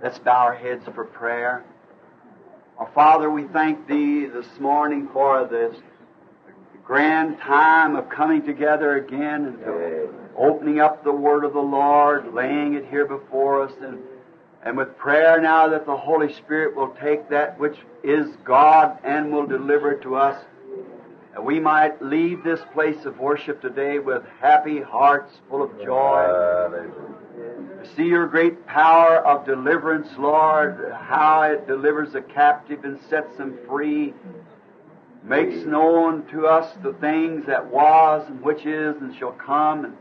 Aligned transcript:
Let's 0.00 0.20
bow 0.20 0.44
our 0.44 0.54
heads 0.54 0.84
for 0.94 1.04
prayer. 1.04 1.64
Our 2.78 2.88
Father, 2.94 3.28
we 3.28 3.48
thank 3.48 3.88
Thee 3.88 4.26
this 4.26 4.46
morning 4.60 5.08
for 5.12 5.44
this 5.44 5.74
grand 6.84 7.40
time 7.40 7.96
of 7.96 8.08
coming 8.08 8.46
together 8.46 8.96
again 8.96 9.46
and 9.46 9.58
to 9.58 10.08
opening 10.36 10.78
up 10.78 11.02
the 11.02 11.10
Word 11.10 11.44
of 11.44 11.52
the 11.52 11.60
Lord, 11.60 12.32
laying 12.32 12.74
it 12.74 12.86
here 12.86 13.06
before 13.06 13.64
us, 13.64 13.72
and, 13.82 13.98
and 14.62 14.76
with 14.76 14.96
prayer 14.96 15.40
now 15.40 15.68
that 15.68 15.84
the 15.84 15.96
Holy 15.96 16.32
Spirit 16.32 16.76
will 16.76 16.94
take 17.00 17.28
that 17.30 17.58
which 17.58 17.78
is 18.04 18.28
God 18.44 18.98
and 19.02 19.32
will 19.32 19.48
deliver 19.48 19.90
it 19.90 20.02
to 20.02 20.14
us. 20.14 20.40
That 21.32 21.44
we 21.44 21.58
might 21.58 22.00
leave 22.00 22.44
this 22.44 22.60
place 22.72 23.04
of 23.04 23.18
worship 23.18 23.60
today 23.60 23.98
with 23.98 24.22
happy 24.40 24.80
hearts 24.80 25.32
full 25.50 25.60
of 25.60 25.76
joy 25.82 26.86
see 27.96 28.04
your 28.04 28.26
great 28.26 28.66
power 28.66 29.16
of 29.26 29.44
deliverance, 29.44 30.08
Lord, 30.18 30.92
how 30.92 31.42
it 31.42 31.66
delivers 31.66 32.12
the 32.12 32.22
captive 32.22 32.84
and 32.84 32.98
sets 33.08 33.36
them 33.36 33.58
free, 33.66 34.14
makes 35.22 35.64
known 35.64 36.26
to 36.28 36.46
us 36.46 36.72
the 36.82 36.92
things 36.94 37.46
that 37.46 37.66
was 37.66 38.26
and 38.28 38.40
which 38.42 38.64
is 38.66 38.96
and 39.00 39.14
shall 39.16 39.32
come. 39.32 39.84
And 39.84 39.96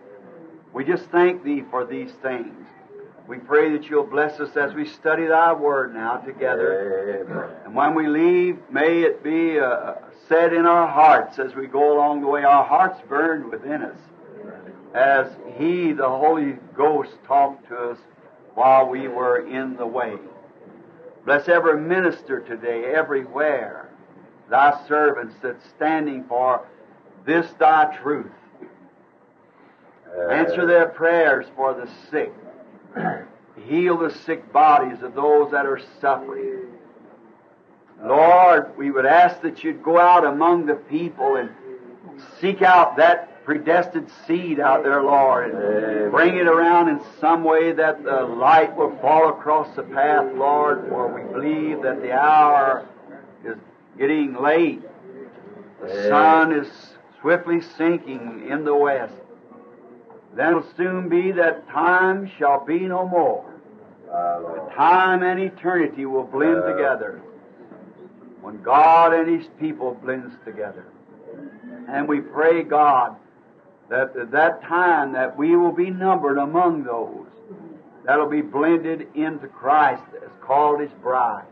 we 0.74 0.86
just 0.86 1.06
thank 1.06 1.44
Thee 1.44 1.64
for 1.70 1.86
these 1.86 2.12
things. 2.22 2.54
We 3.28 3.38
pray 3.38 3.72
that 3.74 3.90
you'll 3.90 4.06
bless 4.06 4.40
us 4.40 4.56
as 4.56 4.74
we 4.74 4.88
study 4.88 5.28
Thy 5.28 5.52
Word 5.52 5.94
now 5.94 6.18
together. 6.18 7.26
Amen. 7.28 7.50
And 7.66 7.76
when 7.76 7.94
we 7.94 8.08
leave, 8.08 8.58
may 8.72 9.02
it 9.02 9.22
be 9.22 9.60
uh, 9.60 9.96
said 10.30 10.54
in 10.54 10.66
our 10.66 10.88
hearts 10.88 11.38
as 11.38 11.54
we 11.54 11.68
go 11.68 11.94
along 11.94 12.22
the 12.22 12.28
way, 12.28 12.44
our 12.44 12.64
hearts 12.64 13.02
burned 13.10 13.52
within 13.52 13.82
us 13.82 13.98
as 14.98 15.28
He, 15.58 15.92
the 15.94 16.10
Holy 16.10 16.58
Ghost, 16.76 17.12
talked 17.26 17.68
to 17.70 17.76
us 17.92 17.98
while 18.56 18.88
we 18.90 19.08
were 19.08 19.48
in 19.48 19.78
the 19.78 19.86
way. 19.86 20.16
Bless 21.26 21.48
every 21.48 21.80
minister 21.80 22.40
today, 22.40 22.86
everywhere, 22.86 23.90
thy 24.50 24.82
servants 24.88 25.36
that's 25.44 25.64
standing 25.76 26.24
for 26.24 26.66
this 27.26 27.46
thy 27.60 27.96
truth. 28.02 28.32
Uh, 30.18 30.30
Answer 30.30 30.66
their 30.66 30.88
prayers 30.88 31.46
for 31.56 31.74
the 31.74 31.88
sick. 32.10 32.34
Heal 33.68 33.98
the 33.98 34.10
sick 34.26 34.52
bodies 34.52 35.04
of 35.04 35.14
those 35.14 35.52
that 35.52 35.66
are 35.66 35.82
suffering. 36.00 36.68
Lord, 38.02 38.78
we 38.78 38.92
would 38.92 39.06
ask 39.06 39.42
that 39.42 39.64
you'd 39.64 39.84
go 39.84 40.00
out 40.00 40.26
among 40.26 40.66
the 40.66 40.76
people 40.76 41.36
and 41.36 41.50
seek 42.40 42.62
out 42.62 42.98
that 42.98 43.37
predestined 43.48 44.12
seed 44.28 44.60
out 44.60 44.84
there, 44.84 45.02
Lord, 45.02 45.56
and 45.56 46.12
bring 46.12 46.36
it 46.36 46.48
around 46.48 46.90
in 46.90 47.00
some 47.22 47.46
way 47.46 47.72
that 47.72 48.04
the 48.04 48.24
light 48.24 48.76
will 48.76 48.94
fall 48.98 49.30
across 49.30 49.74
the 49.78 49.84
path, 49.84 50.26
Lord, 50.36 50.90
for 50.90 51.08
we 51.08 51.34
believe 51.34 51.82
that 51.82 52.02
the 52.02 52.12
hour 52.12 52.86
is 53.46 53.56
getting 53.98 54.34
late. 54.34 54.82
The 55.82 56.10
sun 56.10 56.52
is 56.52 56.68
swiftly 57.22 57.62
sinking 57.78 58.50
in 58.50 58.66
the 58.66 58.76
west. 58.76 59.14
Then 60.36 60.50
it'll 60.50 60.66
soon 60.76 61.08
be 61.08 61.32
that 61.32 61.70
time 61.70 62.30
shall 62.38 62.66
be 62.66 62.80
no 62.80 63.08
more. 63.08 63.46
Time 64.76 65.24
and 65.24 65.40
eternity 65.40 66.06
will 66.06 66.26
blend 66.26 66.64
together 66.66 67.22
when 68.42 68.62
God 68.62 69.14
and 69.14 69.40
His 69.40 69.48
people 69.58 69.98
blends 70.04 70.36
together. 70.44 70.86
And 71.88 72.10
we 72.10 72.20
pray, 72.20 72.64
God, 72.64 73.16
that 73.90 74.16
at 74.16 74.32
that 74.32 74.62
time 74.64 75.14
that 75.14 75.38
we 75.38 75.56
will 75.56 75.72
be 75.72 75.90
numbered 75.90 76.38
among 76.38 76.84
those 76.84 77.28
that'll 78.06 78.30
be 78.30 78.42
blended 78.42 79.08
into 79.16 79.48
Christ 79.48 80.04
as 80.24 80.32
called 80.42 80.80
His 80.80 80.92
bride. 81.02 81.46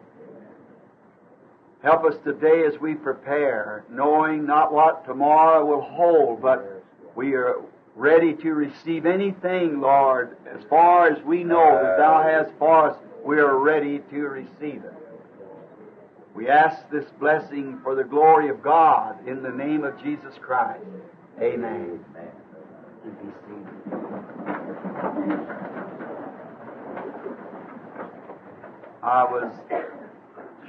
Help 1.83 2.03
us 2.05 2.16
today 2.23 2.66
as 2.66 2.80
we 2.80 2.95
prepare, 2.95 3.83
knowing 3.89 4.45
not 4.45 4.73
what 4.73 5.05
tomorrow 5.05 5.64
will 5.64 5.82
hold, 5.82 6.42
but 6.42 6.83
we 7.14 7.33
are 7.36 7.58
ready 7.95 8.33
to 8.33 8.54
receive 8.54 9.05
anything, 9.05 9.80
Lord, 9.80 10.38
as 10.48 10.64
far 10.70 11.08
as 11.08 11.23
we 11.23 11.43
know 11.43 11.80
that 11.82 11.98
Thou 11.98 12.23
hast 12.23 12.52
for 12.58 12.89
us, 12.89 12.98
we 13.23 13.38
are 13.38 13.58
ready 13.58 13.99
to 14.09 14.21
receive 14.21 14.83
it. 14.83 14.93
We 16.33 16.49
ask 16.49 16.89
this 16.89 17.05
blessing 17.20 17.80
for 17.83 17.95
the 17.95 18.04
glory 18.04 18.49
of 18.49 18.61
God 18.61 19.26
in 19.27 19.42
the 19.42 19.52
name 19.52 19.83
of 19.83 20.02
Jesus 20.04 20.33
Christ. 20.42 20.83
Amen. 21.41 21.99
You 23.03 23.11
be 23.11 23.27
seated. 23.45 23.95
I 29.03 29.23
was 29.25 29.51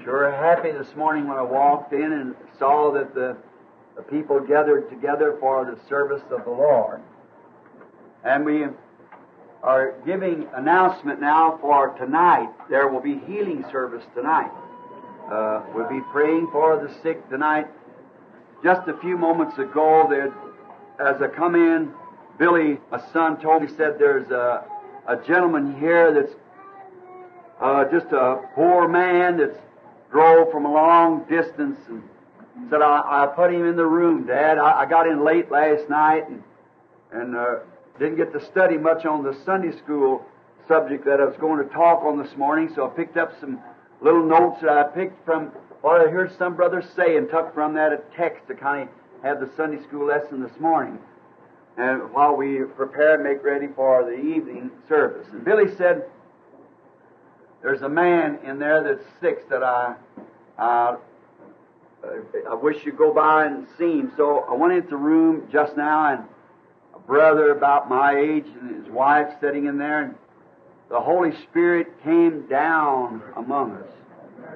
sure 0.02 0.30
happy 0.32 0.72
this 0.72 0.94
morning 0.96 1.28
when 1.28 1.36
I 1.36 1.42
walked 1.42 1.92
in 1.92 2.12
and 2.12 2.34
saw 2.58 2.92
that 2.94 3.14
the, 3.14 3.36
the 3.94 4.02
people 4.02 4.40
gathered 4.40 4.90
together 4.90 5.36
for 5.38 5.64
the 5.64 5.78
service 5.88 6.22
of 6.32 6.44
the 6.44 6.50
Lord. 6.50 7.00
And 8.24 8.44
we 8.44 8.64
are 9.62 9.94
giving 10.04 10.48
announcement 10.54 11.20
now 11.20 11.58
for 11.60 11.90
tonight. 11.96 12.48
There 12.68 12.88
will 12.88 13.00
be 13.00 13.18
healing 13.26 13.64
service 13.70 14.04
tonight. 14.16 14.50
Uh, 15.30 15.62
we'll 15.74 15.88
be 15.88 16.00
praying 16.10 16.48
for 16.50 16.76
the 16.76 16.92
sick 17.02 17.28
tonight. 17.30 17.68
Just 18.64 18.88
a 18.88 18.96
few 18.98 19.16
moments 19.16 19.58
ago, 19.58 20.06
there, 20.10 20.32
as 20.98 21.20
I 21.20 21.28
come 21.28 21.54
in, 21.54 21.92
Billy, 22.38 22.78
my 22.90 23.02
son, 23.12 23.40
told 23.40 23.62
me, 23.62 23.68
said 23.68 23.98
there's 23.98 24.30
a, 24.30 24.64
a 25.06 25.16
gentleman 25.26 25.78
here 25.78 26.12
that's 26.12 26.34
uh, 27.60 27.84
just 27.90 28.12
a 28.12 28.40
poor 28.54 28.88
man 28.88 29.38
that's 29.38 29.56
drove 30.10 30.50
from 30.50 30.66
a 30.66 30.72
long 30.72 31.24
distance 31.28 31.78
and 31.88 32.02
said, 32.70 32.82
I, 32.82 33.24
I 33.24 33.32
put 33.34 33.52
him 33.52 33.66
in 33.66 33.76
the 33.76 33.86
room, 33.86 34.26
Dad. 34.26 34.58
I, 34.58 34.82
I 34.82 34.86
got 34.86 35.06
in 35.06 35.24
late 35.24 35.50
last 35.50 35.88
night 35.88 36.28
and, 36.28 36.42
and 37.12 37.36
uh, 37.36 37.56
didn't 37.98 38.16
get 38.16 38.32
to 38.32 38.44
study 38.44 38.76
much 38.76 39.04
on 39.04 39.22
the 39.22 39.36
Sunday 39.44 39.76
school 39.78 40.24
subject 40.68 41.04
that 41.04 41.20
I 41.20 41.24
was 41.24 41.36
going 41.38 41.66
to 41.66 41.72
talk 41.72 42.02
on 42.04 42.22
this 42.22 42.36
morning, 42.36 42.70
so 42.74 42.86
I 42.86 42.90
picked 42.90 43.16
up 43.16 43.32
some 43.40 43.60
little 44.00 44.24
notes 44.24 44.60
that 44.62 44.76
I 44.76 44.84
picked 44.84 45.24
from 45.24 45.52
what 45.80 46.00
I 46.00 46.10
heard 46.10 46.36
some 46.36 46.56
brothers 46.56 46.84
say 46.96 47.16
and 47.16 47.28
took 47.30 47.54
from 47.54 47.74
that 47.74 47.92
a 47.92 48.00
text 48.16 48.48
to 48.48 48.54
kind 48.54 48.88
of 48.88 48.94
have 49.26 49.40
the 49.40 49.50
Sunday 49.56 49.82
school 49.82 50.06
lesson 50.06 50.40
this 50.40 50.58
morning. 50.60 50.98
And 51.76 52.12
while 52.12 52.36
we 52.36 52.60
prepare 52.76 53.14
and 53.14 53.24
make 53.24 53.42
ready 53.42 53.66
for 53.74 54.04
the 54.04 54.14
evening 54.14 54.70
service. 54.88 55.26
And 55.32 55.44
Billy 55.44 55.74
said, 55.76 56.04
There's 57.60 57.82
a 57.82 57.88
man 57.88 58.38
in 58.44 58.58
there 58.58 58.82
that's 58.84 59.04
sick 59.20 59.48
that 59.50 59.64
I, 59.64 59.96
uh, 60.58 60.96
I 62.48 62.54
wish 62.54 62.84
you'd 62.84 62.96
go 62.96 63.12
by 63.12 63.46
and 63.46 63.66
see 63.76 63.98
him. 63.98 64.12
So 64.16 64.46
I 64.48 64.54
went 64.54 64.72
into 64.72 64.90
the 64.90 64.96
room 64.96 65.48
just 65.52 65.76
now, 65.76 66.12
and 66.12 66.24
a 66.94 67.00
brother 67.00 67.50
about 67.50 67.90
my 67.90 68.16
age 68.16 68.46
and 68.60 68.76
his 68.76 68.88
wife 68.92 69.26
sitting 69.40 69.66
in 69.66 69.76
there, 69.76 70.04
and 70.04 70.14
the 70.88 71.00
Holy 71.00 71.32
Spirit 71.50 71.88
came 72.04 72.46
down 72.46 73.22
among 73.36 73.72
us 73.72 73.88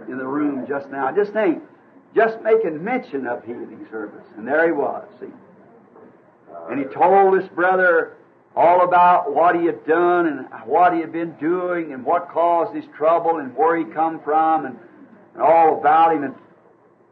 in 0.08 0.16
the 0.16 0.26
room 0.26 0.64
just 0.68 0.88
now. 0.90 1.10
Just 1.12 1.32
think, 1.32 1.60
just 2.14 2.40
making 2.42 2.82
mention 2.82 3.26
of 3.26 3.44
healing 3.44 3.86
service, 3.90 4.26
and 4.36 4.46
there 4.46 4.66
he 4.66 4.72
was. 4.72 5.06
See, 5.20 5.26
and 6.68 6.78
he 6.78 6.84
told 6.86 7.38
this 7.38 7.48
brother 7.48 8.16
all 8.56 8.82
about 8.82 9.32
what 9.32 9.54
he 9.58 9.66
had 9.66 9.86
done 9.86 10.26
and 10.26 10.46
what 10.66 10.92
he 10.92 11.00
had 11.00 11.12
been 11.12 11.32
doing 11.36 11.92
and 11.92 12.04
what 12.04 12.28
caused 12.30 12.74
his 12.74 12.84
trouble 12.96 13.38
and 13.38 13.56
where 13.56 13.76
he 13.76 13.84
come 13.84 14.20
from 14.20 14.66
and, 14.66 14.78
and 15.34 15.42
all 15.42 15.78
about 15.78 16.14
him. 16.14 16.24
And 16.24 16.34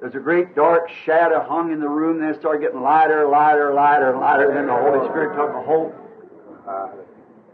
there's 0.00 0.14
a 0.14 0.20
great 0.20 0.54
dark 0.54 0.88
shadow 1.04 1.44
hung 1.48 1.72
in 1.72 1.80
the 1.80 1.88
room. 1.88 2.18
Then 2.18 2.30
it 2.30 2.40
started 2.40 2.60
getting 2.60 2.82
lighter, 2.82 3.28
lighter, 3.28 3.72
lighter, 3.72 4.10
and 4.10 4.20
lighter. 4.20 4.48
And 4.48 4.56
then 4.56 4.66
the 4.66 4.76
Holy 4.76 5.08
Spirit 5.08 5.36
took 5.36 5.54
a 5.54 5.62
hold. 5.62 5.92
Uh-huh. 6.66 6.88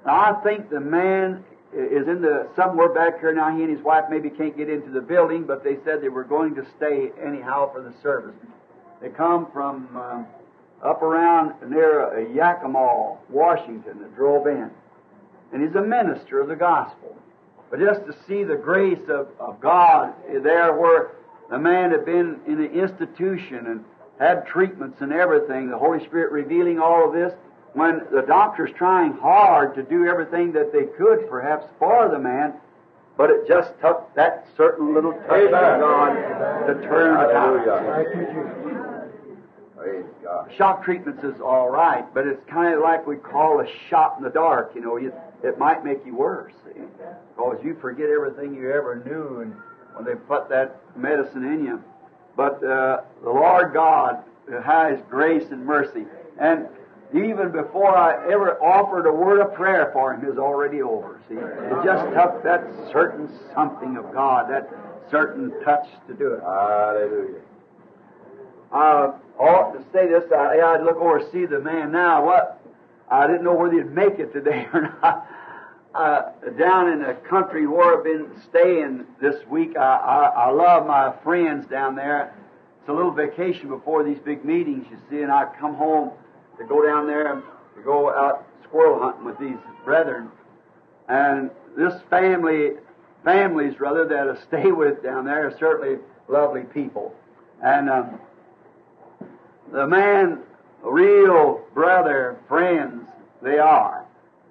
Now 0.06 0.34
I 0.34 0.42
think 0.42 0.70
the 0.70 0.80
man 0.80 1.44
is 1.74 2.06
in 2.08 2.22
the 2.22 2.48
somewhere 2.56 2.88
back 2.88 3.20
here 3.20 3.34
now. 3.34 3.54
He 3.56 3.62
and 3.62 3.74
his 3.74 3.84
wife 3.84 4.04
maybe 4.08 4.30
can't 4.30 4.56
get 4.56 4.68
into 4.68 4.90
the 4.90 5.00
building, 5.00 5.44
but 5.44 5.64
they 5.64 5.76
said 5.84 6.00
they 6.00 6.08
were 6.08 6.24
going 6.24 6.54
to 6.54 6.66
stay 6.76 7.10
anyhow 7.22 7.72
for 7.72 7.82
the 7.82 7.92
service. 8.02 8.36
They 9.00 9.08
come 9.08 9.50
from 9.52 9.88
um, 9.96 10.26
up 10.82 11.02
around 11.02 11.54
near 11.68 12.06
uh, 12.06 12.32
Yakima, 12.32 13.16
Washington, 13.28 14.00
that 14.00 14.14
drove 14.14 14.46
in, 14.46 14.70
and 15.52 15.62
he's 15.62 15.74
a 15.74 15.82
minister 15.82 16.40
of 16.40 16.48
the 16.48 16.56
gospel. 16.56 17.16
But 17.70 17.80
just 17.80 18.06
to 18.06 18.14
see 18.28 18.44
the 18.44 18.56
grace 18.56 19.08
of, 19.08 19.28
of 19.40 19.60
God 19.60 20.14
there, 20.28 20.74
where 20.76 21.12
the 21.50 21.58
man 21.58 21.90
had 21.90 22.04
been 22.04 22.40
in 22.46 22.60
an 22.60 22.72
institution 22.72 23.66
and 23.66 23.84
had 24.18 24.46
treatments 24.46 25.00
and 25.00 25.12
everything, 25.12 25.70
the 25.70 25.78
Holy 25.78 26.04
Spirit 26.04 26.30
revealing 26.30 26.78
all 26.78 27.08
of 27.08 27.12
this, 27.12 27.32
when 27.74 28.02
the 28.12 28.22
doctor's 28.22 28.70
trying 28.76 29.12
hard 29.14 29.74
to 29.74 29.82
do 29.82 30.06
everything 30.06 30.52
that 30.52 30.72
they 30.72 30.84
could, 30.96 31.28
perhaps, 31.28 31.66
for 31.78 32.08
the 32.08 32.18
man, 32.18 32.54
but 33.16 33.30
it 33.30 33.46
just 33.46 33.70
took 33.80 34.12
that 34.14 34.46
certain 34.56 34.94
little 34.94 35.12
touch 35.12 35.44
of 35.44 35.50
God 35.50 36.14
to 36.66 36.74
turn 36.82 37.14
the 37.14 37.32
tide. 37.32 39.04
Shock 40.56 40.84
treatments 40.84 41.22
is 41.24 41.40
all 41.40 41.68
right, 41.70 42.04
but 42.14 42.26
it's 42.26 42.42
kind 42.48 42.74
of 42.74 42.80
like 42.80 43.06
we 43.06 43.16
call 43.16 43.60
a 43.60 43.66
shot 43.88 44.14
in 44.18 44.24
the 44.24 44.30
dark. 44.30 44.72
You 44.74 44.80
know, 44.80 44.96
you, 44.96 45.12
it 45.42 45.58
might 45.58 45.84
make 45.84 46.04
you 46.06 46.14
worse, 46.16 46.52
see? 46.64 46.80
Because 47.36 47.58
you 47.62 47.76
forget 47.80 48.08
everything 48.08 48.54
you 48.54 48.70
ever 48.72 49.02
knew 49.04 49.40
and 49.40 49.54
when 49.94 50.04
they 50.04 50.14
put 50.14 50.48
that 50.48 50.80
medicine 50.96 51.44
in 51.44 51.64
you. 51.64 51.82
But 52.36 52.64
uh, 52.64 53.02
the 53.22 53.30
Lord 53.30 53.72
God 53.74 54.22
has 54.64 54.98
grace 55.08 55.50
and 55.50 55.64
mercy. 55.64 56.04
And 56.38 56.66
even 57.14 57.52
before 57.52 57.96
I 57.96 58.32
ever 58.32 58.60
offered 58.60 59.06
a 59.06 59.12
word 59.12 59.40
of 59.40 59.54
prayer 59.54 59.90
for 59.92 60.12
him 60.12 60.28
is 60.30 60.36
already 60.36 60.82
over. 60.82 61.20
See, 61.28 61.36
it 61.36 61.84
just 61.84 62.04
took 62.12 62.42
that 62.42 62.64
certain 62.92 63.30
something 63.54 63.96
of 63.96 64.12
God, 64.12 64.50
that 64.50 64.68
certain 65.10 65.52
touch 65.64 65.86
to 66.08 66.14
do 66.14 66.32
it. 66.34 66.40
Hallelujah. 66.40 67.40
I 68.72 69.12
ought 69.38 69.72
to 69.74 69.84
say 69.92 70.08
this. 70.08 70.24
I, 70.32 70.60
I'd 70.60 70.82
look 70.82 70.96
over 70.96 71.18
and 71.18 71.30
see 71.30 71.46
the 71.46 71.60
man 71.60 71.92
now. 71.92 72.26
What? 72.26 72.60
I 73.08 73.28
didn't 73.28 73.44
know 73.44 73.54
whether 73.54 73.74
he'd 73.74 73.92
make 73.92 74.18
it 74.18 74.32
today 74.32 74.66
or 74.74 74.92
not. 75.00 75.28
Uh, 75.94 76.32
down 76.58 76.90
in 76.90 76.98
the 76.98 77.14
country 77.30 77.68
where 77.68 77.96
I've 77.96 78.02
been 78.02 78.28
staying 78.48 79.06
this 79.20 79.36
week, 79.48 79.76
I, 79.76 79.82
I, 79.82 80.46
I 80.46 80.50
love 80.50 80.88
my 80.88 81.14
friends 81.22 81.68
down 81.68 81.94
there. 81.94 82.34
It's 82.80 82.88
a 82.88 82.92
little 82.92 83.12
vacation 83.12 83.68
before 83.68 84.02
these 84.02 84.18
big 84.18 84.44
meetings, 84.44 84.86
you 84.90 84.98
see, 85.08 85.22
and 85.22 85.30
I 85.30 85.46
come 85.60 85.74
home 85.74 86.10
to 86.58 86.64
go 86.64 86.84
down 86.84 87.06
there 87.06 87.42
to 87.76 87.82
go 87.82 88.10
out 88.10 88.46
squirrel 88.64 89.00
hunting 89.00 89.24
with 89.24 89.38
these 89.38 89.56
brethren. 89.84 90.30
And 91.08 91.50
this 91.76 91.94
family, 92.08 92.72
families 93.24 93.78
rather, 93.80 94.06
that 94.06 94.28
I 94.28 94.40
stay 94.42 94.72
with 94.72 95.02
down 95.02 95.24
there 95.24 95.46
are 95.48 95.58
certainly 95.58 95.98
lovely 96.28 96.62
people. 96.62 97.14
And 97.62 97.90
um, 97.90 98.18
the 99.72 99.86
man, 99.86 100.40
real 100.82 101.62
brother, 101.74 102.38
friends, 102.48 103.08
they 103.42 103.58
are. 103.58 104.04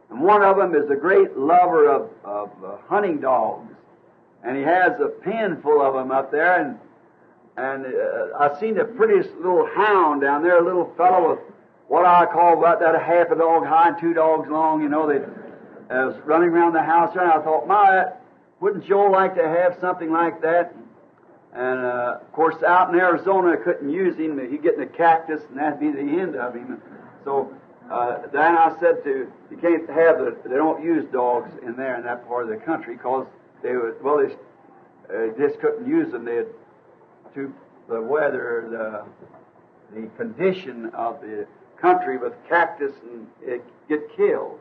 And 0.10 0.22
one 0.22 0.44
of 0.44 0.58
them 0.58 0.76
is 0.76 0.90
a 0.90 0.96
great 0.96 1.38
lover 1.38 1.90
of, 1.90 2.10
of 2.24 2.50
uh, 2.64 2.78
hunting 2.88 3.20
dogs. 3.20 3.74
And 4.44 4.58
he 4.58 4.64
has 4.64 5.00
a 5.00 5.08
pen 5.08 5.62
full 5.62 5.82
of 5.82 5.94
them 5.94 6.12
up 6.12 6.32
there. 6.32 6.62
And, 6.62 6.78
and 7.58 7.86
uh, 7.86 8.38
I 8.38 8.60
seen 8.60 8.76
the 8.76 8.84
prettiest 8.84 9.30
little 9.38 9.68
hound 9.76 10.22
down 10.22 10.44
there, 10.44 10.60
a 10.60 10.66
little 10.66 10.94
fellow 10.98 11.32
with 11.32 11.53
what 11.94 12.08
I 12.08 12.26
call 12.26 12.58
about 12.58 12.80
that 12.80 12.96
a 12.96 13.00
half 13.00 13.30
a 13.30 13.36
dog 13.36 13.68
high 13.68 13.90
and 13.90 14.00
two 14.00 14.16
dogs 14.16 14.50
long, 14.50 14.82
you 14.82 14.90
know, 14.90 15.08
that 15.08 15.30
was 15.92 16.16
running 16.26 16.50
around 16.50 16.74
the 16.74 16.82
house. 16.82 17.12
And 17.12 17.22
I 17.22 17.40
thought, 17.44 17.68
my, 17.68 18.06
wouldn't 18.60 18.84
Joe 18.88 19.12
like 19.12 19.36
to 19.36 19.48
have 19.48 19.78
something 19.80 20.12
like 20.12 20.42
that? 20.42 20.74
And 21.54 21.86
uh, 21.86 22.18
of 22.20 22.32
course, 22.34 22.56
out 22.64 22.90
in 22.90 23.00
Arizona, 23.00 23.54
I 23.54 23.64
couldn't 23.64 23.92
use 23.92 24.18
him. 24.18 24.40
He'd 24.50 24.64
get 24.64 24.74
in 24.74 24.82
a 24.82 24.88
cactus, 24.88 25.44
and 25.50 25.60
that'd 25.60 25.80
be 25.80 25.92
the 25.92 26.00
end 26.00 26.36
of 26.36 26.56
him. 26.56 26.82
So 27.26 27.54
uh, 27.92 28.24
then 28.34 28.58
I 28.58 28.76
said 28.80 29.04
to, 29.04 29.32
you 29.52 29.58
can't 29.58 29.88
have 29.88 30.18
the, 30.18 30.36
they 30.50 30.56
don't 30.56 30.84
use 30.84 31.06
dogs 31.14 31.52
in 31.62 31.76
there 31.76 31.96
in 31.96 32.04
that 32.06 32.28
part 32.28 32.50
of 32.52 32.60
the 32.60 32.66
country 32.66 32.96
because 32.96 33.28
they 33.62 33.76
would, 33.76 34.04
well, 34.04 34.18
they 34.18 34.34
uh, 35.14 35.28
just 35.38 35.62
couldn't 35.62 35.88
use 35.88 36.12
them. 36.12 36.26
They 36.26 36.38
had 36.38 36.48
to 37.36 37.54
the 37.88 38.02
weather, 38.02 38.68
the 38.72 39.06
the 39.94 40.08
condition 40.18 40.90
of 40.96 41.22
the 41.22 41.46
country 41.84 42.18
with 42.18 42.32
cactus 42.48 42.94
and 43.12 43.28
it 43.42 43.62
get 43.90 44.00
killed. 44.16 44.60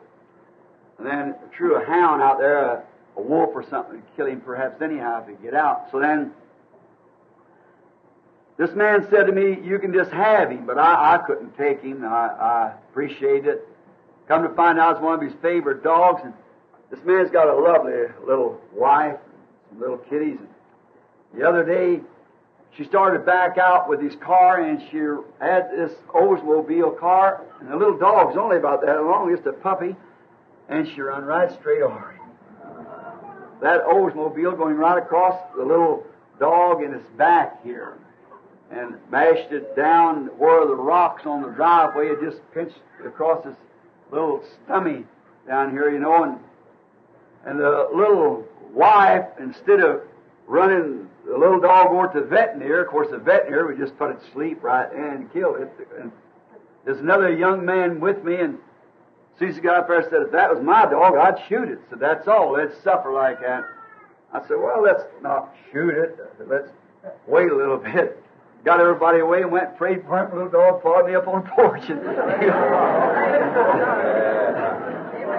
And 0.97 1.07
then 1.07 1.35
threw 1.55 1.81
a 1.81 1.85
hound 1.85 2.21
out 2.21 2.37
there, 2.37 2.59
a, 2.65 2.83
a 3.17 3.21
wolf 3.21 3.51
or 3.55 3.63
something, 3.67 3.95
would 3.95 4.15
kill 4.15 4.27
him 4.27 4.41
perhaps 4.41 4.81
anyhow 4.81 5.23
if 5.23 5.29
he 5.29 5.43
get 5.43 5.55
out. 5.55 5.87
So 5.91 5.99
then 5.99 6.33
this 8.57 8.75
man 8.75 9.07
said 9.09 9.23
to 9.23 9.31
me, 9.31 9.57
You 9.63 9.79
can 9.79 9.93
just 9.93 10.11
have 10.11 10.51
him, 10.51 10.65
but 10.65 10.77
I, 10.77 11.15
I 11.15 11.17
couldn't 11.25 11.57
take 11.57 11.81
him. 11.81 12.03
I, 12.03 12.27
I 12.27 12.73
appreciate 12.89 13.47
it. 13.47 13.67
Come 14.27 14.43
to 14.43 14.53
find 14.53 14.77
out, 14.77 14.97
it's 14.97 15.01
one 15.01 15.15
of 15.15 15.21
his 15.21 15.33
favorite 15.41 15.83
dogs, 15.83 16.21
and 16.23 16.33
this 16.91 16.99
man's 17.05 17.31
got 17.31 17.47
a 17.47 17.55
lovely 17.55 17.93
little 18.25 18.59
wife, 18.73 19.17
some 19.69 19.79
little 19.79 19.97
kitties. 19.97 20.37
And 20.39 21.41
the 21.41 21.47
other 21.47 21.63
day, 21.63 22.01
she 22.77 22.83
started 22.83 23.25
back 23.25 23.57
out 23.57 23.87
with 23.87 24.01
his 24.01 24.15
car, 24.15 24.61
and 24.61 24.81
she 24.89 24.97
had 25.39 25.69
this 25.71 25.91
Oldsmobile 26.09 26.99
car, 26.99 27.41
and 27.59 27.69
the 27.69 27.75
little 27.75 27.97
dog's 27.97 28.35
only 28.37 28.57
about 28.57 28.81
that 28.81 29.03
long, 29.03 29.33
just 29.33 29.47
a 29.47 29.53
puppy, 29.53 29.95
and 30.69 30.87
she 30.87 31.01
run 31.01 31.23
right 31.23 31.51
straight 31.51 31.81
over 31.81 32.11
him. 32.11 32.19
That 33.61 33.85
Oldsmobile 33.85 34.57
going 34.57 34.75
right 34.75 34.97
across 34.97 35.39
the 35.55 35.63
little 35.63 36.05
dog 36.39 36.83
in 36.83 36.93
its 36.93 37.07
back 37.17 37.63
here 37.63 37.97
and 38.71 38.95
mashed 39.11 39.51
it 39.51 39.75
down 39.75 40.27
where 40.37 40.65
the 40.65 40.75
rocks 40.75 41.25
on 41.25 41.43
the 41.43 41.49
driveway 41.49 42.09
had 42.09 42.19
just 42.19 42.39
pinched 42.53 42.79
across 43.05 43.45
his 43.45 43.55
little 44.11 44.43
stummy 44.67 45.05
down 45.47 45.71
here, 45.71 45.91
you 45.91 45.99
know, 45.99 46.23
and 46.23 46.39
and 47.45 47.59
the 47.59 47.89
little 47.93 48.45
wife, 48.71 49.25
instead 49.39 49.81
of 49.81 50.01
running 50.47 51.09
the 51.25 51.37
little 51.37 51.59
dog 51.59 51.91
over 51.91 52.07
to 52.13 52.21
the 52.21 52.25
veterinary, 52.25 52.81
of 52.81 52.87
course 52.87 53.09
the 53.11 53.17
veterinary 53.17 53.73
would 53.73 53.77
just 53.77 53.97
put 53.97 54.11
it 54.11 54.19
to 54.19 54.31
sleep 54.31 54.63
right 54.63 54.91
and 54.93 55.31
kill 55.31 55.55
it. 55.55 55.71
And 55.99 56.11
there's 56.85 56.99
another 56.99 57.33
young 57.33 57.65
man 57.65 57.99
with 57.99 58.23
me, 58.23 58.35
and 58.35 58.57
Susie 59.39 59.61
got 59.61 59.77
up 59.77 59.87
there 59.87 59.99
and 59.99 60.09
said, 60.09 60.21
if 60.23 60.31
that 60.31 60.53
was 60.53 60.63
my 60.63 60.85
dog, 60.85 61.15
I'd 61.15 61.41
shoot 61.47 61.69
it. 61.69 61.79
So 61.89 61.95
that's 61.95 62.27
all. 62.27 62.53
Let's 62.53 62.75
suffer 62.83 63.11
like 63.11 63.39
that. 63.41 63.63
I 64.33 64.41
said, 64.41 64.57
well, 64.59 64.83
let's 64.83 65.03
not 65.21 65.53
shoot 65.71 65.91
it. 65.91 66.17
Let's 66.47 66.69
wait 67.27 67.51
a 67.51 67.55
little 67.55 67.77
bit 67.95 68.23
got 68.63 68.79
everybody 68.79 69.19
away 69.19 69.41
and 69.41 69.51
went 69.51 69.69
and 69.69 69.77
prayed 69.77 70.03
for 70.07 70.19
him. 70.19 70.31
Little 70.33 70.49
dog 70.49 70.81
followed 70.81 71.07
me 71.07 71.15
up 71.15 71.27
on 71.27 71.43
the 71.43 71.49
porch. 71.49 71.89
And, 71.89 72.01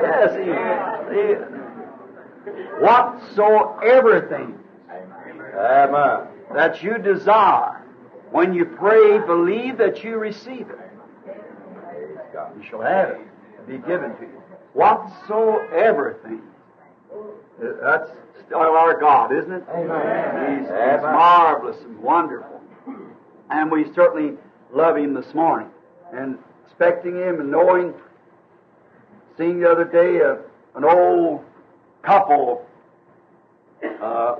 yes, 0.02 0.36
he, 0.36 0.44
he, 1.14 1.34
whatsoever 2.82 4.20
Amen. 5.56 6.28
that 6.54 6.82
you 6.82 6.98
desire, 6.98 7.82
when 8.30 8.52
you 8.52 8.64
pray, 8.64 9.18
believe 9.18 9.78
that 9.78 10.02
you 10.04 10.16
receive 10.16 10.68
it. 10.70 10.78
You 12.56 12.64
shall 12.68 12.82
have 12.82 13.10
it. 13.10 13.66
Be 13.66 13.78
given 13.78 14.14
to 14.16 14.22
you. 14.22 14.42
Whatsoever 14.72 16.18
thing. 16.22 16.42
That's 17.58 18.10
still 18.44 18.58
our 18.58 18.98
God, 19.00 19.32
isn't 19.32 19.52
it? 19.52 19.64
Amen. 19.72 20.58
He's, 20.58 20.68
he's 20.68 21.02
marvelous 21.02 21.80
and 21.82 21.98
wonderful. 22.00 22.60
And 23.50 23.70
we 23.70 23.92
certainly 23.94 24.36
love 24.72 24.96
him 24.96 25.14
this 25.14 25.32
morning. 25.34 25.68
And 26.12 26.38
expecting 26.66 27.16
him 27.16 27.40
and 27.40 27.50
knowing, 27.50 27.94
seeing 29.36 29.60
the 29.60 29.70
other 29.70 29.84
day 29.84 30.20
uh, 30.20 30.36
an 30.76 30.84
old 30.84 31.44
couple, 32.02 32.66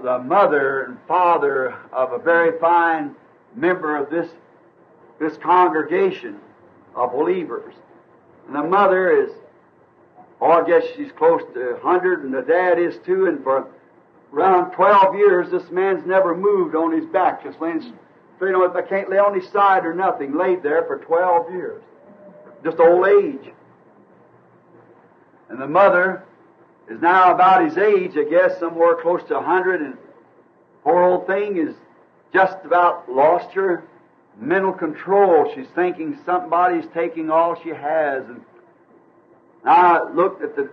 the 0.02 0.22
mother 0.24 0.84
and 0.84 0.98
father 1.06 1.74
of 1.92 2.12
a 2.12 2.18
very 2.18 2.58
fine 2.58 3.14
member 3.54 3.96
of 3.96 4.10
this, 4.10 4.28
this 5.18 5.36
congregation 5.38 6.38
of 6.94 7.12
believers. 7.12 7.74
And 8.46 8.54
the 8.54 8.62
mother 8.62 9.24
is, 9.24 9.30
oh, 10.40 10.50
I 10.50 10.66
guess 10.66 10.84
she's 10.96 11.12
close 11.12 11.42
to 11.54 11.72
100, 11.82 12.24
and 12.24 12.34
the 12.34 12.42
dad 12.42 12.78
is 12.78 12.98
too, 13.04 13.26
and 13.26 13.42
for 13.42 13.66
around 14.32 14.72
12 14.72 15.16
years, 15.16 15.50
this 15.50 15.70
man's 15.70 16.04
never 16.06 16.36
moved 16.36 16.74
on 16.74 16.92
his 16.92 17.06
back, 17.06 17.44
just 17.44 17.60
laying 17.60 17.94
straight 18.36 18.54
on. 18.54 18.76
I 18.76 18.82
can't 18.82 19.08
lay 19.08 19.18
on 19.18 19.38
his 19.38 19.48
side 19.50 19.86
or 19.86 19.94
nothing. 19.94 20.36
Laid 20.36 20.62
there 20.62 20.84
for 20.84 20.98
12 20.98 21.52
years. 21.52 21.82
Just 22.62 22.78
old 22.78 23.06
age. 23.06 23.52
And 25.48 25.60
the 25.60 25.68
mother 25.68 26.24
is 26.88 27.00
now 27.00 27.32
about 27.32 27.64
his 27.64 27.76
age, 27.78 28.12
I 28.16 28.24
guess, 28.24 28.58
somewhere 28.58 28.96
close 28.96 29.22
to 29.28 29.34
100, 29.34 29.80
and 29.80 29.96
poor 30.82 31.02
old 31.02 31.26
thing 31.26 31.56
is 31.56 31.74
just 32.32 32.56
about 32.64 33.10
lost 33.10 33.52
her 33.54 33.84
mental 34.38 34.72
control. 34.72 35.50
She's 35.54 35.68
thinking 35.74 36.18
somebody's 36.26 36.84
taking 36.92 37.30
all 37.30 37.60
she 37.62 37.70
has. 37.70 38.24
And 38.24 38.42
I 39.64 40.02
looked 40.12 40.42
at 40.42 40.56
the 40.56 40.68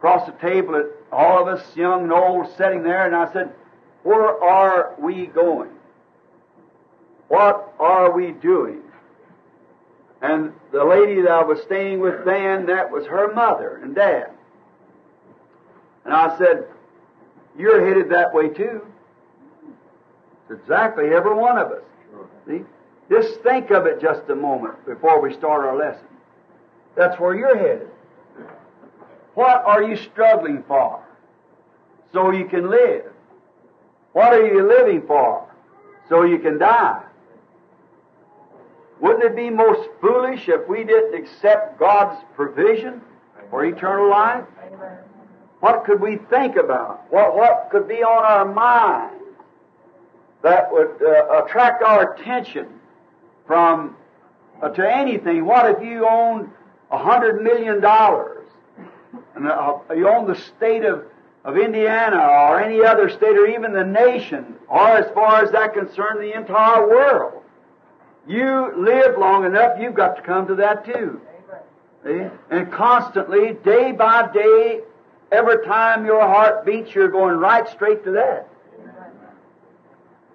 across 0.00 0.24
the 0.24 0.32
table 0.32 0.76
at 0.76 0.86
all 1.12 1.42
of 1.42 1.48
us, 1.48 1.76
young 1.76 2.04
and 2.04 2.12
old, 2.12 2.46
sitting 2.56 2.82
there, 2.82 3.04
and 3.04 3.14
I 3.14 3.30
said, 3.34 3.52
Where 4.02 4.42
are 4.42 4.94
we 4.98 5.26
going? 5.26 5.68
What 7.28 7.74
are 7.78 8.10
we 8.10 8.32
doing? 8.32 8.80
And 10.22 10.54
the 10.72 10.84
lady 10.84 11.20
that 11.20 11.30
I 11.30 11.42
was 11.42 11.60
staying 11.62 12.00
with 12.00 12.24
then, 12.24 12.64
that 12.66 12.90
was 12.90 13.04
her 13.06 13.32
mother 13.34 13.78
and 13.82 13.94
dad. 13.94 14.30
And 16.04 16.14
I 16.14 16.36
said, 16.38 16.66
You're 17.58 17.86
headed 17.86 18.10
that 18.10 18.32
way 18.32 18.48
too. 18.48 18.86
It's 20.48 20.60
exactly 20.60 21.10
every 21.10 21.34
one 21.34 21.58
of 21.58 21.70
us. 21.70 21.82
See? 22.46 22.62
Just 23.10 23.40
think 23.40 23.70
of 23.70 23.86
it 23.86 24.00
just 24.00 24.22
a 24.28 24.34
moment 24.34 24.84
before 24.86 25.20
we 25.20 25.34
start 25.34 25.64
our 25.64 25.76
lesson. 25.76 26.06
That's 26.96 27.18
where 27.18 27.34
you're 27.34 27.56
headed. 27.56 27.88
What 29.34 29.64
are 29.64 29.82
you 29.82 29.96
struggling 29.96 30.62
for? 30.66 31.02
So 32.12 32.30
you 32.30 32.46
can 32.46 32.70
live. 32.70 33.04
What 34.12 34.32
are 34.32 34.46
you 34.46 34.66
living 34.66 35.02
for? 35.06 35.46
So 36.08 36.24
you 36.24 36.38
can 36.38 36.58
die. 36.58 37.02
Wouldn't 39.00 39.24
it 39.24 39.36
be 39.36 39.48
most 39.50 39.88
foolish 40.00 40.48
if 40.48 40.68
we 40.68 40.84
didn't 40.84 41.14
accept 41.14 41.78
God's 41.78 42.22
provision 42.34 43.00
for 43.48 43.64
eternal 43.64 44.10
life? 44.10 44.44
What 45.60 45.84
could 45.84 46.00
we 46.00 46.16
think 46.16 46.56
about? 46.56 47.04
What, 47.10 47.36
what 47.36 47.68
could 47.70 47.86
be 47.86 48.02
on 48.02 48.24
our 48.24 48.52
mind 48.52 49.20
that 50.42 50.72
would 50.72 51.02
uh, 51.02 51.44
attract 51.44 51.82
our 51.82 52.14
attention 52.14 52.66
from 53.46 53.96
uh, 54.62 54.70
to 54.70 54.94
anything? 54.94 55.44
What 55.44 55.70
if 55.70 55.82
you 55.82 56.06
owned 56.08 56.50
a 56.90 56.98
hundred 56.98 57.42
million 57.42 57.80
dollars 57.80 58.46
and 59.34 59.46
uh, 59.46 59.78
you 59.94 60.08
own 60.08 60.26
the 60.26 60.36
state 60.36 60.84
of 60.84 61.04
of 61.44 61.56
Indiana 61.56 62.18
or 62.18 62.60
any 62.60 62.84
other 62.84 63.08
state 63.08 63.36
or 63.36 63.46
even 63.46 63.72
the 63.72 63.84
nation, 63.84 64.56
or 64.68 64.88
as 64.88 65.10
far 65.14 65.42
as 65.42 65.50
that 65.52 65.72
concerned, 65.72 66.20
the 66.20 66.36
entire 66.36 66.86
world. 66.86 67.42
You 68.28 68.72
live 68.76 69.18
long 69.18 69.44
enough, 69.44 69.78
you've 69.80 69.94
got 69.94 70.16
to 70.16 70.22
come 70.22 70.46
to 70.48 70.54
that 70.56 70.84
too. 70.84 71.20
See? 72.04 72.26
And 72.50 72.70
constantly, 72.70 73.54
day 73.64 73.92
by 73.92 74.30
day, 74.32 74.80
every 75.32 75.64
time 75.66 76.04
your 76.04 76.20
heart 76.20 76.64
beats, 76.64 76.94
you're 76.94 77.08
going 77.08 77.36
right 77.36 77.68
straight 77.68 78.04
to 78.04 78.12
that. 78.12 78.48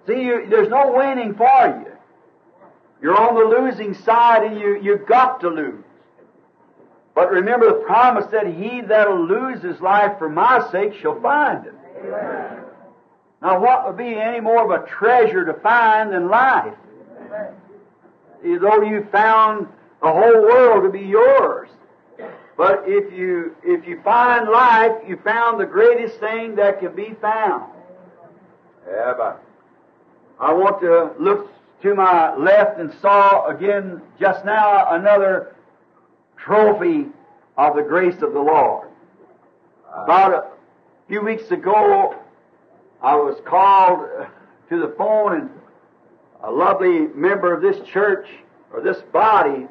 See, 0.06 0.22
you, 0.22 0.46
there's 0.48 0.68
no 0.68 0.92
winning 0.92 1.34
for 1.34 1.84
you. 1.84 1.92
You're 3.02 3.20
on 3.20 3.34
the 3.34 3.60
losing 3.60 3.94
side 3.94 4.44
and 4.44 4.58
you, 4.58 4.80
you've 4.80 5.06
got 5.06 5.40
to 5.40 5.48
lose. 5.48 5.84
But 7.14 7.30
remember 7.30 7.66
the 7.66 7.84
promise 7.84 8.26
that 8.30 8.46
he 8.46 8.82
that'll 8.82 9.26
lose 9.26 9.62
his 9.62 9.80
life 9.80 10.18
for 10.18 10.28
my 10.28 10.66
sake 10.70 10.94
shall 11.00 11.20
find 11.20 11.66
it. 11.66 11.74
Now 13.42 13.60
what 13.60 13.86
would 13.86 13.96
be 13.96 14.14
any 14.14 14.40
more 14.40 14.64
of 14.64 14.82
a 14.82 14.86
treasure 14.86 15.44
to 15.44 15.54
find 15.54 16.12
than 16.12 16.28
life? 16.28 16.74
Though 18.42 18.82
you 18.82 19.06
found 19.10 19.66
the 20.02 20.08
whole 20.08 20.42
world 20.42 20.84
to 20.84 20.90
be 20.90 21.04
yours. 21.04 21.68
But 22.56 22.84
if 22.86 23.12
you 23.12 23.54
if 23.62 23.86
you 23.86 24.00
find 24.02 24.48
life, 24.48 24.92
you 25.06 25.18
found 25.22 25.60
the 25.60 25.66
greatest 25.66 26.18
thing 26.20 26.54
that 26.56 26.80
can 26.80 26.94
be 26.94 27.14
found. 27.20 27.70
Yeah, 28.88 29.14
but 29.16 29.42
I 30.40 30.52
want 30.52 30.80
to 30.80 31.10
look 31.22 31.50
to 31.82 31.94
my 31.94 32.34
left 32.36 32.78
and 32.78 32.92
saw 33.00 33.46
again 33.48 34.00
just 34.18 34.44
now 34.44 34.94
another 34.94 35.54
trophy 36.36 37.06
of 37.58 37.76
the 37.76 37.82
grace 37.82 38.22
of 38.22 38.32
the 38.32 38.40
Lord. 38.40 38.88
Ah. 39.92 40.04
About 40.04 40.32
a 40.32 40.44
few 41.08 41.22
weeks 41.22 41.50
ago, 41.50 42.14
I 43.02 43.16
was 43.16 43.36
called 43.44 44.28
to 44.68 44.80
the 44.80 44.94
phone 44.96 45.40
and 45.40 45.50
a 46.42 46.50
lovely 46.50 47.08
member 47.14 47.52
of 47.52 47.60
this 47.60 47.86
church 47.88 48.28
or 48.72 48.80
this 48.80 48.98
body. 49.12 49.66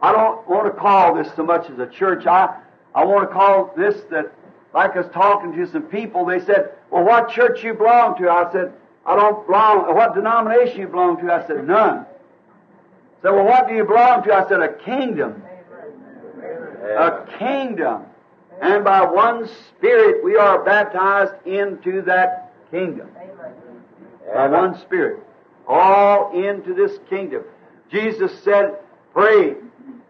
I 0.00 0.12
don't 0.12 0.48
want 0.48 0.72
to 0.72 0.80
call 0.80 1.14
this 1.14 1.28
so 1.34 1.44
much 1.44 1.68
as 1.70 1.78
a 1.78 1.86
church. 1.86 2.26
I, 2.26 2.56
I 2.94 3.04
want 3.04 3.28
to 3.28 3.34
call 3.34 3.72
this 3.76 3.96
that, 4.10 4.32
like 4.74 4.94
was 4.94 5.06
talking 5.12 5.52
to 5.52 5.66
some 5.70 5.82
people, 5.82 6.24
they 6.24 6.40
said, 6.40 6.72
well, 6.90 7.04
what 7.04 7.30
church 7.30 7.64
you 7.64 7.74
belong 7.74 8.16
to? 8.18 8.30
I 8.30 8.50
said, 8.52 8.72
I 9.04 9.16
don't 9.16 9.46
belong, 9.46 9.94
what 9.94 10.14
denomination 10.14 10.80
you 10.80 10.88
belong 10.88 11.16
to? 11.24 11.32
I 11.32 11.46
said, 11.46 11.66
none. 11.66 12.06
So, 13.22 13.34
well, 13.34 13.44
what 13.44 13.66
do 13.66 13.74
you 13.74 13.84
belong 13.84 14.22
to? 14.24 14.34
I 14.34 14.46
said, 14.48 14.60
a 14.60 14.72
kingdom 14.74 15.42
a 16.96 17.26
kingdom. 17.38 18.04
And 18.60 18.84
by 18.84 19.04
one 19.04 19.48
Spirit 19.68 20.24
we 20.24 20.36
are 20.36 20.64
baptized 20.64 21.34
into 21.46 22.02
that 22.02 22.52
kingdom. 22.70 23.08
By 24.34 24.48
one 24.48 24.78
Spirit. 24.80 25.22
All 25.66 26.32
into 26.32 26.74
this 26.74 26.98
kingdom. 27.08 27.44
Jesus 27.90 28.32
said, 28.42 28.78
Pray, 29.12 29.54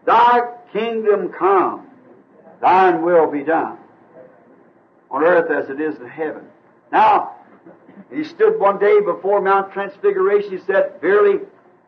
thy 0.09 0.41
kingdom 0.73 1.29
come, 1.29 1.87
thine 2.61 3.03
will 3.03 3.29
be 3.29 3.43
done. 3.43 3.77
On 5.11 5.23
earth 5.23 5.51
as 5.51 5.69
it 5.69 5.79
is 5.79 5.99
in 5.99 6.07
heaven. 6.07 6.43
Now, 6.91 7.35
he 8.11 8.23
stood 8.23 8.59
one 8.59 8.79
day 8.79 8.99
before 9.01 9.39
Mount 9.41 9.71
Transfiguration. 9.71 10.51
He 10.51 10.63
said, 10.65 10.99
Verily, 10.99 11.39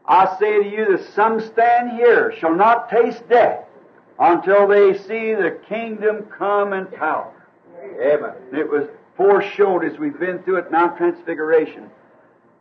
I 0.05 0.37
say 0.39 0.63
to 0.63 0.69
you 0.69 0.97
that 0.97 1.13
some 1.13 1.41
stand 1.41 1.91
here 1.91 2.33
shall 2.39 2.55
not 2.55 2.89
taste 2.89 3.27
death 3.27 3.65
until 4.19 4.67
they 4.67 4.97
see 4.97 5.33
the 5.33 5.57
kingdom 5.67 6.27
come 6.37 6.73
in 6.73 6.85
power. 6.87 7.33
Amen. 7.99 8.33
it 8.53 8.69
was 8.69 8.87
foreshowed 9.17 9.83
as 9.83 9.97
we've 9.97 10.19
been 10.19 10.39
through 10.43 10.57
it 10.57 10.71
Mount 10.71 10.97
Transfiguration. 10.97 11.89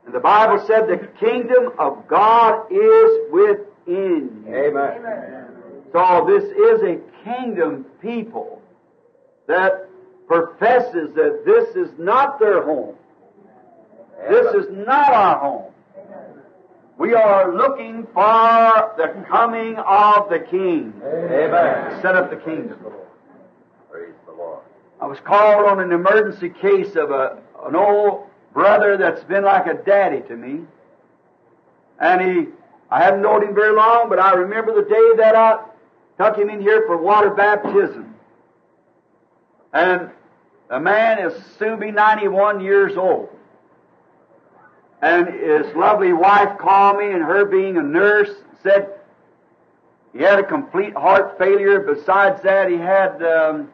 And 0.06 0.14
the 0.14 0.20
Bible 0.20 0.64
said 0.66 0.88
the 0.88 1.06
kingdom 1.18 1.72
of 1.78 2.08
God 2.08 2.72
is 2.72 3.30
within 3.30 4.44
you. 4.46 4.54
Amen. 4.54 5.49
So 5.92 6.24
this 6.26 6.44
is 6.44 6.82
a 6.82 6.98
kingdom 7.24 7.84
people 8.00 8.62
that 9.46 9.88
professes 10.28 11.12
that 11.14 11.42
this 11.44 11.74
is 11.74 11.90
not 11.98 12.38
their 12.38 12.62
home. 12.62 12.94
This 14.28 14.54
is 14.54 14.66
not 14.70 15.12
our 15.12 15.38
home. 15.38 15.72
We 16.98 17.14
are 17.14 17.56
looking 17.56 18.06
for 18.12 18.94
the 18.96 19.24
coming 19.28 19.76
of 19.76 20.28
the 20.28 20.38
King. 20.38 20.92
Amen. 21.02 22.00
Set 22.02 22.14
up 22.14 22.30
the 22.30 22.36
kingdom. 22.36 22.78
Praise 23.90 24.12
the 24.26 24.32
Lord. 24.32 24.60
I 25.00 25.06
was 25.06 25.18
called 25.18 25.66
on 25.66 25.80
an 25.80 25.92
emergency 25.92 26.50
case 26.50 26.94
of 26.96 27.10
a, 27.10 27.38
an 27.64 27.74
old 27.74 28.26
brother 28.52 28.98
that's 28.98 29.24
been 29.24 29.44
like 29.44 29.66
a 29.66 29.74
daddy 29.74 30.20
to 30.28 30.36
me. 30.36 30.60
And 31.98 32.20
he, 32.20 32.52
I 32.90 33.02
haven't 33.02 33.22
known 33.22 33.44
him 33.44 33.54
very 33.54 33.74
long, 33.74 34.08
but 34.10 34.18
I 34.18 34.34
remember 34.34 34.74
the 34.74 34.88
day 34.88 35.16
that 35.16 35.34
I 35.34 35.58
took 36.20 36.36
him 36.36 36.50
in 36.50 36.60
here 36.60 36.84
for 36.86 36.98
water 36.98 37.30
baptism. 37.30 38.14
And 39.72 40.10
the 40.68 40.78
man 40.78 41.18
is 41.18 41.32
soon 41.58 41.80
be 41.80 41.90
91 41.90 42.60
years 42.60 42.98
old. 42.98 43.30
And 45.00 45.28
his 45.28 45.74
lovely 45.74 46.12
wife 46.12 46.58
called 46.58 46.98
me, 46.98 47.10
and 47.10 47.22
her 47.22 47.46
being 47.46 47.78
a 47.78 47.82
nurse, 47.82 48.28
said 48.62 48.90
he 50.12 50.22
had 50.22 50.38
a 50.38 50.42
complete 50.42 50.92
heart 50.92 51.38
failure. 51.38 51.80
Besides 51.80 52.42
that, 52.42 52.68
he 52.68 52.76
had, 52.76 53.22
um, 53.22 53.70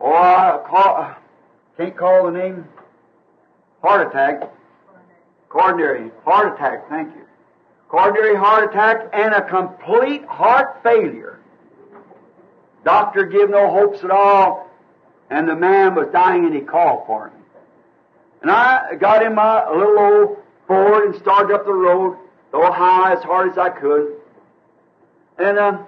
oh, 0.00 0.12
I 0.12 0.60
call, 0.66 1.14
can't 1.76 1.96
call 1.96 2.24
the 2.24 2.32
name, 2.32 2.64
heart 3.82 4.08
attack, 4.08 4.50
coronary 5.48 6.10
heart 6.24 6.54
attack, 6.54 6.88
thank 6.88 7.14
you. 7.14 7.22
Coronary 7.88 8.34
heart 8.34 8.68
attack 8.68 9.08
and 9.12 9.32
a 9.32 9.48
complete 9.48 10.24
heart 10.24 10.82
failure. 10.82 11.38
Doctor 12.84 13.24
give 13.24 13.50
no 13.50 13.70
hopes 13.70 14.02
at 14.04 14.10
all, 14.10 14.70
and 15.30 15.48
the 15.48 15.56
man 15.56 15.94
was 15.94 16.08
dying, 16.12 16.44
and 16.46 16.54
he 16.54 16.60
called 16.60 17.06
for 17.06 17.26
me. 17.26 17.32
And 18.42 18.50
I 18.50 18.94
got 18.94 19.22
in 19.22 19.34
my 19.34 19.68
little 19.70 19.98
old 19.98 20.36
Ford 20.66 21.06
and 21.06 21.20
started 21.20 21.54
up 21.54 21.64
the 21.64 21.72
road, 21.72 22.18
though 22.52 22.70
high 22.70 23.12
as 23.14 23.22
hard 23.22 23.50
as 23.50 23.58
I 23.58 23.70
could. 23.70 24.16
And 25.38 25.58
uh, 25.58 25.78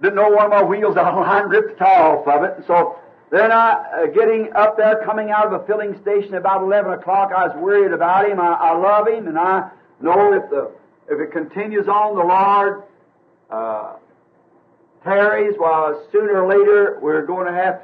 didn't 0.00 0.16
know 0.16 0.30
one 0.30 0.46
of 0.46 0.50
my 0.50 0.62
wheels 0.62 0.96
out 0.96 1.14
of 1.14 1.20
line, 1.20 1.48
ripped 1.48 1.78
the 1.78 1.84
tire 1.84 2.16
off 2.16 2.26
of 2.26 2.44
it. 2.44 2.54
And 2.56 2.66
so 2.66 2.98
then 3.30 3.52
I, 3.52 3.72
uh, 3.72 4.06
getting 4.06 4.52
up 4.54 4.76
there, 4.76 5.02
coming 5.04 5.30
out 5.30 5.46
of 5.46 5.60
a 5.60 5.66
filling 5.66 6.00
station 6.00 6.34
about 6.34 6.62
11 6.62 6.92
o'clock, 6.92 7.32
I 7.36 7.46
was 7.48 7.56
worried 7.56 7.92
about 7.92 8.28
him. 8.28 8.40
I, 8.40 8.54
I 8.54 8.76
love 8.76 9.08
him, 9.08 9.28
and 9.28 9.38
I 9.38 9.70
know 10.00 10.32
if 10.32 10.48
the 10.50 10.70
if 11.08 11.18
it 11.18 11.32
continues 11.32 11.88
on, 11.88 12.14
the 12.16 12.22
Lord 12.22 12.84
uh, 13.50 13.96
tarries, 15.02 15.54
well, 15.58 16.06
sooner 16.12 16.42
or 16.42 16.48
later 16.48 16.98
we're 17.00 17.24
going 17.24 17.46
to 17.46 17.52
have 17.52 17.82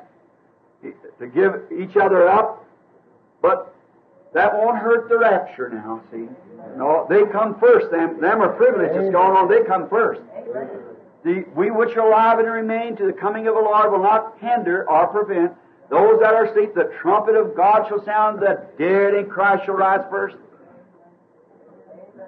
to 1.19 1.27
give 1.27 1.63
each 1.73 1.97
other 1.97 2.29
up. 2.29 2.65
But 3.43 3.75
that 4.35 4.53
won't 4.53 4.79
hurt 4.79 5.09
the 5.09 5.19
rapture 5.19 5.69
now, 5.69 6.03
see? 6.11 6.29
No, 6.77 7.07
they 7.09 7.25
come 7.33 7.59
first. 7.59 7.91
Them, 7.91 8.21
them 8.21 8.43
are 8.43 8.53
privileges 8.53 9.11
going 9.13 9.37
on. 9.37 9.49
They 9.49 9.63
come 9.63 9.89
first. 9.89 10.21
See, 11.25 11.45
we 11.55 11.71
which 11.71 11.97
are 11.97 12.07
alive 12.07 12.39
and 12.39 12.49
remain 12.49 12.97
to 12.97 13.07
the 13.07 13.13
coming 13.13 13.47
of 13.47 13.55
the 13.55 13.61
Lord 13.61 13.91
will 13.91 14.03
not 14.03 14.37
hinder 14.41 14.89
or 14.89 15.07
prevent 15.09 15.53
those 15.91 16.21
that 16.21 16.35
are 16.35 16.47
asleep. 16.47 16.75
The 16.75 16.93
trumpet 17.01 17.35
of 17.35 17.57
God 17.57 17.89
shall 17.89 18.05
sound, 18.05 18.41
the 18.41 18.67
dead 18.79 19.15
in 19.15 19.27
Christ 19.27 19.65
shall 19.65 19.75
rise 19.75 20.05
first. 20.11 20.37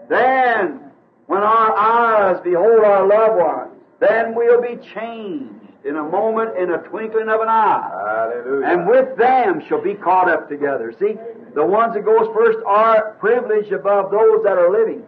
Then, 0.08 0.80
when 1.26 1.42
our 1.42 1.76
eyes 1.76 2.40
behold 2.42 2.84
our 2.84 3.06
loved 3.06 3.36
ones, 3.38 3.77
then 4.00 4.34
we'll 4.34 4.62
be 4.62 4.76
changed 4.94 5.54
in 5.84 5.96
a 5.96 6.02
moment, 6.02 6.56
in 6.56 6.70
a 6.70 6.78
twinkling 6.78 7.28
of 7.28 7.40
an 7.40 7.48
eye. 7.48 7.90
Hallelujah. 7.90 8.66
And 8.66 8.88
with 8.88 9.16
them 9.16 9.62
shall 9.68 9.82
be 9.82 9.94
caught 9.94 10.28
up 10.28 10.48
together. 10.48 10.94
See, 10.98 11.16
the 11.54 11.64
ones 11.64 11.94
that 11.94 12.04
goes 12.04 12.28
first 12.34 12.58
are 12.66 13.16
privileged 13.20 13.72
above 13.72 14.10
those 14.10 14.42
that 14.44 14.58
are 14.58 14.70
living. 14.70 15.02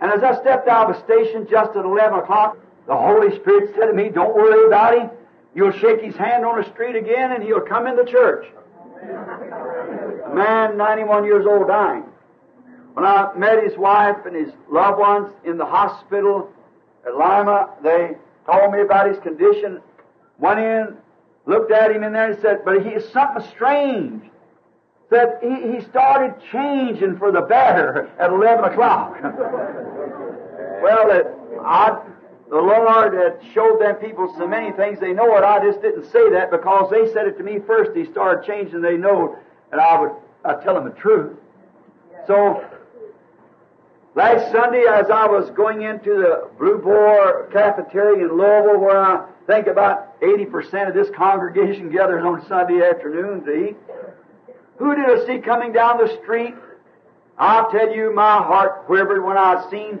And 0.00 0.12
as 0.12 0.22
I 0.22 0.40
stepped 0.40 0.68
out 0.68 0.90
of 0.90 0.96
the 0.96 1.04
station 1.04 1.46
just 1.48 1.70
at 1.76 1.84
11 1.84 2.18
o'clock, 2.20 2.58
the 2.86 2.96
Holy 2.96 3.34
Spirit 3.36 3.74
said 3.74 3.86
to 3.86 3.92
me, 3.92 4.08
Don't 4.08 4.34
worry 4.34 4.66
about 4.66 4.98
him. 4.98 5.10
You'll 5.54 5.72
shake 5.72 6.02
his 6.02 6.14
hand 6.16 6.44
on 6.44 6.60
the 6.60 6.68
street 6.70 6.96
again 6.96 7.32
and 7.32 7.42
he'll 7.42 7.62
come 7.62 7.86
in 7.86 7.96
the 7.96 8.04
church. 8.04 8.46
A 9.02 10.34
man, 10.34 10.76
91 10.76 11.24
years 11.24 11.46
old, 11.46 11.68
dying. 11.68 12.04
When 12.96 13.04
I 13.04 13.30
met 13.36 13.62
his 13.62 13.76
wife 13.76 14.24
and 14.24 14.34
his 14.34 14.54
loved 14.70 14.98
ones 14.98 15.30
in 15.44 15.58
the 15.58 15.66
hospital 15.66 16.50
at 17.06 17.12
Lima, 17.12 17.68
they 17.82 18.16
told 18.50 18.72
me 18.72 18.80
about 18.80 19.10
his 19.10 19.18
condition. 19.18 19.82
went 20.38 20.60
in, 20.60 20.96
looked 21.44 21.70
at 21.72 21.90
him 21.90 22.02
in 22.04 22.14
there 22.14 22.30
and 22.30 22.40
said, 22.40 22.64
but 22.64 22.82
he 22.82 22.88
is 22.88 23.06
something 23.10 23.46
strange. 23.50 24.22
Said 25.10 25.40
he, 25.42 25.76
he 25.76 25.82
started 25.82 26.36
changing 26.50 27.18
for 27.18 27.30
the 27.30 27.42
better 27.42 28.10
at 28.18 28.30
11 28.30 28.64
o'clock. 28.64 29.18
well, 30.82 31.10
it, 31.10 31.26
I, 31.62 32.02
the 32.48 32.56
Lord 32.56 33.12
had 33.12 33.40
showed 33.52 33.78
them 33.78 33.96
people 33.96 34.34
so 34.38 34.48
many 34.48 34.72
things 34.72 35.00
they 35.00 35.12
know 35.12 35.36
it. 35.36 35.44
I 35.44 35.62
just 35.62 35.82
didn't 35.82 36.10
say 36.10 36.30
that 36.30 36.50
because 36.50 36.90
they 36.90 37.12
said 37.12 37.26
it 37.26 37.36
to 37.36 37.44
me 37.44 37.58
first. 37.66 37.94
He 37.94 38.06
started 38.06 38.46
changing. 38.46 38.80
They 38.80 38.96
know, 38.96 39.36
and 39.70 39.82
I 39.82 40.00
would 40.00 40.12
I 40.46 40.54
tell 40.64 40.72
them 40.72 40.84
the 40.84 40.98
truth. 40.98 41.36
So 42.26 42.64
last 44.16 44.50
Sunday, 44.50 44.82
as 44.90 45.08
I 45.10 45.26
was 45.26 45.50
going 45.50 45.82
into 45.82 46.14
the 46.14 46.48
Blue 46.58 46.78
Boar 46.78 47.48
cafeteria 47.52 48.24
in 48.24 48.36
Louisville, 48.36 48.80
where 48.80 48.98
I 48.98 49.26
think 49.46 49.68
about 49.68 50.20
80% 50.20 50.88
of 50.88 50.94
this 50.94 51.08
congregation 51.14 51.90
gathers 51.90 52.24
on 52.24 52.44
Sunday 52.48 52.82
afternoon 52.82 53.44
to 53.44 53.68
eat, 53.68 53.76
who 54.78 54.96
did 54.96 55.04
I 55.04 55.26
see 55.26 55.38
coming 55.38 55.72
down 55.72 55.98
the 55.98 56.18
street? 56.22 56.54
I'll 57.38 57.70
tell 57.70 57.94
you, 57.94 58.12
my 58.14 58.38
heart 58.38 58.86
quivered 58.86 59.22
when 59.22 59.36
I 59.36 59.68
seen 59.70 60.00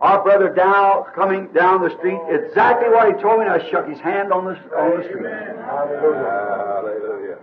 our 0.00 0.22
brother 0.22 0.52
Dow 0.52 1.06
coming 1.14 1.46
down 1.52 1.82
the 1.82 1.96
street. 1.96 2.20
Exactly 2.28 2.88
what 2.90 3.06
he 3.14 3.22
told 3.22 3.38
me, 3.38 3.46
and 3.46 3.54
I 3.54 3.70
shook 3.70 3.88
his 3.88 4.00
hand 4.00 4.32
on 4.32 4.44
the 4.44 4.56
on 4.76 4.98
the 4.98 5.04
street. 5.04 5.24
Hallelujah. 5.64 7.38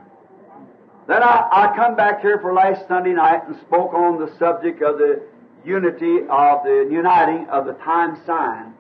Then 1.08 1.24
I, 1.24 1.48
I 1.52 1.76
come 1.76 1.96
back 1.96 2.22
here 2.22 2.40
for 2.40 2.54
last 2.54 2.88
Sunday 2.88 3.14
night 3.14 3.48
and 3.48 3.58
spoke 3.62 3.94
on 3.94 4.20
the 4.20 4.32
subject 4.38 4.82
of 4.82 4.98
the 4.98 5.22
unity 5.66 6.20
of 6.30 6.64
the 6.64 6.88
uniting 6.92 7.48
of 7.50 7.66
the 7.66 7.74
time 7.74 8.18
sign. 8.26 8.74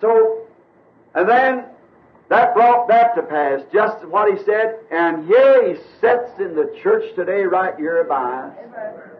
So, 0.00 0.46
and 1.14 1.28
then 1.28 1.64
that 2.28 2.54
brought 2.54 2.88
that 2.88 3.14
to 3.16 3.22
pass, 3.22 3.60
just 3.72 4.04
what 4.06 4.30
he 4.30 4.42
said, 4.44 4.78
and 4.90 5.26
here 5.26 5.68
he 5.68 5.80
sits 6.00 6.38
in 6.38 6.54
the 6.54 6.74
church 6.82 7.14
today, 7.14 7.42
right 7.42 7.74
here 7.76 8.04
by 8.04 8.32
us, 8.32 8.56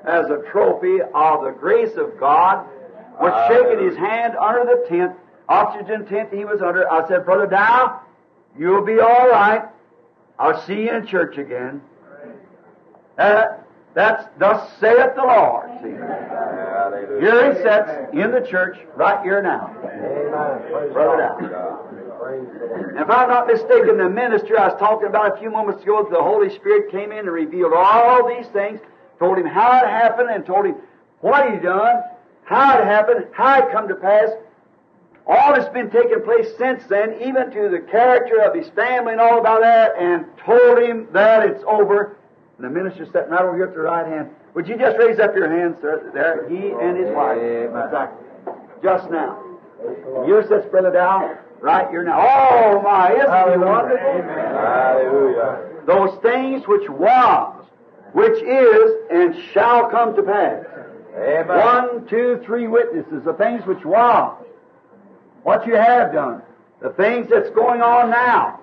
as 0.04 0.26
a 0.30 0.42
trophy 0.50 1.00
of 1.14 1.44
the 1.44 1.54
grace 1.58 1.96
of 1.96 2.18
God, 2.20 2.66
was 3.18 3.48
shaking 3.48 3.84
his 3.84 3.96
hand 3.96 4.36
under 4.36 4.64
the 4.64 4.86
tent, 4.88 5.12
oxygen 5.48 6.06
tent 6.06 6.32
he 6.32 6.44
was 6.44 6.60
under. 6.60 6.90
I 6.90 7.08
said, 7.08 7.24
Brother 7.24 7.46
Dow, 7.46 8.02
you'll 8.58 8.84
be 8.84 9.00
all 9.00 9.28
right. 9.28 9.62
I'll 10.38 10.64
see 10.66 10.82
you 10.82 10.90
in 10.90 11.06
church 11.06 11.38
again. 11.38 11.80
Uh, 13.16 13.46
that's 13.98 14.28
thus 14.38 14.70
saith 14.78 15.16
the 15.16 15.22
Lord. 15.22 15.68
See? 15.82 15.90
Here 17.18 17.52
he 17.52 17.62
sits 17.62 17.90
in 18.12 18.30
the 18.30 18.46
church 18.48 18.78
right 18.94 19.20
here 19.24 19.42
now. 19.42 19.74
Brother. 20.92 21.34
And 22.90 22.98
if 22.98 23.10
I'm 23.10 23.28
not 23.28 23.48
mistaken, 23.48 23.98
the 23.98 24.08
minister 24.08 24.58
I 24.58 24.68
was 24.68 24.78
talking 24.78 25.08
about 25.08 25.36
a 25.36 25.40
few 25.40 25.50
moments 25.50 25.82
ago, 25.82 26.06
the 26.08 26.22
Holy 26.22 26.54
Spirit 26.54 26.92
came 26.92 27.10
in 27.10 27.18
and 27.18 27.32
revealed 27.32 27.72
all 27.74 28.28
these 28.28 28.46
things, 28.48 28.78
told 29.18 29.36
him 29.36 29.46
how 29.46 29.78
it 29.78 29.88
happened, 29.88 30.30
and 30.30 30.46
told 30.46 30.66
him 30.66 30.76
what 31.20 31.50
he 31.50 31.58
done, 31.58 32.02
how 32.44 32.78
it 32.78 32.84
happened, 32.84 33.26
how 33.32 33.66
it 33.66 33.72
come 33.72 33.88
to 33.88 33.96
pass. 33.96 34.28
All 35.26 35.54
that's 35.54 35.68
been 35.74 35.90
taking 35.90 36.22
place 36.22 36.46
since 36.56 36.84
then, 36.88 37.14
even 37.20 37.50
to 37.50 37.68
the 37.68 37.84
character 37.90 38.42
of 38.42 38.54
his 38.54 38.68
family 38.76 39.12
and 39.12 39.20
all 39.20 39.40
about 39.40 39.62
that, 39.62 39.96
and 39.98 40.24
told 40.38 40.78
him 40.78 41.08
that 41.12 41.44
it's 41.48 41.64
over. 41.66 42.17
And 42.58 42.66
the 42.66 42.70
minister 42.70 43.06
sitting 43.06 43.30
right 43.30 43.42
over 43.42 43.54
here 43.54 43.66
at 43.66 43.74
the 43.74 43.80
right 43.80 44.06
hand. 44.06 44.30
Would 44.54 44.66
you 44.66 44.76
just 44.76 44.98
raise 44.98 45.20
up 45.20 45.34
your 45.34 45.48
hands, 45.48 45.76
sir? 45.80 46.10
There, 46.12 46.48
he 46.48 46.72
and 46.72 46.98
his 46.98 47.14
wife. 47.14 47.38
Exactly. 47.38 48.52
Just 48.82 49.10
now. 49.10 49.44
You 50.26 50.42
sits, 50.48 50.66
Brother 50.66 50.90
Dow, 50.90 51.38
right 51.60 51.88
here 51.88 52.02
now. 52.02 52.18
Oh 52.20 52.82
my, 52.82 53.12
isn't 53.12 53.52
he 53.52 53.64
wonderful? 53.64 54.08
Amen. 54.08 54.54
Hallelujah. 54.54 55.60
Those 55.86 56.18
things 56.20 56.66
which 56.66 56.88
was, 56.90 57.64
which 58.12 58.42
is, 58.42 58.90
and 59.12 59.36
shall 59.52 59.88
come 59.88 60.16
to 60.16 60.22
pass. 60.22 60.64
Amen. 61.16 61.46
One, 61.46 62.08
two, 62.08 62.42
three 62.44 62.66
witnesses, 62.66 63.22
the 63.24 63.34
things 63.34 63.64
which 63.66 63.84
was, 63.84 64.44
what 65.44 65.64
you 65.64 65.76
have 65.76 66.12
done, 66.12 66.42
the 66.82 66.90
things 66.90 67.28
that's 67.30 67.50
going 67.50 67.82
on 67.82 68.10
now, 68.10 68.60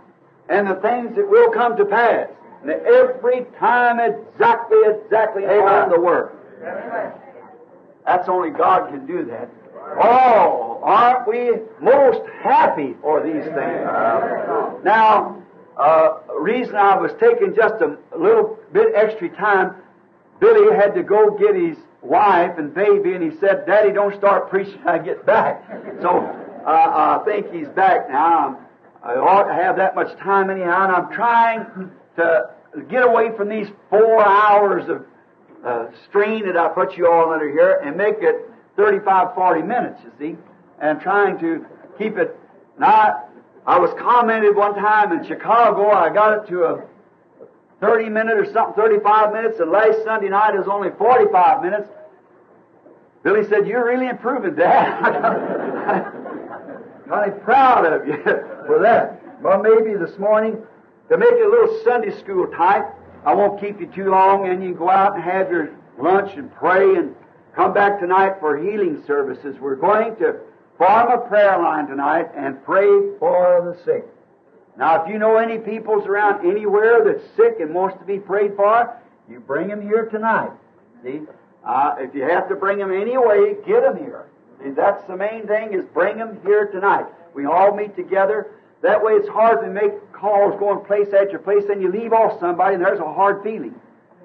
and 0.50 0.68
the 0.68 0.76
things 0.76 1.16
that 1.16 1.30
will 1.30 1.52
come 1.52 1.78
to 1.78 1.86
pass. 1.86 2.28
Every 2.68 3.46
time 3.60 4.00
exactly, 4.00 4.78
exactly 4.88 5.46
on 5.46 5.90
the 5.90 6.00
word. 6.00 6.32
That's 8.06 8.30
only 8.30 8.50
God 8.52 8.90
can 8.90 9.06
do 9.06 9.26
that. 9.26 9.50
Oh, 10.02 10.80
aren't 10.84 11.28
we 11.28 11.52
most 11.80 12.22
happy 12.42 12.96
for 13.02 13.22
these 13.24 13.44
things? 13.44 14.84
Now, 14.84 15.44
uh, 15.78 16.20
reason 16.40 16.76
I 16.76 16.98
was 16.98 17.12
taking 17.20 17.56
just 17.56 17.76
a 17.82 17.98
little 18.18 18.58
bit 18.74 18.94
extra 18.96 19.30
time, 19.30 19.76
Billy 20.40 20.76
had 20.76 20.96
to 20.96 21.04
go 21.04 21.32
get 21.38 21.56
his 21.56 21.78
wife 22.02 22.58
and 22.58 22.74
baby, 22.74 23.14
and 23.14 23.32
he 23.32 23.38
said, 23.40 23.66
Daddy, 23.66 23.92
don't 23.92 24.16
start 24.16 24.50
preaching 24.50 24.82
I 24.86 24.98
get 24.98 25.26
back. 25.26 25.64
So 26.02 26.10
uh, 26.66 27.20
I 27.20 27.22
think 27.26 27.52
he's 27.52 27.68
back 27.70 28.10
now. 28.10 28.60
I 29.04 29.16
ought 29.16 29.44
to 29.44 29.54
have 29.54 29.78
that 29.78 29.96
much 29.96 30.18
time 30.18 30.50
anyhow, 30.50 30.86
and 30.86 30.96
I'm 30.96 31.12
trying 31.12 31.92
to 32.18 32.50
get 32.82 33.04
away 33.04 33.32
from 33.36 33.50
these 33.50 33.68
four 33.90 34.26
hours 34.26 34.88
of 34.90 35.06
uh, 35.66 35.88
strain 36.08 36.46
that 36.46 36.58
I 36.58 36.70
put 36.70 36.98
you 36.98 37.12
all 37.12 37.32
under 37.32 37.50
here 37.50 37.82
and 37.84 37.98
make 37.98 38.18
it 38.20 38.50
35, 38.76 39.34
40 39.34 39.62
minutes, 39.62 40.02
you 40.04 40.12
see, 40.20 40.38
and 40.80 41.00
trying 41.02 41.40
to 41.40 41.66
keep 41.98 42.18
it. 42.18 42.38
Now, 42.78 43.30
I 43.66 43.80
was 43.80 43.92
commented 44.00 44.56
one 44.56 44.76
time 44.76 45.12
in 45.12 45.26
Chicago, 45.26 45.90
I 45.90 46.14
got 46.14 46.44
it 46.44 46.50
to 46.50 46.64
a 46.66 46.84
30 47.82 48.10
minute 48.10 48.38
or 48.38 48.46
something, 48.52 48.76
35 48.76 49.34
minutes, 49.34 49.60
and 49.60 49.72
last 49.72 50.04
Sunday 50.04 50.30
night 50.30 50.54
it 50.54 50.60
was 50.60 50.68
only 50.68 50.90
45 50.98 51.64
minutes. 51.64 51.90
Billy 53.24 53.48
said, 53.50 53.66
You're 53.68 53.86
really 53.86 54.08
improving, 54.08 54.56
Dad. 54.56 56.12
kind 57.08 57.32
of 57.32 57.42
proud 57.44 57.86
of 57.86 58.08
you 58.08 58.18
for 58.68 58.80
that. 58.82 59.22
Well, 59.42 59.62
maybe 59.62 59.98
this 59.98 60.18
morning, 60.18 60.58
to 61.10 61.18
make 61.18 61.32
it 61.32 61.46
a 61.46 61.50
little 61.50 61.82
Sunday 61.84 62.18
school 62.20 62.48
type, 62.48 62.86
I 63.26 63.34
won't 63.34 63.60
keep 63.60 63.80
you 63.80 63.88
too 63.88 64.10
long, 64.10 64.48
and 64.48 64.64
you 64.64 64.70
can 64.70 64.78
go 64.78 64.90
out 64.90 65.16
and 65.16 65.24
have 65.24 65.52
your 65.52 65.72
lunch 65.98 66.36
and 66.36 66.54
pray 66.56 66.96
and 66.96 67.16
come 67.56 67.74
back 67.74 68.00
tonight 68.00 68.36
for 68.40 68.58
healing 68.58 69.04
services. 69.08 69.58
We're 69.60 69.76
going 69.76 70.16
to 70.18 70.40
form 70.78 71.12
a 71.12 71.18
prayer 71.28 71.58
line 71.58 71.88
tonight 71.88 72.28
and 72.36 72.64
pray 72.64 72.88
for 73.20 73.74
the 73.74 73.84
sick. 73.84 74.06
Now, 74.78 75.04
if 75.04 75.10
you 75.10 75.18
know 75.18 75.38
any 75.38 75.58
peoples 75.58 76.06
around 76.06 76.46
anywhere 76.46 77.04
that's 77.06 77.24
sick 77.36 77.60
and 77.62 77.74
wants 77.74 77.98
to 78.00 78.06
be 78.06 78.20
prayed 78.20 78.56
for, 78.56 78.94
you 79.30 79.40
bring 79.40 79.70
them 79.70 79.82
here 79.82 80.06
tonight. 80.06 80.52
See? 81.04 81.22
Uh, 81.66 81.96
if 82.00 82.14
you 82.14 82.24
have 82.24 82.48
to 82.50 82.56
bring 82.56 82.78
them 82.78 82.92
anyway, 82.92 83.56
get 83.66 83.82
them 83.82 83.98
here. 83.98 84.26
See, 84.62 84.72
that's 84.72 85.04
the 85.08 85.16
main 85.16 85.48
thing 85.48 85.74
is 85.74 85.84
bring 85.94 86.18
them 86.18 86.40
here 86.46 86.68
tonight. 86.68 87.06
We 87.34 87.46
all 87.46 87.76
meet 87.76 87.96
together. 87.96 88.52
That 88.82 89.04
way 89.04 89.14
it's 89.14 89.30
hard 89.30 89.62
to 89.62 89.70
make 89.70 90.12
calls 90.12 90.60
going 90.60 90.86
place 90.86 91.08
after 91.14 91.40
place, 91.40 91.64
and 91.70 91.82
you 91.82 91.92
leave 91.92 92.14
off 92.14 92.40
somebody, 92.40 92.76
and 92.76 92.84
there's 92.84 93.00
a 93.00 93.14
hard 93.14 93.44
feeling. 93.44 93.74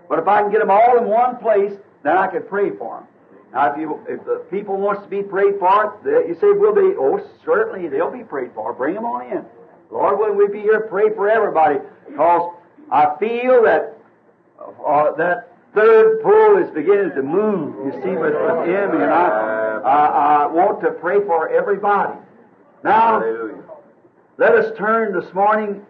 But 0.09 0.19
if 0.19 0.29
I 0.29 0.43
can 0.43 0.51
get 0.51 0.61
them 0.61 0.71
all 0.71 0.99
in 0.99 1.05
one 1.05 1.37
place, 1.37 1.73
then 2.03 2.17
I 2.17 2.27
can 2.27 2.43
pray 2.43 2.71
for 2.71 2.99
them. 2.99 3.07
Now, 3.53 3.73
if 3.73 3.79
you 3.79 4.01
if 4.09 4.25
the 4.25 4.45
people 4.51 4.77
wants 4.77 5.03
to 5.03 5.09
be 5.09 5.23
prayed 5.23 5.59
for, 5.59 5.99
they, 6.05 6.29
you 6.29 6.37
say, 6.41 6.53
"Will 6.53 6.75
they?" 6.75 6.95
Oh, 6.97 7.21
certainly 7.45 7.89
they'll 7.89 8.11
be 8.11 8.23
prayed 8.23 8.53
for. 8.55 8.73
Bring 8.73 8.95
them 8.95 9.05
on 9.05 9.27
in. 9.31 9.45
Lord, 9.91 10.19
will 10.19 10.35
we 10.35 10.47
be 10.49 10.61
here? 10.61 10.83
Pray 10.83 11.13
for 11.15 11.29
everybody, 11.29 11.79
because 12.09 12.53
I 12.93 13.17
feel 13.19 13.63
that 13.65 13.97
uh, 14.87 15.13
that 15.13 15.53
third 15.75 16.23
pull 16.23 16.59
is 16.59 16.71
beginning 16.71 17.11
to 17.15 17.23
move. 17.23 17.87
You 17.87 17.93
see, 18.03 18.11
with, 18.11 18.35
with 18.35 18.69
him, 18.69 19.01
and 19.01 19.11
I, 19.11 19.81
I, 19.85 20.45
I 20.45 20.47
want 20.47 20.81
to 20.83 20.91
pray 20.93 21.19
for 21.25 21.49
everybody. 21.49 22.19
Now. 22.85 23.23
Let 24.40 24.55
us 24.55 24.74
turn 24.79 25.12
this 25.12 25.35
morning 25.35 25.83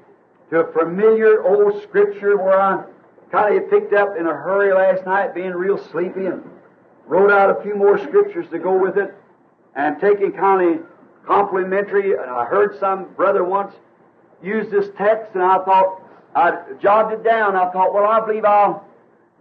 to 0.51 0.59
a 0.59 0.73
familiar 0.73 1.41
old 1.45 1.81
scripture 1.85 2.37
where 2.37 2.61
I 2.61 2.83
kind 3.31 3.57
of 3.57 3.71
picked 3.71 3.93
up 3.93 4.17
in 4.19 4.27
a 4.27 4.35
hurry 4.35 4.75
last 4.75 5.07
night, 5.07 5.37
being 5.37 5.53
real 5.53 5.79
sleepy, 5.79 6.27
and 6.27 6.43
wrote 7.07 7.31
out 7.31 7.57
a 7.57 7.63
few 7.63 7.77
more 7.77 7.97
scriptures 7.97 8.47
to 8.51 8.59
go 8.59 8.77
with 8.77 8.99
it, 8.99 9.15
and 9.77 10.01
taking 10.01 10.33
kind 10.33 10.81
of 10.81 10.87
complimentary. 11.25 12.15
And 12.15 12.29
I 12.29 12.45
heard 12.45 12.77
some 12.81 13.15
brother 13.15 13.45
once 13.45 13.73
use 14.43 14.69
this 14.69 14.89
text, 14.99 15.31
and 15.35 15.45
I 15.45 15.59
thought 15.59 16.03
I 16.35 16.59
jotted 16.83 17.21
it 17.21 17.23
down. 17.25 17.55
I 17.55 17.71
thought, 17.71 17.95
well, 17.95 18.05
I 18.05 18.19
believe 18.19 18.45
I'll 18.45 18.85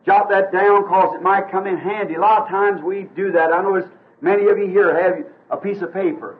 jot 0.06 0.30
that 0.30 0.52
down 0.52 0.84
because 0.84 1.16
it 1.16 1.24
might 1.24 1.50
come 1.50 1.66
in 1.66 1.78
handy. 1.78 2.14
A 2.14 2.22
lot 2.22 2.44
of 2.44 2.50
times 2.50 2.84
we 2.84 3.08
do 3.16 3.32
that. 3.32 3.52
I 3.54 3.64
notice 3.64 3.90
many 4.22 4.50
of 4.50 4.60
you 4.60 4.68
here 4.68 4.94
have 5.04 5.26
a 5.50 5.58
piece 5.58 5.82
of 5.82 5.92
paper. 5.92 6.38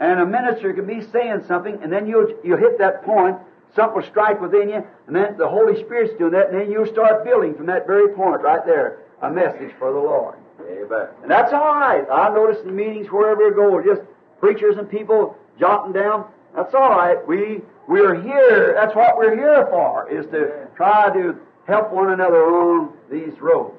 And 0.00 0.20
a 0.20 0.26
minister 0.26 0.72
can 0.72 0.86
be 0.86 1.02
saying 1.12 1.44
something, 1.46 1.78
and 1.82 1.92
then 1.92 2.06
you'll, 2.06 2.32
you'll 2.42 2.58
hit 2.58 2.78
that 2.78 3.04
point, 3.04 3.36
something 3.76 4.02
will 4.02 4.08
strike 4.08 4.40
within 4.40 4.68
you, 4.68 4.84
and 5.06 5.14
then 5.14 5.36
the 5.36 5.48
Holy 5.48 5.80
Spirit's 5.84 6.16
doing 6.18 6.32
that, 6.32 6.50
and 6.50 6.60
then 6.60 6.70
you'll 6.70 6.86
start 6.86 7.24
building 7.24 7.54
from 7.54 7.66
that 7.66 7.86
very 7.86 8.08
point 8.14 8.42
right 8.42 8.64
there 8.66 9.00
a 9.22 9.30
message 9.30 9.72
for 9.78 9.92
the 9.92 9.98
Lord. 9.98 10.36
Amen. 10.60 11.08
And 11.22 11.30
that's 11.30 11.52
all 11.52 11.74
right. 11.76 12.04
I 12.12 12.28
notice 12.28 12.58
in 12.64 12.74
meetings 12.74 13.08
wherever 13.08 13.48
we 13.48 13.54
go, 13.54 13.82
just 13.82 14.02
preachers 14.40 14.76
and 14.76 14.90
people 14.90 15.36
jotting 15.58 15.92
down. 15.92 16.26
That's 16.54 16.74
all 16.74 16.90
right. 16.90 17.26
We 17.26 17.62
we're 17.86 18.20
here, 18.20 18.74
that's 18.74 18.94
what 18.94 19.18
we're 19.18 19.36
here 19.36 19.66
for, 19.66 20.08
is 20.10 20.24
to 20.30 20.68
try 20.74 21.12
to 21.12 21.38
help 21.66 21.92
one 21.92 22.12
another 22.12 22.44
on 22.44 22.92
these 23.10 23.38
roads. 23.40 23.76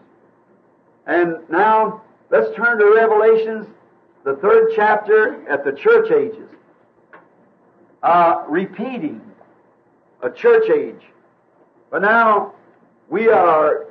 And 1.08 1.38
now, 1.49 2.01
let's 2.30 2.56
turn 2.56 2.78
to 2.78 2.93
Revelations, 2.95 3.67
the 4.25 4.35
third 4.38 4.71
chapter 4.75 5.47
at 5.47 5.63
the 5.63 5.71
church 5.71 6.11
ages. 6.11 6.49
Uh, 8.01 8.43
repeating 8.49 9.21
a 10.21 10.29
church 10.29 10.69
age. 10.69 11.01
But 11.91 12.01
now, 12.01 12.53
we 13.09 13.29
are, 13.29 13.85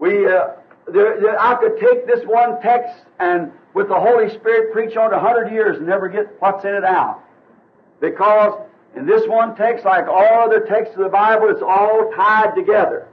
we, 0.00 0.26
uh, 0.26 0.48
there, 0.92 1.20
there, 1.20 1.40
I 1.40 1.54
could 1.54 1.78
take 1.78 2.06
this 2.06 2.24
one 2.26 2.60
text 2.60 3.04
and 3.20 3.52
with 3.72 3.88
the 3.88 3.98
Holy 3.98 4.28
Spirit 4.30 4.72
preach 4.72 4.96
on 4.96 5.12
it 5.12 5.16
a 5.16 5.20
hundred 5.20 5.52
years 5.52 5.78
and 5.78 5.86
never 5.86 6.08
get 6.08 6.26
what's 6.40 6.64
in 6.64 6.74
it 6.74 6.84
out. 6.84 7.22
Because 8.00 8.60
in 8.96 9.06
this 9.06 9.28
one 9.28 9.54
text, 9.54 9.84
like 9.84 10.08
all 10.08 10.42
other 10.42 10.66
texts 10.66 10.96
of 10.96 11.04
the 11.04 11.08
Bible, 11.08 11.48
it's 11.50 11.62
all 11.62 12.10
tied 12.16 12.56
together. 12.56 13.06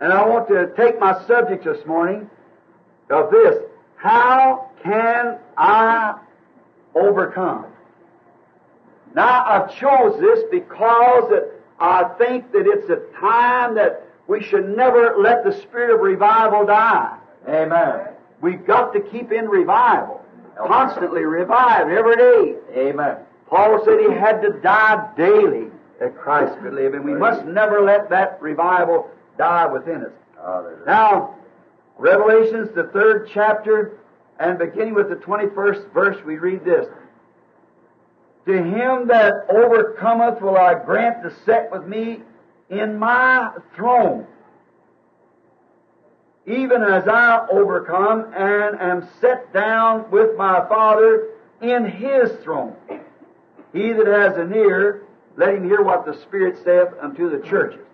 And 0.00 0.12
I 0.12 0.26
want 0.26 0.48
to 0.48 0.72
take 0.76 0.98
my 0.98 1.24
subject 1.26 1.64
this 1.64 1.84
morning 1.86 2.28
of 3.08 3.30
this. 3.30 3.69
How 4.00 4.70
can 4.82 5.38
I 5.58 6.18
overcome? 6.94 7.66
Now, 9.14 9.44
I've 9.44 9.76
chose 9.76 10.18
this 10.18 10.40
because 10.50 11.32
I 11.78 12.04
think 12.16 12.50
that 12.52 12.66
it's 12.66 12.88
a 12.88 13.00
time 13.20 13.74
that 13.74 14.06
we 14.26 14.42
should 14.42 14.74
never 14.74 15.16
let 15.18 15.44
the 15.44 15.52
spirit 15.60 15.94
of 15.94 16.00
revival 16.00 16.64
die. 16.64 17.18
Amen. 17.46 18.06
We've 18.40 18.64
got 18.66 18.94
to 18.94 19.00
keep 19.00 19.32
in 19.32 19.48
revival. 19.48 20.24
Constantly 20.56 21.24
revive 21.24 21.88
every 21.88 22.16
day. 22.16 22.54
Amen. 22.76 23.16
Paul 23.48 23.84
said 23.84 23.98
he 23.98 24.12
had 24.12 24.40
to 24.42 24.52
die 24.62 25.10
daily 25.16 25.68
that 25.98 26.16
Christ 26.16 26.58
could 26.62 26.72
live, 26.72 26.94
and 26.94 27.04
we 27.04 27.12
must 27.12 27.44
never 27.44 27.82
let 27.82 28.08
that 28.08 28.40
revival 28.40 29.10
die 29.36 29.66
within 29.66 30.04
us. 30.04 30.12
Now, 30.86 31.34
Revelations, 32.00 32.70
the 32.74 32.84
third 32.84 33.28
chapter, 33.30 33.98
and 34.38 34.58
beginning 34.58 34.94
with 34.94 35.10
the 35.10 35.16
21st 35.16 35.92
verse, 35.92 36.16
we 36.24 36.38
read 36.38 36.64
this. 36.64 36.86
To 38.46 38.56
him 38.56 39.08
that 39.08 39.34
overcometh 39.50 40.40
will 40.40 40.56
I 40.56 40.82
grant 40.82 41.22
to 41.22 41.32
set 41.44 41.70
with 41.70 41.86
me 41.86 42.22
in 42.70 42.98
my 42.98 43.52
throne, 43.76 44.26
even 46.46 46.82
as 46.82 47.06
I 47.06 47.46
overcome 47.52 48.32
and 48.34 48.80
am 48.80 49.06
set 49.20 49.52
down 49.52 50.10
with 50.10 50.38
my 50.38 50.66
Father 50.70 51.28
in 51.60 51.84
his 51.84 52.32
throne. 52.42 52.74
He 53.74 53.92
that 53.92 54.06
has 54.06 54.38
an 54.38 54.54
ear, 54.54 55.02
let 55.36 55.54
him 55.54 55.64
hear 55.64 55.82
what 55.82 56.06
the 56.06 56.14
Spirit 56.22 56.56
saith 56.64 56.88
unto 57.02 57.28
the 57.28 57.46
churches. 57.46 57.84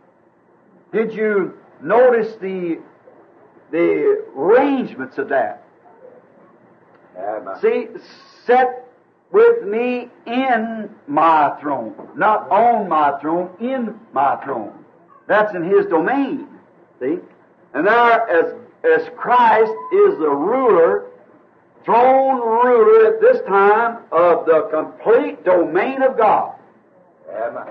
Did 0.93 1.13
you 1.13 1.59
notice 1.83 2.37
the 2.37 2.79
the 3.77 4.25
arrangements 4.37 5.19
of 5.19 5.29
that? 5.29 5.63
Amen. 7.19 7.61
See, 7.61 7.89
set 8.47 8.89
with 9.33 9.65
me 9.65 10.09
in 10.27 10.91
my 11.07 11.57
throne, 11.61 11.95
not 12.17 12.51
on 12.51 12.89
my 12.89 13.19
throne, 13.21 13.51
in 13.61 13.99
my 14.13 14.37
throne. 14.45 14.85
That's 15.27 15.55
in 15.55 15.65
His 15.65 15.87
domain. 15.87 16.49
See, 17.01 17.19
and 17.75 17.87
there, 17.87 18.29
as 18.31 18.55
as 18.85 19.09
Christ 19.17 19.73
is 19.93 20.19
the 20.19 20.31
ruler, 20.31 21.07
throne 21.85 22.41
ruler 22.41 23.15
at 23.15 23.21
this 23.21 23.45
time 23.47 23.99
of 24.13 24.47
the 24.47 24.69
complete 24.71 25.45
domain 25.45 26.03
of 26.03 26.17
God. 26.17 26.55
Amen. 27.31 27.67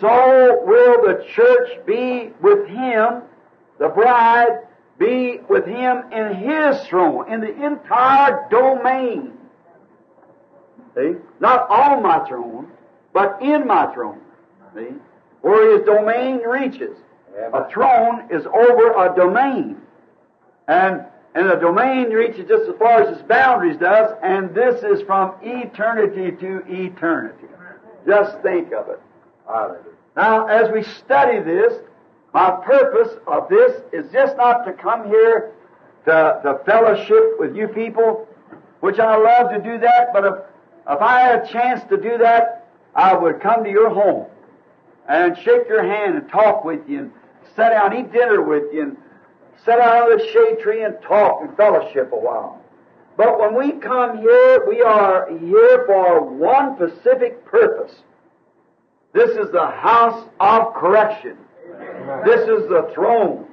So 0.00 0.62
will 0.64 1.02
the 1.02 1.24
church 1.34 1.86
be 1.86 2.32
with 2.40 2.66
him, 2.66 3.22
the 3.78 3.88
bride 3.88 4.66
be 4.98 5.40
with 5.48 5.66
him 5.66 6.04
in 6.12 6.34
his 6.34 6.82
throne, 6.86 7.32
in 7.32 7.40
the 7.40 7.64
entire 7.64 8.46
domain. 8.50 9.32
See? 10.94 11.14
Not 11.40 11.68
on 11.70 12.02
my 12.02 12.26
throne, 12.28 12.70
but 13.12 13.40
in 13.40 13.66
my 13.66 13.92
throne. 13.92 14.20
See? 14.74 14.88
Where 15.40 15.76
his 15.76 15.86
domain 15.86 16.38
reaches. 16.38 16.96
A 17.52 17.68
throne 17.70 18.28
is 18.30 18.44
over 18.46 18.92
a 18.92 19.14
domain. 19.16 19.80
And 20.68 21.04
and 21.34 21.48
the 21.48 21.54
domain 21.54 22.10
reaches 22.10 22.46
just 22.46 22.68
as 22.68 22.76
far 22.76 23.02
as 23.02 23.16
its 23.16 23.26
boundaries 23.26 23.78
does, 23.78 24.14
and 24.22 24.54
this 24.54 24.82
is 24.82 25.02
from 25.06 25.34
eternity 25.42 26.36
to 26.36 26.62
eternity. 26.68 27.46
Just 28.06 28.38
think 28.42 28.72
of 28.72 28.88
it. 28.90 29.00
Now, 30.14 30.46
as 30.46 30.70
we 30.70 30.82
study 30.82 31.40
this, 31.40 31.72
my 32.32 32.50
purpose 32.64 33.18
of 33.26 33.48
this 33.48 33.82
is 33.92 34.10
just 34.10 34.36
not 34.36 34.64
to 34.64 34.72
come 34.72 35.06
here 35.06 35.52
to, 36.06 36.40
to 36.42 36.60
fellowship 36.64 37.38
with 37.38 37.54
you 37.54 37.68
people, 37.68 38.26
which 38.80 38.98
I 38.98 39.16
love 39.16 39.50
to 39.50 39.60
do 39.60 39.78
that, 39.78 40.08
but 40.12 40.24
if, 40.24 40.34
if 40.88 41.00
I 41.00 41.20
had 41.20 41.44
a 41.44 41.46
chance 41.46 41.82
to 41.90 41.96
do 41.96 42.18
that, 42.18 42.70
I 42.94 43.14
would 43.14 43.40
come 43.40 43.64
to 43.64 43.70
your 43.70 43.90
home 43.90 44.26
and 45.08 45.36
shake 45.36 45.68
your 45.68 45.84
hand 45.84 46.16
and 46.16 46.28
talk 46.28 46.64
with 46.64 46.88
you 46.88 46.98
and 47.00 47.12
sit 47.54 47.70
down, 47.70 47.96
eat 47.96 48.12
dinner 48.12 48.42
with 48.42 48.72
you 48.72 48.82
and 48.82 48.96
sit 49.64 49.76
down 49.76 50.02
under 50.02 50.16
the 50.16 50.30
shade 50.32 50.60
tree 50.60 50.84
and 50.84 51.00
talk 51.02 51.42
and 51.42 51.56
fellowship 51.56 52.10
a 52.12 52.16
while. 52.16 52.60
But 53.16 53.38
when 53.38 53.54
we 53.54 53.72
come 53.72 54.18
here, 54.18 54.66
we 54.66 54.80
are 54.80 55.28
here 55.38 55.84
for 55.86 56.22
one 56.22 56.76
specific 56.76 57.44
purpose. 57.44 57.94
This 59.12 59.30
is 59.30 59.52
the 59.52 59.66
house 59.66 60.28
of 60.40 60.74
correction. 60.74 61.36
This 62.24 62.40
is 62.48 62.68
the 62.68 62.90
throne. 62.94 63.46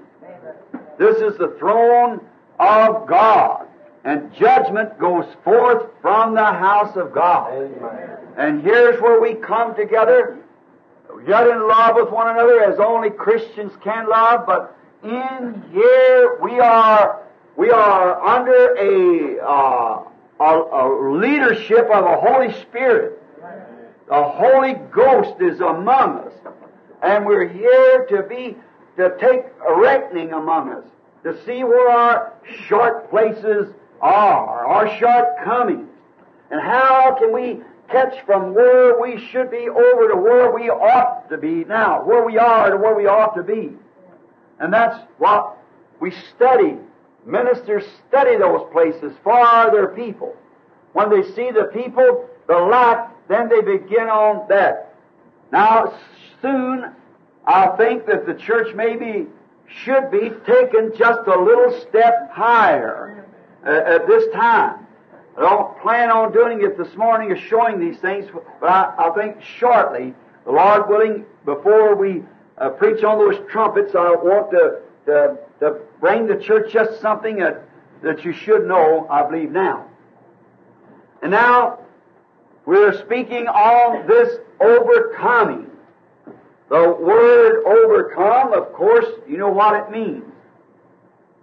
This 0.97 1.17
is 1.17 1.37
the 1.37 1.55
throne 1.59 2.21
of 2.59 3.07
God. 3.07 3.67
And 4.03 4.33
judgment 4.33 4.97
goes 4.99 5.25
forth 5.43 5.89
from 6.01 6.33
the 6.33 6.45
house 6.45 6.95
of 6.95 7.13
God. 7.13 7.53
Amen. 7.53 8.17
And 8.37 8.61
here's 8.61 9.01
where 9.01 9.19
we 9.19 9.35
come 9.35 9.75
together, 9.75 10.39
yet 11.27 11.47
in 11.47 11.67
love 11.67 11.95
with 11.95 12.09
one 12.09 12.29
another 12.29 12.61
as 12.63 12.79
only 12.79 13.09
Christians 13.09 13.73
can 13.83 14.07
love, 14.07 14.45
but 14.45 14.75
in 15.03 15.63
here 15.71 16.39
we 16.41 16.59
are 16.59 17.21
we 17.59 17.69
are 17.71 18.25
under 18.25 18.73
a, 18.75 19.37
uh, 19.41 20.03
a, 20.39 20.43
a 20.45 21.11
leadership 21.11 21.89
of 21.91 22.05
the 22.05 22.17
Holy 22.17 22.53
Spirit. 22.61 23.21
The 24.07 24.23
Holy 24.23 24.75
Ghost 24.91 25.41
is 25.41 25.59
among 25.59 26.19
us. 26.19 26.33
And 27.01 27.25
we're 27.25 27.47
here 27.47 28.05
to 28.09 28.23
be, 28.23 28.57
to 28.97 29.15
take 29.19 29.45
a 29.67 29.79
reckoning 29.79 30.33
among 30.33 30.71
us, 30.71 30.85
to 31.23 31.43
see 31.45 31.63
where 31.63 31.89
our 31.89 32.33
short 32.67 33.09
places 33.09 33.73
are, 34.01 34.65
our 34.65 34.97
shortcomings, 34.97 35.89
and 36.51 36.61
how 36.61 37.15
can 37.17 37.33
we 37.33 37.61
catch 37.89 38.23
from 38.25 38.53
where 38.53 38.99
we 38.99 39.23
should 39.27 39.49
be 39.49 39.67
over 39.69 40.09
to 40.09 40.15
where 40.15 40.51
we 40.51 40.69
ought 40.69 41.29
to 41.29 41.37
be 41.37 41.63
now, 41.65 42.03
where 42.03 42.23
we 42.23 42.37
are 42.37 42.71
to 42.71 42.77
where 42.77 42.95
we 42.95 43.07
ought 43.07 43.35
to 43.35 43.43
be. 43.43 43.71
And 44.59 44.73
that's 44.73 44.97
what 45.17 45.57
we 45.99 46.11
study. 46.35 46.75
Ministers 47.25 47.83
study 48.07 48.37
those 48.37 48.67
places 48.71 49.13
for 49.23 49.69
their 49.71 49.89
people. 49.89 50.35
When 50.93 51.09
they 51.09 51.23
see 51.33 51.51
the 51.51 51.69
people, 51.73 52.29
the 52.47 52.57
lack, 52.57 53.11
then 53.27 53.49
they 53.49 53.61
begin 53.61 54.09
on 54.09 54.47
that. 54.49 54.95
Now, 55.51 55.93
soon, 56.41 56.91
I 57.45 57.67
think 57.77 58.05
that 58.05 58.25
the 58.25 58.33
church 58.33 58.75
maybe 58.75 59.27
should 59.83 60.11
be 60.11 60.31
taken 60.45 60.91
just 60.95 61.27
a 61.27 61.39
little 61.39 61.79
step 61.81 62.31
higher 62.31 63.25
uh, 63.65 63.69
at 63.69 64.07
this 64.07 64.31
time. 64.33 64.85
I 65.37 65.41
don't 65.41 65.79
plan 65.79 66.09
on 66.09 66.33
doing 66.33 66.63
it 66.63 66.77
this 66.77 66.95
morning 66.95 67.31
or 67.31 67.37
showing 67.37 67.79
these 67.79 67.97
things, 67.99 68.29
but 68.59 68.67
I, 68.67 68.93
I 68.97 69.09
think 69.11 69.41
shortly, 69.41 70.13
the 70.45 70.51
Lord 70.51 70.89
willing, 70.89 71.25
before 71.45 71.95
we 71.95 72.23
uh, 72.57 72.69
preach 72.71 73.03
on 73.03 73.17
those 73.17 73.39
trumpets, 73.49 73.95
I 73.95 74.11
want 74.11 74.51
to, 74.51 74.79
to, 75.05 75.37
to 75.59 75.79
bring 75.99 76.27
the 76.27 76.35
church 76.35 76.73
just 76.73 76.99
something 76.99 77.37
that, 77.37 77.63
that 78.01 78.25
you 78.25 78.33
should 78.33 78.67
know, 78.67 79.07
I 79.09 79.23
believe, 79.23 79.51
now. 79.51 79.85
And 81.21 81.31
now, 81.31 81.79
we're 82.65 82.97
speaking 83.05 83.47
on 83.47 84.07
this 84.07 84.39
overcoming. 84.59 85.68
The 86.69 86.95
word 86.99 87.63
overcome, 87.65 88.53
of 88.53 88.73
course, 88.73 89.07
you 89.27 89.37
know 89.37 89.49
what 89.49 89.75
it 89.75 89.91
means. 89.91 90.23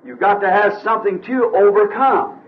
You've 0.05 0.21
got 0.21 0.41
to 0.41 0.49
have 0.49 0.81
something 0.83 1.21
to 1.23 1.53
overcome. 1.57 2.41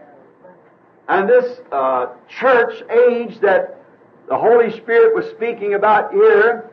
And 1.09 1.29
this 1.29 1.61
uh, 1.73 2.07
church 2.29 2.83
age 2.91 3.41
that 3.41 3.83
the 4.29 4.37
Holy 4.37 4.71
Spirit 4.77 5.15
was 5.15 5.27
speaking 5.31 5.75
about 5.75 6.13
here, 6.13 6.71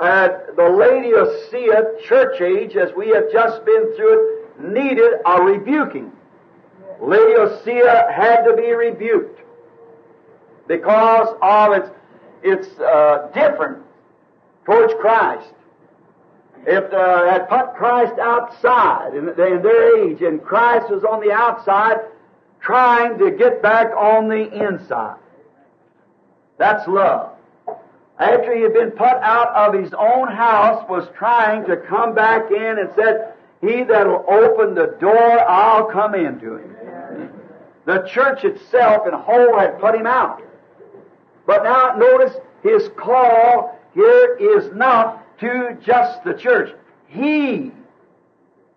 at 0.00 0.56
the 0.56 0.68
Lady 0.68 1.12
of 1.12 1.28
Laodicea 1.28 2.02
church 2.04 2.40
age, 2.40 2.76
as 2.76 2.92
we 2.96 3.08
have 3.10 3.30
just 3.32 3.64
been 3.64 3.94
through 3.94 4.48
it, 4.58 4.60
needed 4.60 5.12
a 5.24 5.40
rebuking. 5.40 6.10
Laodicea 7.00 8.08
had 8.12 8.42
to 8.42 8.56
be 8.56 8.72
rebuked 8.72 9.40
because 10.66 11.28
of 11.40 11.72
its, 11.72 11.90
its 12.42 12.80
uh, 12.80 13.28
different 13.32 13.83
towards 14.64 14.94
Christ. 14.94 15.52
If 16.66 16.92
uh, 16.92 17.30
had 17.30 17.48
put 17.48 17.74
Christ 17.74 18.18
outside 18.18 19.14
in, 19.14 19.28
in 19.28 19.62
their 19.62 20.06
age, 20.06 20.22
and 20.22 20.42
Christ 20.42 20.90
was 20.90 21.04
on 21.04 21.20
the 21.20 21.32
outside, 21.32 21.98
trying 22.60 23.18
to 23.18 23.30
get 23.30 23.60
back 23.60 23.88
on 23.94 24.28
the 24.28 24.50
inside. 24.66 25.18
That's 26.56 26.86
love. 26.88 27.32
After 28.18 28.54
he 28.54 28.62
had 28.62 28.72
been 28.72 28.92
put 28.92 29.06
out 29.06 29.48
of 29.48 29.74
his 29.78 29.92
own 29.92 30.28
house, 30.28 30.88
was 30.88 31.06
trying 31.16 31.66
to 31.66 31.76
come 31.76 32.14
back 32.14 32.50
in 32.50 32.78
and 32.78 32.88
said, 32.96 33.34
He 33.60 33.82
that'll 33.82 34.24
open 34.28 34.74
the 34.74 34.96
door, 35.00 35.48
I'll 35.48 35.86
come 35.86 36.14
into 36.14 36.56
him. 36.56 37.30
The 37.84 38.08
church 38.10 38.44
itself 38.44 39.06
in 39.06 39.12
whole 39.12 39.58
had 39.58 39.78
put 39.78 39.94
him 39.94 40.06
out. 40.06 40.42
But 41.46 41.64
now 41.64 41.96
notice 41.96 42.34
his 42.62 42.88
call 42.96 43.78
here 43.94 44.36
is 44.36 44.72
not 44.74 45.38
to 45.40 45.78
just 45.84 46.24
the 46.24 46.34
church. 46.34 46.74
He 47.08 47.70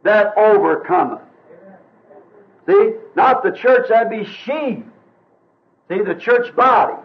that 0.03 0.37
overcometh. 0.37 1.21
See, 2.67 2.91
not 3.15 3.43
the 3.43 3.51
church, 3.51 3.89
that'd 3.89 4.09
be 4.09 4.25
she. 4.25 4.83
See, 5.89 6.01
the 6.01 6.15
church 6.15 6.55
body. 6.55 7.01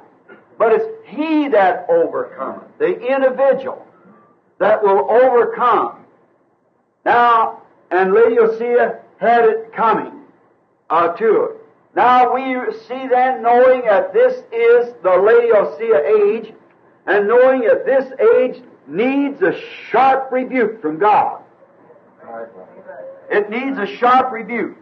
But 0.59 0.73
it's 0.73 0.85
he 1.07 1.49
that 1.49 1.87
overcometh, 1.89 2.79
the 2.79 2.99
individual 3.01 3.87
that 4.59 4.83
will 4.83 5.11
overcome. 5.11 6.05
Now, 7.05 7.63
and 7.91 8.13
Laodicea 8.13 9.01
had 9.19 9.45
it 9.45 9.73
coming 9.73 10.23
uh, 10.91 11.09
to 11.15 11.45
it. 11.45 11.57
Now 11.95 12.35
we 12.35 12.73
see 12.89 13.07
then, 13.09 13.43
knowing 13.43 13.83
that 13.83 14.13
this 14.13 14.35
is 14.53 14.95
the 15.03 15.11
Laodicea 15.11 16.03
age, 16.07 16.55
and 17.07 17.27
knowing 17.27 17.63
that 17.63 17.85
this 17.85 18.13
age 18.37 18.63
needs 18.87 19.43
a 19.43 19.59
sharp 19.91 20.31
rebuke 20.31 20.81
from 20.81 20.99
God. 20.99 21.43
It 23.31 23.51
needs 23.51 23.79
a 23.79 23.87
sharp 23.87 24.33
rebuke. 24.33 24.77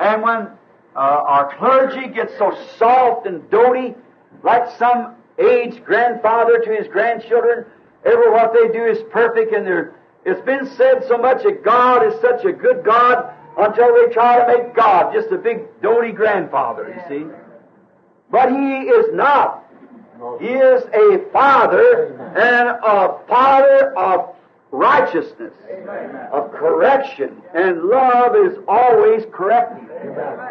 And 0.00 0.22
when 0.22 0.48
uh, 0.96 0.98
our 0.98 1.56
clergy 1.56 2.08
gets 2.08 2.36
so 2.38 2.56
soft 2.78 3.26
and 3.26 3.48
doty, 3.50 3.94
like 4.42 4.68
some 4.78 5.14
aged 5.38 5.84
grandfather 5.84 6.58
to 6.58 6.70
his 6.76 6.88
grandchildren, 6.88 7.64
ever 8.04 8.30
what 8.30 8.52
they 8.52 8.68
do 8.68 8.84
is 8.84 8.98
perfect, 9.10 9.52
and 9.52 9.66
they're, 9.66 9.94
it's 10.24 10.40
been 10.42 10.66
said 10.76 11.04
so 11.06 11.18
much 11.18 11.42
that 11.44 11.62
God 11.62 12.06
is 12.06 12.20
such 12.20 12.44
a 12.44 12.52
good 12.52 12.84
God 12.84 13.32
until 13.56 13.94
they 13.94 14.12
try 14.12 14.40
to 14.40 14.46
make 14.46 14.74
God 14.74 15.12
just 15.12 15.30
a 15.30 15.38
big 15.38 15.66
doty 15.82 16.12
grandfather, 16.12 16.94
you 16.94 17.08
see. 17.08 17.26
But 18.30 18.50
He 18.50 18.82
is 18.82 19.14
not. 19.14 19.64
He 20.40 20.48
is 20.48 20.82
a 20.94 21.30
Father 21.32 22.16
and 22.36 22.68
a 22.82 23.18
Father 23.28 23.96
of 23.96 24.34
righteousness, 24.70 25.54
of 26.32 26.52
correction, 26.52 27.40
and 27.54 27.82
love 27.84 28.34
is 28.36 28.58
always 28.66 29.24
correcting. 29.32 29.88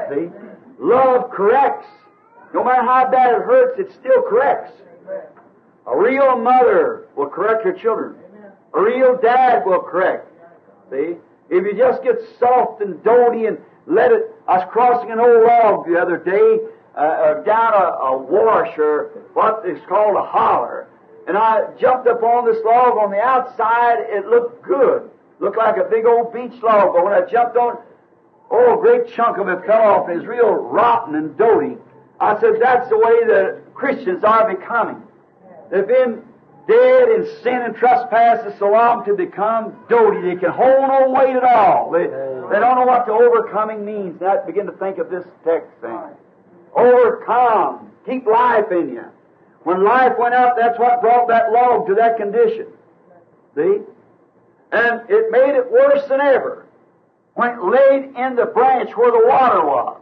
See? 0.10 0.30
Love 0.80 1.32
corrects. 1.32 1.88
No 2.54 2.64
matter 2.64 2.82
how 2.84 3.10
bad 3.12 3.34
it 3.34 3.42
hurts, 3.42 3.80
it 3.80 3.92
still 4.00 4.22
corrects. 4.24 4.74
A 5.86 5.98
real 5.98 6.38
mother 6.38 7.08
will 7.16 7.30
correct 7.30 7.64
her 7.64 7.74
children. 7.74 8.16
A 8.74 8.82
real 8.82 9.18
dad 9.22 9.66
will 9.66 9.82
correct. 9.82 10.32
See? 10.92 11.16
If 11.50 11.64
you 11.66 11.76
just 11.78 12.04
get 12.04 12.16
soft 12.40 12.82
and 12.82 13.02
doty 13.04 13.46
and 13.46 13.58
let 13.86 14.12
it. 14.12 14.34
I 14.48 14.58
was 14.58 14.68
crossing 14.72 15.12
an 15.12 15.20
old 15.20 15.44
log 15.44 15.88
the 15.88 16.00
other 16.00 16.18
day 16.18 16.60
uh, 16.98 17.00
uh, 17.00 17.44
down 17.44 17.74
a, 17.74 17.86
a 18.10 18.18
wash 18.18 18.76
or 18.78 19.12
what 19.34 19.68
is 19.70 19.80
called 19.88 20.18
a 20.18 20.24
holler. 20.24 20.88
And 21.28 21.38
I 21.38 21.68
jumped 21.80 22.08
up 22.08 22.24
on 22.24 22.46
this 22.46 22.58
log. 22.66 22.98
On 22.98 23.12
the 23.12 23.20
outside, 23.20 24.00
it 24.10 24.26
looked 24.26 24.64
good. 24.64 25.10
Looked 25.40 25.58
like 25.58 25.78
a 25.78 25.84
big 25.84 26.06
old 26.06 26.34
beech 26.34 26.60
log. 26.64 26.96
But 26.96 27.04
when 27.04 27.14
I 27.14 27.22
jumped 27.30 27.56
on, 27.58 27.78
oh, 28.50 28.80
a 28.80 28.82
great 28.82 29.14
chunk 29.14 29.38
of 29.38 29.48
it 29.48 29.66
fell 29.66 29.82
off. 29.82 30.10
And 30.10 30.18
it's 30.18 30.28
real 30.28 30.54
rotten 30.54 31.16
and 31.16 31.38
doty. 31.38 31.78
I 32.20 32.40
said, 32.40 32.54
that's 32.60 32.90
the 32.90 32.98
way 32.98 33.26
the 33.28 33.62
Christians 33.76 34.24
are 34.24 34.56
becoming. 34.56 35.04
They've 35.70 35.88
been 35.88 36.24
dead 36.68 37.10
in 37.10 37.28
sin 37.44 37.62
and 37.62 37.76
trespasses 37.76 38.58
so 38.58 38.72
long 38.72 39.06
to 39.06 39.14
become 39.14 39.76
doty. 39.88 40.22
They 40.22 40.40
can 40.40 40.50
hold 40.50 40.88
no 40.88 41.10
weight 41.12 41.36
at 41.36 41.44
all. 41.44 41.92
They, 41.92 42.08
they 42.08 42.60
don't 42.60 42.76
know 42.80 42.88
what 42.88 43.06
the 43.06 43.14
overcoming 43.14 43.86
means. 43.86 44.20
I 44.24 44.44
begin 44.46 44.66
to 44.66 44.72
think 44.74 44.98
of 44.98 45.12
this 45.12 45.26
text 45.46 45.70
thing. 45.82 46.10
Overcome. 46.76 47.92
Keep 48.06 48.26
life 48.26 48.72
in 48.72 48.90
you. 48.90 49.06
When 49.64 49.84
life 49.84 50.14
went 50.18 50.34
out, 50.34 50.56
that's 50.58 50.80
what 50.80 51.02
brought 51.02 51.28
that 51.28 51.52
log 51.52 51.88
to 51.88 51.96
that 51.96 52.18
condition. 52.18 52.68
See? 53.56 53.80
And 54.72 55.02
it 55.10 55.32
made 55.32 55.56
it 55.56 55.72
worse 55.72 56.08
than 56.08 56.22
ever 56.22 56.66
when 57.34 57.52
it 57.52 57.64
laid 57.64 58.16
in 58.16 58.36
the 58.36 58.46
branch 58.46 58.92
where 58.96 59.12
the 59.12 59.28
water 59.28 59.66
was. 59.66 60.02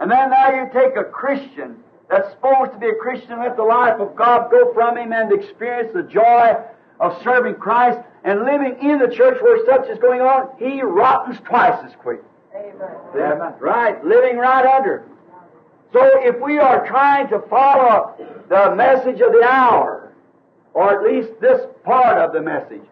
And 0.00 0.10
then 0.10 0.30
now 0.30 0.50
you 0.50 0.70
take 0.72 0.96
a 0.96 1.04
Christian 1.04 1.76
that's 2.10 2.30
supposed 2.30 2.72
to 2.72 2.78
be 2.78 2.88
a 2.88 2.94
Christian, 2.94 3.32
and 3.32 3.42
let 3.42 3.56
the 3.56 3.62
life 3.62 3.98
of 4.00 4.14
God 4.16 4.50
go 4.50 4.72
from 4.74 4.98
him 4.98 5.12
and 5.12 5.32
experience 5.32 5.92
the 5.94 6.02
joy 6.02 6.54
of 7.00 7.22
serving 7.22 7.54
Christ 7.54 7.98
and 8.24 8.44
living 8.44 8.76
in 8.80 8.98
the 8.98 9.08
church 9.08 9.38
where 9.40 9.64
such 9.66 9.88
is 9.88 9.98
going 9.98 10.20
on, 10.20 10.50
he 10.58 10.82
rottens 10.82 11.38
twice 11.44 11.78
as 11.84 11.92
quick. 11.98 12.20
Amen. 12.54 13.54
Right, 13.60 14.04
living 14.04 14.36
right 14.36 14.66
under. 14.66 15.04
So 15.92 16.00
if 16.22 16.40
we 16.40 16.58
are 16.58 16.86
trying 16.86 17.28
to 17.28 17.40
follow 17.50 18.14
the 18.48 18.74
message 18.74 19.20
of 19.20 19.32
the 19.32 19.44
hour, 19.44 20.12
or 20.74 20.98
at 20.98 21.12
least 21.12 21.40
this 21.40 21.60
part 21.84 22.18
of 22.18 22.32
the 22.32 22.40
message, 22.40 22.82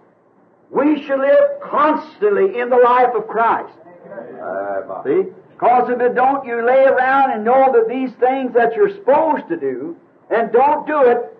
we 0.70 1.02
should 1.04 1.18
live 1.18 1.60
constantly 1.62 2.60
in 2.60 2.68
the 2.68 2.76
life 2.76 3.14
of 3.14 3.26
Christ. 3.26 3.72
Amen. 4.06 5.02
See? 5.04 5.30
Because 5.52 5.90
if 5.90 6.00
it 6.00 6.14
don't, 6.14 6.46
you 6.46 6.64
lay 6.64 6.84
around 6.84 7.32
and 7.32 7.44
know 7.44 7.72
that 7.72 7.88
these 7.88 8.12
things 8.18 8.54
that 8.54 8.74
you're 8.74 8.94
supposed 8.94 9.48
to 9.48 9.56
do, 9.56 9.96
and 10.30 10.52
don't 10.52 10.86
do 10.86 11.02
it, 11.02 11.36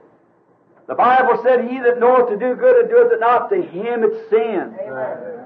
the 0.88 0.94
Bible 0.94 1.40
said, 1.44 1.70
He 1.70 1.78
that 1.78 2.00
knoweth 2.00 2.30
to 2.30 2.36
do 2.36 2.54
good 2.56 2.80
and 2.80 2.90
doeth 2.90 3.12
it 3.12 3.20
not, 3.20 3.48
to 3.50 3.62
him 3.62 4.02
it's 4.02 4.28
sin. 4.28 4.76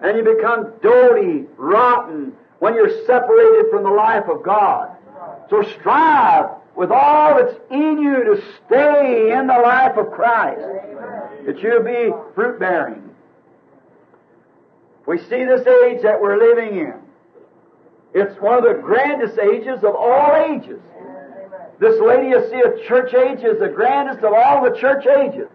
And 0.03 0.16
you 0.16 0.24
become 0.24 0.72
doty, 0.83 1.44
rotten, 1.57 2.33
when 2.61 2.74
you're 2.74 3.05
separated 3.05 3.66
from 3.70 3.83
the 3.83 3.90
life 3.90 4.24
of 4.29 4.42
God. 4.42 4.94
So 5.51 5.63
strive 5.79 6.51
with 6.77 6.91
all 6.91 7.37
that's 7.37 7.57
in 7.71 8.01
you 8.01 8.25
to 8.25 8.43
stay 8.67 9.33
in 9.33 9.47
the 9.47 9.59
life 9.59 9.97
of 9.97 10.11
Christ, 10.11 10.61
that 11.47 11.59
you'll 11.61 11.85
be 11.85 12.11
fruit 12.35 12.59
bearing. 12.59 13.11
We 15.07 15.19
see 15.19 15.45
this 15.45 15.67
age 15.67 16.03
that 16.03 16.21
we're 16.21 16.39
living 16.39 16.79
in. 16.79 16.95
It's 18.15 18.41
one 18.41 18.59
of 18.59 18.65
the 18.65 18.81
grandest 18.81 19.39
ages 19.39 19.85
of 19.85 19.95
all 19.95 20.35
ages. 20.37 20.81
This 21.81 22.01
Laodicea 22.01 22.87
church 22.87 23.13
age 23.13 23.45
is 23.45 23.59
the 23.59 23.69
grandest 23.69 24.25
of 24.25 24.33
all 24.33 24.65
the 24.65 24.77
church 24.79 25.07
ages 25.07 25.49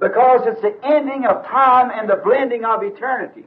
because 0.00 0.40
it's 0.46 0.60
the 0.60 0.76
ending 0.84 1.26
of 1.26 1.46
time 1.46 1.90
and 1.94 2.08
the 2.08 2.16
blending 2.16 2.64
of 2.64 2.82
eternity. 2.82 3.44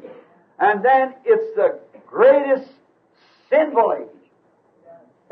And 0.60 0.84
then 0.84 1.14
it's 1.26 1.56
the 1.56 1.80
greatest 2.08 2.70
sinful 3.50 3.96
age. 4.00 4.13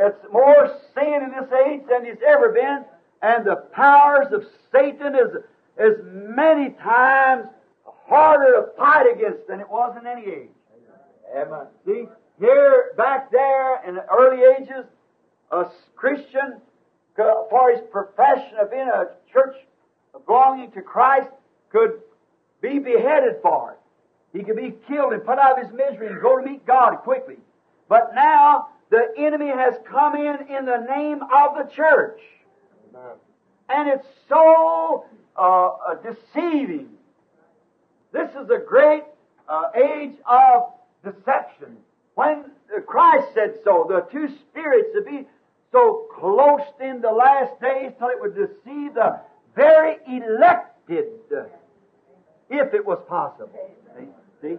It's 0.03 0.33
more 0.33 0.79
sin 0.95 1.21
in 1.23 1.29
this 1.29 1.51
age 1.67 1.81
than 1.87 2.03
there's 2.03 2.17
ever 2.27 2.51
been, 2.51 2.83
and 3.21 3.45
the 3.45 3.57
powers 3.71 4.33
of 4.33 4.43
Satan 4.71 5.13
is, 5.13 5.43
is 5.77 6.03
many 6.03 6.71
times 6.71 7.45
harder 8.07 8.65
to 8.65 8.77
fight 8.77 9.05
against 9.13 9.47
than 9.47 9.59
it 9.59 9.69
was 9.69 9.95
in 9.99 10.07
any 10.07 10.25
age. 10.25 10.49
Amen. 11.37 11.67
See, 11.85 12.05
here, 12.39 12.93
back 12.97 13.31
there 13.31 13.87
in 13.87 13.93
the 13.93 14.05
early 14.11 14.41
ages, 14.57 14.85
a 15.51 15.65
Christian, 15.95 16.59
for 17.15 17.71
his 17.71 17.81
profession 17.91 18.57
of 18.59 18.71
being 18.71 18.89
a 18.89 19.09
church 19.31 19.55
belonging 20.25 20.71
to 20.71 20.81
Christ, 20.81 21.29
could 21.71 22.01
be 22.59 22.79
beheaded 22.79 23.35
for 23.43 23.73
it. 23.73 24.37
He 24.37 24.43
could 24.43 24.55
be 24.55 24.73
killed 24.87 25.13
and 25.13 25.23
put 25.23 25.37
out 25.37 25.59
of 25.59 25.65
his 25.65 25.73
misery 25.75 26.07
and 26.07 26.19
go 26.19 26.39
to 26.39 26.43
meet 26.43 26.65
God 26.65 26.95
quickly. 26.97 27.37
But 27.87 28.15
now, 28.15 28.69
the 28.91 29.07
enemy 29.17 29.47
has 29.47 29.73
come 29.89 30.15
in 30.15 30.35
in 30.55 30.65
the 30.65 30.85
name 30.95 31.21
of 31.23 31.55
the 31.57 31.73
church. 31.73 32.19
And 33.69 33.89
it's 33.89 34.05
so 34.27 35.05
uh, 35.37 35.41
uh, 35.41 35.95
deceiving. 36.03 36.89
This 38.11 38.29
is 38.31 38.49
a 38.49 38.59
great 38.59 39.03
uh, 39.47 39.69
age 39.73 40.15
of 40.29 40.73
deception. 41.05 41.77
When 42.15 42.51
Christ 42.85 43.27
said 43.33 43.55
so, 43.63 43.85
the 43.87 44.01
two 44.11 44.27
spirits 44.49 44.89
would 44.93 45.05
be 45.05 45.25
so 45.71 46.07
close 46.19 46.67
in 46.81 46.99
the 46.99 47.11
last 47.11 47.59
days 47.61 47.93
till 47.97 48.09
it 48.09 48.19
would 48.19 48.35
deceive 48.35 48.95
the 48.95 49.21
very 49.55 49.97
elected, 50.05 51.05
if 52.49 52.73
it 52.73 52.85
was 52.85 52.99
possible. 53.07 53.57
See? 54.41 54.57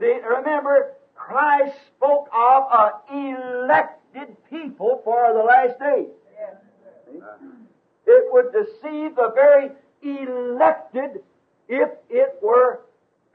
See? 0.00 0.06
Remember, 0.06 0.94
Christ 1.14 1.76
spoke 1.96 2.28
of 2.32 2.64
an 3.10 3.36
elected 3.36 4.36
people 4.50 5.00
for 5.04 5.32
the 5.32 5.42
last 5.42 5.78
days. 5.78 6.08
It 8.06 8.32
would 8.32 8.52
deceive 8.52 9.16
the 9.16 9.32
very 9.34 9.70
elected 10.02 11.22
if 11.68 11.88
it 12.10 12.38
were 12.42 12.80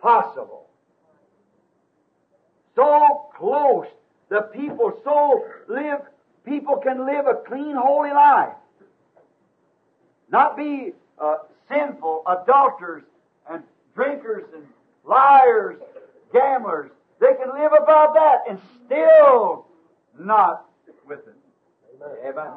possible. 0.01 0.67
So 2.75 3.27
close. 3.35 3.87
The 4.29 4.41
people 4.41 4.99
so 5.03 5.43
live, 5.67 6.01
people 6.45 6.77
can 6.77 7.05
live 7.05 7.25
a 7.25 7.33
clean, 7.47 7.75
holy 7.75 8.11
life. 8.11 8.53
Not 10.31 10.55
be 10.55 10.93
uh, 11.17 11.37
sinful, 11.67 12.23
adulterers, 12.27 13.03
and 13.49 13.63
drinkers, 13.95 14.43
and 14.53 14.67
liars, 15.03 15.77
gamblers. 16.31 16.91
They 17.19 17.33
can 17.35 17.49
live 17.53 17.71
above 17.73 18.13
that 18.13 18.39
and 18.49 18.59
still 18.85 19.67
not 20.17 20.65
with 21.07 21.19
it. 21.19 21.35
Amen. 22.27 22.51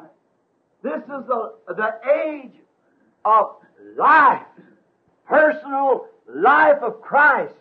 This 0.81 1.01
is 1.01 1.27
the, 1.27 1.53
the 1.67 1.93
age 2.25 2.53
of 3.25 3.55
life, 3.97 4.45
personal 5.27 6.07
life 6.27 6.81
of 6.81 7.01
Christ, 7.01 7.53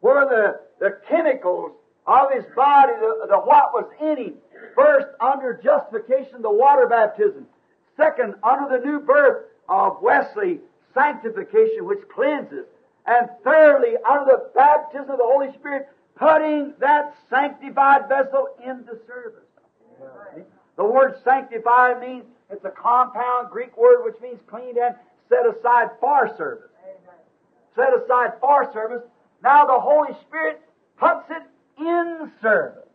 where 0.00 0.26
the, 0.26 0.60
the 0.80 0.98
chemicals 1.08 1.72
of 2.06 2.30
his 2.32 2.44
body, 2.54 2.92
the, 3.00 3.26
the 3.28 3.38
what 3.38 3.72
was 3.72 3.90
in 4.00 4.24
him, 4.24 4.34
first 4.74 5.08
under 5.20 5.60
justification, 5.62 6.42
the 6.42 6.50
water 6.50 6.86
baptism, 6.86 7.46
second 7.96 8.34
under 8.42 8.78
the 8.78 8.84
new 8.84 9.00
birth 9.00 9.44
of 9.68 10.00
Wesley, 10.02 10.60
sanctification, 10.94 11.84
which 11.84 12.00
cleanses, 12.14 12.66
and 13.06 13.28
thirdly, 13.44 13.94
under 14.08 14.32
the 14.32 14.50
baptism 14.54 15.10
of 15.10 15.18
the 15.18 15.24
Holy 15.24 15.52
Spirit, 15.54 15.88
putting 16.16 16.74
that 16.80 17.14
sanctified 17.30 18.08
vessel 18.08 18.48
into 18.64 18.98
service. 19.06 19.44
The 20.76 20.84
word 20.84 21.16
sanctify 21.24 21.98
means 22.00 22.24
it's 22.50 22.64
a 22.64 22.70
compound 22.70 23.50
Greek 23.50 23.76
word 23.76 24.04
which 24.04 24.20
means 24.20 24.40
cleaned 24.46 24.76
and 24.76 24.94
set 25.28 25.46
aside 25.46 25.90
for 26.00 26.34
service. 26.36 26.70
Set 27.74 27.88
aside 27.96 28.32
for 28.40 28.70
service. 28.72 29.02
Now 29.42 29.66
the 29.66 29.78
Holy 29.78 30.14
Spirit 30.26 30.60
puts 30.98 31.30
it 31.30 31.42
in 31.78 32.32
service. 32.40 32.88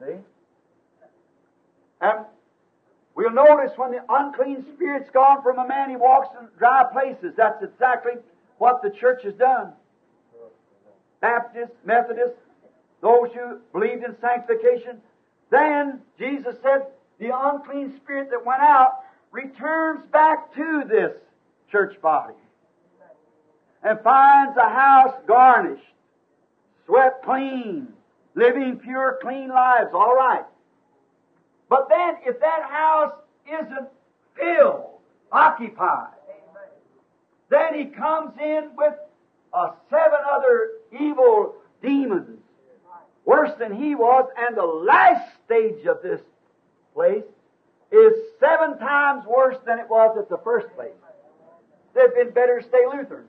See? 0.00 0.16
And 2.00 2.24
we'll 3.14 3.30
notice 3.30 3.72
when 3.76 3.92
the 3.92 4.02
unclean 4.08 4.64
spirit's 4.74 5.10
gone 5.10 5.42
from 5.42 5.58
a 5.58 5.68
man, 5.68 5.90
he 5.90 5.96
walks 5.96 6.28
in 6.40 6.48
dry 6.58 6.84
places. 6.90 7.34
That's 7.36 7.62
exactly 7.62 8.14
what 8.60 8.82
the 8.82 8.90
church 8.90 9.22
has 9.24 9.32
done. 9.34 9.72
Baptists, 11.22 11.74
Methodists, 11.82 12.36
those 13.00 13.30
who 13.32 13.58
believed 13.72 14.04
in 14.04 14.14
sanctification. 14.20 15.00
Then 15.50 16.00
Jesus 16.18 16.54
said, 16.62 16.82
the 17.18 17.30
unclean 17.34 17.96
spirit 17.96 18.28
that 18.30 18.44
went 18.44 18.60
out 18.60 19.00
returns 19.30 20.04
back 20.12 20.54
to 20.54 20.84
this 20.86 21.12
church 21.72 21.98
body 22.02 22.34
and 23.82 23.98
finds 24.00 24.58
a 24.58 24.68
house 24.68 25.14
garnished, 25.26 25.82
swept 26.84 27.24
clean, 27.24 27.88
living 28.34 28.76
pure, 28.76 29.18
clean 29.22 29.48
lives, 29.48 29.88
all 29.94 30.14
right. 30.14 30.44
But 31.70 31.88
then 31.88 32.16
if 32.26 32.38
that 32.40 32.62
house 32.64 33.14
isn't 33.50 33.88
filled, 34.38 34.98
occupied, 35.32 36.12
then 37.50 37.74
he 37.74 37.84
comes 37.86 38.32
in 38.40 38.70
with 38.76 38.94
uh, 39.52 39.72
seven 39.90 40.18
other 40.32 40.70
evil 40.92 41.56
demons, 41.82 42.38
worse 43.24 43.50
than 43.58 43.74
he 43.74 43.94
was, 43.94 44.28
and 44.38 44.56
the 44.56 44.64
last 44.64 45.28
stage 45.44 45.84
of 45.86 46.00
this 46.02 46.20
place 46.94 47.24
is 47.90 48.12
seven 48.38 48.78
times 48.78 49.24
worse 49.26 49.56
than 49.66 49.78
it 49.80 49.90
was 49.90 50.16
at 50.18 50.28
the 50.28 50.38
first 50.38 50.72
place. 50.74 50.90
They'd 51.94 52.14
been 52.14 52.32
better 52.32 52.60
to 52.60 52.68
stay 52.68 52.84
Lutherans 52.86 53.28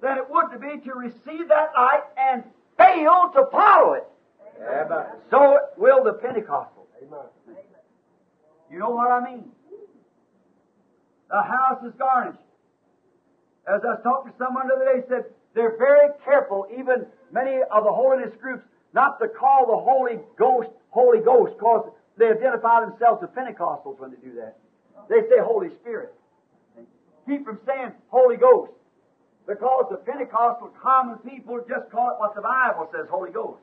than 0.00 0.18
it 0.18 0.28
would 0.28 0.50
to 0.50 0.58
be 0.58 0.80
to 0.84 0.94
receive 0.94 1.48
that 1.48 1.70
light 1.76 2.02
and 2.18 2.42
fail 2.76 3.30
to 3.34 3.46
follow 3.52 3.92
it. 3.92 4.04
Amen. 4.60 5.06
So 5.30 5.58
will 5.76 6.02
the 6.02 6.14
Pentecostals. 6.14 6.68
You 8.70 8.78
know 8.78 8.90
what 8.90 9.10
I 9.10 9.24
mean? 9.24 9.44
The 11.30 11.42
house 11.42 11.84
is 11.84 11.92
garnished. 11.98 12.41
As 13.66 13.80
I 13.84 13.94
was 13.94 14.00
talking 14.02 14.32
to 14.32 14.38
someone 14.38 14.68
the 14.68 14.74
other 14.74 15.00
day, 15.00 15.06
said 15.08 15.24
they're 15.54 15.76
very 15.78 16.10
careful, 16.24 16.66
even 16.72 17.06
many 17.30 17.62
of 17.70 17.84
the 17.84 17.92
holiness 17.92 18.34
groups, 18.40 18.64
not 18.92 19.20
to 19.20 19.28
call 19.28 19.66
the 19.66 19.78
Holy 19.78 20.18
Ghost 20.36 20.70
Holy 20.92 21.20
Ghost, 21.24 21.56
because 21.56 21.90
they 22.18 22.28
identify 22.28 22.84
themselves 22.84 23.24
as 23.24 23.30
Pentecostals 23.30 23.98
when 23.98 24.10
they 24.10 24.20
do 24.20 24.36
that. 24.36 24.58
They 25.08 25.20
say 25.28 25.40
Holy 25.40 25.70
Spirit. 25.80 26.12
Keep 27.26 27.44
from 27.44 27.58
saying 27.66 27.92
Holy 28.08 28.36
Ghost. 28.36 28.72
Because 29.48 29.86
the 29.90 29.96
Pentecostal 29.96 30.70
common 30.80 31.18
people 31.18 31.58
just 31.66 31.90
call 31.90 32.10
it 32.10 32.20
what 32.20 32.34
the 32.36 32.42
Bible 32.42 32.88
says, 32.92 33.06
Holy 33.10 33.32
Ghost. 33.32 33.62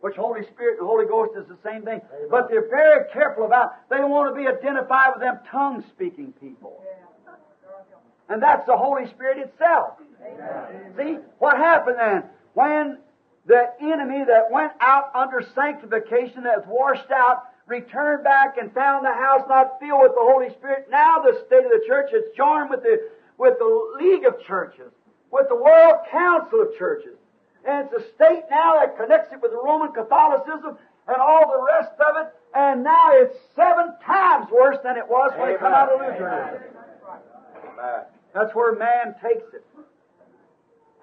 Which 0.00 0.16
Holy 0.16 0.42
Spirit 0.50 0.80
and 0.80 0.88
Holy 0.88 1.06
Ghost 1.06 1.36
is 1.36 1.46
the 1.46 1.58
same 1.62 1.84
thing. 1.84 2.00
But 2.30 2.48
they're 2.48 2.68
very 2.68 3.04
careful 3.12 3.44
about 3.44 3.88
they 3.88 4.00
want 4.00 4.34
to 4.34 4.40
be 4.40 4.48
identified 4.48 5.12
with 5.14 5.22
them 5.22 5.38
tongue 5.50 5.84
speaking 5.94 6.32
people. 6.40 6.82
And 8.32 8.42
that's 8.42 8.64
the 8.64 8.76
Holy 8.78 9.06
Spirit 9.10 9.36
itself. 9.36 9.98
See, 10.96 11.18
what 11.38 11.58
happened 11.58 11.96
then? 12.00 12.22
When 12.54 12.96
the 13.44 13.68
enemy 13.78 14.24
that 14.24 14.50
went 14.50 14.72
out 14.80 15.10
under 15.14 15.44
sanctification, 15.54 16.44
that 16.44 16.66
was 16.66 16.66
washed 16.66 17.10
out, 17.10 17.44
returned 17.66 18.24
back 18.24 18.56
and 18.56 18.72
found 18.72 19.04
the 19.04 19.12
house 19.12 19.42
not 19.50 19.78
filled 19.78 20.00
with 20.00 20.12
the 20.12 20.24
Holy 20.24 20.48
Spirit, 20.48 20.88
now 20.90 21.18
the 21.18 21.44
state 21.46 21.62
of 21.62 21.72
the 21.72 21.84
church 21.86 22.08
is 22.14 22.24
joined 22.34 22.70
with 22.70 22.82
the, 22.82 23.06
with 23.36 23.58
the 23.58 23.96
League 24.00 24.24
of 24.24 24.40
Churches, 24.46 24.90
with 25.30 25.48
the 25.50 25.56
World 25.56 25.96
Council 26.10 26.62
of 26.62 26.68
Churches. 26.78 27.18
And 27.68 27.86
it's 27.86 28.02
a 28.02 28.14
state 28.14 28.44
now 28.50 28.80
that 28.80 28.96
connects 28.96 29.34
it 29.34 29.42
with 29.42 29.50
the 29.50 29.60
Roman 29.62 29.92
Catholicism 29.92 30.78
and 31.06 31.16
all 31.20 31.52
the 31.52 31.66
rest 31.76 32.00
of 32.00 32.16
it, 32.24 32.32
and 32.54 32.82
now 32.82 33.12
it's 33.12 33.36
seven 33.54 33.92
times 34.06 34.48
worse 34.50 34.78
than 34.82 34.96
it 34.96 35.04
was 35.06 35.32
when 35.36 35.50
it 35.50 35.58
came 35.58 35.68
out 35.68 35.92
of 35.92 36.00
Lutheranism. 36.00 36.62
Amen. 37.76 38.04
That's 38.34 38.54
where 38.54 38.74
man 38.74 39.14
takes 39.22 39.52
it. 39.54 39.64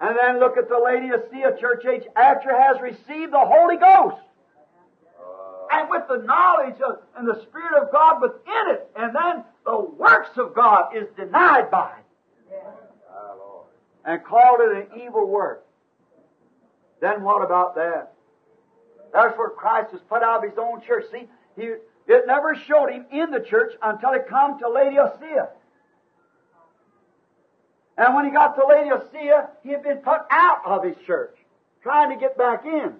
And 0.00 0.16
then 0.18 0.40
look 0.40 0.56
at 0.56 0.68
the 0.68 0.80
lady 0.82 1.10
Laodicea 1.10 1.58
church 1.60 1.84
age 1.84 2.04
after 2.16 2.50
has 2.58 2.80
received 2.80 3.32
the 3.32 3.44
Holy 3.44 3.76
Ghost. 3.76 4.22
And 5.72 5.88
with 5.88 6.02
the 6.08 6.18
knowledge 6.24 6.80
of, 6.80 6.98
and 7.16 7.28
the 7.28 7.40
Spirit 7.42 7.82
of 7.82 7.92
God 7.92 8.20
within 8.20 8.74
it, 8.74 8.90
and 8.96 9.14
then 9.14 9.44
the 9.64 9.78
works 9.78 10.36
of 10.36 10.54
God 10.54 10.96
is 10.96 11.06
denied 11.16 11.70
by 11.70 11.92
it. 11.98 12.04
And 14.04 14.24
called 14.24 14.60
it 14.62 14.90
an 14.92 15.00
evil 15.02 15.28
work. 15.28 15.64
Then 17.00 17.22
what 17.22 17.44
about 17.44 17.76
that? 17.76 18.14
That's 19.12 19.36
where 19.38 19.50
Christ 19.50 19.92
was 19.92 20.02
put 20.08 20.22
out 20.22 20.42
of 20.42 20.50
his 20.50 20.58
own 20.58 20.80
church. 20.82 21.04
See, 21.12 21.28
he, 21.56 21.62
it 22.06 22.26
never 22.26 22.54
showed 22.54 22.88
him 22.88 23.06
in 23.12 23.30
the 23.30 23.40
church 23.40 23.74
until 23.82 24.14
he 24.14 24.20
come 24.28 24.58
to 24.60 24.68
Lady 24.68 24.96
Laodicea. 24.96 25.50
And 28.00 28.14
when 28.14 28.24
he 28.24 28.30
got 28.30 28.56
to 28.56 28.66
Lady 28.66 28.88
Laodicea, 28.88 29.50
he 29.62 29.68
had 29.68 29.82
been 29.82 29.98
put 29.98 30.22
out 30.30 30.62
of 30.64 30.82
his 30.82 30.96
church, 31.06 31.36
trying 31.82 32.08
to 32.08 32.16
get 32.16 32.38
back 32.38 32.64
in. 32.64 32.94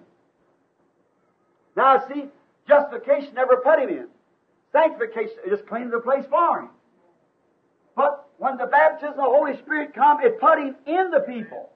Now, 1.75 2.03
see, 2.07 2.25
justification 2.67 3.33
never 3.33 3.57
put 3.57 3.79
him 3.79 3.89
in. 3.89 4.07
Sanctification 4.71 5.37
just 5.49 5.65
cleaned 5.65 5.91
the 5.91 6.01
place 6.01 6.23
for 6.29 6.59
him. 6.59 6.69
But 7.95 8.27
when 8.37 8.57
the 8.57 8.67
baptism 8.67 9.09
of 9.09 9.15
the 9.15 9.23
Holy 9.23 9.57
Spirit 9.57 9.95
come, 9.95 10.21
it 10.21 10.39
put 10.39 10.59
him 10.59 10.75
in 10.85 11.09
the 11.09 11.21
people. 11.21 11.71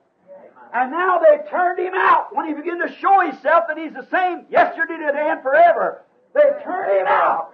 And 0.72 0.92
now 0.92 1.18
they 1.18 1.50
turned 1.50 1.80
him 1.80 1.96
out. 1.96 2.28
When 2.36 2.48
he 2.48 2.54
began 2.54 2.78
to 2.78 2.96
show 3.00 3.22
himself 3.22 3.64
that 3.68 3.78
he's 3.78 3.94
the 3.94 4.06
same 4.12 4.46
yesterday, 4.52 4.98
today, 4.98 5.30
and 5.32 5.42
forever, 5.42 6.04
they 6.36 6.44
turned 6.64 7.00
him 7.00 7.08
out 7.08 7.54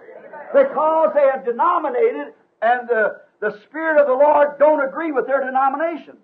because 0.52 1.12
they 1.14 1.22
have 1.32 1.46
denominated 1.46 2.34
and 2.60 2.86
the, 2.88 3.22
the 3.42 3.60
Spirit 3.64 4.00
of 4.00 4.06
the 4.06 4.14
Lord 4.14 4.56
don't 4.60 4.86
agree 4.86 5.10
with 5.10 5.26
their 5.26 5.44
denomination. 5.44 6.16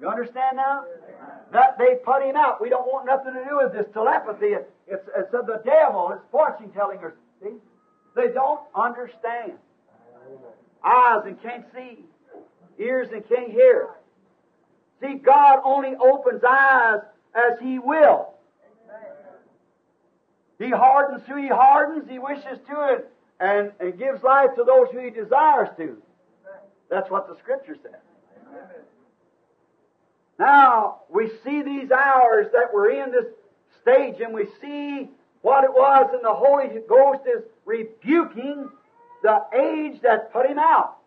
You 0.00 0.08
understand 0.08 0.56
now? 0.56 0.84
That 1.52 1.78
they 1.78 1.94
put 2.04 2.24
him 2.24 2.34
out. 2.34 2.60
We 2.60 2.68
don't 2.68 2.86
want 2.86 3.06
nothing 3.06 3.34
to 3.34 3.44
do 3.48 3.58
with 3.62 3.72
this 3.72 3.86
telepathy. 3.94 4.54
It's, 4.88 5.08
it's 5.16 5.32
of 5.32 5.46
the 5.46 5.62
devil. 5.64 6.10
It's 6.12 6.24
fortune 6.32 6.70
telling 6.72 6.98
us. 6.98 7.12
See? 7.40 7.54
They 8.16 8.28
don't 8.34 8.62
understand. 8.74 9.52
Eyes 10.84 11.22
and 11.24 11.40
can't 11.40 11.66
see. 11.72 11.98
Ears 12.80 13.08
and 13.12 13.26
can't 13.28 13.52
hear. 13.52 13.90
See, 15.00 15.14
God 15.14 15.60
only 15.64 15.94
opens 15.94 16.42
eyes 16.42 16.98
as 17.32 17.60
He 17.60 17.78
will. 17.78 18.34
He 20.58 20.70
hardens 20.70 21.22
who 21.28 21.36
He 21.36 21.48
hardens, 21.48 22.10
He 22.10 22.18
wishes 22.18 22.58
to, 22.68 22.80
and, 22.80 23.02
and, 23.42 23.72
and 23.80 23.98
gives 23.98 24.22
life 24.22 24.50
to 24.54 24.62
those 24.62 24.86
who 24.92 25.00
He 25.00 25.10
desires 25.10 25.68
to. 25.76 26.00
That's 26.88 27.10
what 27.10 27.28
the 27.28 27.36
Scripture 27.38 27.76
says. 27.82 28.00
Now, 30.38 31.00
we 31.10 31.30
see 31.44 31.62
these 31.62 31.90
hours 31.90 32.46
that 32.52 32.72
we're 32.72 32.90
in 32.90 33.10
this 33.10 33.26
stage, 33.80 34.20
and 34.20 34.32
we 34.32 34.46
see 34.60 35.08
what 35.42 35.64
it 35.64 35.70
was, 35.70 36.10
and 36.12 36.24
the 36.24 36.32
Holy 36.32 36.68
Ghost 36.88 37.22
is 37.26 37.42
rebuking 37.64 38.68
the 39.22 39.40
age 39.54 40.00
that 40.02 40.32
put 40.32 40.46
him 40.46 40.58
out. 40.58 40.98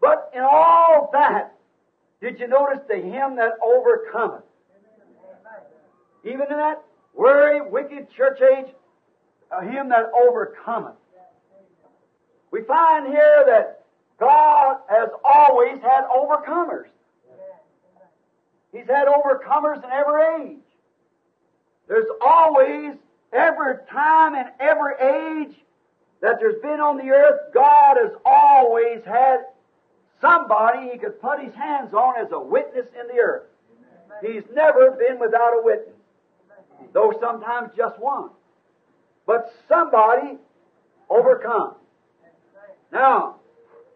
But 0.00 0.30
in 0.34 0.40
all 0.40 1.10
that, 1.12 1.54
did 2.20 2.40
you 2.40 2.48
notice 2.48 2.80
the 2.88 2.96
him 2.96 3.36
that 3.36 3.52
overcometh? 3.62 4.44
Even 6.24 6.42
in 6.42 6.56
that 6.56 6.82
weary, 7.14 7.60
wicked 7.60 8.10
church 8.10 8.40
age, 8.40 8.66
Uh, 9.50 9.60
him 9.60 9.88
that 9.90 10.10
overcometh. 10.12 10.96
We 12.50 12.62
find 12.62 13.06
here 13.06 13.44
that 13.46 13.84
God 14.18 14.78
has 14.88 15.08
always 15.24 15.80
had 15.82 16.04
overcomers. 16.04 16.86
He's 18.72 18.86
had 18.86 19.08
overcomers 19.08 19.84
in 19.84 19.90
every 19.90 20.44
age. 20.44 20.62
There's 21.88 22.08
always, 22.20 22.94
every 23.32 23.74
time 23.90 24.34
and 24.34 24.48
every 24.58 24.94
age 24.94 25.54
that 26.20 26.40
there's 26.40 26.60
been 26.60 26.80
on 26.80 26.96
the 26.96 27.10
earth, 27.10 27.52
God 27.54 27.96
has 28.02 28.12
always 28.24 29.04
had 29.04 29.44
somebody 30.20 30.90
he 30.90 30.98
could 30.98 31.20
put 31.20 31.40
his 31.40 31.54
hands 31.54 31.94
on 31.94 32.16
as 32.18 32.32
a 32.32 32.40
witness 32.40 32.86
in 32.98 33.06
the 33.08 33.20
earth. 33.20 33.44
He's 34.22 34.42
never 34.54 34.92
been 34.92 35.18
without 35.20 35.52
a 35.52 35.62
witness, 35.62 35.94
though 36.92 37.12
sometimes 37.20 37.70
just 37.76 37.98
one. 37.98 38.30
But 39.26 39.52
somebody 39.68 40.38
overcome. 41.10 41.74
Now, 42.92 43.36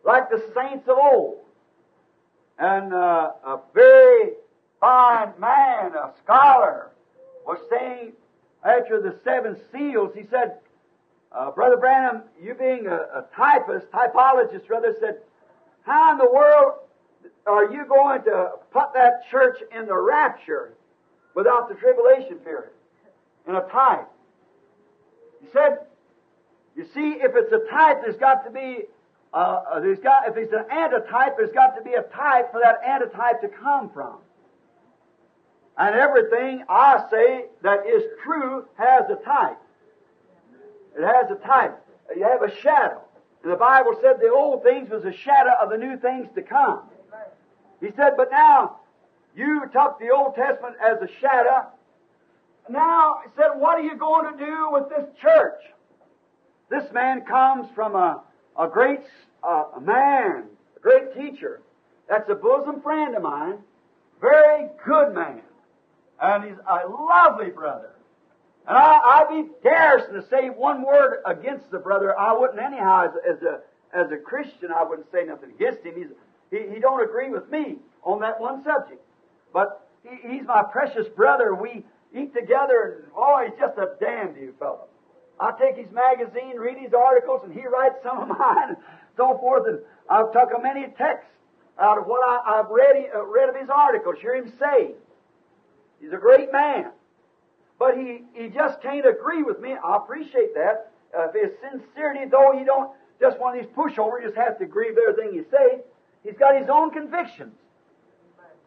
like 0.05 0.31
the 0.31 0.43
saints 0.55 0.89
of 0.89 0.99
old, 0.99 1.39
and 2.59 2.93
uh, 2.93 3.31
a 3.45 3.61
very 3.73 4.33
fine 4.81 5.33
man, 5.39 5.93
a 5.95 6.13
scholar, 6.23 6.91
was 7.47 7.59
saying 7.71 8.13
after 8.65 9.01
the 9.01 9.19
seven 9.25 9.57
seals, 9.73 10.13
he 10.15 10.25
said, 10.31 10.59
uh, 11.33 11.51
Brother 11.53 11.77
Branham, 11.77 12.23
you 12.43 12.55
being 12.55 12.87
a, 12.87 12.95
a 12.95 13.25
typist, 13.35 13.91
typologist 13.91 14.69
rather, 14.69 14.95
said, 15.01 15.19
how 15.83 16.13
in 16.13 16.19
the 16.19 16.31
world 16.31 16.75
are 17.47 17.73
you 17.73 17.85
going 17.87 18.23
to 18.25 18.51
put 18.73 18.93
that 18.95 19.23
church 19.31 19.59
in 19.75 19.87
the 19.87 19.97
rapture 19.97 20.75
without 21.35 21.69
the 21.69 21.75
tribulation 21.75 22.37
period 22.39 22.71
in 23.49 23.55
a 23.55 23.63
type? 23.69 24.09
He 25.41 25.49
said, 25.53 25.79
you 26.77 26.87
see, 26.95 27.19
if 27.21 27.33
it's 27.35 27.53
a 27.53 27.71
type, 27.71 28.03
there's 28.03 28.17
got 28.17 28.45
to 28.45 28.51
be, 28.51 28.85
uh, 29.33 29.37
uh, 29.37 29.81
there's 29.81 29.99
got, 29.99 30.29
if 30.29 30.37
it's 30.37 30.53
an 30.53 30.65
antitype, 30.71 31.37
there's 31.37 31.53
got 31.53 31.77
to 31.77 31.83
be 31.83 31.95
a 31.95 32.03
type 32.03 32.53
for 32.53 32.61
that 32.63 32.81
antitype 32.87 33.41
to 33.43 33.49
come 33.49 33.91
from. 33.91 34.17
And 35.77 35.95
everything 35.95 36.65
I 36.69 37.05
say 37.11 37.47
that 37.63 37.87
is 37.87 38.03
true 38.23 38.67
has 38.77 39.05
a 39.11 39.17
type. 39.25 39.59
It 40.97 41.05
has 41.05 41.31
a 41.31 41.47
type. 41.47 41.79
You 42.15 42.25
have 42.25 42.43
a 42.43 42.55
shadow. 42.61 43.01
And 43.43 43.53
the 43.53 43.57
Bible 43.57 43.99
said 44.03 44.21
the 44.21 44.31
old 44.31 44.63
things 44.63 44.91
was 44.91 45.05
a 45.05 45.13
shadow 45.13 45.53
of 45.61 45.71
the 45.71 45.79
new 45.79 45.97
things 45.97 46.29
to 46.35 46.43
come. 46.43 46.83
He 47.81 47.89
said, 47.97 48.13
but 48.17 48.31
now 48.31 48.77
you 49.35 49.63
took 49.73 49.99
the 49.99 50.11
Old 50.11 50.35
Testament 50.35 50.77
as 50.83 50.99
a 51.01 51.09
shadow. 51.21 51.69
Now, 52.71 53.17
he 53.25 53.31
said, 53.37 53.59
what 53.59 53.79
are 53.79 53.83
you 53.83 53.97
going 53.97 54.33
to 54.33 54.45
do 54.45 54.69
with 54.71 54.89
this 54.89 55.07
church? 55.21 55.61
This 56.71 56.85
man 56.93 57.23
comes 57.23 57.67
from 57.75 57.97
a, 57.97 58.23
a 58.59 58.69
great 58.69 59.01
uh, 59.43 59.65
man, 59.81 60.45
a 60.77 60.81
great 60.81 61.15
teacher. 61.15 61.63
That's 62.09 62.29
a 62.31 62.35
bosom 62.35 62.81
friend 62.81 63.17
of 63.17 63.23
mine. 63.23 63.59
Very 64.21 64.69
good 64.87 65.15
man. 65.15 65.43
And 66.21 66.45
he's 66.45 66.59
a 66.69 66.87
lovely 66.89 67.51
brother. 67.51 67.91
And 68.69 68.77
I, 68.77 68.99
I'd 68.99 69.29
be 69.31 69.49
daring 69.63 70.13
to 70.13 70.25
say 70.29 70.49
one 70.49 70.83
word 70.83 71.23
against 71.27 71.71
the 71.71 71.79
brother. 71.79 72.17
I 72.17 72.39
wouldn't 72.39 72.61
anyhow. 72.61 73.07
As, 73.07 73.37
as 73.37 73.43
a 73.43 73.61
as 73.93 74.13
a 74.13 74.17
Christian, 74.17 74.71
I 74.71 74.85
wouldn't 74.85 75.11
say 75.11 75.25
nothing 75.25 75.51
against 75.51 75.85
him. 75.85 75.95
He's 75.97 76.07
he, 76.51 76.75
he 76.75 76.79
don't 76.79 77.03
agree 77.03 77.31
with 77.31 77.51
me 77.51 77.79
on 78.05 78.21
that 78.21 78.39
one 78.39 78.63
subject. 78.63 79.01
But 79.53 79.89
he, 80.05 80.29
he's 80.29 80.47
my 80.47 80.63
precious 80.63 81.09
brother. 81.09 81.55
We 81.55 81.85
eat 82.15 82.35
together, 82.35 83.05
and 83.05 83.13
oh, 83.17 83.45
he's 83.45 83.59
just 83.59 83.79
a 83.79 83.95
damn 84.01 84.37
you 84.37 84.55
fellow. 84.59 84.87
I 85.39 85.53
take 85.59 85.77
his 85.77 85.91
magazine, 85.93 86.57
read 86.59 86.79
his 86.79 86.93
articles, 86.93 87.41
and 87.45 87.53
he 87.53 87.67
writes 87.67 87.97
some 88.03 88.19
of 88.19 88.29
mine, 88.39 88.69
and 88.71 88.77
so 89.17 89.39
forth. 89.39 89.67
And 89.67 89.79
I've 90.09 90.33
took 90.33 90.51
a 90.57 90.61
many 90.63 90.87
texts 90.99 91.31
out 91.81 91.99
of 91.99 92.07
what 92.07 92.21
I, 92.23 92.57
have 92.57 92.71
read, 92.71 93.11
uh, 93.15 93.25
read 93.25 93.49
of 93.49 93.57
his 93.57 93.71
articles. 93.71 94.17
Hear 94.21 94.37
him 94.37 94.53
say. 94.59 94.93
He's 96.01 96.13
a 96.13 96.19
great 96.19 96.53
man. 96.53 96.91
But 97.79 97.97
he, 97.97 98.23
he 98.35 98.49
just 98.49 98.83
can't 98.83 99.07
agree 99.07 99.43
with 99.43 99.61
me. 99.61 99.73
I 99.73 99.97
appreciate 99.97 100.55
that. 100.55 100.93
Uh, 101.17 101.29
his 101.33 101.53
sincerity, 101.61 102.29
though 102.31 102.53
he 102.57 102.65
don't 102.65 102.91
just 103.21 103.39
one 103.39 103.59
of 103.59 103.65
these 103.65 103.73
pushovers, 103.75 104.23
just 104.23 104.37
have 104.37 104.59
to 104.59 104.65
agree 104.65 104.91
with 104.91 104.99
everything 105.09 105.35
you 105.35 105.47
say. 105.51 105.81
He's 106.23 106.37
got 106.39 106.59
his 106.59 106.69
own 106.69 106.91
convictions. 106.91 107.55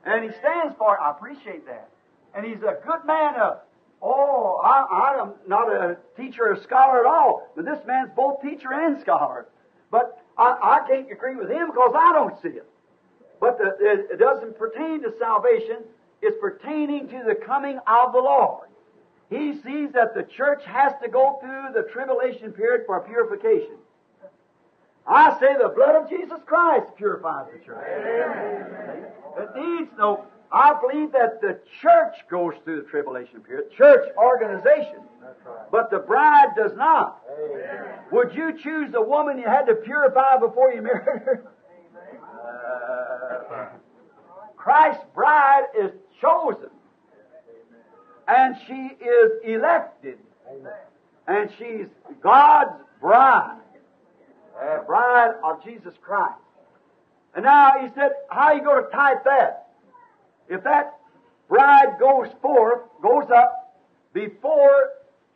And 0.06 0.24
he 0.24 0.32
stands 0.40 0.76
for 0.78 0.96
it. 0.96 1.00
I 1.02 1.12
appreciate 1.12 1.66
that. 1.68 1.90
And 2.36 2.46
he's 2.46 2.64
a 2.64 2.78
good 2.86 3.06
man 3.06 3.36
of, 3.36 3.60
oh, 4.02 4.60
I, 4.64 5.22
I'm 5.22 5.34
not 5.48 5.72
a 5.72 5.98
teacher 6.18 6.52
or 6.52 6.62
scholar 6.62 7.00
at 7.00 7.06
all, 7.06 7.50
but 7.56 7.66
this 7.66 7.80
man's 7.86 8.10
both 8.16 8.42
teacher 8.42 8.74
and 8.74 9.00
scholar. 9.02 9.48
But 9.92 10.20
I, 10.38 10.82
I 10.84 10.88
can't 10.88 11.12
agree 11.12 11.36
with 11.36 11.50
him 11.50 11.68
because 11.68 11.94
I 11.96 12.12
don't 12.14 12.42
see 12.42 12.58
it. 12.58 12.68
But 13.40 13.58
the, 13.58 13.76
it, 13.80 14.08
it 14.14 14.20
doesn't 14.20 14.58
pertain 14.58 15.04
to 15.04 15.14
salvation. 15.20 15.78
It's 16.22 16.38
pertaining 16.40 17.10
to 17.10 17.24
the 17.28 17.36
coming 17.36 17.80
of 17.86 18.14
the 18.14 18.20
Lord. 18.20 18.70
He 19.30 19.54
sees 19.54 19.92
that 19.94 20.14
the 20.16 20.24
church 20.24 20.64
has 20.66 20.94
to 21.02 21.10
go 21.10 21.40
through 21.42 21.74
the 21.74 21.90
tribulation 21.92 22.52
period 22.52 22.84
for 22.86 23.00
purification. 23.02 23.78
I 25.06 25.38
say 25.40 25.56
the 25.62 25.70
blood 25.70 25.96
of 25.96 26.10
Jesus 26.10 26.40
Christ 26.46 26.96
purifies 26.96 27.48
the 27.52 27.66
church. 27.66 27.86
Amen. 27.86 29.06
It 29.38 29.50
needs 29.56 29.92
no. 29.98 30.26
I 30.54 30.76
believe 30.80 31.12
that 31.14 31.42
the 31.42 31.60
church 31.82 32.14
goes 32.30 32.54
through 32.64 32.84
the 32.84 32.90
tribulation 32.90 33.42
period, 33.42 33.72
church 33.76 34.08
organization, 34.16 35.00
but 35.72 35.90
the 35.90 35.98
bride 35.98 36.50
does 36.56 36.74
not. 36.78 37.24
Amen. 37.28 37.86
Would 38.12 38.36
you 38.36 38.56
choose 38.62 38.94
a 38.94 39.02
woman 39.02 39.40
you 39.40 39.46
had 39.46 39.64
to 39.64 39.74
purify 39.74 40.38
before 40.38 40.72
you 40.72 40.84
married 40.84 41.24
her? 41.24 41.44
Christ's 44.56 45.04
bride 45.16 45.66
is 45.78 45.92
chosen. 46.22 46.70
And 48.28 48.56
she 48.68 48.92
is 49.04 49.32
elected. 49.44 50.20
And 51.28 51.50
she's 51.58 51.88
God's 52.22 52.80
bride. 53.02 53.58
A 54.62 54.84
bride 54.86 55.34
of 55.44 55.64
Jesus 55.64 55.96
Christ. 56.02 56.40
And 57.36 57.44
now 57.44 57.72
he 57.82 57.88
said, 57.96 58.12
how 58.30 58.50
are 58.50 58.56
you 58.56 58.64
going 58.64 58.84
to 58.84 58.90
type 58.92 59.24
that? 59.26 59.63
If 60.50 60.64
that 60.64 61.00
bride 61.48 61.98
goes 62.00 62.28
forth, 62.42 62.82
goes 63.02 63.30
up, 63.36 63.64
before 64.14 64.90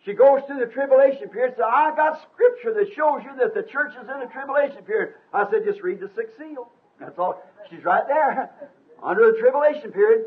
she 0.06 0.14
goes 0.14 0.42
through 0.48 0.60
the 0.60 0.72
tribulation 0.72 1.30
period, 1.30 1.56
so 1.58 1.64
I 1.64 1.94
got 1.96 2.22
scripture 2.34 2.74
that 2.74 2.94
shows 2.94 3.24
you 3.24 3.36
that 3.40 3.54
the 3.54 3.64
church 3.64 3.94
is 4.02 4.08
in 4.08 4.20
the 4.20 4.28
tribulation 4.32 4.84
period. 4.84 5.16
I 5.34 5.50
said, 5.50 5.66
just 5.66 5.82
read 5.82 6.00
the 6.00 6.10
sixth 6.16 6.38
seal. 6.38 6.72
That's 7.00 7.18
all. 7.20 7.44
She's 7.70 7.84
right 7.84 8.08
there 8.08 8.50
under 9.04 9.32
the 9.32 9.38
tribulation 9.40 9.92
period. 9.92 10.26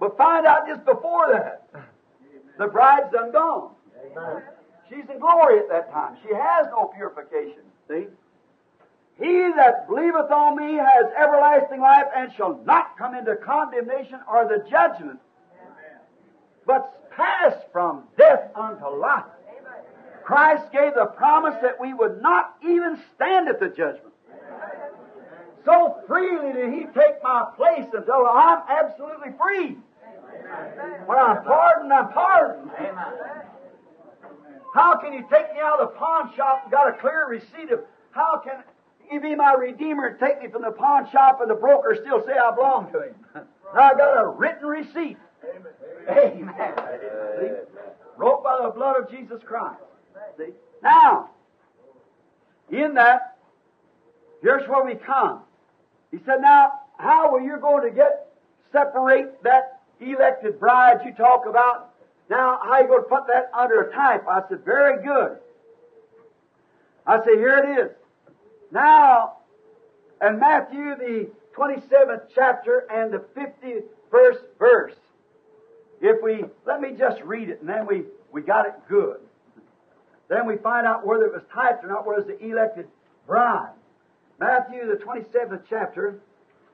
But 0.00 0.16
find 0.16 0.46
out 0.46 0.66
just 0.66 0.84
before 0.84 1.30
that, 1.32 1.68
the 2.58 2.66
bride's 2.66 3.12
done 3.12 3.32
gone. 3.32 3.72
Amen. 4.10 4.42
She's 4.88 5.08
in 5.08 5.20
glory 5.20 5.58
at 5.58 5.68
that 5.68 5.92
time. 5.92 6.16
She 6.26 6.34
has 6.34 6.66
no 6.70 6.86
purification. 6.94 7.62
See? 7.88 8.06
He 9.18 9.52
that 9.56 9.86
believeth 9.88 10.30
on 10.30 10.56
me 10.56 10.74
has 10.76 11.06
everlasting 11.16 11.80
life 11.80 12.06
and 12.16 12.32
shall 12.32 12.60
not 12.64 12.96
come 12.96 13.14
into 13.14 13.36
condemnation 13.36 14.20
or 14.30 14.48
the 14.48 14.68
judgment, 14.68 15.20
but 16.66 17.10
pass 17.10 17.54
from 17.72 18.04
death 18.16 18.50
unto 18.54 18.86
life. 18.86 19.24
Christ 20.24 20.72
gave 20.72 20.94
the 20.94 21.06
promise 21.06 21.56
that 21.62 21.80
we 21.80 21.92
would 21.92 22.22
not 22.22 22.56
even 22.62 22.98
stand 23.14 23.48
at 23.48 23.60
the 23.60 23.68
judgment. 23.68 24.14
So 25.64 26.00
freely 26.06 26.52
did 26.52 26.72
He 26.72 26.86
take 26.86 27.22
my 27.22 27.46
place 27.56 27.86
until 27.92 28.26
I'm 28.26 28.62
absolutely 28.68 29.32
free. 29.38 29.76
When 31.06 31.18
I'm 31.18 31.44
pardoned, 31.44 31.92
I'm 31.92 32.12
pardoned. 32.12 32.70
How 34.74 34.96
can 34.96 35.12
you 35.12 35.20
take 35.30 35.52
me 35.52 35.60
out 35.60 35.80
of 35.80 35.90
the 35.90 35.98
pawn 35.98 36.34
shop 36.34 36.62
and 36.64 36.72
got 36.72 36.88
a 36.88 36.92
clear 36.92 37.26
receipt 37.28 37.70
of 37.70 37.80
how 38.12 38.38
can 38.44 38.62
he 39.12 39.18
be 39.18 39.34
my 39.34 39.54
redeemer 39.54 40.06
and 40.06 40.18
take 40.18 40.42
me 40.42 40.48
from 40.48 40.62
the 40.62 40.70
pawn 40.70 41.08
shop 41.12 41.40
and 41.40 41.50
the 41.50 41.54
broker 41.54 41.96
still 42.00 42.24
say 42.26 42.32
I 42.32 42.54
belong 42.54 42.90
to 42.92 43.02
him? 43.02 43.14
Now 43.74 43.80
I 43.80 43.94
got 43.94 44.22
a 44.22 44.28
written 44.28 44.66
receipt. 44.66 45.18
Amen. 45.44 46.48
Amen. 46.48 46.74
See? 47.40 47.48
Wrote 48.16 48.42
by 48.42 48.60
the 48.62 48.70
blood 48.70 48.96
of 49.00 49.10
Jesus 49.10 49.42
Christ. 49.44 49.80
See? 50.38 50.52
Now, 50.82 51.30
in 52.70 52.94
that, 52.94 53.36
here's 54.40 54.68
where 54.68 54.84
we 54.84 54.94
come. 54.94 55.40
He 56.10 56.18
said, 56.24 56.40
now, 56.40 56.72
how 56.96 57.34
are 57.34 57.40
you 57.40 57.58
going 57.60 57.88
to 57.88 57.94
get, 57.94 58.28
separate 58.70 59.42
that 59.42 59.80
elected 60.00 60.58
bride 60.58 61.00
you 61.04 61.12
talk 61.12 61.46
about? 61.46 61.90
Now, 62.30 62.58
how 62.62 62.72
are 62.72 62.82
you 62.82 62.88
going 62.88 63.02
to 63.02 63.08
put 63.08 63.26
that 63.26 63.50
under 63.52 63.82
a 63.82 63.92
type? 63.92 64.24
I 64.28 64.42
said, 64.48 64.64
very 64.64 65.02
good. 65.02 65.38
I 67.06 67.18
say, 67.18 67.36
here 67.36 67.58
it 67.58 67.78
is. 67.78 67.90
Now, 68.72 69.34
in 70.26 70.38
Matthew, 70.38 70.96
the 70.96 71.30
27th 71.54 72.22
chapter 72.34 72.86
and 72.90 73.12
the 73.12 73.18
51st 73.36 74.38
verse, 74.58 74.94
if 76.00 76.22
we, 76.22 76.44
let 76.66 76.80
me 76.80 76.94
just 76.98 77.20
read 77.22 77.50
it 77.50 77.60
and 77.60 77.68
then 77.68 77.86
we, 77.86 78.04
we 78.32 78.40
got 78.40 78.66
it 78.66 78.74
good. 78.88 79.18
Then 80.28 80.46
we 80.46 80.56
find 80.56 80.86
out 80.86 81.06
whether 81.06 81.26
it 81.26 81.32
was 81.34 81.42
typed 81.52 81.84
or 81.84 81.88
not, 81.88 82.06
whether 82.06 82.22
it 82.22 82.26
was 82.28 82.38
the 82.38 82.50
elected 82.50 82.88
bride. 83.26 83.74
Matthew, 84.40 84.86
the 84.86 84.96
27th 85.04 85.62
chapter 85.68 86.18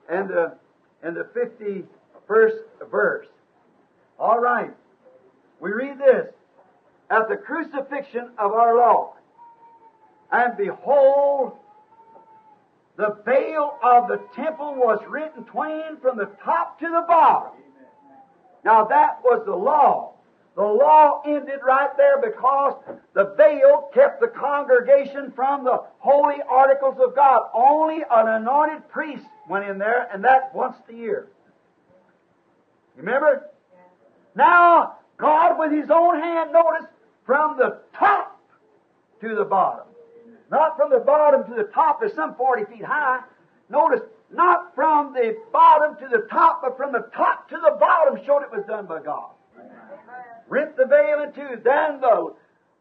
and 0.08 0.28
the, 0.28 0.54
and 1.02 1.16
the 1.16 1.24
51st 1.34 2.88
verse. 2.90 3.26
All 4.20 4.38
right. 4.38 4.70
We 5.58 5.72
read 5.72 5.98
this. 5.98 6.32
At 7.10 7.28
the 7.28 7.36
crucifixion 7.36 8.30
of 8.38 8.52
our 8.52 8.76
Lord, 8.76 9.16
and 10.30 10.56
behold, 10.56 11.56
the 12.98 13.16
veil 13.24 13.78
of 13.80 14.08
the 14.08 14.20
temple 14.34 14.74
was 14.74 15.00
written 15.08 15.44
twain 15.44 15.96
from 16.02 16.18
the 16.18 16.28
top 16.44 16.80
to 16.80 16.86
the 16.86 17.04
bottom. 17.06 17.52
Now 18.64 18.84
that 18.86 19.20
was 19.22 19.44
the 19.46 19.54
law. 19.54 20.14
The 20.56 20.64
law 20.64 21.22
ended 21.24 21.60
right 21.64 21.96
there 21.96 22.20
because 22.20 22.74
the 23.14 23.32
veil 23.36 23.88
kept 23.94 24.20
the 24.20 24.26
congregation 24.26 25.30
from 25.36 25.62
the 25.62 25.84
holy 26.00 26.42
articles 26.50 26.96
of 26.98 27.14
God. 27.14 27.42
Only 27.54 28.02
an 28.10 28.28
anointed 28.28 28.88
priest 28.88 29.24
went 29.48 29.68
in 29.68 29.78
there, 29.78 30.08
and 30.12 30.24
that 30.24 30.52
once 30.52 30.76
a 30.90 30.92
year. 30.92 31.28
Remember? 32.96 33.48
Now, 34.34 34.96
God 35.16 35.60
with 35.60 35.70
His 35.70 35.88
own 35.88 36.20
hand, 36.20 36.52
notice, 36.52 36.88
from 37.24 37.56
the 37.58 37.78
top 37.96 38.40
to 39.20 39.36
the 39.36 39.44
bottom. 39.44 39.87
Not 40.50 40.76
from 40.76 40.90
the 40.90 40.98
bottom 40.98 41.44
to 41.44 41.54
the 41.54 41.70
top 41.74 42.02
is 42.02 42.12
some 42.14 42.34
40 42.34 42.64
feet 42.64 42.84
high. 42.84 43.20
Notice, 43.68 44.00
not 44.32 44.74
from 44.74 45.12
the 45.12 45.36
bottom 45.52 45.96
to 45.96 46.08
the 46.08 46.26
top, 46.30 46.62
but 46.62 46.76
from 46.76 46.92
the 46.92 47.10
top 47.14 47.48
to 47.50 47.56
the 47.56 47.76
bottom 47.78 48.18
showed 48.24 48.42
it 48.42 48.50
was 48.50 48.64
done 48.66 48.86
by 48.86 49.02
God. 49.02 49.30
Rent 50.48 50.76
the 50.76 50.86
veil 50.86 51.22
in 51.22 51.32
two, 51.32 51.60
then 51.62 52.00
the 52.00 52.34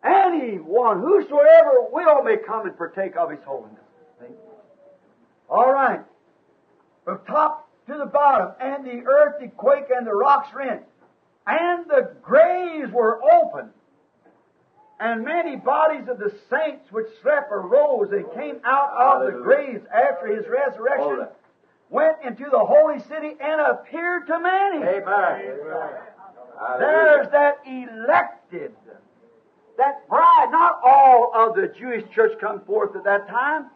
anyone, 0.03 0.99
whosoever 0.99 1.87
will, 1.91 2.23
may 2.23 2.37
come 2.37 2.65
and 2.65 2.77
partake 2.77 3.17
of 3.17 3.31
His 3.31 3.43
holiness. 3.45 3.81
All 5.49 5.71
right. 5.71 6.01
From 7.03 7.19
top 7.25 7.69
to 7.87 7.97
the 7.97 8.05
bottom, 8.05 8.51
and 8.59 8.85
the 8.85 9.05
earth 9.05 9.39
did 9.39 9.55
quake, 9.57 9.85
and 9.95 10.05
the 10.05 10.13
rocks 10.13 10.49
rent, 10.53 10.83
and 11.45 11.85
the 11.89 12.13
graves 12.21 12.91
were 12.91 13.21
opened. 13.23 13.71
And 14.99 15.23
many 15.23 15.55
bodies 15.55 16.07
of 16.07 16.17
the 16.17 16.33
saints 16.49 16.91
which 16.91 17.07
slept 17.21 17.51
arose 17.51 18.11
and 18.11 18.25
came 18.33 18.59
out 18.65 18.89
of 18.93 19.31
the 19.31 19.39
graves 19.39 19.85
after 19.93 20.35
his 20.35 20.45
resurrection, 20.47 21.27
went 21.89 22.17
into 22.25 22.49
the 22.49 22.59
holy 22.59 22.99
city 23.01 23.35
and 23.39 23.61
appeared 23.61 24.25
to 24.27 24.39
many. 24.39 24.83
Amen. 24.83 25.59
There's 26.79 27.29
that 27.29 27.59
elected, 27.67 28.73
that 29.77 30.09
bride. 30.09 30.49
Not 30.51 30.79
all 30.83 31.31
of 31.33 31.55
the 31.55 31.67
Jewish 31.77 32.09
church 32.15 32.39
come 32.39 32.61
forth 32.61 32.95
at 32.95 33.03
that 33.03 33.27
time. 33.27 33.67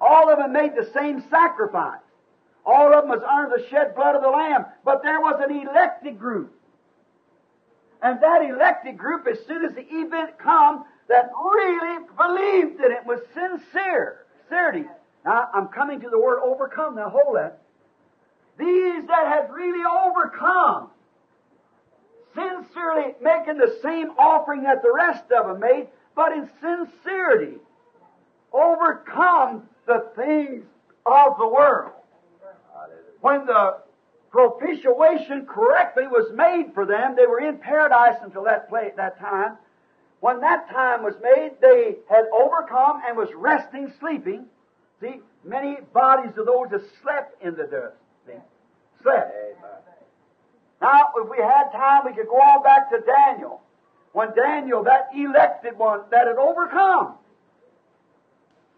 All 0.00 0.30
of 0.30 0.38
them 0.38 0.52
made 0.52 0.76
the 0.76 0.88
same 0.94 1.24
sacrifice. 1.30 2.00
All 2.64 2.94
of 2.94 3.02
them 3.02 3.10
was 3.10 3.22
under 3.28 3.56
the 3.56 3.68
shed 3.68 3.96
blood 3.96 4.14
of 4.14 4.22
the 4.22 4.30
Lamb. 4.30 4.66
But 4.84 5.02
there 5.02 5.20
was 5.20 5.40
an 5.42 5.50
elected 5.50 6.18
group. 6.18 6.54
And 8.02 8.20
that 8.20 8.42
elected 8.42 8.98
group, 8.98 9.26
as 9.28 9.38
soon 9.46 9.64
as 9.64 9.74
the 9.74 9.86
event 9.88 10.38
come, 10.38 10.84
that 11.08 11.30
really 11.34 12.04
believed 12.16 12.80
in 12.80 12.90
it 12.90 13.06
was 13.06 13.20
sincere, 13.32 14.24
sincerity. 14.48 14.84
Now, 15.24 15.48
I'm 15.54 15.68
coming 15.68 16.00
to 16.00 16.10
the 16.10 16.18
word 16.18 16.40
overcome. 16.42 16.96
Now, 16.96 17.10
hold 17.10 17.36
that. 17.36 17.60
These 18.58 19.06
that 19.06 19.26
have 19.26 19.50
really 19.50 19.84
overcome, 19.84 20.90
sincerely 22.34 23.14
making 23.22 23.58
the 23.58 23.78
same 23.82 24.10
offering 24.18 24.64
that 24.64 24.82
the 24.82 24.92
rest 24.92 25.30
of 25.30 25.46
them 25.46 25.60
made, 25.60 25.88
but 26.16 26.32
in 26.32 26.48
sincerity, 26.60 27.58
overcome 28.52 29.68
the 29.86 30.10
things 30.16 30.64
of 31.06 31.38
the 31.38 31.46
world. 31.46 31.92
When 33.20 33.46
the 33.46 33.78
propitiation 34.32 35.46
correctly 35.46 36.08
was 36.08 36.32
made 36.34 36.72
for 36.74 36.86
them. 36.86 37.14
They 37.14 37.26
were 37.26 37.40
in 37.40 37.58
paradise 37.58 38.16
until 38.22 38.44
that 38.44 38.68
play, 38.68 38.90
that 38.96 39.20
time. 39.20 39.58
When 40.20 40.40
that 40.40 40.70
time 40.70 41.02
was 41.02 41.14
made, 41.22 41.52
they 41.60 41.96
had 42.08 42.24
overcome 42.32 43.02
and 43.06 43.16
was 43.16 43.28
resting, 43.36 43.92
sleeping. 44.00 44.46
See, 45.00 45.20
many 45.44 45.78
bodies 45.92 46.32
of 46.38 46.46
those 46.46 46.68
that 46.70 46.82
slept 47.02 47.42
in 47.42 47.54
the 47.54 47.64
dust. 47.64 47.96
See, 48.26 48.40
slept. 49.02 49.34
Now, 50.80 51.10
if 51.16 51.28
we 51.28 51.36
had 51.38 51.70
time, 51.70 52.02
we 52.06 52.14
could 52.14 52.26
go 52.26 52.36
on 52.36 52.62
back 52.62 52.90
to 52.90 53.00
Daniel. 53.00 53.60
When 54.12 54.34
Daniel, 54.34 54.82
that 54.84 55.08
elected 55.14 55.78
one, 55.78 56.02
that 56.10 56.26
had 56.26 56.36
overcome. 56.36 57.14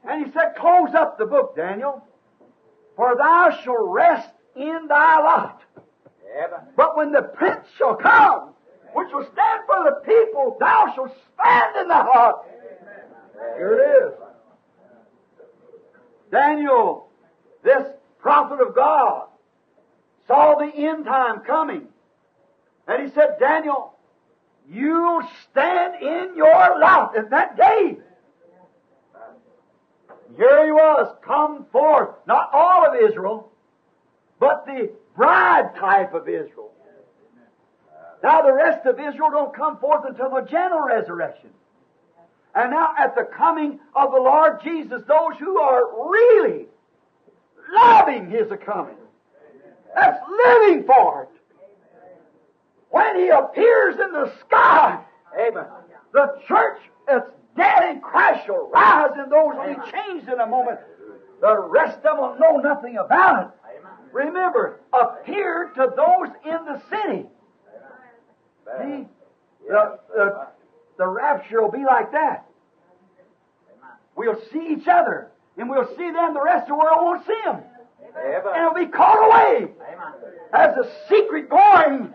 And 0.06 0.26
he 0.26 0.32
said, 0.32 0.54
Close 0.56 0.94
up 0.94 1.18
the 1.18 1.26
book, 1.26 1.56
Daniel, 1.56 2.06
for 2.96 3.16
thou 3.16 3.58
shalt 3.62 3.88
rest 3.88 4.28
in 4.56 4.86
thy 4.88 5.18
lot. 5.18 5.62
But 6.76 6.96
when 6.96 7.12
the 7.12 7.22
prince 7.22 7.66
shall 7.78 7.96
come, 7.96 8.54
which 8.94 9.08
will 9.12 9.26
stand 9.32 9.60
for 9.66 9.84
the 9.84 10.00
people, 10.04 10.56
thou 10.58 10.92
shalt 10.94 11.12
stand 11.34 11.76
in 11.80 11.88
the 11.88 11.94
heart. 11.94 12.46
Here 13.56 13.78
it 13.78 14.04
is. 14.04 14.12
Daniel, 16.30 17.08
this 17.62 17.86
prophet 18.18 18.60
of 18.60 18.74
God, 18.74 19.28
saw 20.26 20.56
the 20.56 20.72
end 20.74 21.04
time 21.04 21.40
coming. 21.40 21.88
And 22.88 23.06
he 23.06 23.14
said, 23.14 23.36
Daniel, 23.38 23.94
you'll 24.68 25.22
stand 25.50 26.02
in 26.02 26.36
your 26.36 26.78
lot 26.80 27.16
in 27.16 27.28
that 27.30 27.56
day. 27.56 27.96
Here 30.36 30.64
he 30.64 30.72
was, 30.72 31.14
come 31.24 31.66
forth, 31.70 32.10
not 32.26 32.50
all 32.52 32.86
of 32.86 32.96
Israel, 33.08 33.52
but 34.38 34.66
the 34.66 34.90
bride 35.16 35.74
type 35.78 36.14
of 36.14 36.28
Israel. 36.28 36.72
Now 38.22 38.42
the 38.42 38.52
rest 38.52 38.86
of 38.86 38.98
Israel 38.98 39.30
don't 39.30 39.54
come 39.54 39.78
forth 39.78 40.04
until 40.08 40.30
the 40.30 40.42
general 40.50 40.86
resurrection. 40.86 41.50
And 42.54 42.70
now 42.70 42.94
at 42.98 43.14
the 43.14 43.24
coming 43.36 43.80
of 43.94 44.12
the 44.12 44.18
Lord 44.18 44.62
Jesus, 44.62 45.02
those 45.06 45.36
who 45.38 45.58
are 45.58 46.10
really 46.10 46.66
loving 47.74 48.30
His 48.30 48.48
coming, 48.64 48.96
that's 49.94 50.18
living 50.46 50.84
for 50.84 51.24
it. 51.24 51.28
When 52.90 53.16
He 53.16 53.28
appears 53.28 53.96
in 53.96 54.12
the 54.12 54.32
sky, 54.40 55.00
Amen. 55.38 55.64
the 56.12 56.38
church 56.46 56.78
that's 57.06 57.28
dead 57.56 57.90
in 57.90 58.00
Christ 58.00 58.46
shall 58.46 58.70
rise, 58.72 59.10
and 59.16 59.30
those 59.30 59.54
will 59.54 59.66
be 59.66 59.90
changed 59.90 60.28
in 60.28 60.40
a 60.40 60.46
moment. 60.46 60.78
The 61.40 61.58
rest 61.58 61.98
of 61.98 62.02
them 62.04 62.18
will 62.18 62.38
know 62.38 62.56
nothing 62.56 62.96
about 62.96 63.48
it. 63.48 63.48
Remember, 64.14 64.78
appeared 64.92 65.74
to 65.74 65.92
those 65.96 66.28
in 66.44 66.64
the 66.64 66.80
city. 66.88 67.26
See? 68.78 69.06
The, 69.68 69.98
the, 70.14 70.46
the 70.96 71.06
rapture 71.06 71.60
will 71.60 71.72
be 71.72 71.84
like 71.84 72.12
that. 72.12 72.46
We'll 74.14 74.40
see 74.52 74.76
each 74.78 74.86
other, 74.86 75.32
and 75.58 75.68
we'll 75.68 75.88
see 75.96 76.12
them. 76.12 76.32
The 76.32 76.40
rest 76.40 76.62
of 76.62 76.68
the 76.68 76.74
world 76.76 76.98
won't 77.02 77.26
see 77.26 77.40
them. 77.44 77.62
And 78.16 78.56
it'll 78.56 78.74
be 78.74 78.86
caught 78.86 79.18
away 79.26 79.72
as 80.52 80.76
a 80.76 80.88
secret 81.08 81.50
going, 81.50 82.14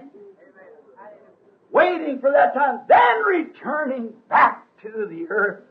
waiting 1.70 2.20
for 2.20 2.32
that 2.32 2.54
time, 2.54 2.80
then 2.88 3.24
returning 3.26 4.14
back 4.30 4.66
to 4.84 5.06
the 5.10 5.28
earth 5.30 5.64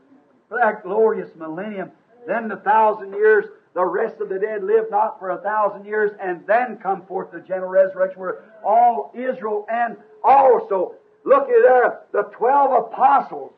for 0.47 0.59
that 0.61 0.83
glorious 0.83 1.31
millennium. 1.35 1.91
Then 2.27 2.47
the 2.47 2.57
thousand 2.57 3.13
years, 3.13 3.45
the 3.79 3.85
rest 3.85 4.19
of 4.19 4.27
the 4.27 4.37
dead 4.37 4.61
live 4.61 4.91
not 4.91 5.19
for 5.19 5.29
a 5.29 5.37
thousand 5.41 5.85
years, 5.85 6.11
and 6.21 6.45
then 6.45 6.77
come 6.83 7.05
forth 7.05 7.31
the 7.31 7.39
general 7.39 7.69
resurrection 7.69 8.19
where 8.19 8.43
all 8.61 9.09
Israel 9.15 9.65
and 9.71 9.95
also, 10.21 10.95
look 11.23 11.43
at 11.43 11.63
there, 11.63 12.01
the 12.11 12.23
twelve 12.37 12.87
apostles, 12.87 13.53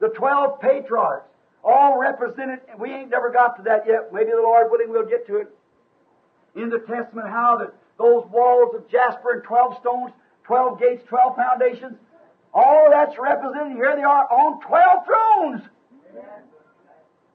the 0.00 0.08
twelve 0.08 0.60
patriarchs, 0.60 1.28
all 1.62 1.96
represented, 1.96 2.58
we 2.76 2.92
ain't 2.92 3.10
never 3.10 3.30
got 3.30 3.56
to 3.58 3.62
that 3.62 3.84
yet. 3.86 4.12
Maybe 4.12 4.30
the 4.30 4.42
Lord 4.42 4.66
willing 4.68 4.90
we'll 4.90 5.06
get 5.06 5.28
to 5.28 5.36
it. 5.36 5.48
In 6.56 6.68
the 6.68 6.80
Testament, 6.80 7.28
how 7.28 7.58
that 7.58 7.72
those 7.98 8.26
walls 8.32 8.74
of 8.74 8.90
jasper 8.90 9.34
and 9.34 9.44
twelve 9.44 9.78
stones, 9.78 10.10
twelve 10.42 10.80
gates, 10.80 11.04
twelve 11.08 11.36
foundations, 11.36 11.96
all 12.52 12.88
that's 12.90 13.16
represented. 13.16 13.76
Here 13.76 13.94
they 13.94 14.02
are 14.02 14.26
on 14.26 14.60
twelve 14.66 15.06
thrones. 15.06 15.62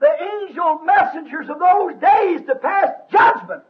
The 0.01 0.09
angel 0.21 0.79
messengers 0.83 1.47
of 1.49 1.59
those 1.59 1.93
days 2.01 2.41
to 2.47 2.55
pass 2.55 2.89
judgment 3.11 3.63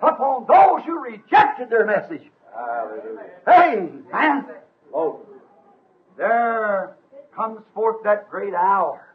upon 0.00 0.46
those 0.46 0.84
who 0.86 0.98
rejected 1.02 1.68
their 1.70 1.84
message. 1.84 2.22
Hallelujah. 2.54 3.30
Hey, 3.46 3.88
man, 4.12 4.46
Oh, 4.94 5.20
there 6.16 6.94
comes 7.34 7.60
forth 7.74 8.02
that 8.04 8.30
great 8.30 8.54
hour. 8.54 9.08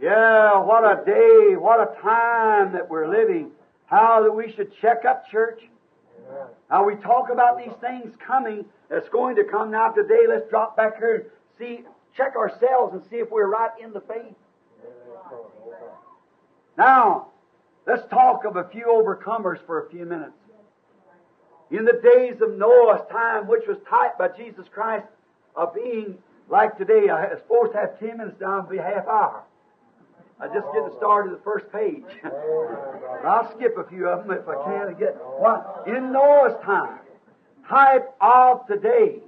Yeah, 0.00 0.58
what 0.58 0.82
a 0.84 1.04
day, 1.04 1.56
what 1.56 1.80
a 1.80 2.00
time 2.02 2.72
that 2.72 2.90
we're 2.90 3.08
living. 3.08 3.52
How 3.86 4.22
that 4.24 4.32
we 4.32 4.52
should 4.52 4.72
check 4.80 5.04
up 5.04 5.30
church. 5.30 5.60
How 6.68 6.84
we 6.84 6.96
talk 6.96 7.30
about 7.30 7.58
these 7.58 7.74
things 7.80 8.12
coming 8.26 8.64
that's 8.90 9.08
going 9.10 9.36
to 9.36 9.44
come 9.44 9.70
now 9.70 9.90
today. 9.90 10.24
Let's 10.28 10.48
drop 10.50 10.76
back 10.76 10.98
here 10.98 11.14
and 11.14 11.24
see, 11.58 11.84
check 12.16 12.34
ourselves 12.36 12.94
and 12.94 13.02
see 13.08 13.16
if 13.16 13.30
we're 13.30 13.46
right 13.48 13.70
in 13.80 13.92
the 13.92 14.00
faith. 14.00 14.34
Now, 16.76 17.28
let's 17.86 18.06
talk 18.08 18.44
of 18.44 18.56
a 18.56 18.64
few 18.64 18.86
overcomers 18.86 19.64
for 19.66 19.86
a 19.86 19.90
few 19.90 20.04
minutes. 20.04 20.32
In 21.70 21.84
the 21.84 22.00
days 22.02 22.40
of 22.40 22.56
Noah's 22.56 23.02
time, 23.10 23.46
which 23.46 23.66
was 23.66 23.78
typed 23.88 24.18
by 24.18 24.28
Jesus 24.28 24.66
Christ 24.72 25.06
of 25.56 25.74
being 25.74 26.18
like 26.48 26.76
today, 26.76 27.08
uh, 27.08 27.16
I 27.16 27.28
was 27.32 27.38
supposed 27.38 27.72
to 27.72 27.78
have 27.78 27.98
ten 27.98 28.18
minutes 28.18 28.38
down 28.38 28.60
it'll 28.60 28.70
be 28.70 28.78
a 28.78 28.82
half 28.82 29.06
hour. 29.06 29.42
I 30.40 30.46
just 30.48 30.66
get 30.74 30.84
the 30.84 30.94
start 30.98 31.26
of 31.26 31.32
the 31.32 31.42
first 31.44 31.70
page. 31.72 32.04
I'll 33.24 33.50
skip 33.56 33.78
a 33.78 33.84
few 33.84 34.08
of 34.08 34.26
them 34.26 34.36
if 34.36 34.48
I 34.48 34.54
can 34.64 34.88
and 34.88 34.98
get 34.98 35.14
one. 35.14 35.62
In 35.86 36.12
Noah's 36.12 36.62
time, 36.64 36.98
type 37.68 38.14
of 38.20 38.66
today. 38.66 39.20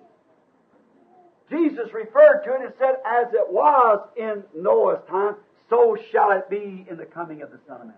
Jesus 1.48 1.92
referred 1.94 2.42
to 2.44 2.54
it 2.54 2.60
and 2.62 2.72
said, 2.78 2.96
as 3.06 3.32
it 3.32 3.48
was 3.48 4.00
in 4.16 4.42
Noah's 4.54 5.00
time, 5.08 5.36
so 5.68 5.96
shall 6.10 6.32
it 6.32 6.48
be 6.48 6.86
in 6.88 6.96
the 6.96 7.06
coming 7.06 7.42
of 7.42 7.50
the 7.50 7.58
Son 7.66 7.80
of 7.80 7.86
Man. 7.86 7.96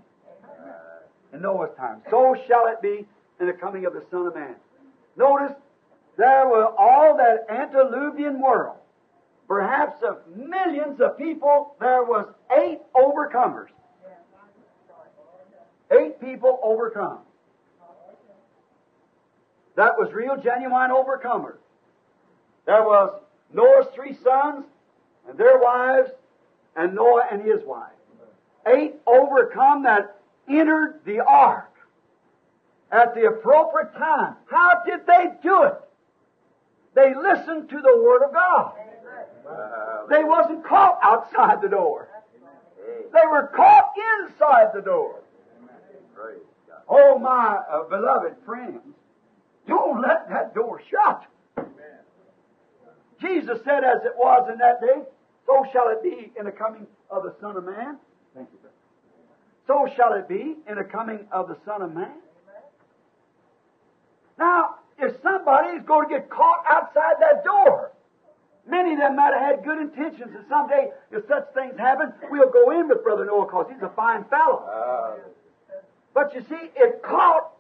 In 1.32 1.42
Noah's 1.42 1.76
time. 1.76 2.00
So 2.10 2.34
shall 2.46 2.66
it 2.68 2.80
be 2.80 3.06
in 3.40 3.46
the 3.46 3.52
coming 3.52 3.84
of 3.84 3.92
the 3.92 4.02
Son 4.10 4.26
of 4.26 4.34
Man. 4.34 4.54
Notice, 5.16 5.52
there 6.16 6.48
were 6.48 6.66
all 6.66 7.16
that 7.16 7.46
antediluvian 7.50 8.40
world 8.40 8.78
perhaps 9.48 10.02
of 10.02 10.18
millions 10.36 11.00
of 11.00 11.18
people, 11.18 11.74
there 11.80 12.04
was 12.04 12.28
eight 12.60 12.80
overcomers. 12.94 13.68
Eight 15.90 16.20
people 16.20 16.60
overcome. 16.62 17.20
That 19.76 19.98
was 19.98 20.12
real, 20.12 20.36
genuine 20.36 20.90
overcomers. 20.90 21.56
There 22.66 22.82
was 22.82 23.22
Noah's 23.54 23.86
three 23.94 24.14
sons 24.22 24.66
and 25.26 25.38
their 25.38 25.58
wives, 25.58 26.10
and 26.76 26.94
Noah 26.94 27.26
and 27.30 27.42
his 27.42 27.64
wife. 27.64 27.92
Eight 28.66 28.94
overcome 29.06 29.84
that 29.84 30.16
entered 30.48 31.00
the 31.04 31.20
ark 31.20 31.72
at 32.90 33.14
the 33.14 33.26
appropriate 33.26 33.92
time. 33.94 34.36
How 34.50 34.82
did 34.84 35.06
they 35.06 35.26
do 35.42 35.64
it? 35.64 35.74
They 36.94 37.14
listened 37.14 37.68
to 37.70 37.80
the 37.80 38.02
Word 38.02 38.22
of 38.24 38.32
God. 38.32 38.72
They 40.10 40.24
wasn't 40.24 40.64
caught 40.64 40.98
outside 41.02 41.62
the 41.62 41.68
door. 41.68 42.08
They 43.12 43.26
were 43.30 43.50
caught 43.54 43.92
inside 44.22 44.68
the 44.74 44.82
door. 44.82 45.20
Oh, 46.88 47.18
my 47.18 47.58
uh, 47.70 47.84
beloved 47.84 48.34
friends, 48.46 48.80
don't 49.66 50.00
let 50.00 50.28
that 50.30 50.54
door 50.54 50.80
shut. 50.90 51.24
Jesus 53.20 53.58
said, 53.64 53.84
as 53.84 54.04
it 54.04 54.14
was 54.16 54.48
in 54.50 54.58
that 54.58 54.80
day, 54.80 55.02
so 55.48 55.64
shall 55.72 55.88
it 55.88 56.02
be 56.02 56.30
in 56.38 56.44
the 56.44 56.52
coming 56.52 56.86
of 57.10 57.24
the 57.24 57.34
Son 57.40 57.56
of 57.56 57.64
Man. 57.64 57.96
Thank 58.34 58.48
you, 58.52 58.58
brother. 58.60 58.76
So 59.66 59.88
shall 59.96 60.12
it 60.12 60.28
be 60.28 60.56
in 60.68 60.76
the 60.76 60.84
coming 60.84 61.26
of 61.32 61.48
the 61.48 61.56
Son 61.64 61.80
of 61.82 61.94
Man. 61.94 62.12
Now, 64.38 64.76
if 64.98 65.14
somebody 65.22 65.78
is 65.78 65.84
going 65.86 66.08
to 66.08 66.14
get 66.14 66.30
caught 66.30 66.64
outside 66.68 67.14
that 67.20 67.42
door, 67.44 67.92
Many 68.68 68.92
of 68.92 68.98
them 68.98 69.16
might 69.16 69.32
have 69.32 69.56
had 69.56 69.64
good 69.64 69.80
intentions, 69.80 70.30
and 70.36 70.44
someday, 70.46 70.90
if 71.10 71.26
such 71.26 71.46
things 71.54 71.78
happen, 71.78 72.12
we'll 72.30 72.50
go 72.50 72.70
in 72.78 72.88
with 72.88 73.02
Brother 73.02 73.24
Noah 73.24 73.46
because 73.46 73.66
he's 73.72 73.82
a 73.82 73.88
fine 73.96 74.24
fellow. 74.24 74.62
Uh, 74.70 75.14
but 76.12 76.34
you 76.34 76.42
see, 76.50 76.70
it 76.76 77.02
caught 77.02 77.52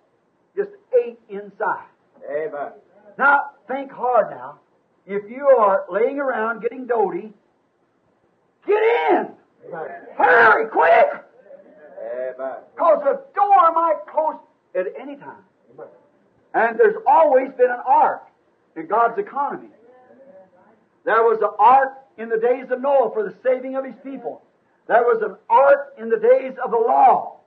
just 0.54 0.70
eight 1.02 1.18
inside. 1.30 1.88
Amen. 2.30 2.72
Now, 3.16 3.52
think 3.66 3.90
hard 3.90 4.30
now. 4.30 4.58
If 5.06 5.30
you 5.30 5.46
are 5.46 5.86
laying 5.90 6.18
around 6.18 6.60
getting 6.60 6.86
doty, 6.86 7.32
get 8.68 8.82
in! 9.10 9.28
Hurry, 10.16 10.68
quick! 10.68 11.24
Because 12.74 13.02
the 13.02 13.22
door 13.34 13.72
might 13.72 13.98
close 14.10 14.36
at 14.74 14.86
any 15.00 15.16
time. 15.16 15.42
And 16.54 16.78
there's 16.78 16.96
always 17.06 17.50
been 17.58 17.70
an 17.70 17.82
ark 17.86 18.22
in 18.76 18.86
God's 18.86 19.18
economy. 19.18 19.68
There 21.04 21.22
was 21.22 21.40
an 21.42 21.50
ark 21.58 21.94
in 22.16 22.28
the 22.28 22.38
days 22.38 22.70
of 22.70 22.80
Noah 22.80 23.12
for 23.12 23.22
the 23.22 23.34
saving 23.42 23.76
of 23.76 23.84
his 23.84 23.94
people. 24.02 24.42
There 24.86 25.02
was 25.02 25.22
an 25.22 25.36
ark 25.48 25.94
in 25.98 26.08
the 26.08 26.18
days 26.18 26.54
of 26.64 26.70
the 26.70 26.78
law, 26.78 27.40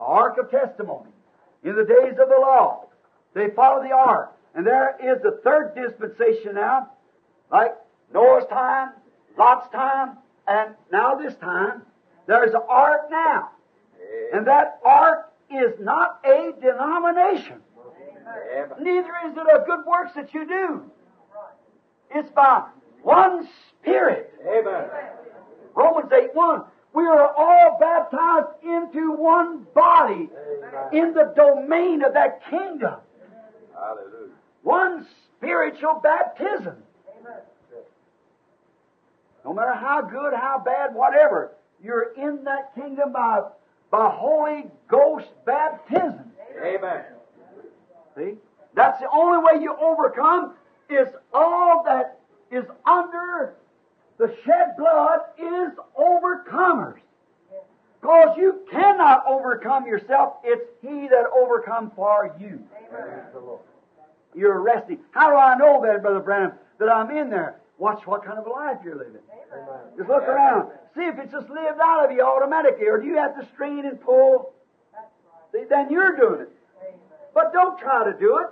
ark 0.00 0.38
of 0.38 0.50
testimony. 0.50 1.10
In 1.62 1.76
the 1.76 1.84
days 1.84 2.18
of 2.20 2.28
the 2.28 2.38
law, 2.40 2.86
they 3.34 3.50
followed 3.50 3.84
the 3.84 3.92
ark. 3.92 4.36
And 4.54 4.66
there 4.66 4.96
is 5.02 5.22
the 5.22 5.40
third 5.42 5.74
dispensation 5.74 6.54
now, 6.54 6.90
like 7.50 7.74
Noah's 8.12 8.46
time, 8.48 8.90
Lot's 9.36 9.68
time, 9.72 10.18
and 10.46 10.74
now 10.92 11.14
this 11.14 11.34
time. 11.36 11.82
There's 12.26 12.54
an 12.54 12.62
ark 12.68 13.10
now. 13.10 13.50
And 14.32 14.46
that 14.46 14.80
ark 14.84 15.32
is 15.50 15.72
not 15.78 16.20
a 16.24 16.52
denomination. 16.60 17.60
Neither 18.80 19.12
is 19.26 19.36
it 19.36 19.46
a 19.54 19.64
good 19.66 19.84
works 19.86 20.12
that 20.16 20.32
you 20.32 20.46
do. 20.46 20.82
It's 22.10 22.30
by 22.30 22.64
one 23.02 23.48
Spirit. 23.82 24.32
Amen. 24.46 24.84
Romans 25.74 26.10
8 26.10 26.34
1. 26.34 26.62
We 26.94 27.04
are 27.04 27.34
all 27.36 27.76
baptized 27.80 28.62
into 28.62 29.12
one 29.12 29.66
body 29.74 30.30
Amen. 30.30 31.06
in 31.06 31.12
the 31.12 31.32
domain 31.36 32.02
of 32.04 32.14
that 32.14 32.40
kingdom. 32.48 32.94
Hallelujah. 33.74 34.32
One 34.62 35.06
spiritual 35.36 36.00
baptism. 36.02 36.76
No 39.44 39.52
matter 39.52 39.74
how 39.74 40.00
good, 40.00 40.32
how 40.34 40.62
bad, 40.64 40.94
whatever, 40.94 41.52
you're 41.82 42.14
in 42.16 42.44
that 42.44 42.74
kingdom 42.74 43.12
by, 43.12 43.42
by 43.90 44.10
Holy 44.10 44.64
Ghost 44.88 45.26
baptism. 45.44 46.32
Amen. 46.62 47.04
See? 48.16 48.34
That's 48.74 48.98
the 49.00 49.08
only 49.12 49.44
way 49.44 49.62
you 49.62 49.76
overcome 49.76 50.54
is 50.88 51.08
all 51.32 51.82
that 51.84 52.18
is 52.50 52.64
under 52.86 53.54
the 54.18 54.34
shed 54.44 54.76
blood 54.78 55.20
is 55.38 55.72
overcomers. 55.98 56.98
Because 58.00 58.36
you 58.36 58.60
cannot 58.70 59.24
overcome 59.26 59.86
yourself. 59.86 60.34
It's 60.44 60.64
He 60.82 61.08
that 61.08 61.24
overcome 61.36 61.90
for 61.96 62.34
you. 62.38 62.62
Amen. 62.90 63.22
You're 64.34 64.60
resting. 64.60 64.98
How 65.12 65.30
do 65.30 65.36
I 65.36 65.56
know 65.56 65.82
that, 65.84 66.02
Brother 66.02 66.20
Branham, 66.20 66.52
that 66.78 66.88
I'm 66.88 67.10
in 67.16 67.30
there? 67.30 67.60
Watch 67.78 68.06
what 68.06 68.24
kind 68.24 68.38
of 68.38 68.46
a 68.46 68.50
life 68.50 68.78
you're 68.84 68.96
living. 68.96 69.22
Amen. 69.52 69.98
Just 69.98 70.08
look 70.08 70.22
around. 70.22 70.70
See 70.94 71.02
if 71.02 71.18
it's 71.18 71.32
just 71.32 71.48
lived 71.48 71.80
out 71.82 72.06
of 72.06 72.12
you 72.12 72.22
automatically, 72.22 72.86
or 72.86 73.00
do 73.00 73.06
you 73.06 73.16
have 73.16 73.34
to 73.38 73.46
strain 73.52 73.84
and 73.84 74.00
pull? 74.00 74.54
See, 75.52 75.64
then 75.68 75.90
you're 75.90 76.16
doing 76.16 76.42
it. 76.42 76.50
But 77.34 77.52
don't 77.52 77.78
try 77.78 78.04
to 78.04 78.16
do 78.18 78.38
it. 78.38 78.46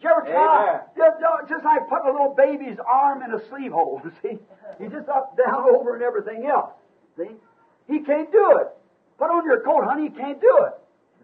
Did 0.00 0.02
you 0.02 0.10
ever 0.10 0.26
try? 0.26 0.80
Just, 0.96 1.18
just 1.48 1.64
like 1.64 1.88
putting 1.88 2.10
a 2.10 2.12
little 2.12 2.34
baby's 2.34 2.78
arm 2.84 3.22
in 3.22 3.32
a 3.32 3.48
sleeve 3.48 3.72
hole, 3.72 4.02
see? 4.22 4.38
He's 4.80 4.90
just 4.90 5.08
up, 5.08 5.36
down, 5.36 5.66
over, 5.74 5.94
and 5.94 6.02
everything 6.02 6.46
else. 6.46 6.70
See? 7.16 7.30
He 7.86 8.00
can't 8.00 8.30
do 8.30 8.58
it. 8.58 8.68
Put 9.18 9.30
on 9.30 9.44
your 9.44 9.60
coat, 9.60 9.84
honey, 9.84 10.04
he 10.04 10.10
can't 10.10 10.40
do 10.40 10.66
it. 10.66 10.72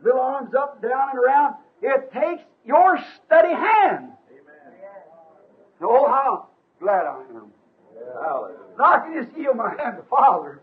Little 0.04 0.20
arms 0.20 0.54
up, 0.54 0.82
down, 0.82 1.10
and 1.10 1.18
around. 1.18 1.54
It 1.82 2.12
takes 2.12 2.42
your 2.64 2.98
steady 3.26 3.54
hand. 3.54 4.12
Amen. 4.30 4.74
Oh, 5.82 6.06
how 6.08 6.48
glad 6.84 7.06
I 7.06 7.24
am. 7.32 7.48
Yeah. 7.96 8.48
Now 8.78 8.84
I 8.84 8.98
can 9.00 9.24
just 9.24 9.36
yield 9.36 9.56
my 9.56 9.70
hand 9.80 9.96
to 9.96 10.04
Father. 10.10 10.60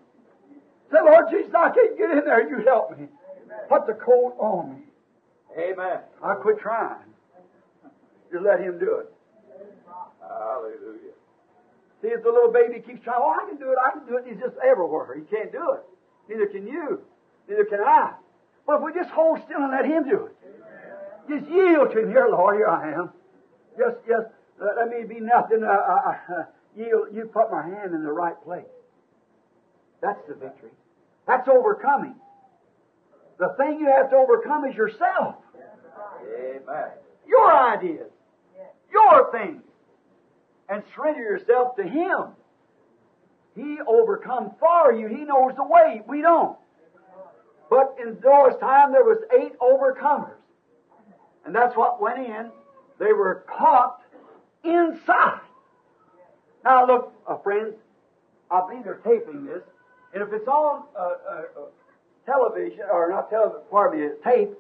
Say, 0.92 1.00
Lord 1.02 1.26
Jesus, 1.32 1.52
I 1.58 1.72
can't 1.74 1.98
get 1.98 2.12
in 2.12 2.26
there. 2.26 2.48
You 2.48 2.64
help 2.64 2.92
me. 2.92 3.08
Amen. 3.08 3.66
Put 3.68 3.88
the 3.88 3.94
coat 3.94 4.36
on 4.38 4.76
me. 4.76 4.82
Amen. 5.58 6.00
I 6.24 6.36
quit 6.36 6.60
trying. 6.60 7.10
Just 8.32 8.44
let 8.44 8.60
him 8.60 8.78
do 8.78 9.02
it. 9.02 9.12
Hallelujah. 10.22 11.16
See, 12.02 12.08
if 12.10 12.24
the 12.24 12.30
little 12.30 12.52
baby 12.52 12.80
keeps 12.86 13.04
trying, 13.04 13.20
oh, 13.20 13.34
I 13.34 13.50
can 13.50 13.58
do 13.58 13.72
it, 13.72 13.78
I 13.82 13.92
can 13.92 14.06
do 14.08 14.18
it, 14.18 14.26
he's 14.28 14.40
just 14.40 14.56
everywhere. 14.64 15.16
He 15.16 15.24
can't 15.24 15.52
do 15.52 15.74
it. 15.74 15.84
Neither 16.30 16.48
can 16.48 16.68
you. 16.68 17.02
Neither 17.48 17.66
can 17.66 17.80
I. 17.80 18.14
But 18.66 18.78
if 18.78 18.82
we 18.84 18.94
just 18.94 19.10
hold 19.10 19.40
still 19.46 19.62
and 19.62 19.72
let 19.72 19.86
him 19.86 20.08
do 20.08 20.30
it, 20.30 20.36
just 21.30 21.50
yield 21.50 21.92
to 21.92 22.00
him. 22.00 22.10
Here, 22.10 22.28
Lord, 22.30 22.58
here 22.58 22.68
I 22.68 22.94
am. 22.94 23.10
Just, 23.78 23.98
just 24.08 24.28
let, 24.62 24.90
me 24.90 25.04
be 25.08 25.20
nothing. 25.20 25.64
Uh, 25.64 25.68
uh, 25.68 26.12
uh, 26.12 26.44
yield. 26.76 27.08
You 27.14 27.26
put 27.26 27.52
my 27.52 27.64
hand 27.64 27.94
in 27.94 28.04
the 28.04 28.12
right 28.12 28.36
place. 28.44 28.66
That's 30.02 30.20
the 30.28 30.36
victory. 30.36 30.72
That's 31.28 31.48
overcoming. 31.48 32.16
The 33.40 33.56
thing 33.58 33.80
you 33.80 33.88
have 33.88 34.10
to 34.12 34.16
overcome 34.16 34.66
is 34.66 34.76
yourself. 34.76 35.36
Amen. 36.24 36.92
Your 37.28 37.52
ideas 37.52 38.12
your 38.92 39.32
things 39.32 39.62
and 40.70 40.84
surrender 40.96 41.22
yourself 41.22 41.76
to 41.78 41.84
Him. 41.84 42.34
He 43.56 43.80
overcomes 43.86 44.52
for 44.60 44.94
you. 44.94 45.08
He 45.08 45.24
knows 45.26 45.54
the 45.56 45.64
way. 45.64 46.02
We 46.08 46.22
don't. 46.22 46.58
But 47.70 47.96
in 48.02 48.18
Noah's 48.24 48.60
time, 48.60 48.92
there 48.92 49.04
was 49.04 49.20
eight 49.40 49.58
overcomers. 49.60 50.36
And 51.46 51.56
that's 51.56 51.76
what 51.76 52.02
went 52.02 52.20
in. 52.20 52.52
They 53.00 53.14
were 53.14 53.46
caught 53.48 54.01
inside. 54.64 55.40
Now, 56.64 56.86
look, 56.86 57.14
uh, 57.28 57.38
friends, 57.38 57.76
I 58.50 58.62
believe 58.68 58.84
they're 58.84 59.02
taping 59.04 59.46
this. 59.46 59.64
And 60.14 60.22
if 60.22 60.32
it's 60.34 60.48
on 60.48 60.84
uh, 60.98 61.02
uh, 61.02 61.42
television, 62.26 62.82
or 62.92 63.10
not 63.10 63.30
television, 63.30 63.62
pardon 63.72 64.02
me, 64.02 64.10
tape, 64.24 64.52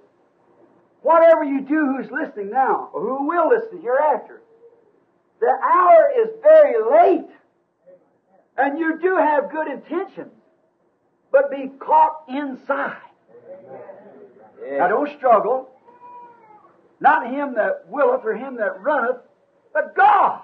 whatever 1.02 1.44
you 1.44 1.62
do 1.62 1.86
who's 1.86 2.10
listening 2.10 2.50
now, 2.52 2.90
or 2.94 3.02
who 3.02 3.28
will 3.28 3.50
listen 3.50 3.82
hereafter, 3.82 4.42
the 5.40 5.50
hour 5.50 6.12
is 6.18 6.30
very 6.42 6.76
late. 6.84 7.30
And 8.58 8.78
you 8.78 9.00
do 9.00 9.18
have 9.18 9.52
good 9.52 9.68
intentions, 9.68 10.34
but 11.32 11.50
be 11.50 11.72
caught 11.80 12.24
inside. 12.28 12.98
Yeah. 14.64 14.78
Now 14.78 14.88
don't 14.90 15.18
struggle. 15.18 15.70
Not 17.00 17.32
him 17.32 17.56
that 17.56 17.86
willeth 17.88 18.22
or 18.24 18.36
him 18.36 18.58
that 18.58 18.82
runneth, 18.82 19.18
but 19.74 19.96
God. 19.96 20.42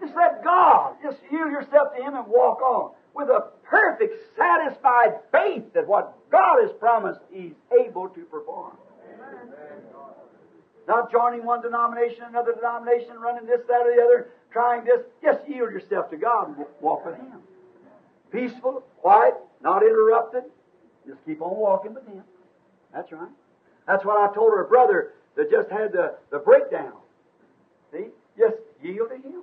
Just 0.00 0.14
let 0.16 0.42
God, 0.44 0.96
just 1.02 1.18
yield 1.30 1.50
yourself 1.50 1.96
to 1.96 2.02
Him 2.02 2.14
and 2.14 2.26
walk 2.26 2.60
on 2.60 2.92
with 3.14 3.28
a 3.28 3.46
perfect, 3.62 4.14
satisfied 4.36 5.20
faith 5.30 5.72
that 5.72 5.86
what 5.86 6.14
God 6.30 6.62
has 6.62 6.72
promised, 6.78 7.20
He's 7.32 7.52
able 7.72 8.08
to 8.08 8.20
perform. 8.24 8.76
Not 10.86 11.10
joining 11.10 11.44
one 11.46 11.62
denomination, 11.62 12.24
another 12.28 12.54
denomination, 12.54 13.18
running 13.18 13.46
this, 13.46 13.60
that, 13.68 13.86
or 13.86 13.94
the 13.94 14.02
other, 14.02 14.30
trying 14.52 14.84
this. 14.84 15.00
Just 15.22 15.48
yield 15.48 15.72
yourself 15.72 16.10
to 16.10 16.16
God 16.16 16.48
and 16.48 16.66
walk 16.80 17.06
with 17.06 17.16
Him. 17.16 17.40
Peaceful, 18.30 18.82
quiet, 18.98 19.34
not 19.62 19.82
interrupted. 19.82 20.42
Just 21.06 21.24
keep 21.24 21.40
on 21.40 21.56
walking 21.56 21.94
with 21.94 22.06
Him. 22.06 22.22
That's 22.92 23.10
right. 23.12 23.30
That's 23.86 24.04
what 24.04 24.18
I 24.18 24.34
told 24.34 24.52
her 24.52 24.64
brother 24.64 25.12
that 25.36 25.50
just 25.50 25.70
had 25.70 25.92
the, 25.92 26.16
the 26.30 26.38
breakdown. 26.38 26.92
Just 28.38 28.56
yield 28.82 29.10
to 29.10 29.16
Him. 29.16 29.42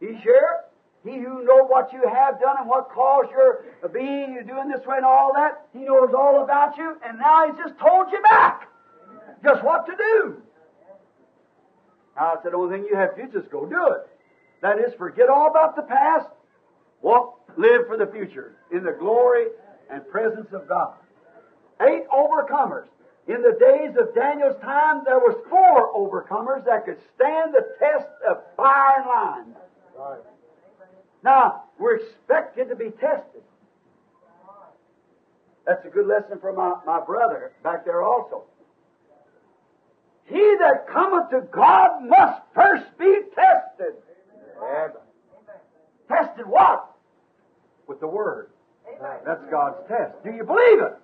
He's 0.00 0.22
here. 0.22 0.64
He 1.04 1.18
who 1.18 1.44
knows 1.44 1.68
what 1.68 1.92
you 1.92 2.02
have 2.08 2.40
done 2.40 2.56
and 2.58 2.68
what 2.68 2.90
caused 2.90 3.30
your 3.30 3.64
being, 3.92 4.34
you 4.34 4.42
doing 4.42 4.68
this 4.68 4.84
way 4.84 4.96
and 4.96 5.06
all 5.06 5.32
that, 5.34 5.66
He 5.72 5.80
knows 5.80 6.12
all 6.16 6.42
about 6.42 6.76
you, 6.76 6.96
and 7.04 7.18
now 7.18 7.46
He's 7.46 7.56
just 7.56 7.78
told 7.78 8.10
you 8.10 8.20
back 8.22 8.68
just 9.44 9.62
what 9.62 9.86
to 9.86 9.92
do. 9.96 10.42
Now, 12.16 12.34
I 12.38 12.42
said, 12.42 12.52
the 12.52 12.56
only 12.56 12.78
thing 12.78 12.88
you 12.90 12.96
have 12.96 13.14
to 13.14 13.22
do 13.22 13.28
is 13.28 13.34
just 13.34 13.50
go 13.50 13.66
do 13.66 13.86
it. 13.92 14.08
That 14.62 14.78
is, 14.80 14.94
forget 14.94 15.28
all 15.28 15.50
about 15.50 15.76
the 15.76 15.82
past, 15.82 16.28
walk, 17.02 17.38
live 17.56 17.86
for 17.86 17.96
the 17.96 18.06
future 18.06 18.56
in 18.72 18.82
the 18.82 18.92
glory 18.92 19.46
and 19.90 20.06
presence 20.08 20.48
of 20.52 20.66
God. 20.66 20.94
Eight 21.82 22.08
overcomers. 22.08 22.88
In 23.28 23.42
the 23.42 23.56
days 23.58 23.96
of 23.98 24.14
Daniel's 24.14 24.60
time, 24.62 25.02
there 25.04 25.18
was 25.18 25.36
four 25.50 25.92
overcomers 25.94 26.64
that 26.64 26.84
could 26.84 26.98
stand 27.16 27.52
the 27.52 27.66
test 27.80 28.08
of 28.28 28.38
fire 28.56 28.98
and 28.98 29.06
line. 29.06 29.56
Right. 29.98 30.20
Now, 31.24 31.64
we're 31.78 31.96
expected 31.96 32.68
to 32.68 32.76
be 32.76 32.90
tested. 32.90 33.42
That's 35.66 35.84
a 35.84 35.88
good 35.88 36.06
lesson 36.06 36.38
for 36.40 36.52
my, 36.52 36.76
my 36.86 37.04
brother 37.04 37.50
back 37.64 37.84
there 37.84 38.02
also. 38.02 38.44
He 40.26 40.56
that 40.60 40.86
cometh 40.92 41.30
to 41.30 41.40
God 41.52 42.04
must 42.04 42.42
first 42.54 42.86
be 42.96 43.12
tested. 43.34 43.94
Amen. 44.62 44.90
Tested 46.08 46.46
what? 46.46 46.92
With 47.88 47.98
the 47.98 48.06
Word. 48.06 48.50
Amen. 48.88 49.18
That's 49.24 49.44
God's 49.50 49.78
test. 49.88 50.14
Do 50.24 50.30
you 50.30 50.44
believe 50.44 50.80
it? 50.80 50.94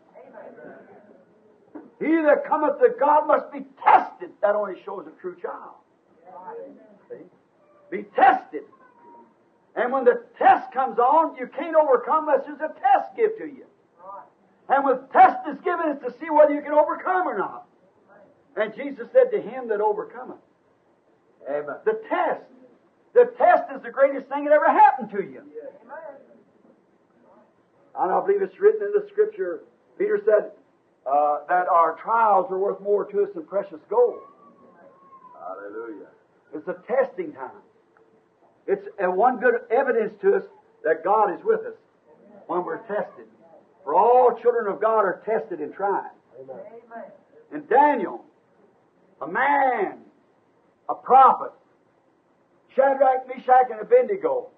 Amen. 2.00 2.10
He 2.10 2.22
that 2.22 2.46
cometh 2.46 2.78
to 2.80 2.90
God 2.98 3.26
must 3.26 3.52
be 3.52 3.64
tested. 3.82 4.30
That 4.40 4.54
only 4.54 4.80
shows 4.84 5.06
a 5.06 5.20
true 5.20 5.36
child. 5.40 5.74
See? 7.08 7.16
Be 7.90 8.04
tested. 8.14 8.62
And 9.74 9.92
when 9.92 10.04
the 10.04 10.24
test 10.38 10.72
comes 10.72 10.98
on, 10.98 11.36
you 11.36 11.46
can't 11.46 11.74
overcome 11.74 12.28
unless 12.28 12.46
there's 12.46 12.60
a 12.60 12.74
test 12.80 13.16
given 13.16 13.38
to 13.38 13.46
you. 13.46 13.66
And 14.68 14.84
when 14.84 14.98
test 15.12 15.38
is 15.48 15.58
given, 15.60 15.90
it's 15.90 16.04
to 16.04 16.12
see 16.20 16.30
whether 16.30 16.54
you 16.54 16.62
can 16.62 16.72
overcome 16.72 17.26
or 17.26 17.36
not. 17.36 17.66
And 18.56 18.74
Jesus 18.74 19.08
said 19.12 19.30
to 19.30 19.40
him 19.40 19.68
that 19.68 19.80
overcometh. 19.80 20.36
Amen. 21.48 21.76
The 21.84 22.00
test. 22.08 22.42
The 23.14 23.32
test 23.36 23.64
is 23.74 23.82
the 23.82 23.90
greatest 23.90 24.28
thing 24.28 24.44
that 24.44 24.52
ever 24.52 24.68
happened 24.68 25.10
to 25.10 25.22
you. 25.22 25.42
And 27.98 28.12
I 28.12 28.20
believe 28.20 28.40
it's 28.40 28.58
written 28.58 28.82
in 28.86 28.92
the 28.92 29.06
scripture. 29.10 29.64
Peter 29.98 30.20
said 30.24 30.52
uh, 31.06 31.38
that 31.48 31.68
our 31.68 31.96
trials 32.02 32.50
are 32.50 32.58
worth 32.58 32.80
more 32.80 33.04
to 33.04 33.22
us 33.22 33.28
than 33.34 33.44
precious 33.44 33.80
gold. 33.88 34.20
Hallelujah. 35.38 36.06
It's 36.54 36.68
a 36.68 36.76
testing 36.86 37.32
time. 37.32 37.50
It's 38.66 38.86
a 39.00 39.10
one 39.10 39.40
good 39.40 39.54
evidence 39.70 40.12
to 40.22 40.36
us 40.36 40.44
that 40.84 41.02
God 41.02 41.34
is 41.34 41.44
with 41.44 41.60
us 41.60 41.74
when 42.46 42.64
we're 42.64 42.78
tested. 42.86 43.26
For 43.84 43.94
all 43.94 44.38
children 44.40 44.72
of 44.72 44.80
God 44.80 45.00
are 45.00 45.22
tested 45.26 45.60
and 45.60 45.74
tried. 45.74 46.10
Amen. 46.40 46.56
And 47.52 47.68
Daniel, 47.68 48.24
a 49.20 49.26
man, 49.26 49.98
a 50.88 50.94
prophet, 50.94 51.52
Shadrach, 52.74 53.28
Meshach, 53.28 53.70
and 53.70 53.80
Abednego. 53.80 54.50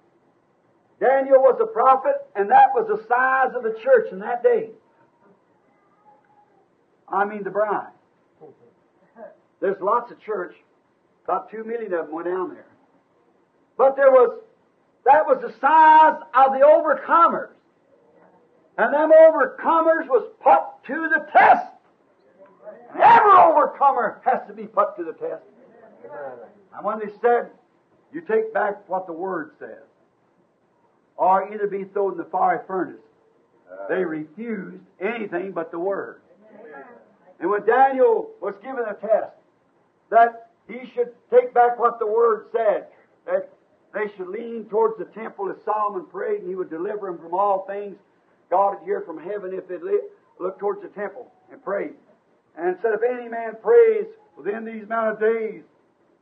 Daniel 0.99 1.41
was 1.41 1.59
a 1.61 1.65
prophet, 1.65 2.15
and 2.35 2.49
that 2.49 2.69
was 2.73 2.87
the 2.87 3.05
size 3.07 3.53
of 3.55 3.63
the 3.63 3.77
church 3.81 4.11
in 4.11 4.19
that 4.19 4.43
day. 4.43 4.69
I 7.07 7.25
mean 7.25 7.43
the 7.43 7.49
bride. 7.49 7.91
There's 9.61 9.81
lots 9.81 10.11
of 10.11 10.21
church. 10.21 10.55
About 11.23 11.49
two 11.49 11.63
million 11.63 11.93
of 11.93 12.07
them 12.07 12.15
went 12.15 12.27
down 12.27 12.49
there. 12.49 12.67
But 13.77 13.95
there 13.95 14.11
was, 14.11 14.39
that 15.05 15.25
was 15.25 15.41
the 15.41 15.53
size 15.59 16.21
of 16.33 16.53
the 16.53 16.65
overcomers. 16.65 17.49
And 18.77 18.93
them 18.93 19.11
overcomers 19.11 20.07
was 20.07 20.29
put 20.43 20.93
to 20.93 21.09
the 21.09 21.25
test. 21.31 21.67
Every 22.93 23.31
overcomer 23.31 24.21
has 24.25 24.45
to 24.47 24.53
be 24.53 24.67
put 24.67 24.95
to 24.97 25.03
the 25.03 25.13
test. 25.13 25.43
And 26.75 26.85
when 26.85 26.99
they 26.99 27.11
said, 27.21 27.49
you 28.13 28.21
take 28.21 28.53
back 28.53 28.87
what 28.87 29.07
the 29.07 29.13
Word 29.13 29.51
says, 29.59 29.83
or 31.17 31.51
either 31.53 31.67
be 31.67 31.85
thrown 31.85 32.13
in 32.13 32.17
the 32.17 32.25
fiery 32.25 32.59
furnace, 32.67 33.01
they 33.89 34.03
refused 34.03 34.83
anything 34.99 35.51
but 35.51 35.71
the 35.71 35.79
Word. 35.79 36.21
And 37.39 37.49
when 37.49 37.65
Daniel 37.65 38.31
was 38.41 38.55
given 38.63 38.85
a 38.87 38.93
test, 38.93 39.33
that 40.09 40.51
he 40.67 40.89
should 40.93 41.11
take 41.29 41.53
back 41.53 41.77
what 41.77 41.99
the 41.99 42.07
Word 42.07 42.47
said, 42.51 42.87
that 43.25 43.49
they 43.93 44.07
should 44.15 44.27
lean 44.27 44.65
towards 44.65 44.97
the 44.97 45.05
temple 45.05 45.49
as 45.49 45.57
Solomon 45.63 46.05
prayed, 46.05 46.41
and 46.41 46.49
he 46.49 46.55
would 46.55 46.69
deliver 46.69 47.07
them 47.07 47.17
from 47.17 47.33
all 47.33 47.65
things. 47.65 47.97
God 48.49 48.79
would 48.79 48.85
hear 48.85 49.01
from 49.01 49.21
heaven 49.21 49.53
if 49.53 49.67
they 49.67 49.77
looked 50.39 50.59
towards 50.59 50.81
the 50.81 50.89
temple 50.89 51.31
and 51.51 51.63
prayed. 51.63 51.93
And 52.57 52.77
said, 52.81 52.93
if 52.93 53.01
any 53.03 53.27
man 53.27 53.55
prays 53.61 54.05
within 54.37 54.65
these 54.65 54.83
amount 54.83 55.13
of 55.13 55.19
days, 55.19 55.63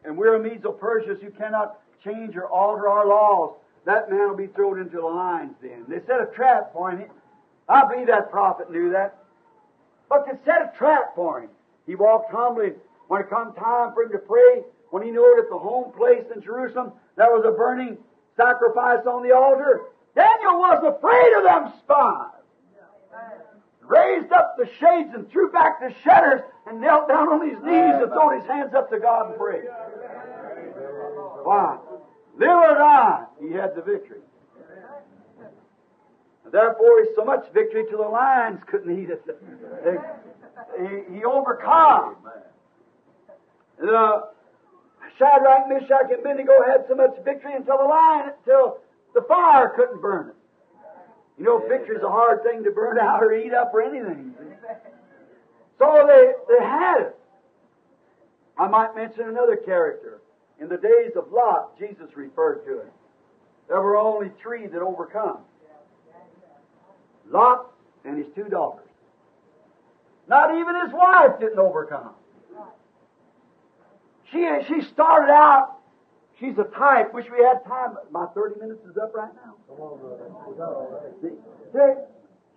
and 0.04 0.18
we're 0.18 0.36
a 0.36 0.40
Medes 0.40 0.66
or 0.66 0.74
Persians 0.74 1.22
who 1.22 1.30
cannot 1.30 1.80
change 2.04 2.36
or 2.36 2.48
alter 2.48 2.88
our 2.88 3.08
laws, 3.08 3.56
that 3.86 4.10
man 4.10 4.30
will 4.30 4.38
be 4.38 4.48
thrown 4.48 4.80
into 4.80 4.98
the 4.98 5.06
lions 5.06 5.56
then. 5.62 5.86
They 5.88 6.00
set 6.06 6.22
a 6.22 6.28
trap 6.34 6.72
for 6.74 6.92
him. 6.92 7.10
I 7.68 7.86
believe 7.88 8.08
that 8.08 8.32
prophet 8.32 8.72
knew 8.72 8.92
that. 8.92 9.23
But 10.14 10.28
they 10.28 10.38
set 10.46 10.62
a 10.62 10.78
trap 10.78 11.16
for 11.16 11.42
him. 11.42 11.50
He 11.88 11.96
walked 11.96 12.32
humbly. 12.32 12.74
When 13.08 13.22
it 13.22 13.32
come 13.32 13.52
time 13.56 13.94
for 13.96 14.04
him 14.04 14.12
to 14.12 14.20
pray, 14.20 14.62
when 14.92 15.02
he 15.02 15.10
knew 15.10 15.26
it 15.36 15.44
at 15.44 15.50
the 15.50 15.58
home 15.58 15.92
place 15.92 16.24
in 16.34 16.42
Jerusalem, 16.44 16.92
there 17.18 17.32
was 17.32 17.44
a 17.48 17.52
burning 17.52 17.98
sacrifice 18.38 19.08
on 19.08 19.24
the 19.28 19.36
altar. 19.36 19.82
Daniel 20.16 20.60
wasn't 20.60 20.96
afraid 20.96 21.34
of 21.38 21.44
them 21.44 21.74
spies. 21.80 22.46
Raised 23.82 24.32
up 24.32 24.56
the 24.58 24.70
shades 24.80 25.10
and 25.16 25.30
threw 25.32 25.52
back 25.52 25.80
the 25.82 25.92
shutters 26.04 26.42
and 26.68 26.80
knelt 26.80 27.08
down 27.08 27.30
on 27.30 27.50
his 27.50 27.58
knees 27.64 27.98
and 27.98 28.12
threw 28.12 28.40
his 28.40 28.48
hands 28.48 28.74
up 28.76 28.92
to 28.92 29.00
God 29.00 29.32
and 29.32 29.40
prayed. 29.40 29.66
Why? 31.44 31.78
Live 32.38 32.50
or 32.50 32.76
die, 32.78 33.26
he 33.42 33.52
had 33.52 33.76
the 33.76 33.82
victory. 33.82 34.22
Therefore, 36.52 37.04
he's 37.04 37.16
so 37.16 37.26
much 37.26 37.46
victory 37.54 37.86
till 37.90 38.04
the 38.04 38.10
lions 38.10 38.62
couldn't 38.68 38.92
eat 39.00 39.10
it. 39.10 39.24
he, 40.78 41.18
he 41.18 41.24
overcome. 41.24 42.18
The 43.80 44.30
Shadrach, 45.18 45.70
Meshach, 45.70 46.10
and 46.10 46.14
uh, 46.14 46.20
Abednego 46.20 46.54
had 46.66 46.86
so 46.88 46.96
much 46.96 47.16
victory 47.24 47.56
until 47.56 47.78
the 47.78 47.86
lion, 47.86 48.32
until 48.40 48.80
the 49.14 49.22
fire 49.22 49.74
couldn't 49.76 50.02
burn 50.02 50.30
it. 50.30 50.36
You 51.38 51.46
know, 51.46 51.68
victory 51.68 51.98
is 51.98 52.04
a 52.04 52.10
hard 52.10 52.44
thing 52.44 52.64
to 52.64 52.72
burn 52.72 53.00
out 53.00 53.24
or 53.24 53.34
eat 53.34 53.54
up 53.54 53.74
or 53.74 53.82
anything. 53.82 54.34
So 55.80 56.06
they, 56.08 56.32
they 56.48 56.64
had 56.64 57.02
it. 57.02 57.16
I 58.58 58.68
might 58.68 58.96
mention 58.96 59.28
another 59.28 59.56
character. 59.56 60.22
In 60.62 60.70
the 60.70 60.78
days 60.78 61.12
of 61.16 61.32
Lot, 61.32 61.78
Jesus 61.80 62.16
referred 62.16 62.64
to 62.66 62.80
it. 62.80 62.94
There 63.68 63.82
were 63.82 63.98
only 63.98 64.32
three 64.42 64.68
that 64.68 64.82
overcome. 64.82 65.40
Lot 67.30 67.72
and 68.06 68.18
his 68.18 68.28
two 68.36 68.50
daughters. 68.50 68.88
Not 70.28 70.52
even 70.52 70.76
his 70.86 70.94
wife 70.94 71.40
didn't 71.40 71.60
overcome. 71.60 72.12
She, 74.32 74.48
she 74.68 74.82
started 74.94 75.32
out, 75.32 75.78
she's 76.40 76.58
a 76.58 76.64
type. 76.76 77.14
Wish 77.14 77.26
we 77.32 77.44
had 77.44 77.64
time. 77.68 77.96
My 78.12 78.26
30 78.34 78.60
minutes 78.60 78.82
is 78.90 78.98
up 78.98 79.14
right 79.14 79.32
now. 79.46 79.54
See, 81.22 81.30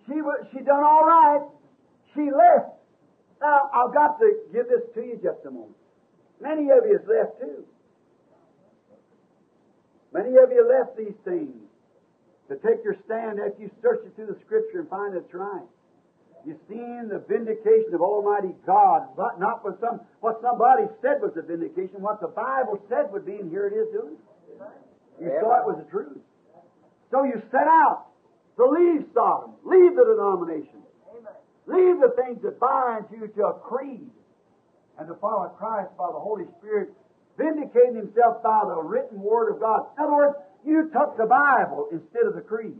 she, 0.07 0.21
was, 0.21 0.45
she 0.51 0.59
done 0.59 0.83
all 0.83 1.05
right. 1.05 1.41
She 2.15 2.31
left. 2.31 2.73
Now, 3.41 3.69
I've 3.73 3.93
got 3.93 4.17
to 4.19 4.31
give 4.51 4.67
this 4.69 4.81
to 4.95 5.01
you 5.01 5.19
just 5.21 5.45
a 5.45 5.51
moment. 5.51 5.75
Many 6.41 6.71
of 6.71 6.85
you 6.85 6.97
has 6.97 7.07
left 7.07 7.39
too. 7.39 7.65
Many 10.13 10.37
of 10.37 10.51
you 10.51 10.67
left 10.67 10.97
these 10.97 11.15
things 11.23 11.66
to 12.49 12.55
take 12.63 12.83
your 12.83 12.95
stand 13.05 13.39
after 13.39 13.59
you 13.61 13.71
search 13.81 14.05
it 14.05 14.15
through 14.15 14.27
the 14.31 14.39
Scripture 14.45 14.79
and 14.79 14.89
find 14.89 15.15
it's 15.15 15.33
right. 15.33 15.67
You've 16.45 16.63
seen 16.69 17.09
the 17.11 17.19
vindication 17.27 17.91
of 17.91 17.99
Almighty 17.99 18.55
God, 18.65 19.11
but 19.17 19.39
not 19.39 19.65
with 19.65 19.79
some 19.81 19.99
what 20.21 20.39
somebody 20.41 20.87
said 21.01 21.19
was 21.19 21.35
a 21.35 21.43
vindication, 21.43 21.99
what 21.99 22.21
the 22.21 22.31
Bible 22.31 22.79
said 22.87 23.11
would 23.11 23.25
be, 23.25 23.35
and 23.35 23.51
here 23.51 23.67
it 23.67 23.75
is 23.75 23.91
doing 23.91 24.15
it. 24.15 24.23
You 25.19 25.27
saw 25.41 25.59
it 25.59 25.65
was 25.67 25.83
the 25.83 25.89
truth. 25.91 26.23
So 27.11 27.23
you 27.23 27.41
set 27.51 27.67
out 27.67 28.07
to 28.55 28.63
leave 28.63 29.03
Sodom, 29.13 29.59
leave 29.65 29.95
the 29.95 30.05
denomination, 30.07 30.79
leave 31.67 31.99
the 31.99 32.15
things 32.15 32.39
that 32.43 32.59
bind 32.59 33.05
you 33.11 33.27
to 33.27 33.41
a 33.47 33.53
creed, 33.59 34.07
and 34.99 35.07
to 35.07 35.15
follow 35.19 35.49
Christ 35.57 35.91
by 35.97 36.07
the 36.15 36.19
Holy 36.19 36.45
Spirit, 36.59 36.95
vindicating 37.37 37.97
Himself 37.97 38.41
by 38.41 38.61
the 38.65 38.79
written 38.81 39.19
Word 39.19 39.51
of 39.51 39.59
God. 39.59 39.87
In 39.97 40.03
other 40.03 40.15
words, 40.15 40.35
you 40.65 40.89
took 40.93 41.17
the 41.17 41.25
Bible 41.25 41.89
instead 41.91 42.25
of 42.27 42.35
the 42.35 42.41
creed. 42.41 42.77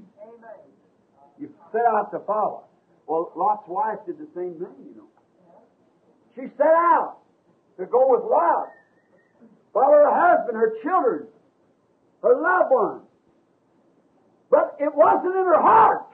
You 1.40 1.50
set 1.72 1.86
out 1.86 2.12
to 2.12 2.20
follow. 2.26 2.64
Well, 3.08 3.32
Lot's 3.36 3.68
wife 3.68 4.00
did 4.06 4.18
the 4.18 4.28
same 4.36 4.56
thing, 4.56 4.76
you 4.84 4.96
know. 4.98 5.08
She 6.36 6.42
set 6.58 6.68
out 6.68 7.18
to 7.80 7.86
go 7.86 8.10
with 8.10 8.24
Lot, 8.30 8.70
follow 9.74 9.94
her 9.94 10.12
husband, 10.12 10.58
her 10.58 10.74
children, 10.84 11.28
her 12.22 12.36
loved 12.36 12.72
ones. 12.72 13.04
But 14.50 14.76
it 14.80 14.94
wasn't 14.94 15.36
in 15.36 15.46
her 15.46 15.62
heart. 15.62 16.08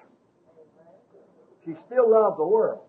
She 1.66 1.74
still 1.88 2.12
loved 2.12 2.40
the 2.40 2.46
world. 2.46 2.82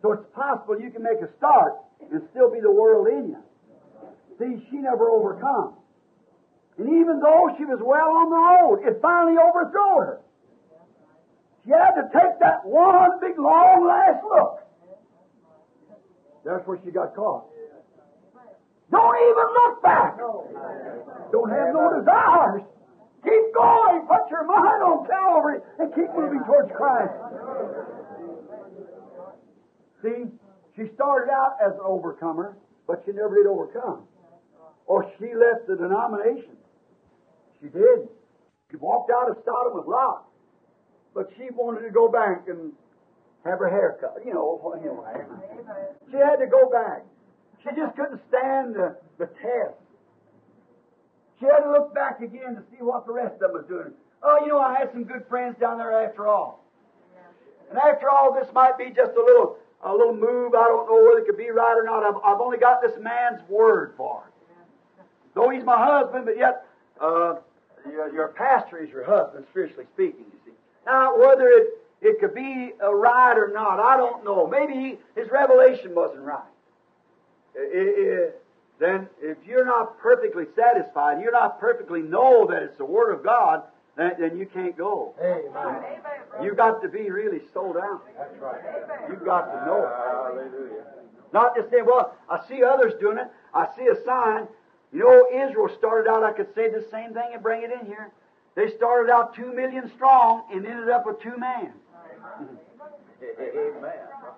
So 0.00 0.12
it's 0.12 0.26
possible 0.34 0.80
you 0.80 0.90
can 0.90 1.02
make 1.02 1.20
a 1.22 1.28
start 1.38 1.74
and 2.00 2.22
still 2.30 2.50
be 2.50 2.60
the 2.60 2.70
world 2.70 3.06
in 3.08 3.28
you. 3.30 3.38
See, 4.38 4.66
she 4.70 4.76
never 4.78 5.08
overcome. 5.08 5.74
And 6.78 6.88
even 6.88 7.20
though 7.20 7.54
she 7.58 7.64
was 7.64 7.80
well 7.82 8.10
on 8.16 8.30
the 8.30 8.36
road, 8.36 8.88
it 8.88 9.00
finally 9.02 9.36
overthrew 9.36 10.00
her. 10.00 10.20
She 11.64 11.70
had 11.70 11.94
to 11.94 12.08
take 12.12 12.40
that 12.40 12.64
one 12.64 13.20
big 13.20 13.38
long 13.38 13.86
last 13.86 14.24
look. 14.24 14.58
That's 16.44 16.66
where 16.66 16.78
she 16.84 16.90
got 16.90 17.14
caught. 17.14 17.46
Don't 18.90 19.16
even 19.30 19.46
look 19.62 19.82
back. 19.82 20.18
Don't 20.18 21.50
have 21.50 21.72
no 21.72 21.98
desires. 21.98 22.62
Keep 23.22 23.54
going. 23.54 24.06
Put 24.08 24.28
your 24.30 24.44
mind 24.44 24.82
on 24.82 25.06
Calvary 25.06 25.60
and 25.78 25.94
keep 25.94 26.10
moving 26.16 26.42
towards 26.44 26.72
Christ. 26.74 27.14
See, 30.02 30.26
she 30.74 30.92
started 30.94 31.30
out 31.30 31.56
as 31.64 31.72
an 31.74 31.84
overcomer, 31.84 32.56
but 32.88 33.02
she 33.06 33.12
never 33.12 33.36
did 33.36 33.46
overcome. 33.46 34.02
Or 34.86 35.08
she 35.18 35.32
left 35.32 35.68
the 35.68 35.76
denomination. 35.76 36.56
She 37.62 37.68
did. 37.68 38.08
She 38.70 38.76
walked 38.76 39.10
out 39.10 39.30
of 39.30 39.36
Sodom 39.44 39.78
with 39.78 39.86
Lot. 39.86 40.24
But 41.14 41.30
she 41.36 41.48
wanted 41.54 41.86
to 41.86 41.90
go 41.90 42.08
back 42.08 42.48
and 42.48 42.72
have 43.44 43.58
her 43.60 43.68
hair 43.68 43.96
cut. 44.00 44.18
You 44.26 44.34
know, 44.34 44.74
anyway. 44.76 45.24
She 46.10 46.16
had 46.16 46.36
to 46.36 46.46
go 46.46 46.68
back. 46.68 47.04
She 47.62 47.70
just 47.76 47.94
couldn't 47.94 48.20
stand 48.28 48.74
the, 48.74 48.96
the 49.18 49.26
test. 49.26 49.78
She 51.38 51.46
had 51.46 51.60
to 51.60 51.70
look 51.70 51.94
back 51.94 52.20
again 52.20 52.56
to 52.56 52.62
see 52.70 52.82
what 52.82 53.06
the 53.06 53.12
rest 53.12 53.34
of 53.34 53.40
them 53.40 53.52
was 53.52 53.64
doing. 53.68 53.92
Oh, 54.22 54.38
you 54.42 54.48
know, 54.48 54.60
I 54.60 54.78
had 54.78 54.90
some 54.92 55.04
good 55.04 55.24
friends 55.28 55.56
down 55.60 55.78
there 55.78 55.92
after 56.06 56.26
all. 56.26 56.64
And 57.70 57.78
after 57.78 58.10
all, 58.10 58.34
this 58.34 58.52
might 58.52 58.76
be 58.78 58.86
just 58.86 59.12
a 59.12 59.22
little 59.22 59.56
a 59.84 59.92
little 59.92 60.14
move. 60.14 60.54
I 60.54 60.68
don't 60.68 60.86
know 60.86 61.02
whether 61.04 61.18
it 61.18 61.26
could 61.26 61.36
be 61.36 61.50
right 61.50 61.74
or 61.74 61.82
not. 61.82 62.04
I've, 62.04 62.20
I've 62.24 62.40
only 62.40 62.58
got 62.58 62.80
this 62.80 62.92
man's 63.00 63.40
word 63.48 63.94
for 63.96 64.24
it. 64.28 65.04
Though 65.34 65.50
he's 65.50 65.64
my 65.64 65.82
husband, 65.82 66.26
but 66.26 66.36
yet 66.36 66.64
uh, 67.00 67.36
your, 67.90 68.12
your 68.12 68.28
pastor 68.28 68.78
is 68.82 68.90
your 68.90 69.04
husband, 69.04 69.46
spiritually 69.50 69.86
speaking, 69.94 70.24
you 70.32 70.38
see. 70.44 70.52
Now, 70.86 71.18
whether 71.18 71.48
it, 71.48 71.68
it 72.00 72.20
could 72.20 72.34
be 72.34 72.72
a 72.80 72.94
right 72.94 73.36
or 73.36 73.50
not, 73.52 73.80
I 73.80 73.96
don't 73.96 74.24
know. 74.24 74.46
Maybe 74.46 74.74
he, 74.74 75.20
his 75.20 75.30
revelation 75.30 75.94
wasn't 75.94 76.22
right. 76.22 76.42
It, 77.54 77.98
it, 77.98 78.42
then, 78.80 79.08
if 79.20 79.38
you're 79.46 79.64
not 79.64 79.98
perfectly 79.98 80.44
satisfied, 80.56 81.22
you're 81.22 81.32
not 81.32 81.60
perfectly 81.60 82.02
know 82.02 82.46
that 82.48 82.62
it's 82.62 82.76
the 82.78 82.84
Word 82.84 83.12
of 83.12 83.22
God, 83.22 83.62
then, 83.96 84.12
then 84.18 84.36
you 84.36 84.46
can't 84.46 84.76
go. 84.76 85.14
Amen. 85.20 85.82
You've 86.42 86.56
got 86.56 86.82
to 86.82 86.88
be 86.88 87.10
really 87.10 87.42
sold 87.52 87.76
out. 87.76 88.02
That's 88.18 88.36
right. 88.40 88.60
You've 89.08 89.24
got 89.24 89.52
to 89.52 89.66
know 89.66 89.84
it. 89.84 89.92
Hallelujah. 90.10 90.84
Not 91.32 91.54
just 91.56 91.70
say, 91.70 91.82
well, 91.82 92.16
I 92.28 92.40
see 92.48 92.62
others 92.62 92.94
doing 93.00 93.18
it. 93.18 93.28
I 93.54 93.68
see 93.76 93.86
a 93.86 94.04
sign. 94.04 94.48
You 94.92 95.00
know, 95.00 95.46
Israel 95.48 95.70
started 95.78 96.10
out, 96.10 96.22
I 96.22 96.32
could 96.32 96.54
say 96.54 96.68
the 96.68 96.84
same 96.90 97.14
thing 97.14 97.30
and 97.32 97.42
bring 97.42 97.62
it 97.62 97.70
in 97.70 97.86
here. 97.86 98.10
They 98.54 98.70
started 98.76 99.10
out 99.10 99.34
two 99.34 99.52
million 99.52 99.90
strong 99.94 100.44
and 100.52 100.66
ended 100.66 100.90
up 100.90 101.06
with 101.06 101.20
two 101.22 101.36
men. 101.38 101.72
Amen. 103.22 103.72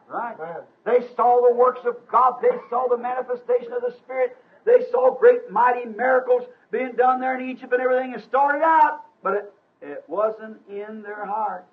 Right? 0.09 0.37
Amen. 0.39 0.63
They 0.85 1.07
saw 1.17 1.41
the 1.49 1.55
works 1.55 1.81
of 1.85 1.97
God. 2.09 2.35
They 2.41 2.57
saw 2.71 2.87
the 2.89 2.99
manifestation 2.99 3.73
of 3.73 3.83
the 3.83 3.93
Spirit. 4.05 4.37
They 4.65 4.85
saw 4.91 5.15
great, 5.19 5.51
mighty 5.51 5.87
miracles 5.87 6.45
being 6.71 6.93
done 6.93 7.21
there 7.21 7.39
in 7.39 7.51
Egypt 7.51 7.73
and 7.73 7.83
everything. 7.83 8.15
It 8.15 8.23
started 8.23 8.63
out, 8.63 9.03
but 9.23 9.35
it, 9.35 9.53
it 9.83 10.05
wasn't 10.07 10.59
in 10.69 11.03
their 11.03 11.27
heart. 11.27 11.67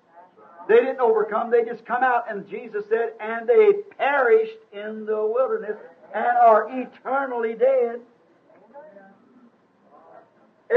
They 0.68 0.76
didn't 0.76 1.00
overcome. 1.00 1.50
They 1.50 1.64
just 1.64 1.84
come 1.84 2.02
out, 2.02 2.30
and 2.30 2.48
Jesus 2.48 2.84
said, 2.88 3.12
and 3.20 3.48
they 3.48 3.72
perished 3.98 4.58
in 4.72 5.06
the 5.06 5.24
wilderness 5.26 5.76
and 6.14 6.36
are 6.38 6.68
eternally 6.70 7.54
dead. 7.54 8.00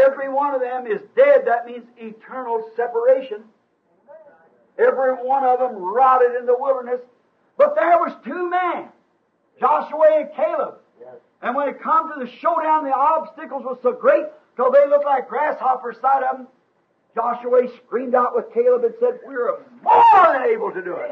Every 0.03 0.29
one 0.29 0.53
of 0.53 0.61
them 0.61 0.87
is 0.87 1.01
dead. 1.15 1.43
That 1.45 1.65
means 1.65 1.85
eternal 1.97 2.69
separation. 2.75 3.43
Every 4.77 5.13
one 5.13 5.43
of 5.43 5.59
them 5.59 5.75
rotted 5.75 6.35
in 6.35 6.45
the 6.45 6.55
wilderness. 6.57 6.99
But 7.57 7.75
there 7.75 7.97
was 7.97 8.13
two 8.25 8.49
men, 8.49 8.89
Joshua 9.59 10.19
and 10.19 10.29
Caleb. 10.35 10.75
Yes. 10.99 11.15
And 11.41 11.55
when 11.55 11.69
it 11.69 11.81
come 11.81 12.11
to 12.11 12.25
the 12.25 12.29
showdown, 12.39 12.83
the 12.83 12.93
obstacles 12.93 13.63
were 13.63 13.77
so 13.81 13.93
great 13.93 14.25
till 14.57 14.71
they 14.71 14.85
looked 14.87 15.05
like 15.05 15.29
grasshoppers 15.29 15.97
side 16.01 16.23
of 16.23 16.37
them. 16.37 16.47
Joshua 17.15 17.61
screamed 17.85 18.13
out 18.13 18.35
with 18.35 18.53
Caleb 18.53 18.83
and 18.83 18.93
said, 18.99 19.19
We're 19.25 19.59
more 19.81 20.33
than 20.33 20.43
able 20.43 20.71
to 20.73 20.81
do 20.81 20.93
it. 20.95 21.09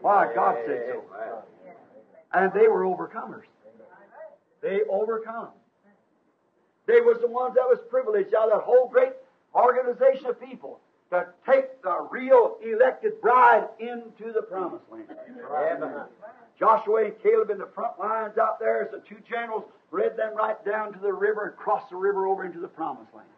Why, 0.00 0.32
God 0.34 0.56
said 0.66 0.86
so. 0.88 1.04
And 2.32 2.52
they 2.54 2.68
were 2.68 2.84
overcomers. 2.84 3.44
They 4.62 4.80
overcome. 4.88 5.48
They 6.86 7.00
was 7.00 7.18
the 7.20 7.26
ones 7.26 7.54
that 7.54 7.66
was 7.66 7.78
privileged 7.90 8.34
out 8.34 8.50
of 8.50 8.60
that 8.60 8.64
whole 8.64 8.88
great 8.88 9.12
organization 9.54 10.26
of 10.26 10.40
people 10.40 10.80
to 11.10 11.26
take 11.48 11.82
the 11.82 12.06
real 12.10 12.58
elected 12.64 13.20
bride 13.20 13.68
into 13.78 14.32
the 14.32 14.42
promised 14.42 14.84
land. 14.90 15.06
Amen. 15.50 16.04
Joshua 16.58 17.04
and 17.04 17.22
Caleb 17.22 17.50
in 17.50 17.58
the 17.58 17.68
front 17.74 17.98
lines 17.98 18.38
out 18.38 18.58
there 18.58 18.82
as 18.82 18.90
the 18.90 19.02
two 19.08 19.20
generals 19.28 19.64
led 19.92 20.16
them 20.16 20.34
right 20.34 20.62
down 20.64 20.92
to 20.92 20.98
the 20.98 21.12
river 21.12 21.48
and 21.48 21.56
crossed 21.56 21.90
the 21.90 21.96
river 21.96 22.26
over 22.26 22.44
into 22.44 22.58
the 22.60 22.68
promised 22.68 23.14
land. 23.14 23.28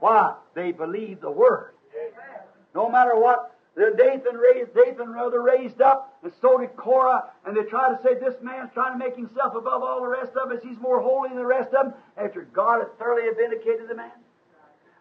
Why? 0.00 0.34
They 0.54 0.72
believed 0.72 1.20
the 1.22 1.30
word. 1.30 1.70
No 2.74 2.90
matter 2.90 3.16
what, 3.16 3.53
the 3.76 3.92
Dathan 3.96 4.36
raised, 4.36 4.74
Dathan 4.74 5.12
rather 5.12 5.42
raised 5.42 5.80
up, 5.80 6.16
and 6.22 6.32
so 6.40 6.58
did 6.58 6.76
Korah, 6.76 7.24
and 7.44 7.56
they 7.56 7.64
tried 7.64 7.96
to 7.96 8.02
say 8.04 8.14
this 8.14 8.34
man's 8.40 8.70
trying 8.72 8.98
to 8.98 9.04
make 9.04 9.16
himself 9.16 9.54
above 9.56 9.82
all 9.82 10.00
the 10.00 10.08
rest 10.08 10.32
of 10.36 10.52
us. 10.52 10.60
He's 10.62 10.78
more 10.78 11.00
holy 11.00 11.30
than 11.30 11.38
the 11.38 11.46
rest 11.46 11.74
of 11.74 11.86
them. 11.86 11.94
After 12.16 12.42
God 12.42 12.80
had 12.80 12.98
thoroughly 12.98 13.28
vindicated 13.36 13.88
the 13.88 13.96
man, 13.96 14.12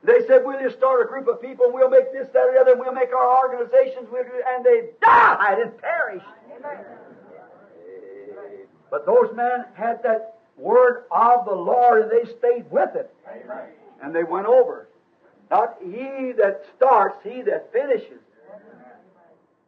they 0.03 0.25
said 0.27 0.43
we'll 0.43 0.59
just 0.59 0.77
start 0.77 1.05
a 1.05 1.07
group 1.07 1.27
of 1.27 1.39
people, 1.41 1.65
and 1.65 1.73
we'll 1.73 1.89
make 1.89 2.11
this, 2.11 2.27
that, 2.33 2.47
or 2.47 2.53
the 2.53 2.59
other, 2.59 2.71
and 2.71 2.79
we'll 2.79 2.93
make 2.93 3.13
our 3.13 3.47
organizations. 3.47 4.07
We'll 4.11 4.23
do, 4.23 4.41
and 4.47 4.65
they 4.65 4.89
died 5.01 5.59
and 5.59 5.77
perished. 5.77 6.25
But 8.89 9.05
those 9.05 9.35
men 9.35 9.65
had 9.75 10.01
that 10.03 10.39
word 10.57 11.05
of 11.11 11.45
the 11.45 11.55
Lord, 11.55 12.01
and 12.03 12.11
they 12.11 12.31
stayed 12.31 12.69
with 12.71 12.95
it, 12.95 13.13
and 14.01 14.15
they 14.15 14.23
went 14.23 14.47
over. 14.47 14.89
Not 15.51 15.77
he 15.81 16.31
that 16.37 16.65
starts, 16.75 17.17
he 17.23 17.43
that 17.43 17.71
finishes. 17.71 18.19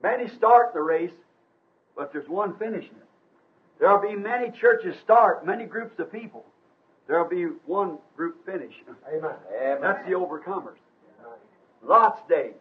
Many 0.05 0.29
start 0.37 0.75
the 0.75 0.81
race, 0.81 1.17
but 1.97 2.13
there's 2.13 2.29
one 2.29 2.55
finishing 2.59 2.91
it. 2.91 3.07
There'll 3.79 3.99
be 3.99 4.15
many 4.15 4.51
churches 4.51 4.95
start, 5.03 5.43
many 5.47 5.65
groups 5.65 5.97
of 5.97 6.11
people. 6.11 6.45
There'll 7.07 7.27
be 7.27 7.45
one 7.65 7.97
group 8.15 8.45
finish. 8.45 8.75
Amen. 9.11 9.31
Amen. 9.59 9.77
That's 9.81 10.07
the 10.07 10.13
overcomers. 10.13 10.77
Lot's 11.81 12.21
day. 12.29 12.51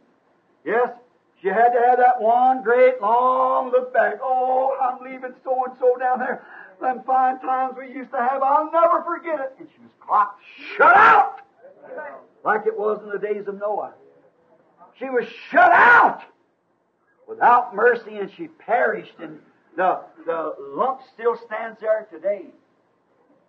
Yes, 0.64 0.88
She 1.42 1.48
had 1.48 1.68
to 1.74 1.80
have 1.86 1.98
that 1.98 2.18
one 2.18 2.62
great 2.62 3.02
long 3.02 3.70
look 3.70 3.92
back. 3.92 4.14
Oh, 4.22 4.74
I'm 4.80 5.04
leaving 5.04 5.34
so 5.44 5.64
and 5.66 5.74
so 5.78 5.98
down 5.98 6.20
there. 6.20 6.42
Them 6.80 7.02
fine 7.06 7.40
times 7.40 7.74
we 7.78 7.92
used 7.92 8.10
to 8.12 8.16
have, 8.16 8.42
I'll 8.42 8.72
never 8.72 9.02
forget 9.04 9.40
it. 9.40 9.54
And 9.58 9.68
she 9.70 9.82
was 9.82 9.92
clocked, 10.00 10.40
shut 10.78 10.96
out, 10.96 11.42
like 12.42 12.66
it 12.66 12.78
was 12.78 13.02
in 13.02 13.10
the 13.10 13.18
days 13.18 13.46
of 13.48 13.60
Noah. 13.60 13.92
She 14.98 15.10
was 15.10 15.26
shut 15.50 15.70
out 15.70 16.22
without 17.28 17.74
mercy, 17.74 18.18
and 18.18 18.30
she 18.36 18.48
perished. 18.48 19.18
And 19.20 19.38
the 19.76 20.00
the 20.26 20.54
lump 20.58 21.00
still 21.12 21.36
stands 21.46 21.80
there 21.80 22.06
today. 22.10 22.46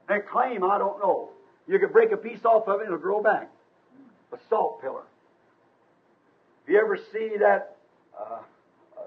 They 0.07 0.19
claim, 0.19 0.63
I 0.63 0.77
don't 0.77 0.99
know. 0.99 1.29
You 1.67 1.79
could 1.79 1.91
break 1.91 2.11
a 2.11 2.17
piece 2.17 2.45
off 2.45 2.67
of 2.67 2.79
it, 2.79 2.83
and 2.83 2.93
it'll 2.93 2.99
grow 2.99 3.23
back. 3.23 3.49
A 4.31 4.37
salt 4.49 4.81
pillar. 4.81 5.03
If 6.63 6.73
you 6.73 6.79
ever 6.79 6.97
see 6.97 7.37
that 7.39 7.77
uh, 8.19 8.39
uh, 8.97 9.01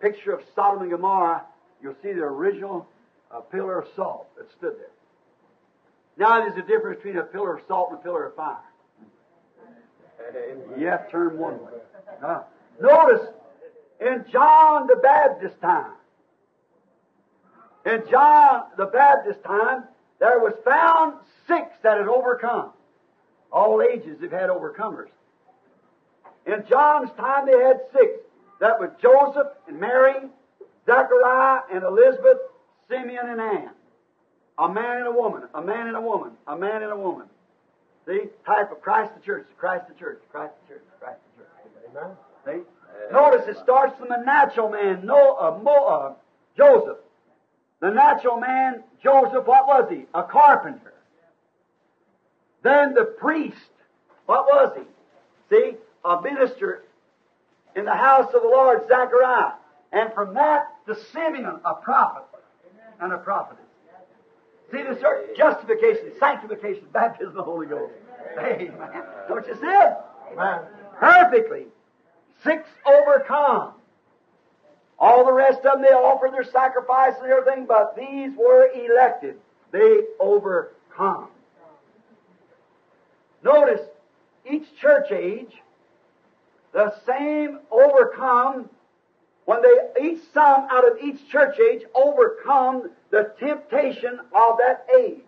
picture 0.00 0.32
of 0.32 0.42
Sodom 0.54 0.82
and 0.82 0.90
Gomorrah, 0.90 1.42
you'll 1.82 1.96
see 2.02 2.12
the 2.12 2.22
original 2.22 2.86
uh, 3.32 3.40
pillar 3.40 3.80
of 3.80 3.88
salt 3.94 4.28
that 4.36 4.50
stood 4.56 4.74
there. 4.78 4.90
Now 6.16 6.40
there's 6.40 6.56
a 6.56 6.66
difference 6.66 6.98
between 6.98 7.18
a 7.18 7.24
pillar 7.24 7.56
of 7.56 7.62
salt 7.66 7.90
and 7.90 7.98
a 7.98 8.02
pillar 8.02 8.26
of 8.26 8.36
fire. 8.36 8.56
You 10.78 10.86
have 10.86 11.06
to 11.06 11.10
turn 11.10 11.38
one 11.38 11.54
way. 11.64 11.72
Uh, 12.22 12.42
notice, 12.80 13.26
in 14.00 14.24
John 14.32 14.86
the 14.86 14.96
Baptist 14.96 15.60
time, 15.60 15.92
in 17.84 18.02
John 18.10 18.64
the 18.76 18.86
Baptist 18.86 19.42
time, 19.44 19.84
there 20.18 20.38
was 20.38 20.54
found 20.64 21.14
six 21.46 21.68
that 21.82 21.98
had 21.98 22.08
overcome. 22.08 22.70
All 23.52 23.82
ages 23.82 24.20
have 24.20 24.32
had 24.32 24.50
overcomers. 24.50 25.08
In 26.46 26.64
John's 26.68 27.10
time, 27.16 27.46
they 27.46 27.58
had 27.58 27.80
six. 27.92 28.12
That 28.60 28.78
was 28.78 28.90
Joseph 29.00 29.48
and 29.66 29.80
Mary, 29.80 30.28
Zechariah 30.86 31.62
and 31.72 31.82
Elizabeth, 31.82 32.38
Simeon 32.88 33.28
and 33.28 33.40
Anne. 33.40 33.70
A 34.58 34.68
man 34.68 34.98
and 34.98 35.06
a 35.06 35.12
woman, 35.12 35.44
a 35.54 35.62
man 35.62 35.86
and 35.86 35.96
a 35.96 36.00
woman, 36.00 36.32
a 36.46 36.56
man 36.56 36.82
and 36.82 36.92
a 36.92 36.96
woman. 36.96 37.26
See? 38.06 38.20
Type 38.44 38.70
of 38.72 38.82
Christ 38.82 39.12
the 39.16 39.24
church, 39.24 39.46
Christ 39.56 39.88
the 39.88 39.94
church, 39.94 40.20
Christ 40.30 40.52
the 40.62 40.74
church, 40.74 40.84
Christ 40.98 41.20
the 41.36 41.44
church. 41.44 41.52
Amen. 41.96 42.16
See? 42.44 42.79
Notice 43.12 43.48
it 43.48 43.58
starts 43.62 43.98
from 43.98 44.08
the 44.08 44.22
natural 44.24 44.68
man, 44.70 45.04
no, 45.04 45.36
uh, 45.36 45.58
Mo, 45.62 45.86
uh, 45.86 46.14
Joseph. 46.56 46.98
The 47.80 47.90
natural 47.90 48.38
man, 48.38 48.82
Joseph, 49.02 49.46
what 49.46 49.66
was 49.66 49.88
he? 49.90 50.06
A 50.14 50.22
carpenter. 50.22 50.92
Then 52.62 52.94
the 52.94 53.04
priest, 53.04 53.56
what 54.26 54.46
was 54.46 54.76
he? 54.76 55.54
See? 55.54 55.76
A 56.04 56.20
minister 56.20 56.84
in 57.74 57.84
the 57.84 57.94
house 57.94 58.32
of 58.34 58.42
the 58.42 58.48
Lord, 58.48 58.86
Zechariah. 58.86 59.52
And 59.92 60.12
from 60.12 60.34
that 60.34 60.68
to 60.86 60.94
Simeon, 61.12 61.60
a 61.64 61.74
prophet 61.74 62.24
and 63.00 63.12
a 63.12 63.18
prophetess. 63.18 63.64
See 64.70 64.82
the 64.82 64.96
certain 65.00 65.34
justification, 65.36 66.12
sanctification, 66.20 66.84
baptism 66.92 67.30
of 67.30 67.34
the 67.34 67.42
Holy 67.42 67.66
Ghost. 67.66 67.92
Amen. 68.38 68.72
Don't 69.28 69.46
you 69.46 69.54
see 69.54 69.66
it? 69.66 69.96
Amen. 70.32 70.60
Perfectly. 70.98 71.66
Six 72.42 72.68
overcome. 72.86 73.72
All 74.98 75.24
the 75.24 75.32
rest 75.32 75.58
of 75.58 75.64
them, 75.64 75.82
they 75.82 75.88
offer 75.88 76.30
their 76.30 76.44
sacrifice 76.44 77.14
and 77.22 77.30
everything, 77.30 77.66
but 77.66 77.96
these 77.96 78.36
were 78.36 78.68
elected. 78.72 79.36
They 79.72 80.00
overcome. 80.18 81.28
Notice, 83.42 83.80
each 84.50 84.66
church 84.78 85.10
age, 85.10 85.52
the 86.72 86.94
same 87.06 87.60
overcome 87.70 88.68
when 89.46 89.62
they 89.62 90.04
each 90.10 90.20
some 90.32 90.66
out 90.70 90.86
of 90.86 91.02
each 91.02 91.28
church 91.28 91.56
age 91.58 91.82
overcome 91.94 92.90
the 93.10 93.32
temptation 93.40 94.20
of 94.32 94.58
that 94.58 94.86
age. 94.98 95.24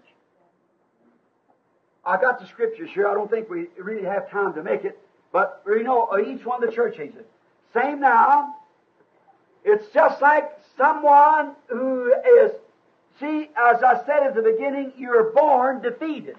I 2.05 2.21
got 2.21 2.41
the 2.41 2.47
scriptures 2.47 2.91
here. 2.93 3.09
I 3.09 3.15
don't 3.15 3.31
think 3.31 3.49
we 3.49 3.69
really 3.79 4.05
have 4.05 4.31
time 4.31 4.55
to 4.55 4.63
make 4.63 4.85
it, 4.85 4.99
but 5.33 5.63
we 5.67 5.83
know 5.83 6.09
each 6.19 6.45
one 6.45 6.63
of 6.63 6.69
the 6.69 6.75
church 6.75 6.99
ages. 6.99 7.25
Same 7.75 8.01
now. 8.01 8.55
It's 9.65 9.87
just 9.95 10.21
like 10.21 10.51
someone 10.77 11.53
who 11.69 12.13
is, 12.13 12.53
see, 13.19 13.49
as 13.57 13.83
I 13.83 14.03
said 14.05 14.25
at 14.25 14.35
the 14.35 14.43
beginning, 14.43 14.93
you're 14.99 15.33
born 15.33 15.81
defeated. 15.81 16.37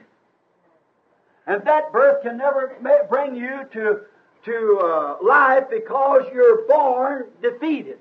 And 1.47 1.63
that 1.65 1.91
birth 1.91 2.23
can 2.23 2.37
never 2.37 2.77
bring 3.09 3.35
you 3.35 3.67
to, 3.73 4.01
to 4.45 4.79
uh, 4.81 5.17
life 5.23 5.65
because 5.69 6.23
you're 6.33 6.67
born 6.67 7.25
defeated. 7.41 7.97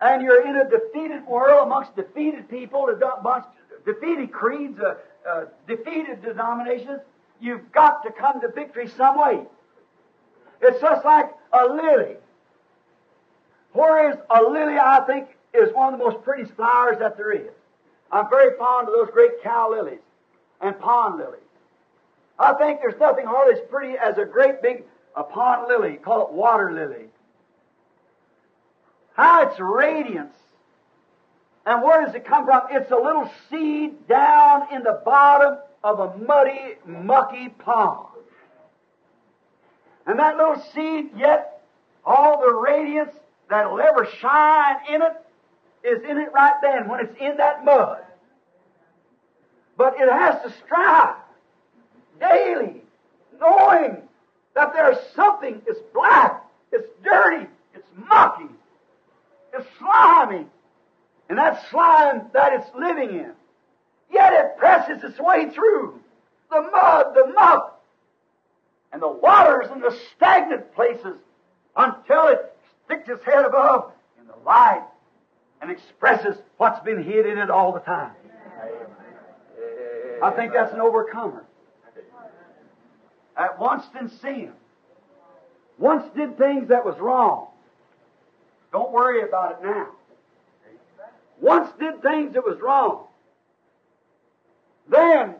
And 0.00 0.22
you're 0.22 0.46
in 0.46 0.56
a 0.56 0.68
defeated 0.68 1.26
world 1.26 1.66
amongst 1.66 1.96
defeated 1.96 2.50
people, 2.50 2.88
amongst 3.18 3.48
defeated 3.86 4.30
creeds, 4.30 4.78
uh, 4.78 4.96
uh, 5.28 5.44
defeated 5.66 6.22
denominations. 6.22 7.00
You've 7.40 7.70
got 7.72 8.02
to 8.04 8.12
come 8.12 8.40
to 8.40 8.48
victory 8.48 8.88
some 8.88 9.18
way. 9.18 9.40
It's 10.62 10.80
just 10.80 11.04
like 11.04 11.30
a 11.52 11.66
lily. 11.66 12.16
Whereas 13.72 14.18
a 14.30 14.42
lily, 14.42 14.78
I 14.78 15.00
think, 15.06 15.28
is 15.52 15.74
one 15.74 15.92
of 15.92 15.98
the 15.98 16.06
most 16.06 16.24
prettiest 16.24 16.52
flowers 16.52 16.98
that 16.98 17.16
there 17.16 17.32
is. 17.32 17.52
I'm 18.10 18.28
very 18.30 18.56
fond 18.56 18.88
of 18.88 18.94
those 18.94 19.10
great 19.12 19.42
cow 19.42 19.70
lilies 19.70 20.00
and 20.60 20.78
pond 20.78 21.18
lilies. 21.18 21.40
I 22.38 22.54
think 22.54 22.80
there's 22.80 22.98
nothing 22.98 23.26
hardly 23.26 23.60
as 23.60 23.68
pretty 23.68 23.98
as 23.98 24.18
a 24.18 24.24
great 24.24 24.62
big 24.62 24.84
a 25.14 25.24
pond 25.24 25.66
lily, 25.68 25.96
call 25.96 26.26
it 26.26 26.32
water 26.32 26.72
lily. 26.72 27.06
How 29.14 29.48
its 29.48 29.58
radiance. 29.58 30.34
And 31.64 31.82
where 31.82 32.04
does 32.04 32.14
it 32.14 32.26
come 32.26 32.44
from? 32.44 32.62
It's 32.70 32.90
a 32.90 32.96
little 32.96 33.30
seed 33.50 34.06
down 34.06 34.72
in 34.72 34.82
the 34.82 35.00
bottom 35.04 35.58
of 35.86 36.00
a 36.00 36.18
muddy, 36.18 36.74
mucky 36.84 37.48
pond. 37.48 38.08
And 40.04 40.18
that 40.18 40.36
little 40.36 40.60
seed, 40.74 41.10
yet 41.16 41.62
all 42.04 42.40
the 42.40 42.52
radiance 42.52 43.12
that'll 43.48 43.80
ever 43.80 44.08
shine 44.20 44.76
in 44.92 45.02
it 45.02 45.12
is 45.84 46.02
in 46.02 46.18
it 46.18 46.32
right 46.34 46.54
then 46.60 46.88
when 46.88 46.98
it's 47.00 47.16
in 47.20 47.36
that 47.36 47.64
mud. 47.64 48.02
But 49.76 49.94
it 50.00 50.10
has 50.10 50.42
to 50.42 50.52
strive 50.64 51.14
daily, 52.18 52.82
knowing 53.40 54.02
that 54.56 54.72
there's 54.72 54.98
something, 55.14 55.62
it's 55.68 55.80
black, 55.94 56.44
it's 56.72 56.88
dirty, 57.04 57.46
it's 57.74 57.86
mucky, 58.08 58.50
it's 59.54 59.66
slimy, 59.78 60.46
and 61.28 61.38
that 61.38 61.64
slime 61.70 62.22
that 62.32 62.54
it's 62.54 62.74
living 62.74 63.10
in. 63.10 63.32
Yet 64.10 64.32
it 64.32 64.58
presses 64.58 65.02
its 65.04 65.18
way 65.18 65.50
through 65.50 66.00
the 66.50 66.62
mud, 66.62 67.14
the 67.14 67.32
muck, 67.34 67.80
and 68.92 69.02
the 69.02 69.08
waters 69.08 69.66
and 69.70 69.82
the 69.82 69.96
stagnant 70.14 70.74
places 70.74 71.16
until 71.76 72.28
it 72.28 72.56
sticks 72.84 73.08
its 73.08 73.24
head 73.24 73.44
above 73.44 73.92
in 74.20 74.26
the 74.26 74.36
light 74.44 74.84
and 75.60 75.70
expresses 75.70 76.36
what's 76.56 76.80
been 76.80 77.02
hid 77.02 77.26
in 77.26 77.38
it 77.38 77.50
all 77.50 77.72
the 77.72 77.80
time. 77.80 78.12
I 80.22 80.30
think 80.30 80.52
that's 80.52 80.72
an 80.72 80.80
overcomer. 80.80 81.44
At 83.36 83.58
once 83.58 83.84
in 84.00 84.08
sin. 84.08 84.52
Once 85.78 86.04
did 86.16 86.38
things 86.38 86.68
that 86.68 86.84
was 86.84 86.98
wrong. 86.98 87.48
Don't 88.72 88.92
worry 88.92 89.22
about 89.22 89.52
it 89.52 89.66
now. 89.66 89.88
Once 91.40 91.68
did 91.78 92.00
things 92.00 92.32
that 92.32 92.44
was 92.44 92.58
wrong. 92.60 93.05
Then, 94.88 95.34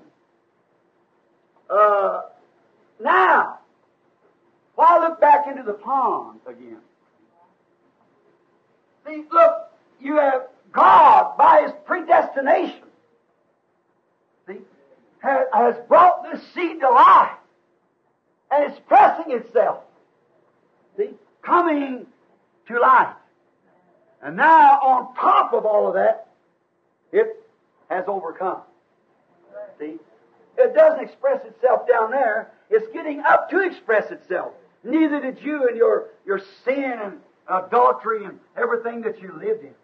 uh, 1.70 2.22
now, 3.02 3.58
why 4.74 4.98
look 4.98 5.20
back 5.20 5.46
into 5.48 5.62
the 5.62 5.74
pond 5.74 6.40
again? 6.46 6.78
See, 9.06 9.24
look, 9.30 9.52
you 10.00 10.16
have 10.16 10.48
God 10.72 11.36
by 11.36 11.62
His 11.62 11.72
predestination. 11.86 12.82
See, 14.48 14.58
has 15.22 15.76
brought 15.88 16.30
this 16.30 16.42
seed 16.54 16.80
to 16.80 16.90
life. 16.90 17.32
And 18.50 18.70
it's 18.70 18.80
pressing 18.86 19.32
itself. 19.32 19.78
See, 20.96 21.10
coming 21.42 22.06
to 22.68 22.80
life. 22.80 23.14
And 24.22 24.36
now, 24.36 24.80
on 24.80 25.14
top 25.14 25.52
of 25.52 25.64
all 25.64 25.88
of 25.88 25.94
that, 25.94 26.28
it 27.12 27.44
has 27.88 28.04
overcome. 28.06 28.62
See? 29.78 29.96
It 30.58 30.74
doesn't 30.74 31.00
express 31.00 31.44
itself 31.44 31.86
down 31.88 32.10
there. 32.10 32.50
It's 32.70 32.86
getting 32.92 33.20
up 33.20 33.50
to 33.50 33.60
express 33.60 34.10
itself. 34.10 34.52
Neither 34.84 35.20
did 35.20 35.42
you 35.42 35.68
in 35.68 35.76
your, 35.76 36.08
your 36.24 36.40
sin 36.64 36.98
and 37.02 37.20
adultery 37.48 38.24
and 38.24 38.38
everything 38.56 39.02
that 39.02 39.20
you 39.20 39.32
lived 39.32 39.64
in. 39.64 39.74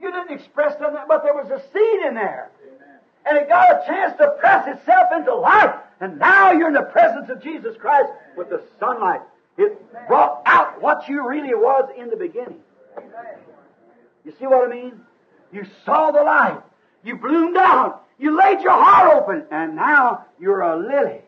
You 0.00 0.10
didn't 0.10 0.38
express 0.38 0.78
nothing, 0.80 0.98
but 1.08 1.22
there 1.22 1.34
was 1.34 1.50
a 1.50 1.60
seed 1.72 2.06
in 2.06 2.14
there. 2.14 2.50
Amen. 2.66 2.98
And 3.26 3.38
it 3.38 3.48
got 3.48 3.70
a 3.70 3.86
chance 3.86 4.16
to 4.18 4.36
press 4.40 4.66
itself 4.66 5.08
into 5.14 5.34
life. 5.34 5.74
And 6.00 6.18
now 6.18 6.52
you're 6.52 6.68
in 6.68 6.74
the 6.74 6.82
presence 6.82 7.28
of 7.28 7.42
Jesus 7.42 7.76
Christ 7.78 8.10
with 8.36 8.50
the 8.50 8.62
sunlight. 8.80 9.20
It 9.56 9.78
brought 10.08 10.42
out 10.46 10.80
what 10.80 11.08
you 11.08 11.28
really 11.28 11.54
was 11.54 11.90
in 11.96 12.10
the 12.10 12.16
beginning. 12.16 12.58
You 14.24 14.32
see 14.38 14.46
what 14.46 14.68
I 14.68 14.74
mean? 14.74 15.00
You 15.52 15.66
saw 15.84 16.10
the 16.10 16.22
light. 16.22 16.60
You 17.04 17.16
bloomed 17.16 17.56
out. 17.56 18.04
You 18.22 18.38
laid 18.38 18.60
your 18.60 18.70
heart 18.70 19.16
open, 19.16 19.44
and 19.50 19.74
now 19.74 20.26
you're 20.38 20.60
a 20.60 20.76
lily. 20.76 21.22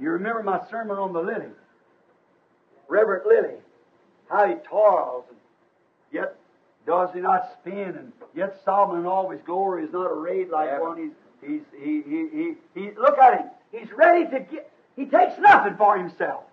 You 0.00 0.10
remember 0.10 0.40
my 0.44 0.60
sermon 0.70 0.96
on 0.96 1.12
the 1.12 1.20
lily? 1.20 1.48
Reverend 2.86 3.24
Lily, 3.26 3.56
how 4.30 4.46
he 4.46 4.54
toils, 4.68 5.24
and 5.28 5.38
yet 6.12 6.36
does 6.86 7.08
he 7.12 7.20
not 7.20 7.48
spin, 7.58 7.96
and 7.96 8.12
yet 8.32 8.60
Solomon 8.64 9.00
in 9.00 9.06
all 9.06 9.30
his 9.30 9.40
glory 9.42 9.82
is 9.82 9.92
not 9.92 10.06
arrayed 10.06 10.50
like 10.50 10.80
one. 10.80 10.98
He's, 11.40 11.50
he's, 11.50 11.82
he, 11.82 12.02
he, 12.02 12.28
he, 12.30 12.80
he, 12.80 12.90
look 12.96 13.18
at 13.18 13.40
him. 13.40 13.50
He's 13.72 13.90
ready 13.92 14.24
to 14.26 14.38
get, 14.38 14.70
he 14.94 15.06
takes 15.06 15.36
nothing 15.40 15.76
for 15.76 15.98
himself. 15.98 16.44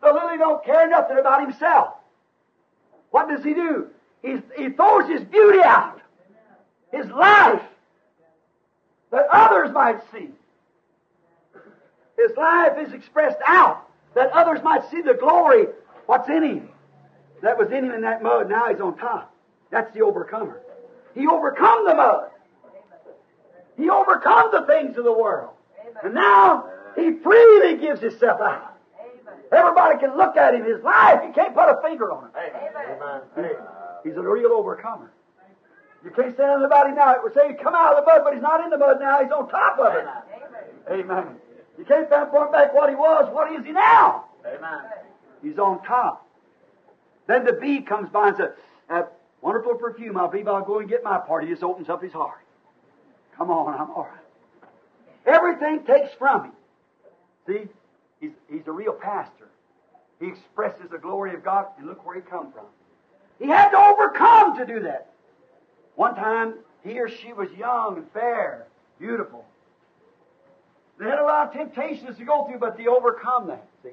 The 0.00 0.10
lily 0.10 0.38
don't 0.38 0.64
care 0.64 0.88
nothing 0.88 1.18
about 1.18 1.42
himself. 1.42 1.94
What 3.10 3.28
does 3.28 3.44
he 3.44 3.52
do? 3.52 3.88
He's, 4.22 4.40
he 4.56 4.70
throws 4.70 5.06
his 5.10 5.22
beauty 5.24 5.60
out, 5.62 5.97
his 6.92 7.06
life, 7.10 7.62
that 9.10 9.26
others 9.30 9.72
might 9.72 10.00
see. 10.12 10.28
His 12.16 12.36
life 12.36 12.72
is 12.78 12.92
expressed 12.92 13.38
out, 13.46 13.88
that 14.14 14.30
others 14.32 14.60
might 14.62 14.88
see 14.90 15.02
the 15.02 15.14
glory, 15.14 15.66
what's 16.06 16.28
in 16.28 16.42
him. 16.42 16.68
That 17.42 17.56
was 17.56 17.68
in 17.70 17.84
him 17.84 17.92
in 17.92 18.00
that 18.02 18.22
mud, 18.22 18.48
now 18.48 18.68
he's 18.68 18.80
on 18.80 18.96
top. 18.96 19.34
That's 19.70 19.92
the 19.94 20.02
overcomer. 20.02 20.60
He 21.14 21.26
overcome 21.26 21.86
the 21.86 21.94
mud. 21.94 22.30
He 23.76 23.88
overcome 23.88 24.50
the 24.50 24.62
things 24.62 24.96
of 24.96 25.04
the 25.04 25.12
world. 25.12 25.50
And 26.02 26.14
now 26.14 26.68
he 26.96 27.12
freely 27.12 27.76
gives 27.76 28.00
himself 28.00 28.40
out. 28.40 28.74
Everybody 29.52 29.98
can 29.98 30.16
look 30.16 30.36
at 30.36 30.54
him, 30.54 30.64
his 30.64 30.82
life, 30.82 31.20
you 31.24 31.32
can't 31.32 31.54
put 31.54 31.68
a 31.68 31.80
finger 31.82 32.12
on 32.12 32.24
it. 32.24 32.52
Amen. 33.36 33.52
He's 34.04 34.16
a 34.16 34.22
real 34.22 34.52
overcomer. 34.52 35.10
You 36.04 36.10
can't 36.10 36.34
stand 36.34 36.50
on 36.50 36.62
the 36.62 36.68
body 36.68 36.92
now. 36.92 37.12
It 37.14 37.22
would 37.22 37.34
say 37.34 37.54
come 37.62 37.74
out 37.74 37.94
of 37.94 38.04
the 38.04 38.10
mud, 38.10 38.20
but 38.24 38.34
he's 38.34 38.42
not 38.42 38.62
in 38.62 38.70
the 38.70 38.78
mud 38.78 39.00
now. 39.00 39.22
He's 39.22 39.32
on 39.32 39.48
top 39.48 39.78
of 39.78 39.94
it. 39.94 40.06
Amen. 40.88 41.00
Amen. 41.10 41.36
You 41.76 41.84
can't 41.84 42.08
point 42.08 42.52
back 42.52 42.74
what 42.74 42.88
he 42.88 42.94
was. 42.94 43.32
What 43.32 43.52
is 43.52 43.64
he 43.64 43.72
now? 43.72 44.24
Amen. 44.46 44.80
He's 45.42 45.58
on 45.58 45.82
top. 45.84 46.26
Then 47.26 47.44
the 47.44 47.52
bee 47.52 47.80
comes 47.80 48.08
by 48.10 48.28
and 48.28 48.36
says, 48.36 48.50
that 48.88 49.12
wonderful 49.42 49.74
perfume, 49.74 50.16
I 50.16 50.26
believe 50.28 50.48
I'll 50.48 50.64
go 50.64 50.78
and 50.78 50.88
get 50.88 51.04
my 51.04 51.18
part. 51.18 51.44
He 51.44 51.50
just 51.50 51.62
opens 51.62 51.88
up 51.88 52.02
his 52.02 52.12
heart. 52.12 52.40
Come 53.36 53.50
on, 53.50 53.74
I'm 53.74 53.90
all 53.90 54.08
right. 54.10 54.24
Everything 55.26 55.84
takes 55.84 56.12
from 56.14 56.44
him. 56.44 56.52
See, 57.46 57.68
he's, 58.20 58.32
he's 58.50 58.66
a 58.66 58.72
real 58.72 58.92
pastor. 58.92 59.48
He 60.20 60.26
expresses 60.28 60.90
the 60.90 60.98
glory 60.98 61.34
of 61.34 61.44
God, 61.44 61.66
and 61.78 61.86
look 61.86 62.04
where 62.04 62.16
he 62.16 62.22
come 62.22 62.52
from. 62.52 62.64
He 63.38 63.46
had 63.46 63.70
to 63.70 63.78
overcome 63.78 64.58
to 64.58 64.66
do 64.66 64.80
that. 64.80 65.12
One 65.98 66.14
time, 66.14 66.54
he 66.84 67.00
or 67.00 67.08
she 67.08 67.32
was 67.32 67.50
young 67.58 67.96
and 67.96 68.06
fair, 68.12 68.68
beautiful. 69.00 69.44
They 70.96 71.06
had 71.06 71.18
a 71.18 71.24
lot 71.24 71.48
of 71.48 71.52
temptations 71.54 72.16
to 72.18 72.24
go 72.24 72.46
through, 72.46 72.60
but 72.60 72.76
they 72.76 72.86
overcome 72.86 73.48
that. 73.48 73.66
See, 73.82 73.88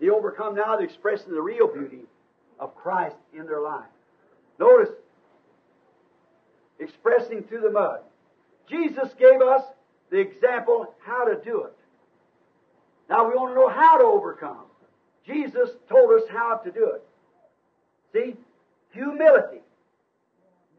they 0.00 0.08
overcome 0.08 0.56
now. 0.56 0.74
They're 0.74 0.86
expressing 0.86 1.32
the 1.32 1.40
real 1.40 1.68
beauty 1.68 2.00
of 2.58 2.74
Christ 2.74 3.14
in 3.32 3.46
their 3.46 3.60
life. 3.60 3.86
Notice, 4.58 4.88
expressing 6.80 7.44
through 7.44 7.60
the 7.60 7.70
mud. 7.70 8.00
Jesus 8.68 9.10
gave 9.16 9.40
us 9.40 9.62
the 10.10 10.18
example 10.18 10.92
how 11.06 11.24
to 11.24 11.40
do 11.44 11.66
it. 11.66 11.76
Now 13.08 13.28
we 13.28 13.36
want 13.36 13.52
to 13.52 13.54
know 13.54 13.68
how 13.68 13.96
to 13.96 14.04
overcome. 14.06 14.64
Jesus 15.24 15.70
told 15.88 16.20
us 16.20 16.28
how 16.28 16.56
to 16.56 16.72
do 16.72 16.94
it. 16.96 17.04
See, 18.12 18.36
humility. 18.92 19.60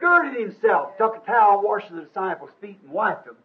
Girded 0.02 0.40
himself, 0.40 0.98
took 0.98 1.16
a 1.16 1.26
towel, 1.26 1.62
washed 1.64 1.94
the 1.94 2.02
disciples' 2.02 2.50
feet, 2.60 2.80
and 2.84 2.92
wiped 2.92 3.26
them. 3.26 3.38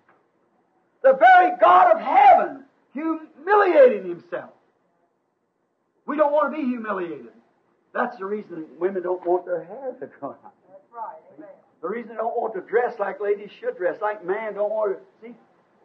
The 1.03 1.13
very 1.13 1.53
God 1.61 1.95
of 1.95 2.01
heaven 2.01 2.65
humiliating 2.95 4.09
himself. 4.09 4.51
We 6.07 6.17
don't 6.17 6.33
want 6.33 6.53
to 6.53 6.59
be 6.59 6.67
humiliated. 6.67 7.29
That's 7.93 8.17
the 8.19 8.25
reason 8.25 8.65
women 8.79 9.03
don't 9.03 9.25
want 9.27 9.45
their 9.45 9.65
hair 9.65 9.95
to 10.01 10.07
grow 10.07 10.31
out. 10.31 10.55
That's 10.69 10.83
right. 10.95 11.17
Amen. 11.37 11.49
The 11.83 11.89
reason 11.89 12.11
they 12.11 12.17
don't 12.17 12.37
want 12.37 12.55
to 12.55 12.63
dress 12.63 12.99
like 12.99 13.21
ladies 13.21 13.51
should 13.61 13.77
dress, 13.77 13.99
like 14.01 14.25
man 14.25 14.55
don't 14.55 14.71
want 14.71 14.97
to. 14.97 15.27
See, 15.27 15.35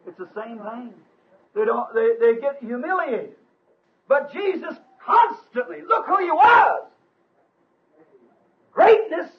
it's 0.06 0.18
the 0.18 0.28
same 0.34 0.58
thing. 0.58 0.94
They 1.54 1.64
don't. 1.64 1.94
They, 1.94 2.14
they 2.18 2.40
get 2.40 2.58
humiliated. 2.60 3.34
But 4.08 4.32
Jesus 4.32 4.74
constantly, 5.04 5.82
look 5.86 6.06
who 6.06 6.18
he 6.18 6.30
was. 6.30 6.84
Greatness. 8.72 9.30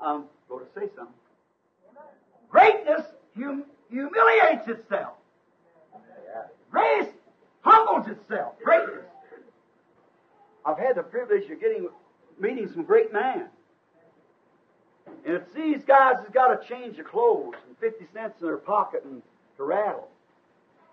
Um, 0.00 0.24
I'm 0.50 0.56
going 0.56 0.64
to 0.64 0.72
say 0.72 0.88
something. 0.96 1.14
Greatness 2.50 3.02
hum, 3.36 3.64
humiliates 3.90 4.68
itself. 4.68 5.14
Grace 6.70 7.08
humbles 7.62 8.08
itself. 8.08 8.54
Greatness. 8.62 9.04
I've 10.64 10.78
had 10.78 10.96
the 10.96 11.02
privilege 11.02 11.50
of 11.50 11.60
getting 11.60 11.88
meeting 12.38 12.70
some 12.72 12.84
great 12.84 13.12
men. 13.12 13.46
And 15.24 15.36
it's 15.36 15.52
these 15.54 15.82
guys 15.84 16.16
that's 16.18 16.30
got 16.30 16.60
to 16.60 16.68
change 16.68 16.96
their 16.96 17.04
clothes 17.04 17.54
and 17.66 17.76
50 17.78 18.06
cents 18.12 18.40
in 18.40 18.46
their 18.46 18.58
pocket 18.58 19.04
and 19.04 19.22
to 19.56 19.64
rattle. 19.64 20.08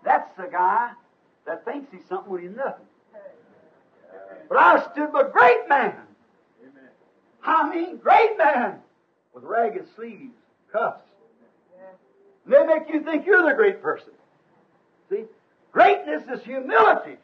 That's 0.02 0.30
the 0.36 0.48
guy 0.50 0.90
that 1.46 1.64
thinks 1.64 1.92
he's 1.92 2.04
something 2.08 2.32
when 2.32 2.42
he's 2.42 2.56
nothing. 2.56 2.86
But 4.48 4.58
I 4.58 4.82
stood 4.92 5.10
a 5.14 5.30
great 5.30 5.68
man. 5.68 5.94
I 7.44 7.68
mean, 7.70 7.98
great 7.98 8.36
man 8.38 8.80
with 9.36 9.44
ragged 9.44 9.86
sleeves, 9.94 10.34
cuffs. 10.72 11.04
And 12.46 12.54
they 12.54 12.64
make 12.64 12.88
you 12.88 13.02
think 13.04 13.26
you're 13.26 13.46
the 13.46 13.54
great 13.54 13.82
person. 13.82 14.12
See? 15.10 15.24
Greatness 15.72 16.22
is 16.32 16.42
humility. 16.42 17.18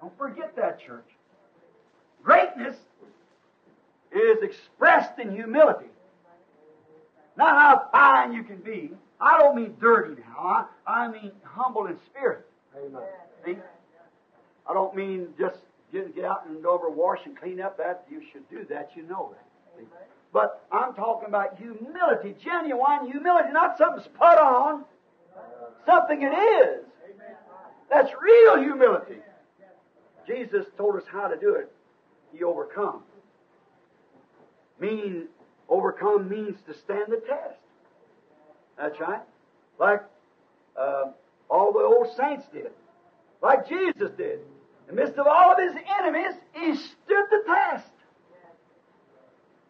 Don't 0.00 0.16
forget 0.18 0.54
that, 0.56 0.78
church. 0.78 1.08
Greatness 2.22 2.76
is 4.12 4.42
expressed 4.42 5.18
in 5.18 5.34
humility. 5.34 5.86
Not 7.38 7.56
how 7.56 7.88
fine 7.90 8.34
you 8.34 8.42
can 8.42 8.58
be. 8.58 8.90
I 9.18 9.38
don't 9.38 9.56
mean 9.56 9.74
dirty 9.80 10.20
now. 10.20 10.68
I, 10.86 11.04
I 11.04 11.08
mean 11.08 11.32
humble 11.42 11.86
in 11.86 11.96
spirit. 12.10 12.46
Amen. 12.76 13.02
See? 13.46 13.56
I 14.68 14.74
don't 14.74 14.94
mean 14.94 15.28
just 15.38 15.56
get, 15.90 16.14
get 16.14 16.26
out 16.26 16.46
and 16.46 16.62
go 16.62 16.72
over, 16.72 16.90
wash 16.90 17.20
and 17.24 17.38
clean 17.38 17.62
up. 17.62 17.78
That 17.78 18.04
you 18.10 18.20
should 18.30 18.48
do 18.50 18.66
that. 18.68 18.90
You 18.94 19.04
know 19.04 19.32
that. 19.32 19.80
See? 19.80 19.86
But 20.36 20.66
I'm 20.70 20.92
talking 20.92 21.28
about 21.28 21.56
humility, 21.56 22.34
genuine 22.44 23.10
humility, 23.10 23.54
not 23.54 23.78
something 23.78 24.04
put 24.12 24.36
on. 24.38 24.84
Something 25.86 26.20
it 26.20 26.26
is. 26.26 26.84
That's 27.88 28.10
real 28.22 28.60
humility. 28.60 29.16
Jesus 30.26 30.66
told 30.76 30.96
us 30.96 31.04
how 31.10 31.28
to 31.28 31.38
do 31.38 31.54
it. 31.54 31.72
He 32.34 32.44
overcome. 32.44 33.00
Mean 34.78 35.28
overcome 35.70 36.28
means 36.28 36.58
to 36.66 36.74
stand 36.74 37.04
the 37.08 37.22
test. 37.26 37.58
That's 38.76 39.00
right. 39.00 39.22
Like 39.78 40.02
uh, 40.78 41.12
all 41.48 41.72
the 41.72 41.78
old 41.78 42.14
saints 42.14 42.44
did. 42.52 42.72
Like 43.40 43.66
Jesus 43.66 44.10
did. 44.18 44.40
In 44.86 44.96
the 44.96 45.02
midst 45.02 45.16
of 45.16 45.26
all 45.26 45.52
of 45.52 45.58
his 45.58 45.82
enemies, 45.98 46.34
he 46.52 46.76
stood 46.76 47.24
the 47.30 47.42
test. 47.46 47.86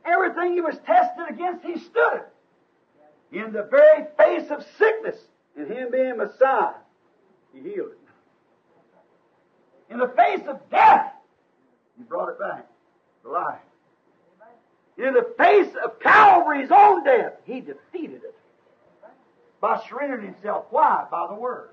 Everything 0.06 0.52
he 0.52 0.60
was 0.60 0.76
tested 0.86 1.24
against, 1.28 1.64
he 1.64 1.78
stood 1.78 2.14
it. 2.14 2.28
In 3.32 3.52
the 3.52 3.64
very 3.64 4.06
face 4.16 4.50
of 4.50 4.64
sickness, 4.78 5.16
and 5.56 5.70
him 5.70 5.90
being 5.90 6.16
Messiah, 6.16 6.74
he 7.52 7.60
healed 7.60 7.90
it. 7.90 7.98
In 9.90 9.98
the 9.98 10.08
face 10.08 10.46
of 10.46 10.60
death, 10.70 11.12
he 11.96 12.04
brought 12.04 12.28
it 12.28 12.38
back 12.38 12.66
to 13.22 13.30
life. 13.30 13.58
In 14.98 15.12
the 15.12 15.26
face 15.36 15.74
of 15.84 16.00
Calvary's 16.00 16.70
own 16.70 17.04
death, 17.04 17.34
he 17.44 17.60
defeated 17.60 18.22
it 18.24 18.34
by 19.60 19.82
surrendering 19.88 20.32
himself. 20.32 20.66
Why? 20.70 21.06
By 21.10 21.26
the 21.28 21.34
Word. 21.34 21.70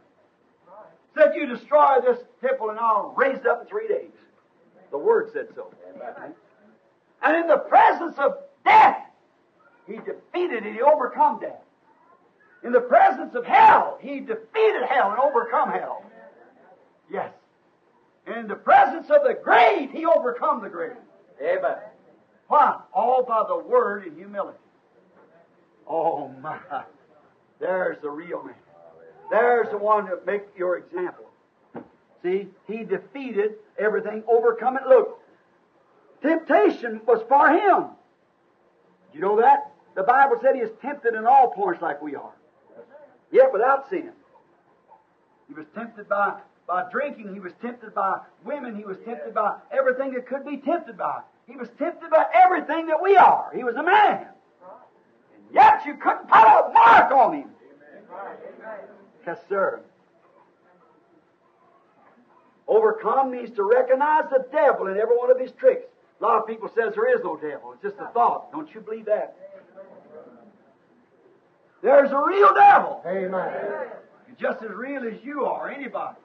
Said, 1.16 1.34
You 1.36 1.46
destroy 1.46 2.00
this 2.04 2.20
temple 2.42 2.72
and 2.72 2.80
I'll 2.80 3.14
raise 3.16 3.38
it 3.38 3.48
up 3.48 3.62
in 3.62 3.68
three 3.68 3.88
days. 3.88 4.12
The 4.92 4.98
Word 4.98 5.30
said 5.32 5.48
so. 5.56 5.72
And 7.24 7.36
in 7.38 7.48
the 7.48 7.58
presence 7.58 8.18
of 8.18 8.38
death, 8.66 8.98
he 9.88 9.98
defeated 9.98 10.66
it, 10.66 10.74
he 10.74 10.82
overcome 10.82 11.40
death. 11.40 11.62
In 12.64 12.72
the 12.72 12.82
presence 12.82 13.36
of 13.36 13.46
hell, 13.46 13.98
he 14.02 14.20
defeated 14.20 14.84
hell 14.90 15.12
and 15.12 15.20
overcome 15.20 15.72
hell. 15.72 16.04
Yes. 17.12 17.32
In 18.28 18.48
the 18.48 18.56
presence 18.56 19.10
of 19.10 19.24
the 19.24 19.38
grave, 19.42 19.92
he 19.92 20.06
overcome 20.06 20.62
the 20.62 20.70
grave. 20.70 20.96
Amen. 21.42 21.76
Why? 22.48 22.80
All 22.94 23.24
by 23.24 23.44
the 23.48 23.58
word 23.58 24.06
and 24.06 24.18
humility. 24.18 24.58
Oh 25.88 26.30
my. 26.42 26.58
There's 27.60 27.98
the 28.02 28.10
real 28.10 28.44
man. 28.44 28.56
There's 29.30 29.70
the 29.70 29.78
one 29.78 30.06
that 30.06 30.26
make 30.26 30.44
your 30.58 30.78
example. 30.78 31.26
See, 32.22 32.48
he 32.68 32.84
defeated 32.84 33.56
everything, 33.78 34.24
overcome 34.28 34.78
it. 34.78 34.84
Look, 34.88 35.20
temptation 36.24 37.02
was 37.06 37.22
for 37.28 37.50
him. 37.50 37.90
You 39.14 39.20
know 39.20 39.40
that? 39.40 39.72
The 39.96 40.04
Bible 40.04 40.38
said 40.42 40.56
he 40.56 40.62
is 40.62 40.72
tempted 40.82 41.14
in 41.14 41.28
all 41.28 41.50
points 41.50 41.82
like 41.82 42.02
we 42.02 42.16
are, 42.16 42.34
yet 43.32 43.54
without 43.54 43.88
sin. 43.90 44.12
He 45.48 45.54
was 45.54 45.68
tempted 45.76 46.10
by, 46.10 46.40
by 46.68 46.90
drinking. 46.90 47.32
He 47.34 47.40
was 47.40 47.54
tempted 47.62 47.94
by 47.94 48.22
women. 48.44 48.76
He 48.76 48.86
was 48.86 48.98
tempted 49.06 49.36
by 49.36 49.58
everything 49.72 50.14
that 50.14 50.26
could 50.26 50.46
be 50.46 50.58
tempted 50.58 50.98
by. 50.98 51.22
He 51.46 51.56
was 51.56 51.70
tempted 51.78 52.10
by 52.10 52.26
everything 52.34 52.88
that 52.88 53.02
we 53.04 53.16
are. 53.18 53.52
He 53.54 53.64
was 53.64 53.76
a 53.76 53.84
man. 53.84 54.26
And 55.36 55.54
yet 55.54 55.86
you 55.86 55.96
couldn't 55.96 56.28
put 56.28 56.42
a 56.42 56.72
mark 56.74 57.12
on 57.12 57.34
him. 57.36 57.50
Yes, 59.28 59.38
sir. 59.48 59.82
Overcome 62.68 63.32
means 63.32 63.52
to 63.58 63.64
recognize 63.64 64.24
the 64.32 64.46
devil 64.52 64.88
in 64.88 64.98
every 64.98 65.18
one 65.18 65.30
of 65.30 65.40
his 65.40 65.52
tricks. 65.52 65.86
A 66.24 66.26
lot 66.26 66.38
of 66.38 66.48
people 66.48 66.70
says 66.74 66.94
there 66.96 67.14
is 67.14 67.22
no 67.22 67.36
devil. 67.36 67.74
It's 67.74 67.84
just 67.84 67.98
a 68.00 68.10
thought. 68.14 68.50
Don't 68.54 68.74
you 68.74 68.80
believe 68.80 69.06
that? 69.08 69.36
There's 71.82 72.12
a 72.12 72.18
real 72.18 72.54
devil. 72.54 73.04
Amen. 73.06 73.52
Just 74.40 74.64
as 74.64 74.72
real 74.72 75.04
as 75.04 75.22
you 75.22 75.44
are, 75.44 75.70
anybody. 75.70 76.18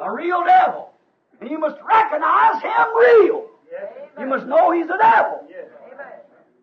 A 0.00 0.12
real 0.12 0.44
devil. 0.44 0.92
And 1.40 1.50
you 1.50 1.58
must 1.58 1.76
recognize 1.82 2.62
him 2.62 2.96
real. 2.96 3.50
You 4.20 4.26
must 4.26 4.46
know 4.46 4.70
he's 4.70 4.88
a 4.88 4.96
devil. 4.96 5.40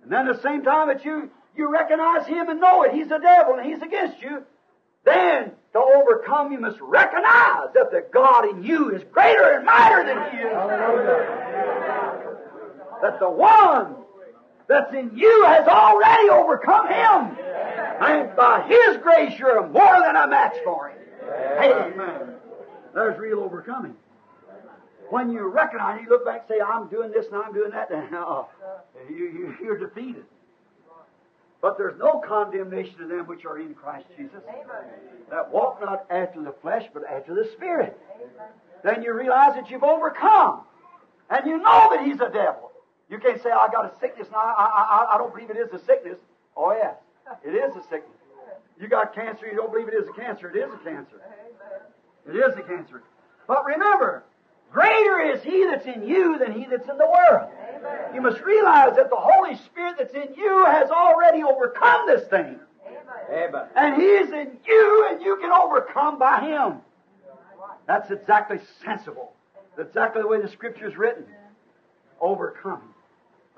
And 0.04 0.10
then 0.10 0.30
at 0.30 0.38
the 0.38 0.42
same 0.42 0.64
time 0.64 0.88
that 0.88 1.04
you, 1.04 1.30
you 1.58 1.70
recognize 1.70 2.26
him 2.28 2.48
and 2.48 2.62
know 2.62 2.84
it, 2.84 2.94
he's 2.94 3.12
a 3.12 3.20
devil 3.20 3.56
and 3.56 3.66
he's 3.66 3.82
against 3.82 4.22
you, 4.22 4.42
then 5.04 5.52
to 5.74 5.80
overcome 5.80 6.54
you 6.54 6.62
must 6.62 6.80
recognize 6.80 7.74
that 7.76 7.92
the 7.92 8.06
God 8.14 8.48
in 8.50 8.64
you 8.64 8.96
is 8.96 9.04
greater 9.12 9.52
and 9.52 9.66
mightier 9.66 10.06
than 10.06 10.32
he 10.32 10.38
is. 10.38 12.03
That 13.04 13.20
the 13.20 13.30
one 13.30 13.98
that's 14.66 14.94
in 14.94 15.12
you 15.14 15.44
has 15.46 15.68
already 15.68 16.30
overcome 16.30 16.88
him. 16.88 17.38
And 18.00 18.34
by 18.34 18.66
his 18.66 18.96
grace 19.04 19.38
you're 19.38 19.68
more 19.68 20.00
than 20.00 20.16
a 20.16 20.26
match 20.26 20.56
for 20.64 20.88
him. 20.88 20.98
Amen. 21.62 22.36
There's 22.94 23.20
real 23.20 23.42
overcoming. 23.42 23.96
When 25.10 25.34
you 25.34 25.50
recognize, 25.50 26.00
you 26.02 26.08
look 26.08 26.24
back 26.24 26.46
and 26.48 26.58
say, 26.58 26.62
I'm 26.66 26.88
doing 26.88 27.12
this 27.12 27.26
and 27.28 27.36
I'm 27.36 27.54
doing 27.54 27.72
that, 27.72 27.92
and 27.92 28.16
uh, 28.16 28.44
you, 29.10 29.16
you, 29.18 29.56
you're 29.62 29.78
defeated. 29.78 30.24
But 31.62 31.78
there's 31.78 32.00
no 32.00 32.20
condemnation 32.26 33.00
to 33.00 33.08
them 33.08 33.28
which 33.28 33.44
are 33.44 33.60
in 33.60 33.74
Christ 33.74 34.06
Jesus. 34.18 34.40
That 35.30 35.52
walk 35.52 35.82
not 35.82 36.06
after 36.10 36.42
the 36.42 36.54
flesh, 36.62 36.86
but 36.94 37.04
after 37.06 37.36
the 37.36 37.50
Spirit. 37.52 38.00
Then 38.82 39.04
you 39.04 39.14
realize 39.14 39.56
that 39.56 39.70
you've 39.70 39.84
overcome. 39.84 40.62
And 41.30 41.46
you 41.46 41.58
know 41.58 41.90
that 41.94 42.06
He's 42.06 42.22
a 42.22 42.30
devil. 42.30 42.70
You 43.10 43.20
can't 43.20 43.42
say, 43.42 43.52
I 43.52 43.68
got 43.72 43.94
a 43.94 44.00
sickness 44.00 44.28
now. 44.32 44.40
I, 44.40 45.08
I, 45.12 45.16
I 45.16 45.18
don't 45.18 45.34
believe 45.34 45.50
it 45.50 45.58
is 45.58 45.72
a 45.74 45.84
sickness. 45.86 46.18
Oh, 46.56 46.72
yes. 46.72 46.96
It 47.46 47.52
is 47.52 47.76
a 47.76 47.82
sickness. 47.84 48.18
You 48.80 48.88
got 48.88 49.14
cancer, 49.14 49.46
you 49.48 49.56
don't 49.56 49.72
believe 49.72 49.88
it 49.88 49.94
is 49.94 50.08
a 50.08 50.14
cancer. 50.14 50.50
It 50.50 50.58
is 50.58 50.74
a 50.74 50.84
cancer. 50.84 51.22
It 52.28 52.36
is 52.36 52.58
a 52.58 52.62
cancer. 52.62 53.04
But 53.48 53.66
remember, 53.66 54.24
greater 54.72 55.22
is 55.22 55.44
He 55.44 55.66
that's 55.66 55.86
in 55.86 56.08
you 56.08 56.38
than 56.40 56.54
He 56.54 56.66
that's 56.66 56.90
in 56.90 56.98
the 56.98 57.06
world. 57.06 57.50
You 58.14 58.22
must 58.22 58.42
realize 58.42 58.96
that 58.96 59.10
the 59.10 59.18
Holy 59.18 59.56
Spirit 59.58 59.96
that's 59.98 60.14
in 60.14 60.34
you 60.36 60.66
has 60.66 60.90
already 60.90 61.44
overcome 61.44 62.08
this 62.08 62.28
thing. 62.30 62.60
Amen. 63.32 63.68
And 63.76 64.02
He's 64.02 64.30
in 64.30 64.58
you, 64.66 65.08
and 65.12 65.22
you 65.22 65.38
can 65.38 65.52
overcome 65.52 66.18
by 66.18 66.42
Him. 66.42 66.80
That's 67.88 68.10
exactly 68.12 68.60
sensible. 68.84 69.34
That's 69.76 69.90
exactly 69.90 70.22
the 70.22 70.28
way 70.28 70.42
the 70.42 70.50
Scripture 70.50 70.88
is 70.88 70.98
written. 70.98 71.26
Overcoming. 72.20 72.93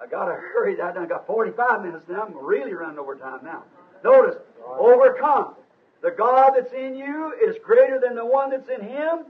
I 0.01 0.07
got 0.07 0.26
to 0.26 0.34
hurry 0.34 0.76
that. 0.76 0.97
I 0.97 1.05
got 1.05 1.26
45 1.26 1.84
minutes 1.84 2.05
now. 2.09 2.23
I'm 2.23 2.38
really 2.45 2.73
running 2.73 2.99
over 2.99 3.15
time 3.15 3.39
now. 3.43 3.63
Notice, 4.03 4.35
overcome. 4.63 5.55
The 6.01 6.11
God 6.11 6.51
that's 6.55 6.73
in 6.73 6.95
you 6.95 7.34
is 7.47 7.55
greater 7.63 7.99
than 7.99 8.15
the 8.15 8.26
one 8.26 8.51
that's 8.51 8.69
in 8.69 8.81
Him. 8.81 9.26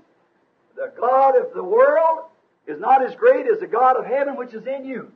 The 0.76 0.92
God 1.00 1.38
of 1.38 1.54
the 1.54 1.64
world 1.64 2.26
is 2.68 2.80
not 2.80 3.06
as 3.06 3.16
great 3.16 3.48
as 3.48 3.60
the 3.60 3.68
God 3.68 3.96
of 3.96 4.06
heaven 4.06 4.36
which 4.36 4.54
is 4.54 4.66
in 4.66 4.86
you. 4.86 5.12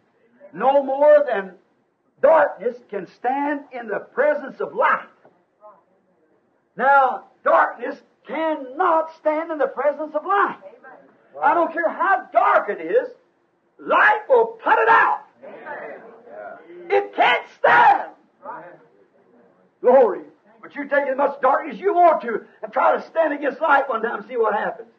No 0.54 0.84
more 0.84 1.26
than 1.28 1.54
darkness 2.22 2.78
can 2.90 3.08
stand 3.18 3.62
in 3.72 3.88
the 3.88 4.00
presence 4.00 4.62
of 4.62 4.74
light. 4.74 5.08
Now, 6.78 7.26
darkness 7.44 7.98
cannot 8.28 9.16
stand 9.18 9.52
in 9.52 9.58
the 9.58 9.68
presence 9.68 10.16
of 10.16 10.26
light. 10.26 10.60
I 11.42 11.54
don't 11.54 11.74
care 11.74 11.90
how 11.90 12.28
dark 12.32 12.70
it 12.70 12.82
is, 12.82 13.10
light 13.80 14.22
will 14.30 14.58
put 14.64 14.78
it 14.78 14.90
out. 14.90 15.24
It 16.90 17.16
can't 17.16 17.46
stand. 17.60 18.12
Glory. 19.82 20.22
But 20.62 20.76
you 20.76 20.84
take 20.90 21.08
as 21.08 21.18
much 21.18 21.40
darkness 21.42 21.76
as 21.76 21.82
you 21.82 21.94
want 21.94 22.22
to 22.22 22.46
and 22.62 22.74
try 22.74 22.96
to 22.98 23.08
stand 23.08 23.34
against 23.34 23.62
light 23.62 23.88
one 23.88 24.02
time 24.02 24.20
and 24.20 24.28
see 24.28 24.38
what 24.38 24.54
happens. 24.54 24.90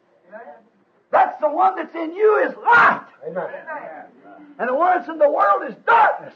That's 1.11 1.39
the 1.41 1.49
one 1.49 1.75
that's 1.75 1.93
in 1.93 2.15
you 2.15 2.47
is 2.47 2.55
light. 2.63 3.05
Amen. 3.27 3.49
And 4.57 4.69
the 4.69 4.73
one 4.73 4.97
that's 4.97 5.09
in 5.09 5.17
the 5.17 5.29
world 5.29 5.63
is 5.69 5.75
darkness. 5.85 6.33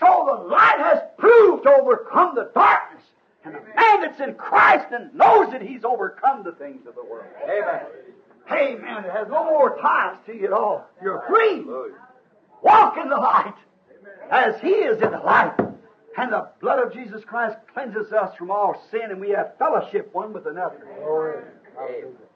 So 0.00 0.24
the 0.26 0.48
light 0.48 0.78
has 0.78 1.00
proved 1.16 1.64
to 1.64 1.70
overcome 1.70 2.34
the 2.34 2.50
darkness. 2.54 3.02
And 3.44 3.54
the 3.54 3.60
man 3.60 4.00
that's 4.02 4.20
in 4.20 4.34
Christ 4.34 4.86
and 4.92 5.14
knows 5.14 5.50
that 5.52 5.62
he's 5.62 5.84
overcome 5.84 6.42
the 6.44 6.52
things 6.52 6.86
of 6.86 6.94
the 6.94 7.04
world. 7.04 7.26
Amen. 7.44 7.80
Amen. 8.50 9.04
It 9.04 9.12
has 9.12 9.28
no 9.28 9.44
more 9.44 9.78
ties 9.80 10.16
to 10.26 10.34
you 10.34 10.46
at 10.46 10.52
all. 10.52 10.86
You're 11.02 11.24
free. 11.28 11.64
Walk 12.62 12.96
in 12.96 13.08
the 13.08 13.16
light 13.16 13.54
as 14.30 14.60
He 14.60 14.68
is 14.68 15.00
in 15.00 15.10
the 15.10 15.18
light. 15.18 15.54
And 16.16 16.32
the 16.32 16.48
blood 16.60 16.84
of 16.84 16.92
Jesus 16.92 17.24
Christ 17.24 17.56
cleanses 17.72 18.12
us 18.12 18.34
from 18.36 18.50
all 18.50 18.82
sin, 18.90 19.10
and 19.10 19.20
we 19.20 19.30
have 19.30 19.56
fellowship 19.56 20.12
one 20.12 20.32
with 20.32 20.46
another. 20.46 20.84
Glory. 20.98 21.44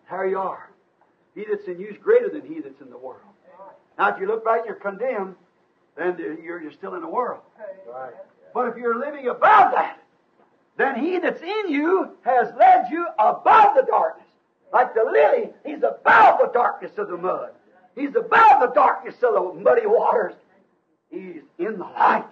There 0.08 0.26
you 0.26 0.38
are. 0.38 0.70
He 1.34 1.44
that's 1.48 1.66
in 1.66 1.80
you 1.80 1.88
is 1.88 1.96
greater 1.98 2.28
than 2.28 2.42
he 2.42 2.60
that's 2.60 2.80
in 2.80 2.90
the 2.90 2.98
world. 2.98 3.22
Now, 3.98 4.14
if 4.14 4.20
you 4.20 4.26
look 4.26 4.44
back, 4.44 4.60
and 4.60 4.66
you're 4.66 4.76
condemned, 4.76 5.34
then 5.96 6.16
you're, 6.18 6.62
you're 6.62 6.72
still 6.72 6.94
in 6.94 7.00
the 7.00 7.08
world. 7.08 7.40
Right. 7.92 8.12
But 8.54 8.68
if 8.68 8.76
you're 8.76 8.98
living 8.98 9.28
above 9.28 9.72
that, 9.72 9.98
then 10.76 11.04
he 11.04 11.18
that's 11.18 11.42
in 11.42 11.70
you 11.70 12.10
has 12.22 12.52
led 12.58 12.86
you 12.90 13.06
above 13.18 13.74
the 13.76 13.82
darkness. 13.82 14.26
Like 14.72 14.94
the 14.94 15.04
lily, 15.04 15.50
he's 15.66 15.82
above 15.82 16.38
the 16.40 16.50
darkness 16.52 16.92
of 16.96 17.08
the 17.08 17.16
mud. 17.16 17.50
He's 17.94 18.14
above 18.16 18.60
the 18.60 18.72
darkness 18.74 19.14
of 19.22 19.34
the 19.34 19.60
muddy 19.60 19.86
waters. 19.86 20.34
He's 21.10 21.42
in 21.58 21.78
the 21.78 21.84
light, 21.84 22.30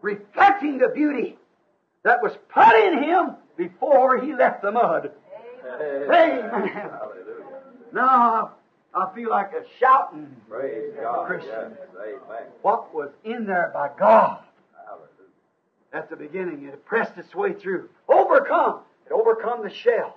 reflecting 0.00 0.78
the 0.78 0.88
beauty 0.88 1.38
that 2.04 2.22
was 2.22 2.32
put 2.48 2.74
in 2.74 3.02
him 3.02 3.36
before 3.56 4.20
he 4.20 4.34
left 4.34 4.62
the 4.62 4.70
mud. 4.70 5.10
Amen. 5.64 6.50
Hallelujah. 6.50 7.44
Now, 7.92 8.52
I 8.94 9.12
feel 9.14 9.30
like 9.30 9.52
a 9.52 9.64
shouting 9.78 10.36
Praise 10.48 10.92
God. 11.00 11.26
Christian. 11.26 11.50
Yes. 11.50 11.88
Amen. 11.96 12.42
what 12.62 12.94
was 12.94 13.10
in 13.24 13.46
there 13.46 13.70
by 13.72 13.88
God. 13.98 14.42
Hallelujah. 14.86 15.08
At 15.92 16.10
the 16.10 16.16
beginning, 16.16 16.64
it 16.64 16.84
pressed 16.84 17.16
its 17.16 17.34
way 17.34 17.54
through. 17.54 17.88
Overcome. 18.08 18.80
It 19.06 19.12
overcome 19.12 19.62
the 19.62 19.70
shell. 19.70 20.16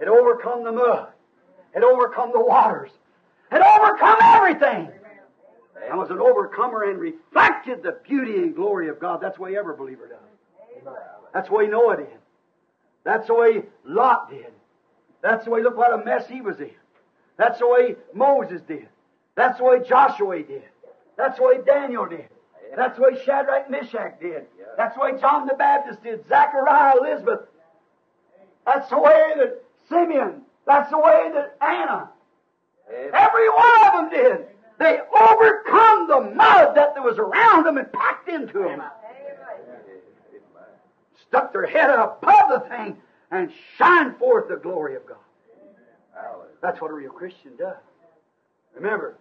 It 0.00 0.08
overcome 0.08 0.64
the 0.64 0.72
mud. 0.72 1.08
It 1.74 1.82
overcome 1.82 2.30
the 2.32 2.40
waters. 2.40 2.90
It 3.52 3.62
overcome 3.62 4.18
everything. 4.22 4.90
I 5.90 5.94
was 5.94 6.10
an 6.10 6.18
overcomer 6.18 6.90
and 6.90 6.98
reflected 6.98 7.82
the 7.82 7.98
beauty 8.06 8.36
and 8.38 8.54
glory 8.54 8.88
of 8.88 8.98
God. 8.98 9.20
That's 9.20 9.36
the 9.36 9.42
way 9.42 9.56
every 9.56 9.76
believer 9.76 10.08
does. 10.08 10.94
That's 11.32 11.48
the 11.48 11.54
way 11.54 11.66
Noah 11.66 11.98
did. 11.98 12.08
That's 13.04 13.26
the 13.28 13.34
way 13.34 13.62
Lot 13.84 14.30
did. 14.30 14.52
That's 15.22 15.44
the 15.44 15.50
way, 15.50 15.62
look 15.62 15.76
what 15.76 15.92
a 15.92 16.04
mess 16.04 16.26
he 16.28 16.40
was 16.40 16.60
in. 16.60 16.70
That's 17.36 17.58
the 17.58 17.68
way 17.68 17.96
Moses 18.14 18.62
did. 18.62 18.88
That's 19.34 19.58
the 19.58 19.64
way 19.64 19.80
Joshua 19.86 20.42
did. 20.42 20.62
That's 21.16 21.38
the 21.38 21.44
way 21.44 21.58
Daniel 21.64 22.06
did. 22.06 22.28
That's 22.74 22.96
the 22.96 23.02
way 23.02 23.22
Shadrach, 23.24 23.70
Meshach 23.70 24.20
did. 24.20 24.46
That's 24.76 24.94
the 24.96 25.02
way 25.02 25.20
John 25.20 25.46
the 25.46 25.54
Baptist 25.54 26.02
did. 26.02 26.26
Zechariah, 26.28 26.96
Elizabeth. 27.00 27.40
That's 28.64 28.88
the 28.90 28.98
way 28.98 29.32
that 29.36 29.62
Simeon. 29.88 30.42
That's 30.66 30.90
the 30.90 30.98
way 30.98 31.30
that 31.34 31.56
Anna. 31.60 32.10
Every 32.90 33.48
one 33.48 33.86
of 33.86 33.92
them 33.92 34.10
did. 34.10 34.46
They 34.78 34.98
overcome 34.98 36.06
the 36.08 36.32
mud 36.34 36.76
that 36.76 36.94
was 37.02 37.18
around 37.18 37.64
them 37.64 37.78
and 37.78 37.90
packed 37.92 38.28
into 38.28 38.58
them. 38.58 38.82
Stuck 41.28 41.52
their 41.52 41.66
head 41.66 41.90
above 41.90 42.48
the 42.50 42.64
thing 42.68 42.96
and 43.30 43.50
shined 43.76 44.16
forth 44.18 44.48
the 44.48 44.56
glory 44.56 44.96
of 44.96 45.06
God. 45.06 45.16
That's 46.62 46.80
what 46.80 46.90
a 46.90 46.94
real 46.94 47.10
Christian 47.10 47.56
does. 47.56 47.76
Remember, 48.74 49.16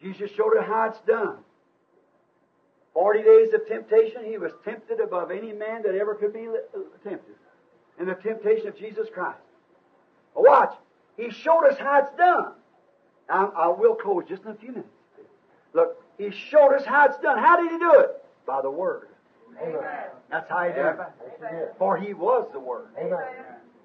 Jesus 0.00 0.30
showed 0.36 0.56
us 0.56 0.66
how 0.66 0.88
it's 0.88 1.00
done. 1.00 1.38
Forty 2.92 3.22
days 3.22 3.52
of 3.52 3.66
temptation, 3.66 4.24
he 4.24 4.38
was 4.38 4.52
tempted 4.64 5.00
above 5.00 5.30
any 5.30 5.52
man 5.52 5.82
that 5.82 5.94
ever 5.96 6.14
could 6.14 6.32
be 6.32 6.46
tempted. 7.02 7.34
In 7.98 8.06
the 8.06 8.14
temptation 8.14 8.68
of 8.68 8.78
Jesus 8.78 9.08
Christ. 9.12 9.38
Watch, 10.34 10.74
He 11.16 11.30
showed 11.30 11.64
us 11.66 11.78
how 11.78 12.00
it's 12.00 12.16
done. 12.16 12.52
I, 13.28 13.44
I 13.44 13.68
will 13.68 13.94
close 13.94 14.24
just 14.28 14.42
in 14.44 14.50
a 14.50 14.54
few 14.54 14.70
minutes. 14.70 14.88
Look, 15.72 16.02
He 16.18 16.30
showed 16.30 16.74
us 16.74 16.84
how 16.84 17.06
it's 17.06 17.18
done. 17.18 17.38
How 17.38 17.60
did 17.60 17.70
He 17.72 17.78
do 17.78 18.00
it? 18.00 18.10
By 18.46 18.60
the 18.62 18.70
Word. 18.70 19.08
Amen. 19.62 19.80
That's 20.30 20.48
how 20.48 20.64
He 20.64 20.72
did 20.72 20.86
it. 20.86 21.74
For 21.78 21.96
He 21.96 22.14
was 22.14 22.48
the 22.52 22.60
Word. 22.60 22.88
Amen. 22.98 23.18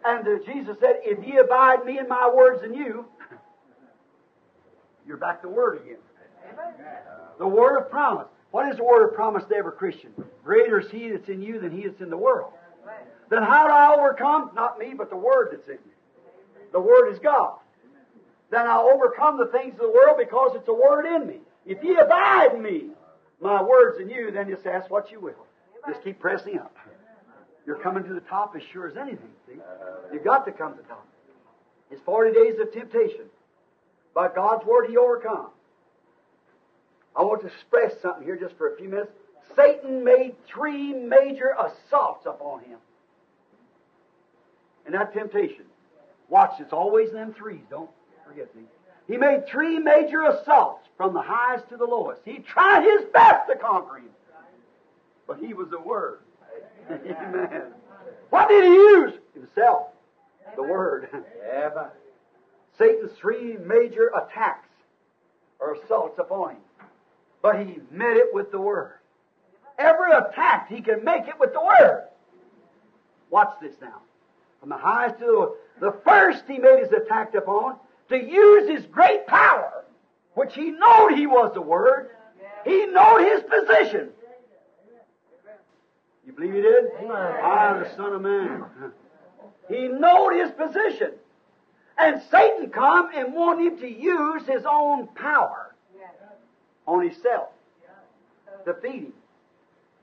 And 0.06 0.28
uh, 0.28 0.44
Jesus 0.46 0.78
said, 0.80 1.02
If 1.04 1.26
ye 1.26 1.38
abide 1.38 1.86
me 1.86 1.98
and 1.98 2.08
my 2.08 2.32
words 2.34 2.64
in 2.64 2.74
you, 2.74 3.06
you're 5.08 5.18
back 5.18 5.42
to 5.42 5.50
Word 5.50 5.82
again. 5.84 5.98
The 7.38 7.48
Word 7.48 7.78
of 7.78 7.90
promise. 7.90 8.28
What 8.52 8.68
is 8.70 8.78
the 8.78 8.84
Word 8.84 9.08
of 9.08 9.14
promise 9.14 9.44
to 9.50 9.56
every 9.56 9.74
Christian? 9.74 10.12
Greater 10.44 10.80
is 10.80 10.90
He 10.90 11.10
that's 11.10 11.30
in 11.30 11.42
you 11.42 11.60
than 11.60 11.72
He 11.72 11.88
that's 11.88 12.02
in 12.02 12.10
the 12.10 12.18
world. 12.18 12.54
Then 13.30 13.44
how 13.44 13.68
do 13.68 13.74
I 13.74 13.96
overcome? 13.96 14.52
Not 14.56 14.80
me, 14.80 14.94
but 14.98 15.10
the 15.10 15.16
Word 15.16 15.50
that's 15.52 15.68
in 15.68 15.76
me. 15.76 15.89
The 16.72 16.80
Word 16.80 17.12
is 17.12 17.20
God. 17.20 17.58
Then 18.52 18.66
I 18.66 18.78
overcome 18.78 19.38
the 19.38 19.48
things 19.48 19.74
of 19.74 19.80
the 19.80 19.92
world 19.92 20.18
because 20.18 20.52
it's 20.56 20.68
a 20.68 20.74
Word 20.74 21.06
in 21.06 21.28
me. 21.28 21.38
If 21.66 21.84
ye 21.84 21.98
abide 21.98 22.56
in 22.56 22.62
me, 22.62 22.90
my 23.42 23.62
words 23.62 24.00
in 24.00 24.10
you, 24.10 24.32
then 24.32 24.50
just 24.50 24.66
ask 24.66 24.90
what 24.90 25.12
you 25.12 25.20
will. 25.20 25.46
Just 25.88 26.04
keep 26.04 26.20
pressing 26.20 26.58
up. 26.58 26.76
You're 27.66 27.80
coming 27.80 28.04
to 28.04 28.14
the 28.14 28.22
top 28.22 28.56
as 28.56 28.64
sure 28.74 28.88
as 28.88 28.98
anything, 28.98 29.30
see? 29.48 29.60
You've 30.12 30.24
got 30.24 30.46
to 30.46 30.52
come 30.52 30.76
to 30.76 30.82
the 30.82 30.88
top. 30.88 31.06
It's 31.92 32.02
40 32.02 32.34
days 32.34 32.60
of 32.60 32.74
temptation. 32.74 33.26
By 34.14 34.30
God's 34.34 34.66
Word, 34.66 34.88
He 34.90 34.98
overcome. 34.98 35.50
I 37.16 37.24
want 37.24 37.42
to 37.42 37.48
express 37.48 37.94
something 38.02 38.24
here 38.24 38.38
just 38.38 38.58
for 38.58 38.74
a 38.74 38.78
few 38.78 38.90
minutes. 38.90 39.12
Satan 39.56 40.04
made 40.04 40.36
three 40.48 40.94
major 40.94 41.54
assaults 41.60 42.26
upon 42.26 42.62
him. 42.62 42.78
And 44.86 44.96
that 44.96 45.14
temptation. 45.14 45.66
Watch, 46.30 46.60
it's 46.60 46.74
always 46.74 47.12
them 47.12 47.34
threes. 47.34 47.64
Don't 47.70 47.90
forget 48.28 48.54
these. 48.56 48.66
He 49.08 49.18
made 49.18 49.48
three 49.48 49.80
major 49.80 50.24
assaults 50.24 50.88
from 50.96 51.14
the 51.14 51.22
highest 51.22 51.68
to 51.70 51.78
the 51.78 51.86
lowest. 51.86 52.22
He 52.24 52.40
tried 52.40 52.84
his 52.84 53.10
best 53.12 53.50
to 53.50 53.56
conquer 53.56 53.98
him. 53.98 54.10
But 55.28 55.40
he 55.40 55.54
was 55.54 55.70
the 55.70 55.80
Word. 55.80 56.20
Amen. 56.90 57.74
What 58.30 58.50
did 58.50 58.64
he 58.64 58.70
use? 58.70 59.14
Himself. 59.34 59.88
The 60.56 60.64
Word. 60.64 61.10
Amen. 61.14 61.88
Satan's 62.78 63.12
three 63.20 63.58
major 63.58 64.12
attacks 64.16 64.70
or 65.60 65.74
assaults 65.74 66.20
upon 66.20 66.52
him. 66.52 66.62
But 67.42 67.60
he 67.60 67.80
met 67.92 68.18
it 68.18 68.34
with 68.34 68.52
the 68.52 68.60
Word. 68.60 68.94
Every 69.78 70.12
attack, 70.12 70.68
he 70.70 70.82
can 70.82 71.04
make 71.04 71.28
it 71.28 71.40
with 71.40 71.54
the 71.54 71.62
Word. 71.62 72.08
Watch 73.30 73.54
this 73.62 73.76
now. 73.82 74.02
From 74.60 74.70
the 74.70 74.78
highest 74.78 75.20
to 75.20 75.26
the 75.26 75.32
lowest. 75.32 75.54
The 75.80 75.94
first 76.04 76.44
he 76.48 76.58
made 76.58 76.80
his 76.84 76.92
attack 76.92 77.34
upon 77.36 77.78
to 78.10 78.18
use 78.18 78.70
his 78.70 78.86
great 78.88 79.28
power, 79.28 79.86
which 80.34 80.54
he 80.54 80.72
knowed 80.72 81.14
he 81.16 81.28
was 81.28 81.54
the 81.54 81.62
Word. 81.62 82.10
He 82.66 82.86
knowed 82.88 83.20
his 83.20 83.44
position. 83.44 84.10
You 86.26 86.34
believe 86.34 86.54
he 86.54 86.62
did? 86.62 86.86
I 87.10 87.74
am 87.74 87.84
the 87.84 87.96
Son 87.96 88.14
of 88.14 88.22
Man. 88.22 88.66
He 89.70 89.88
knowed 89.88 90.32
his 90.32 90.50
position. 90.54 91.12
And 91.96 92.22
Satan 92.32 92.72
come 92.72 93.12
and 93.14 93.36
want 93.36 93.62
him 93.62 93.80
to 93.82 93.88
use 93.88 94.42
his 94.48 94.64
own 94.68 95.08
power 95.10 95.76
on 96.88 97.08
himself 97.08 97.50
to 98.66 98.74
feed 98.82 99.04
him. 99.04 99.14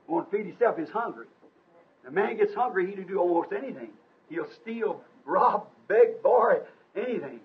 He 0.05 0.11
want 0.13 0.31
to 0.31 0.37
feed 0.37 0.45
himself. 0.45 0.77
He's 0.77 0.89
hungry. 0.89 1.27
A 2.07 2.11
man 2.11 2.37
gets 2.37 2.53
hungry, 2.53 2.95
he'll 2.95 3.05
do 3.05 3.19
almost 3.19 3.51
anything. 3.51 3.89
He'll 4.29 4.49
steal, 4.61 5.01
rob, 5.25 5.67
beg, 5.87 6.21
borrow, 6.21 6.65
anything. 6.95 7.39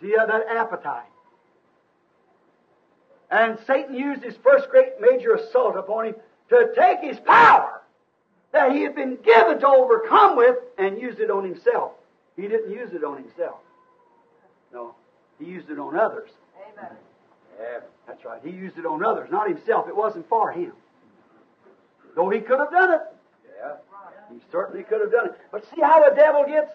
See 0.00 0.14
how 0.16 0.26
that 0.26 0.46
appetite. 0.48 1.06
And 3.30 3.58
Satan 3.66 3.94
used 3.94 4.22
his 4.22 4.36
first 4.42 4.68
great 4.70 5.00
major 5.00 5.34
assault 5.34 5.76
upon 5.76 6.06
him 6.06 6.14
to 6.50 6.72
take 6.76 7.00
his 7.00 7.18
power 7.20 7.82
that 8.52 8.72
he 8.72 8.82
had 8.82 8.94
been 8.94 9.16
given 9.16 9.58
to 9.60 9.66
overcome 9.66 10.36
with 10.36 10.56
and 10.78 11.00
use 11.00 11.18
it 11.18 11.30
on 11.30 11.44
himself. 11.44 11.92
He 12.36 12.42
didn't 12.42 12.70
use 12.70 12.92
it 12.92 13.02
on 13.02 13.16
himself. 13.22 13.56
No, 14.72 14.94
he 15.38 15.46
used 15.46 15.70
it 15.70 15.78
on 15.78 15.96
others. 15.96 16.30
Amen. 16.72 16.92
That's 18.06 18.24
right. 18.24 18.40
He 18.44 18.50
used 18.50 18.78
it 18.78 18.86
on 18.86 19.04
others, 19.04 19.28
not 19.30 19.48
himself. 19.48 19.88
It 19.88 19.96
wasn't 19.96 20.28
for 20.28 20.52
him. 20.52 20.72
Though 22.14 22.28
he 22.30 22.40
could 22.40 22.58
have 22.58 22.70
done 22.70 22.94
it. 22.94 23.00
He 24.34 24.40
certainly 24.50 24.82
could 24.82 25.00
have 25.00 25.12
done 25.12 25.26
it. 25.26 25.40
But 25.52 25.64
see 25.70 25.80
how 25.80 26.08
the 26.08 26.14
devil 26.14 26.44
gets? 26.46 26.72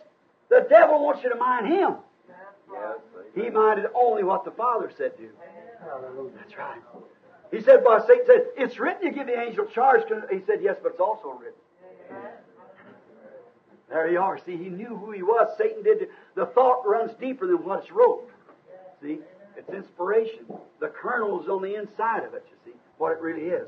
The 0.49 0.65
devil 0.69 1.03
wants 1.03 1.23
you 1.23 1.29
to 1.29 1.35
mind 1.35 1.67
him. 1.67 1.95
Yes. 2.71 2.97
He 3.35 3.49
minded 3.49 3.87
only 3.93 4.23
what 4.23 4.45
the 4.45 4.51
Father 4.51 4.91
said 4.97 5.17
do. 5.17 5.29
Hallelujah. 5.81 6.31
That's 6.37 6.57
right. 6.57 6.79
He 7.51 7.61
said, 7.61 7.83
by 7.83 7.99
Satan 8.05 8.25
said, 8.25 8.45
It's 8.55 8.79
written 8.79 9.07
you 9.07 9.11
give 9.11 9.27
the 9.27 9.39
angel 9.39 9.65
charge. 9.65 10.03
He 10.31 10.39
said, 10.45 10.59
Yes, 10.61 10.77
but 10.81 10.93
it's 10.93 10.99
also 10.99 11.39
written. 11.39 11.59
There 13.89 14.09
you 14.09 14.19
are. 14.19 14.39
See, 14.45 14.55
he 14.55 14.69
knew 14.69 14.95
who 14.95 15.11
he 15.11 15.23
was. 15.23 15.49
Satan 15.57 15.83
did. 15.83 16.09
The 16.35 16.45
thought 16.47 16.87
runs 16.87 17.11
deeper 17.19 17.47
than 17.47 17.65
what's 17.65 17.91
wrote. 17.91 18.29
See, 19.01 19.19
it's 19.57 19.69
inspiration. 19.69 20.45
The 20.79 20.87
kernel 20.87 21.41
is 21.41 21.49
on 21.49 21.63
the 21.63 21.75
inside 21.75 22.23
of 22.23 22.35
it. 22.35 22.45
You 22.49 22.71
see 22.71 22.77
what 22.97 23.11
it 23.11 23.19
really 23.19 23.47
is. 23.47 23.67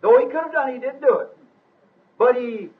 Though 0.00 0.18
he 0.18 0.26
could 0.26 0.42
have 0.42 0.52
done, 0.52 0.74
he 0.74 0.80
didn't 0.80 1.00
do 1.00 1.18
it. 1.20 1.28
But 2.18 2.36
he 2.36 2.70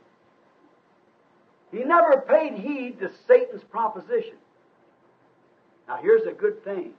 he 1.74 1.84
never 1.84 2.24
paid 2.28 2.54
heed 2.54 3.00
to 3.00 3.10
Satan's 3.26 3.64
proposition. 3.64 4.36
Now 5.88 5.98
here's 6.00 6.26
a 6.26 6.32
good 6.32 6.64
thing. 6.64 6.92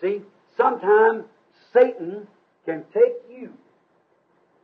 See, 0.00 0.22
sometimes 0.56 1.24
Satan 1.72 2.26
can 2.66 2.84
take 2.92 3.14
you, 3.30 3.52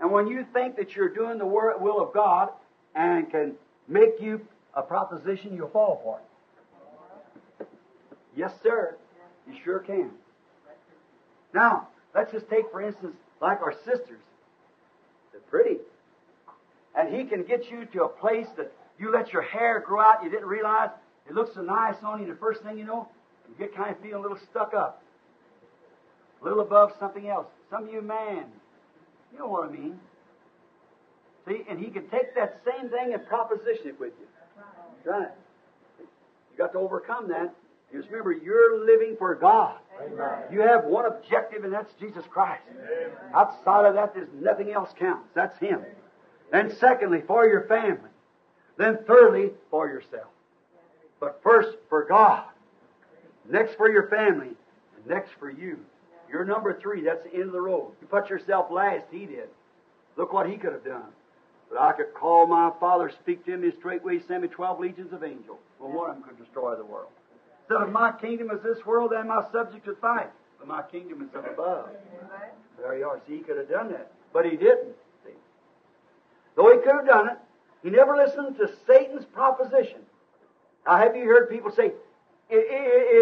and 0.00 0.10
when 0.10 0.26
you 0.26 0.44
think 0.52 0.76
that 0.76 0.96
you're 0.96 1.08
doing 1.08 1.38
the 1.38 1.46
will 1.46 2.00
of 2.00 2.12
God 2.12 2.50
and 2.94 3.30
can 3.30 3.54
make 3.86 4.20
you 4.20 4.40
a 4.74 4.82
proposition, 4.82 5.54
you'll 5.54 5.68
fall 5.68 6.00
for 6.02 6.18
it. 6.18 7.68
Yes, 8.36 8.52
sir. 8.62 8.96
You 9.46 9.54
sure 9.64 9.80
can. 9.80 10.10
Now, 11.52 11.88
let's 12.14 12.32
just 12.32 12.48
take, 12.48 12.70
for 12.70 12.80
instance, 12.80 13.16
like 13.40 13.60
our 13.60 13.74
sisters. 13.84 14.20
They're 15.32 15.40
pretty. 15.50 15.78
And 16.96 17.14
he 17.14 17.24
can 17.24 17.42
get 17.42 17.70
you 17.70 17.84
to 17.86 18.04
a 18.04 18.08
place 18.08 18.46
that 18.56 18.72
you 19.00 19.12
let 19.12 19.32
your 19.32 19.42
hair 19.42 19.80
grow 19.80 20.00
out, 20.00 20.22
you 20.22 20.30
didn't 20.30 20.46
realize 20.46 20.90
it 21.28 21.34
looks 21.34 21.54
so 21.54 21.62
nice 21.62 21.96
on 22.02 22.20
you, 22.20 22.26
the 22.26 22.38
first 22.38 22.62
thing 22.62 22.78
you 22.78 22.84
know, 22.84 23.08
you 23.48 23.54
get 23.58 23.74
kind 23.74 23.90
of 23.90 24.00
feeling 24.00 24.16
a 24.16 24.20
little 24.20 24.38
stuck 24.50 24.74
up. 24.74 25.02
A 26.40 26.44
little 26.44 26.60
above 26.60 26.92
something 26.98 27.28
else. 27.28 27.46
Some 27.70 27.88
of 27.88 27.92
you 27.92 28.02
man, 28.02 28.44
you 29.32 29.38
know 29.38 29.46
what 29.46 29.68
I 29.68 29.72
mean. 29.72 29.98
See, 31.46 31.62
and 31.68 31.78
he 31.78 31.86
can 31.86 32.08
take 32.08 32.34
that 32.34 32.60
same 32.64 32.90
thing 32.90 33.14
and 33.14 33.26
proposition 33.26 33.88
it 33.88 34.00
with 34.00 34.12
you. 34.20 35.10
Right. 35.10 35.28
You 35.98 36.58
got 36.58 36.72
to 36.72 36.78
overcome 36.78 37.28
that. 37.28 37.54
Just 37.92 38.08
remember, 38.08 38.32
you're 38.32 38.84
living 38.84 39.16
for 39.18 39.34
God. 39.34 39.76
Amen. 40.00 40.44
You 40.52 40.60
have 40.60 40.84
one 40.84 41.06
objective, 41.06 41.64
and 41.64 41.72
that's 41.72 41.92
Jesus 41.98 42.24
Christ. 42.30 42.62
Outside 43.34 43.86
of 43.86 43.94
that, 43.94 44.14
there's 44.14 44.28
nothing 44.40 44.70
else 44.70 44.90
counts. 44.98 45.28
That's 45.34 45.58
Him. 45.58 45.80
Then, 46.52 46.74
secondly, 46.78 47.22
for 47.26 47.46
your 47.46 47.62
family. 47.62 48.09
Then, 48.80 48.96
thirdly, 49.06 49.50
for 49.70 49.88
yourself. 49.88 50.28
But 51.20 51.38
first, 51.42 51.76
for 51.90 52.04
God. 52.04 52.44
Next, 53.46 53.74
for 53.74 53.90
your 53.90 54.08
family. 54.08 54.48
And 54.96 55.06
next, 55.06 55.32
for 55.38 55.50
you. 55.50 55.78
You're 56.30 56.46
number 56.46 56.72
three. 56.80 57.02
That's 57.02 57.22
the 57.24 57.34
end 57.34 57.42
of 57.42 57.52
the 57.52 57.60
road. 57.60 57.92
You 58.00 58.06
put 58.06 58.30
yourself 58.30 58.70
last. 58.70 59.04
He 59.12 59.26
did. 59.26 59.50
Look 60.16 60.32
what 60.32 60.48
He 60.48 60.56
could 60.56 60.72
have 60.72 60.84
done. 60.84 61.12
But 61.68 61.78
I 61.78 61.92
could 61.92 62.14
call 62.14 62.46
my 62.46 62.72
Father, 62.80 63.10
speak 63.10 63.44
to 63.44 63.52
Him, 63.52 63.62
His 63.62 63.74
straightway 63.74 64.18
send 64.26 64.40
me 64.40 64.48
twelve 64.48 64.80
legions 64.80 65.12
of 65.12 65.24
angels. 65.24 65.58
Well, 65.78 65.92
one 65.92 66.08
of 66.08 66.16
them 66.16 66.24
could 66.24 66.42
destroy 66.42 66.74
the 66.74 66.84
world. 66.84 67.10
Instead 67.68 67.82
of 67.86 67.92
my 67.92 68.12
kingdom 68.12 68.50
is 68.50 68.62
this 68.62 68.86
world, 68.86 69.12
then 69.12 69.28
my 69.28 69.44
subject 69.52 69.86
would 69.88 69.98
fight. 69.98 70.30
But 70.58 70.68
my 70.68 70.82
kingdom 70.90 71.20
is 71.20 71.36
up 71.36 71.46
above. 71.52 71.90
There 72.78 72.96
you 72.96 73.04
are. 73.04 73.20
See, 73.28 73.36
he 73.36 73.42
could 73.42 73.58
have 73.58 73.68
done 73.68 73.90
that. 73.90 74.10
But 74.32 74.46
he 74.46 74.52
didn't. 74.52 74.94
See? 75.22 75.34
Though 76.56 76.72
he 76.72 76.78
could 76.78 76.96
have 76.96 77.06
done 77.06 77.28
it, 77.28 77.36
he 77.82 77.90
never 77.90 78.16
listened 78.16 78.56
to 78.58 78.70
Satan's 78.86 79.24
proposition. 79.24 79.98
Now, 80.86 80.96
have 80.96 81.16
you 81.16 81.24
heard 81.24 81.48
people 81.50 81.70
say, 81.70 81.92
"I- 82.50 82.54
i- 82.54 82.64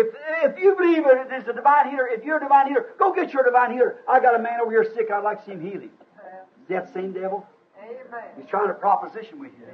if, 0.01 0.15
if 0.45 0.59
you 0.59 0.75
believe 0.75 1.07
it 1.07 1.33
is 1.33 1.49
a 1.49 1.53
divine 1.53 1.89
healer, 1.91 2.09
if 2.09 2.25
you're 2.25 2.39
a 2.39 2.41
divine 2.41 2.69
healer, 2.69 2.95
go 2.99 3.13
get 3.13 3.33
your 3.33 3.43
divine 3.45 3.73
healer. 3.73 3.99
I 4.09 4.21
got 4.21 4.35
a 4.35 4.39
man 4.39 4.61
over 4.61 4.71
here 4.71 4.85
sick. 4.85 5.11
I'd 5.11 5.23
like 5.25 5.41
to 5.41 5.45
see 5.45 5.53
him 5.53 5.61
heal 5.61 5.81
him. 5.81 5.91
Is 6.63 6.69
that 6.69 6.93
same 6.93 7.13
devil? 7.13 7.47
He's 8.37 8.47
trying 8.47 8.69
to 8.69 8.75
proposition 8.75 9.39
with 9.39 9.53
you. 9.59 9.67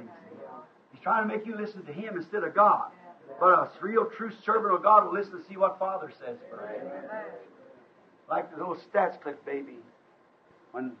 He's 0.91 1.01
trying 1.01 1.27
to 1.27 1.35
make 1.35 1.45
you 1.45 1.55
listen 1.55 1.83
to 1.85 1.93
him 1.93 2.17
instead 2.17 2.43
of 2.43 2.53
God. 2.53 2.91
But 3.39 3.49
a 3.53 3.69
real 3.81 4.05
true 4.05 4.31
servant 4.45 4.73
of 4.73 4.81
God 4.83 5.05
will 5.05 5.13
listen 5.13 5.41
to 5.41 5.43
see 5.47 5.57
what 5.57 5.77
Father 5.77 6.11
says. 6.19 6.37
Like 8.29 8.49
the 8.51 8.57
little 8.57 8.75
Stadsklev 8.75 9.35
baby. 9.45 9.77
When 10.71 10.95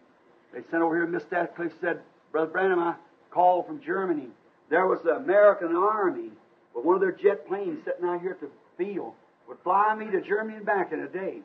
they 0.53 0.61
sent 0.69 0.83
over 0.83 0.95
here, 0.95 1.07
Miss 1.07 1.23
Stadsklev 1.23 1.71
said, 1.81 2.01
Brother 2.31 2.51
Branham, 2.51 2.79
I 2.79 2.95
called 3.35 3.67
from 3.67 3.81
Germany. 3.83 4.29
There 4.69 4.87
was 4.87 4.99
the 5.03 5.11
American 5.11 5.75
army 5.75 6.31
with 6.73 6.85
one 6.85 6.95
of 6.95 7.01
their 7.01 7.11
jet 7.11 7.47
planes 7.47 7.83
sitting 7.85 8.05
out 8.05 8.21
here 8.21 8.31
at 8.31 8.41
the 8.41 8.49
field 8.77 9.13
would 9.47 9.57
fly 9.63 9.93
me 9.93 10.09
to 10.09 10.21
Germany 10.21 10.57
and 10.57 10.65
back 10.65 10.91
in 10.91 11.01
a 11.01 11.07
day. 11.07 11.39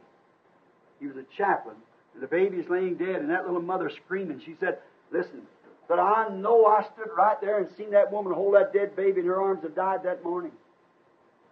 He 1.01 1.07
was 1.07 1.17
a 1.17 1.25
chaplain, 1.37 1.77
and 2.15 2.23
the 2.23 2.29
baby's 2.29 2.69
laying 2.71 2.95
dead, 2.95 3.17
and 3.17 3.31
that 3.31 3.45
little 3.45 3.61
mother 3.61 3.91
screaming. 4.05 4.41
She 4.45 4.55
said, 4.59 4.79
Listen, 5.13 5.43
but 5.89 5.99
I 5.99 6.29
know 6.29 6.65
I 6.67 6.85
stood 6.95 7.11
right 7.17 7.39
there 7.41 7.59
and 7.59 7.69
seen 7.77 7.91
that 7.91 8.13
woman 8.13 8.33
hold 8.33 8.55
that 8.55 8.73
dead 8.73 8.95
baby 8.95 9.21
in 9.21 9.27
her 9.27 9.41
arms 9.41 9.65
and 9.65 9.75
died 9.75 10.05
that 10.05 10.23
morning. 10.23 10.53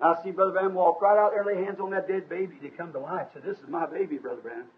I 0.01 0.15
see 0.23 0.31
Brother 0.31 0.53
Branham 0.53 0.75
walk 0.75 1.03
right 1.03 1.19
out 1.19 1.33
there 1.33 1.43
and 1.43 1.59
lay 1.59 1.65
hands 1.65 1.81
on 1.81 1.91
that 1.91 2.07
dead 2.07 2.29
baby 2.29 2.57
to 2.63 2.69
come 2.71 2.93
to 2.93 3.01
life. 3.01 3.27
Said, 3.35 3.43
This 3.43 3.59
is 3.59 3.69
my 3.69 3.85
baby, 3.87 4.17
Brother 4.17 4.41
Branham. 4.41 4.69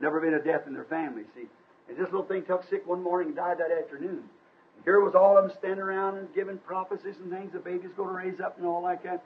Never 0.00 0.20
been 0.20 0.34
a 0.34 0.42
death 0.42 0.66
in 0.66 0.74
their 0.74 0.84
family, 0.84 1.22
see. 1.34 1.46
And 1.88 1.96
this 1.96 2.06
little 2.06 2.24
thing 2.24 2.44
took 2.44 2.68
sick 2.68 2.86
one 2.86 3.02
morning 3.02 3.28
and 3.28 3.36
died 3.36 3.58
that 3.58 3.70
afternoon. 3.70 4.24
Here 4.84 5.00
was 5.00 5.14
all 5.14 5.36
of 5.36 5.48
them 5.48 5.56
standing 5.58 5.80
around 5.80 6.16
and 6.16 6.34
giving 6.34 6.58
prophecies 6.58 7.16
and 7.22 7.30
things 7.30 7.52
the 7.52 7.58
baby's 7.58 7.92
going 7.96 8.08
to 8.08 8.14
raise 8.14 8.40
up 8.40 8.56
and 8.58 8.66
all 8.66 8.82
like 8.82 9.02
that. 9.04 9.22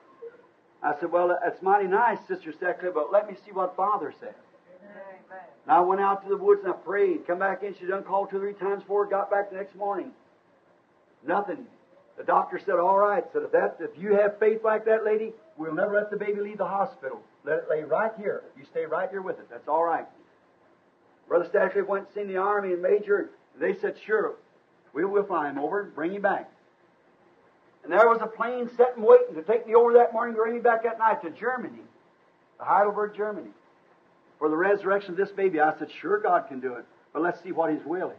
I 0.82 0.98
said, 1.00 1.10
Well, 1.10 1.38
that's 1.42 1.62
mighty 1.62 1.86
nice, 1.86 2.18
Sister 2.28 2.52
Stadsklev, 2.52 2.94
but 2.94 3.12
let 3.12 3.28
me 3.28 3.36
see 3.44 3.52
what 3.52 3.76
Father 3.76 4.12
said. 4.20 4.34
And 5.66 5.72
I 5.72 5.80
went 5.80 6.00
out 6.00 6.22
to 6.24 6.28
the 6.28 6.36
woods 6.36 6.62
and 6.64 6.72
I 6.72 6.76
prayed. 6.76 7.26
Come 7.26 7.38
back 7.38 7.62
in. 7.62 7.74
She 7.78 7.86
done 7.86 8.02
called 8.02 8.30
two 8.30 8.38
three 8.38 8.52
times 8.52 8.82
before. 8.82 9.06
Got 9.06 9.30
back 9.30 9.50
the 9.50 9.56
next 9.56 9.74
morning. 9.74 10.10
Nothing. 11.26 11.66
The 12.18 12.24
doctor 12.24 12.60
said, 12.64 12.74
"All 12.74 12.98
right." 12.98 13.24
Said, 13.32 13.42
"If 13.42 13.52
that, 13.52 13.76
if 13.80 13.98
you 13.98 14.14
have 14.14 14.38
faith 14.38 14.62
like 14.62 14.84
that, 14.84 15.04
lady, 15.04 15.32
we'll 15.56 15.74
never 15.74 15.94
let 15.94 16.10
the 16.10 16.16
baby 16.16 16.40
leave 16.40 16.58
the 16.58 16.66
hospital. 16.66 17.22
Let 17.44 17.60
it 17.60 17.64
lay 17.70 17.82
right 17.82 18.12
here. 18.18 18.44
You 18.56 18.64
stay 18.66 18.84
right 18.84 19.10
here 19.10 19.22
with 19.22 19.38
it. 19.38 19.48
That's 19.50 19.66
all 19.66 19.82
right." 19.82 20.06
Brother 21.26 21.48
Stadsklev 21.48 21.86
went 21.86 22.06
and 22.06 22.14
seen 22.14 22.28
the 22.28 22.36
army 22.36 22.72
and 22.72 22.82
major. 22.82 23.30
And 23.54 23.62
they 23.62 23.74
said, 23.80 23.96
"Sure, 23.98 24.34
we 24.94 25.04
will 25.04 25.24
fly 25.24 25.50
him 25.50 25.58
over 25.58 25.80
and 25.82 25.94
bring 25.94 26.12
him 26.12 26.22
back." 26.22 26.50
And 27.82 27.92
there 27.92 28.08
was 28.08 28.20
a 28.22 28.26
plane 28.26 28.70
sitting 28.76 29.02
waiting 29.02 29.34
to 29.34 29.42
take 29.42 29.66
me 29.66 29.74
over 29.74 29.92
that 29.94 30.12
morning 30.12 30.34
to 30.34 30.40
bring 30.40 30.54
me 30.54 30.60
back 30.60 30.84
that 30.84 30.98
night 30.98 31.22
to 31.22 31.30
Germany, 31.30 31.82
to 32.58 32.64
Heidelberg, 32.64 33.14
Germany 33.14 33.50
for 34.38 34.48
the 34.48 34.56
resurrection 34.56 35.12
of 35.12 35.16
this 35.16 35.30
baby. 35.30 35.60
I 35.60 35.72
said, 35.78 35.90
sure, 35.90 36.18
God 36.18 36.48
can 36.48 36.60
do 36.60 36.74
it, 36.74 36.84
but 37.12 37.22
let's 37.22 37.42
see 37.42 37.52
what 37.52 37.72
His 37.72 37.82
will 37.84 38.10
is. 38.10 38.16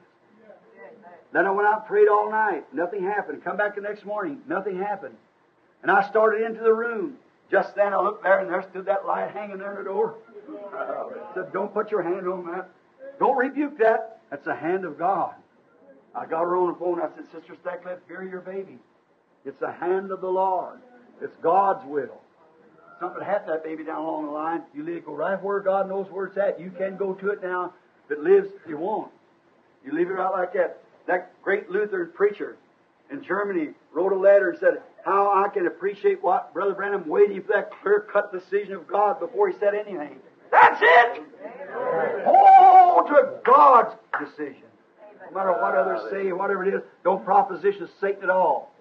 Then 1.31 1.45
I 1.45 1.52
went 1.52 1.68
out 1.68 1.80
and 1.80 1.85
prayed 1.85 2.07
all 2.07 2.31
night. 2.31 2.65
Nothing 2.73 3.03
happened. 3.03 3.43
Come 3.43 3.57
back 3.57 3.76
the 3.76 3.81
next 3.81 4.06
morning. 4.06 4.41
Nothing 4.47 4.77
happened. 4.77 5.15
And 5.84 5.91
I 5.91 6.07
started 6.10 6.43
into 6.43 6.64
the 6.64 6.73
room. 6.73 7.18
Just 7.52 7.76
then 7.76 7.93
I 7.93 8.02
looked 8.02 8.23
there 8.23 8.39
and 8.39 8.49
there 8.49 8.65
stood 8.72 8.85
that 8.85 9.06
light 9.06 9.31
hanging 9.31 9.57
there 9.57 9.72
in 9.72 9.77
the 9.77 9.84
door. 9.84 10.15
I 10.73 11.34
said, 11.35 11.52
don't 11.53 11.73
put 11.73 11.91
your 11.91 12.02
hand 12.02 12.27
on 12.27 12.45
that. 12.52 12.69
Don't 13.19 13.38
rebuke 13.38 13.77
that. 13.77 14.22
That's 14.31 14.45
the 14.45 14.56
hand 14.56 14.85
of 14.85 14.97
God. 14.97 15.35
I 16.16 16.26
got 16.26 16.42
her 16.42 16.56
on 16.56 16.74
the 16.74 16.80
phone. 16.80 17.02
I 17.02 17.10
said, 17.16 17.26
Sister 17.32 17.56
Stadsklev, 17.64 18.00
fear 18.08 18.24
your 18.24 18.42
baby. 18.42 18.80
It's 19.46 19.60
the 19.60 19.72
hand 19.72 20.12
of 20.12 20.22
the 20.22 20.30
Lord. 20.30 20.80
It's 21.22 21.36
God's 21.42 21.86
will 21.86 22.22
something 23.00 23.24
happened 23.24 23.48
to 23.48 23.54
that 23.54 23.64
baby 23.64 23.84
down 23.84 24.02
along 24.02 24.26
the 24.26 24.32
line, 24.32 24.62
you 24.74 24.84
leave 24.84 24.98
it 24.98 25.06
go 25.06 25.14
right 25.14 25.42
where 25.42 25.60
God 25.60 25.90
knows 25.90 26.08
where 26.10 26.28
it's 26.28 26.38
at. 26.38 26.60
You 26.60 26.72
can 26.72 26.98
go 26.98 27.14
to 27.14 27.30
it 27.30 27.42
now. 27.44 27.74
If 28.06 28.18
it 28.18 28.24
lives, 28.24 28.50
you 28.68 28.78
won't. 28.78 29.12
You 29.84 29.94
leave 29.94 30.10
it 30.10 30.14
right 30.14 30.32
like 30.32 30.54
that. 30.54 30.82
That 31.08 31.32
great 31.44 31.70
Lutheran 31.70 32.12
preacher 32.14 32.58
in 33.12 33.24
Germany 33.24 33.70
wrote 33.94 34.12
a 34.12 34.18
letter 34.18 34.50
and 34.50 34.60
said, 34.60 34.82
How 35.04 35.32
I 35.32 35.50
can 35.50 35.68
appreciate 35.68 36.24
what 36.24 36.54
Brother 36.54 36.74
Branham 36.74 37.08
waiting 37.08 37.42
for 37.42 37.54
that 37.54 37.72
clear 37.82 38.08
cut 38.12 38.32
decision 38.32 38.74
of 38.74 38.88
God 38.88 39.20
before 39.20 39.50
he 39.50 39.58
said 39.60 39.76
anything. 39.76 40.18
That's 40.52 40.82
it! 40.82 41.24
Hold 42.26 42.38
oh, 42.38 43.06
to 43.08 43.40
God's 43.44 43.96
decision. 44.20 44.65
No 45.31 45.38
matter 45.38 45.52
what 45.52 45.76
others 45.76 46.02
say, 46.11 46.31
whatever 46.31 46.65
it 46.65 46.73
is, 46.73 46.81
don't 47.03 47.23
proposition 47.23 47.88
Satan 47.99 48.23
at 48.23 48.30
all. 48.30 48.72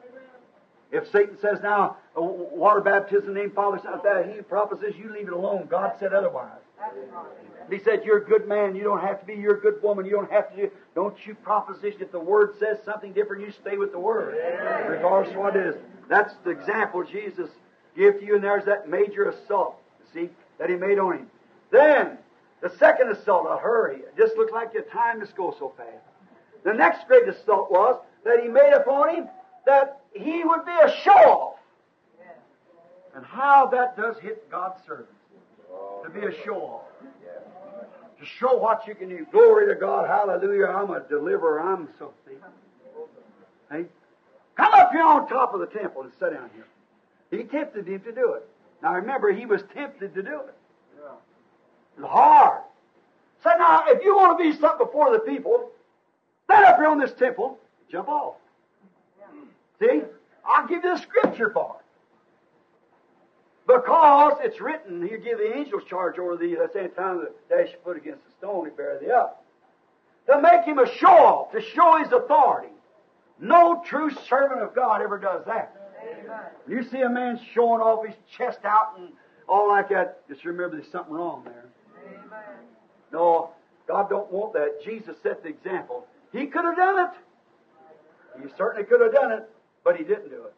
If 0.93 1.11
Satan 1.11 1.37
says 1.41 1.59
now, 1.63 1.97
uh, 2.17 2.23
water 2.23 2.81
baptism, 2.81 3.35
name 3.35 3.51
Father, 3.51 3.81
Son, 3.83 4.01
that 4.05 4.33
he 4.33 4.41
propositions, 4.43 4.97
you 4.97 5.13
leave 5.13 5.27
it 5.27 5.33
alone. 5.33 5.67
God 5.69 5.95
said 5.99 6.13
otherwise. 6.13 6.61
He 7.71 7.81
said, 7.81 8.05
You're 8.05 8.19
a 8.19 8.25
good 8.25 8.47
man. 8.47 8.77
You 8.77 8.85
don't 8.85 9.01
have 9.01 9.21
to 9.21 9.27
be. 9.27 9.35
You're 9.35 9.57
a 9.57 9.61
good 9.61 9.83
woman. 9.83 10.05
You 10.05 10.13
don't 10.13 10.31
have 10.31 10.55
to 10.55 10.57
do. 10.57 10.71
Don't 10.95 11.17
you 11.27 11.35
proposition. 11.35 12.03
If 12.03 12.13
the 12.13 12.21
Word 12.21 12.55
says 12.61 12.79
something 12.85 13.13
different, 13.13 13.43
you 13.43 13.53
stay 13.53 13.77
with 13.77 13.91
the 13.91 13.99
Word. 13.99 14.37
Regardless 14.89 15.35
of 15.35 15.41
what 15.41 15.57
it 15.57 15.67
is. 15.67 15.75
That's 16.09 16.35
the 16.45 16.51
example 16.51 17.03
Jesus 17.05 17.51
gave 17.97 18.21
to 18.21 18.25
you, 18.25 18.35
and 18.35 18.45
there's 18.45 18.67
that 18.67 18.89
major 18.89 19.31
assault, 19.31 19.81
see, 20.13 20.29
that 20.59 20.69
he 20.69 20.77
made 20.77 20.99
on 20.99 21.19
him. 21.19 21.27
Then, 21.71 22.19
the 22.61 22.71
second 22.79 23.11
assault, 23.11 23.47
a 23.49 23.57
hurry. 23.57 24.01
It 24.01 24.17
just 24.17 24.37
looks 24.37 24.53
like 24.53 24.75
your 24.75 24.85
time 24.85 25.21
just 25.21 25.35
goes 25.37 25.55
so 25.59 25.73
fast. 25.77 25.89
The 26.65 26.73
next 26.73 27.07
great 27.07 27.29
assault 27.29 27.71
was 27.71 28.01
that 28.25 28.41
he 28.43 28.49
made 28.49 28.73
upon 28.73 29.15
him 29.15 29.29
that 29.67 30.01
he 30.13 30.45
would 30.45 30.65
be 30.65 30.73
a 30.73 30.95
show 31.03 31.11
off. 31.11 31.59
And 33.15 33.25
how 33.25 33.67
that 33.67 33.97
does 33.97 34.19
hit 34.19 34.51
God's 34.51 34.81
servants. 34.87 35.13
To 36.05 36.11
be 36.11 36.27
a 36.27 36.45
show 36.45 36.57
off. 36.57 36.83
To 38.19 38.27
show 38.27 38.57
what 38.57 38.87
you 38.87 38.95
can 38.95 39.09
do. 39.09 39.27
Glory 39.31 39.67
to 39.73 39.79
God. 39.79 40.09
Hallelujah. 40.09 40.67
I'm 40.67 40.91
a 40.91 41.01
deliverer. 41.01 41.61
I'm 41.61 41.89
so 41.99 42.13
thick. 42.27 42.41
Hey? 43.71 43.85
Come 44.57 44.73
up 44.73 44.91
here 44.93 45.03
on 45.03 45.29
top 45.29 45.55
of 45.55 45.61
the 45.61 45.67
temple 45.67 46.03
and 46.03 46.13
sit 46.19 46.33
down 46.33 46.51
here. 46.55 46.67
He 47.31 47.45
tempted 47.45 47.87
him 47.87 48.01
to 48.01 48.13
do 48.13 48.35
it. 48.35 48.49
Now 48.83 48.95
remember, 48.95 49.33
he 49.33 49.47
was 49.47 49.63
tempted 49.75 50.15
to 50.15 50.23
do 50.23 50.41
it. 50.41 50.55
It 51.97 52.01
was 52.01 52.11
hard. 52.11 52.63
Say 53.43 53.51
now, 53.59 53.85
if 53.89 54.05
you 54.05 54.15
want 54.15 54.39
to 54.39 54.45
be 54.45 54.59
something 54.59 54.87
before 54.87 55.13
the 55.13 55.21
people, 55.21 55.71
stand 56.45 56.65
up 56.65 56.77
here 56.77 56.87
on 56.87 56.99
this 56.99 57.13
temple, 57.13 57.59
jump 57.91 58.09
off. 58.09 58.35
See? 59.81 60.03
I'll 60.47 60.67
give 60.67 60.85
you 60.85 60.95
the 60.95 61.01
scripture 61.01 61.51
for 61.51 61.77
it. 61.79 61.85
Because 63.67 64.35
it's 64.43 64.61
written, 64.61 65.01
He'll 65.01 65.21
give 65.21 65.39
the 65.39 65.57
angels 65.57 65.85
charge 65.89 66.19
over 66.19 66.37
thee 66.37 66.53
at 66.53 66.73
the 66.73 66.79
same 66.79 66.91
time 66.91 67.21
that 67.21 67.49
dash 67.49 67.73
your 67.73 67.81
foot 67.83 67.97
against 67.97 68.25
the 68.27 68.31
stone, 68.39 68.67
he 68.67 68.71
bear 68.71 68.99
thee 68.99 69.11
up. 69.11 69.43
To 70.27 70.41
make 70.41 70.65
him 70.65 70.79
a 70.79 70.91
show 70.97 71.09
off, 71.09 71.53
to 71.53 71.63
show 71.63 71.97
his 72.03 72.13
authority. 72.13 72.69
No 73.41 73.83
true 73.87 74.11
servant 74.29 74.61
of 74.61 74.75
God 74.75 75.03
ever 75.03 75.19
does 75.19 75.45
that. 75.47 75.75
Amen. 76.03 76.41
You 76.69 76.83
see 76.83 77.01
a 77.01 77.09
man 77.09 77.41
showing 77.55 77.81
off 77.81 78.07
his 78.07 78.15
chest 78.37 78.61
out 78.65 78.99
and 78.99 79.09
all 79.49 79.69
like 79.69 79.89
that, 79.91 80.27
just 80.29 80.45
remember 80.45 80.77
there's 80.77 80.91
something 80.91 81.13
wrong 81.13 81.43
there. 81.45 81.67
Amen. 82.07 82.59
No, 83.13 83.51
God 83.87 84.09
don't 84.09 84.31
want 84.31 84.53
that. 84.55 84.83
Jesus 84.85 85.17
set 85.23 85.43
the 85.43 85.49
example. 85.49 86.07
He 86.35 86.47
could 86.47 86.65
have 86.65 86.77
done 86.77 87.07
it. 87.07 88.43
He 88.43 88.49
certainly 88.59 88.85
could 88.85 89.01
have 89.01 89.15
done 89.15 89.31
it. 89.31 89.49
But 89.85 89.97
he 89.97 90.03
didn't 90.05 90.31
do 90.31 90.43
it. 90.45 90.55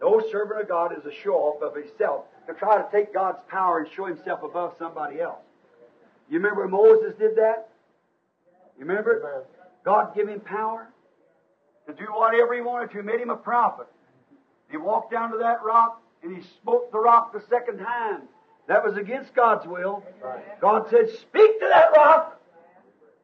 No 0.00 0.22
servant 0.30 0.60
of 0.60 0.68
God 0.68 0.92
is 0.96 1.04
a 1.04 1.12
show 1.12 1.34
off 1.34 1.62
of 1.62 1.74
himself 1.74 2.26
to 2.46 2.54
try 2.54 2.76
to 2.76 2.86
take 2.92 3.12
God's 3.12 3.38
power 3.48 3.80
and 3.80 3.88
show 3.92 4.06
himself 4.06 4.42
above 4.42 4.74
somebody 4.78 5.20
else. 5.20 5.40
You 6.30 6.38
remember 6.38 6.68
Moses 6.68 7.14
did 7.18 7.36
that? 7.36 7.68
You 8.78 8.84
remember? 8.86 9.44
God 9.84 10.14
gave 10.14 10.28
him 10.28 10.40
power 10.40 10.88
to 11.86 11.92
do 11.92 12.04
whatever 12.04 12.54
he 12.54 12.60
wanted 12.60 12.90
to. 12.92 13.02
Made 13.02 13.20
him 13.20 13.30
a 13.30 13.36
prophet. 13.36 13.86
He 14.70 14.76
walked 14.76 15.10
down 15.10 15.32
to 15.32 15.38
that 15.38 15.64
rock 15.64 16.02
and 16.22 16.36
he 16.36 16.42
smote 16.62 16.92
the 16.92 16.98
rock 16.98 17.32
the 17.32 17.42
second 17.48 17.78
time. 17.78 18.22
That 18.68 18.84
was 18.84 18.96
against 18.96 19.34
God's 19.34 19.66
will. 19.66 20.02
God 20.60 20.86
said, 20.90 21.10
Speak 21.10 21.60
to 21.60 21.68
that 21.70 21.88
rock. 21.96 22.40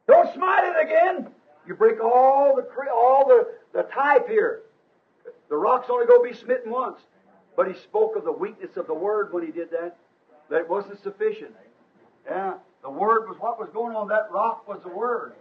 Don't 0.07 0.33
smite 0.33 0.63
it 0.65 0.85
again. 0.85 1.31
You 1.67 1.75
break 1.75 2.01
all 2.03 2.55
the 2.55 2.67
all 2.91 3.27
the, 3.27 3.47
the 3.73 3.83
type 3.83 4.27
here. 4.27 4.61
The 5.49 5.55
rock's 5.55 5.89
only 5.89 6.05
going 6.05 6.27
to 6.27 6.33
be 6.33 6.39
smitten 6.39 6.71
once. 6.71 6.99
But 7.55 7.67
he 7.67 7.73
spoke 7.73 8.15
of 8.15 8.23
the 8.23 8.31
weakness 8.31 8.77
of 8.77 8.87
the 8.87 8.93
word 8.93 9.33
when 9.33 9.45
he 9.45 9.51
did 9.51 9.69
that. 9.71 9.97
That 10.49 10.61
it 10.61 10.69
wasn't 10.69 11.01
sufficient. 11.03 11.51
Yeah. 12.25 12.53
The 12.81 12.89
word 12.89 13.29
was 13.29 13.37
what 13.39 13.59
was 13.59 13.69
going 13.73 13.95
on. 13.95 14.07
That 14.07 14.31
rock 14.31 14.67
was 14.67 14.81
the 14.83 14.89
word. 14.89 15.33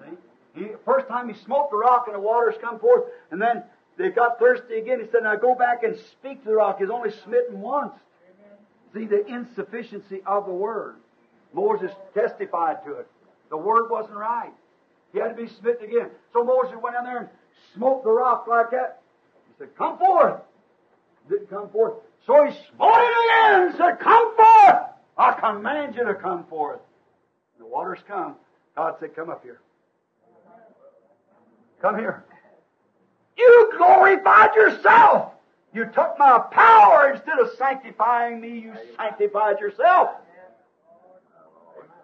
See? 0.00 0.60
He, 0.60 0.68
first 0.84 1.06
time 1.08 1.28
he 1.28 1.34
smote 1.44 1.70
the 1.70 1.76
rock 1.76 2.04
and 2.06 2.16
the 2.16 2.20
waters 2.20 2.56
come 2.60 2.80
forth, 2.80 3.04
and 3.30 3.40
then 3.40 3.62
they 3.96 4.08
got 4.08 4.38
thirsty 4.38 4.78
again. 4.78 5.00
He 5.00 5.06
said, 5.10 5.22
Now 5.22 5.36
go 5.36 5.54
back 5.54 5.82
and 5.84 5.96
speak 6.12 6.42
to 6.42 6.48
the 6.48 6.56
rock. 6.56 6.78
He's 6.80 6.90
only 6.90 7.10
smitten 7.24 7.60
once. 7.60 7.92
See 8.92 9.04
the 9.04 9.24
insufficiency 9.26 10.20
of 10.26 10.46
the 10.46 10.52
word. 10.52 10.96
Moses 11.52 11.92
testified 12.14 12.84
to 12.84 12.94
it. 12.94 13.06
The 13.50 13.56
word 13.56 13.88
wasn't 13.90 14.16
right. 14.16 14.52
He 15.12 15.18
had 15.18 15.36
to 15.36 15.42
be 15.42 15.48
smitten 15.48 15.88
again. 15.88 16.10
So 16.32 16.44
Moses 16.44 16.76
went 16.82 16.94
down 16.94 17.04
there 17.04 17.18
and 17.18 17.28
smote 17.74 18.04
the 18.04 18.10
rock 18.10 18.46
like 18.46 18.70
that 18.70 19.00
He 19.48 19.54
said, 19.58 19.76
Come 19.76 19.98
forth. 19.98 20.40
Didn't 21.28 21.50
come 21.50 21.68
forth. 21.70 21.94
So 22.26 22.44
he 22.44 22.52
smote 22.74 22.98
it 22.98 23.14
again 23.24 23.68
and 23.68 23.76
said, 23.76 24.00
Come 24.00 24.36
forth. 24.36 24.76
I 25.16 25.32
command 25.32 25.96
you 25.96 26.04
to 26.04 26.14
come 26.14 26.44
forth. 26.44 26.80
The 27.58 27.66
waters 27.66 27.98
come. 28.06 28.36
God 28.76 28.96
said, 29.00 29.14
Come 29.14 29.30
up 29.30 29.42
here. 29.42 29.60
Come 31.82 31.98
here. 31.98 32.24
You 33.36 33.72
glorified 33.76 34.54
yourself. 34.54 35.32
You 35.72 35.84
took 35.86 36.16
my 36.18 36.38
power 36.50 37.12
instead 37.12 37.38
of 37.38 37.50
sanctifying 37.56 38.40
me, 38.40 38.58
you 38.58 38.74
sanctified 38.96 39.60
yourself. 39.60 40.10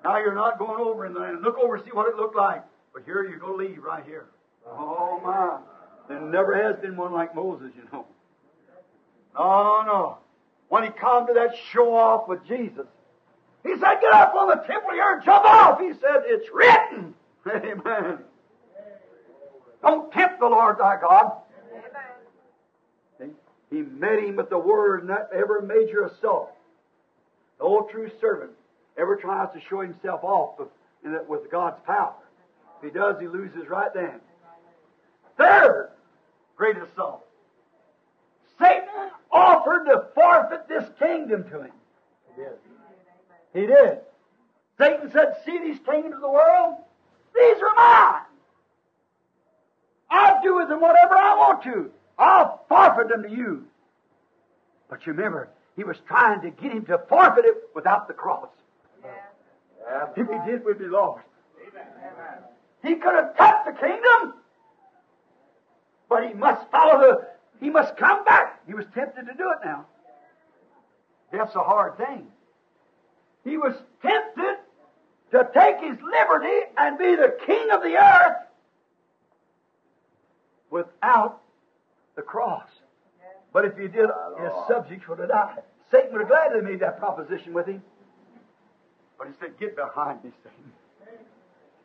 Now 0.05 0.19
you're 0.19 0.35
not 0.35 0.59
going 0.59 0.81
over 0.81 1.05
in 1.05 1.15
the 1.15 1.21
land. 1.21 1.43
Look 1.43 1.59
over, 1.59 1.75
and 1.75 1.85
see 1.85 1.91
what 1.91 2.09
it 2.09 2.17
looked 2.17 2.37
like. 2.37 2.63
But 2.97 3.05
here 3.05 3.29
you 3.29 3.39
go 3.39 3.55
leave 3.55 3.83
right 3.85 4.03
here. 4.07 4.25
Oh 4.67 5.21
my. 5.23 5.59
There 6.09 6.19
never 6.19 6.57
has 6.57 6.81
been 6.81 6.97
one 6.97 7.13
like 7.13 7.35
Moses, 7.35 7.71
you 7.77 7.83
know. 7.93 8.07
No, 9.35 9.83
no. 9.85 10.19
When 10.71 10.83
he 10.83 10.89
come 10.89 11.27
to 11.27 11.35
that 11.35 11.51
show 11.75 11.95
off 11.95 12.27
with 12.27 12.43
Jesus, 12.49 12.87
he 13.63 13.75
said, 13.75 14.01
Get 14.01 14.15
up 14.15 14.35
on 14.35 14.49
the 14.49 14.65
temple 14.67 14.93
here 14.93 15.13
and 15.13 15.23
jump 15.23 15.45
off. 15.45 15.79
He 15.79 15.93
said, 15.93 16.23
It's 16.25 16.49
written. 16.55 17.15
Amen. 17.47 18.21
Don't 19.83 20.11
tempt 20.11 20.41
the 20.41 20.47
Lord 20.47 20.79
thy 20.79 20.99
God. 20.99 21.33
See? 23.21 23.27
He 23.71 23.83
met 23.83 24.21
him 24.21 24.37
with 24.37 24.49
the 24.49 24.59
word 24.59 25.03
and 25.03 25.11
that 25.11 25.29
ever 25.35 25.61
major 25.61 26.07
assault. 26.07 26.51
The 27.59 27.65
old 27.65 27.91
true 27.91 28.11
servant 28.23 28.53
ever 28.97 29.17
tries 29.17 29.53
to 29.53 29.61
show 29.69 29.83
himself 29.83 30.25
off 30.25 30.59
with 31.29 31.51
God's 31.51 31.79
power. 31.85 32.15
If 32.87 32.93
he 32.93 32.99
does, 32.99 33.21
he 33.21 33.27
loses 33.27 33.69
right 33.69 33.93
then. 33.93 34.21
Third 35.37 35.91
great 36.57 36.77
assault. 36.77 37.27
Satan 38.59 39.11
offered 39.31 39.87
to 39.87 40.07
forfeit 40.15 40.69
this 40.69 40.85
kingdom 40.99 41.45
to 41.51 41.63
him. 41.63 41.73
He 42.35 42.43
did. 42.43 42.53
He 43.53 43.67
did. 43.67 43.99
Satan 44.79 45.11
said, 45.11 45.37
See 45.45 45.59
these 45.59 45.79
kingdoms 45.85 46.15
of 46.15 46.21
the 46.21 46.31
world? 46.31 46.77
These 47.35 47.57
are 47.59 47.75
mine. 47.75 48.23
I'll 50.09 50.43
do 50.43 50.55
with 50.55 50.69
them 50.69 50.81
whatever 50.81 51.17
I 51.17 51.37
want 51.37 51.63
to. 51.65 51.91
I'll 52.19 52.65
forfeit 52.69 53.09
them 53.09 53.25
to 53.25 53.31
you. 53.31 53.67
But 54.89 55.05
you 55.07 55.13
remember, 55.13 55.51
he 55.75 55.85
was 55.85 55.97
trying 56.07 56.41
to 56.43 56.51
get 56.51 56.73
him 56.73 56.87
to 56.87 56.99
forfeit 57.09 57.45
it 57.45 57.57
without 57.75 58.07
the 58.07 58.15
cross. 58.15 58.49
If 60.17 60.29
he 60.29 60.51
did, 60.51 60.65
we'd 60.65 60.79
be 60.79 60.87
lost. 60.87 61.23
He 62.87 62.95
could 62.95 63.15
have 63.15 63.37
kept 63.37 63.67
the 63.67 63.73
kingdom, 63.73 64.35
but 66.09 66.29
he 66.29 66.35
must 66.35 66.71
follow 66.71 67.01
the, 67.01 67.27
he 67.61 67.69
must 67.69 67.97
come 67.97 68.25
back. 68.25 68.61
He 68.67 68.75
was 68.75 68.85
tempted 68.95 69.27
to 69.27 69.35
do 69.35 69.51
it 69.51 69.59
now. 69.65 69.87
That's 71.33 71.55
a 71.57 71.65
hard 71.65 71.97
thing. 71.97 72.29
He 73.45 73.57
was 73.57 73.75
tempted 74.03 74.59
to 75.33 75.51
take 75.53 75.81
his 75.81 75.99
liberty 76.01 76.71
and 76.77 76.97
be 76.97 77.17
the 77.17 77.37
king 77.45 77.71
of 77.73 77.83
the 77.83 77.97
earth 77.97 78.37
without 80.71 81.41
the 82.15 82.23
cross. 82.23 82.69
But 83.53 83.65
if 83.65 83.77
he 83.77 83.89
did, 83.89 84.09
his 84.41 84.53
subjects 84.69 85.09
would 85.09 85.19
have 85.19 85.29
died. 85.29 85.63
Satan 85.91 86.13
would 86.13 86.21
have 86.21 86.29
gladly 86.29 86.61
made 86.61 86.81
that 86.81 87.01
proposition 87.01 87.53
with 87.53 87.67
him. 87.67 87.83
But 89.19 89.27
he 89.27 89.33
said, 89.41 89.59
Get 89.59 89.75
behind 89.75 90.23
me, 90.23 90.31
Satan. 90.45 90.73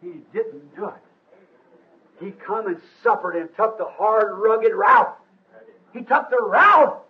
He 0.02 0.14
didn't 0.34 0.76
do 0.76 0.88
it. 0.88 0.94
He 2.24 2.32
come 2.32 2.68
and 2.68 2.80
suffered 3.04 3.36
and 3.36 3.50
took 3.56 3.78
the 3.78 3.86
hard, 3.86 4.38
rugged 4.38 4.74
route. 4.74 5.18
He 5.94 6.02
took 6.02 6.30
the 6.30 6.42
route 6.42 7.04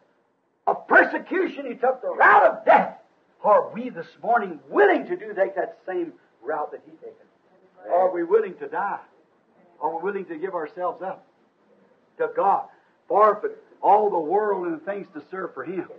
of 0.67 0.87
persecution. 0.87 1.65
He 1.65 1.75
took 1.75 2.01
the 2.01 2.09
route 2.09 2.43
of 2.43 2.65
death. 2.65 2.97
Are 3.43 3.69
we 3.73 3.89
this 3.89 4.07
morning 4.21 4.59
willing 4.69 5.05
to 5.07 5.15
do 5.15 5.33
take 5.33 5.55
that 5.55 5.79
same 5.85 6.13
route 6.41 6.71
that 6.71 6.81
he 6.85 6.91
taken? 6.97 7.91
Are 7.91 8.11
we 8.11 8.23
willing 8.23 8.55
to 8.55 8.67
die? 8.67 8.99
Are 9.81 9.95
we 9.97 10.03
willing 10.03 10.25
to 10.25 10.37
give 10.37 10.53
ourselves 10.53 11.01
up 11.01 11.25
to 12.17 12.29
God? 12.35 12.65
Forfeit 13.07 13.57
all 13.81 14.09
the 14.09 14.19
world 14.19 14.67
and 14.67 14.83
things 14.83 15.07
to 15.13 15.23
serve 15.31 15.53
for 15.53 15.63
Him. 15.63 15.89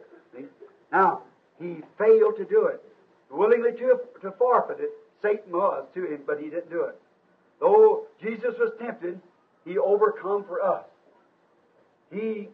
Now, 0.93 1.23
he 1.59 1.79
failed 1.99 2.37
to 2.37 2.45
do 2.45 2.67
it. 2.67 2.83
Willingly 3.31 3.73
to, 3.73 3.99
to 4.21 4.33
forfeit 4.33 4.79
it, 4.81 4.91
Satan 5.23 5.53
was 5.53 5.87
to 5.95 6.05
him, 6.05 6.21
but 6.27 6.41
he 6.41 6.51
didn't 6.51 6.71
do 6.71 6.85
it. 6.85 7.01
Though 7.61 8.07
Jesus 8.21 8.55
was 8.59 8.73
tempted, 8.81 9.21
he 9.65 9.79
overcome 9.79 10.45
for 10.45 10.61
us. 10.61 10.85
He 12.11 12.49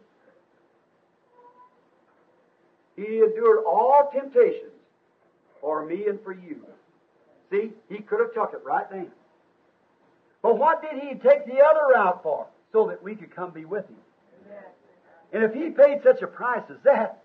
he 2.95 3.19
endured 3.19 3.63
all 3.65 4.09
temptations 4.13 4.73
for 5.61 5.85
me 5.85 6.05
and 6.07 6.21
for 6.21 6.33
you. 6.33 6.65
See, 7.49 7.71
he 7.89 7.99
could 7.99 8.19
have 8.19 8.33
took 8.33 8.53
it 8.53 8.61
right 8.63 8.89
then. 8.91 9.07
But 10.41 10.57
what 10.57 10.81
did 10.81 11.01
he 11.01 11.15
take 11.15 11.45
the 11.45 11.59
other 11.59 11.93
route 11.93 12.21
for? 12.21 12.47
So 12.71 12.87
that 12.87 13.01
we 13.01 13.15
could 13.15 13.35
come 13.35 13.51
be 13.51 13.65
with 13.65 13.85
him. 13.87 13.97
And 15.31 15.43
if 15.43 15.53
he 15.53 15.69
paid 15.69 16.01
such 16.03 16.21
a 16.21 16.27
price 16.27 16.63
as 16.69 16.77
that, 16.83 17.23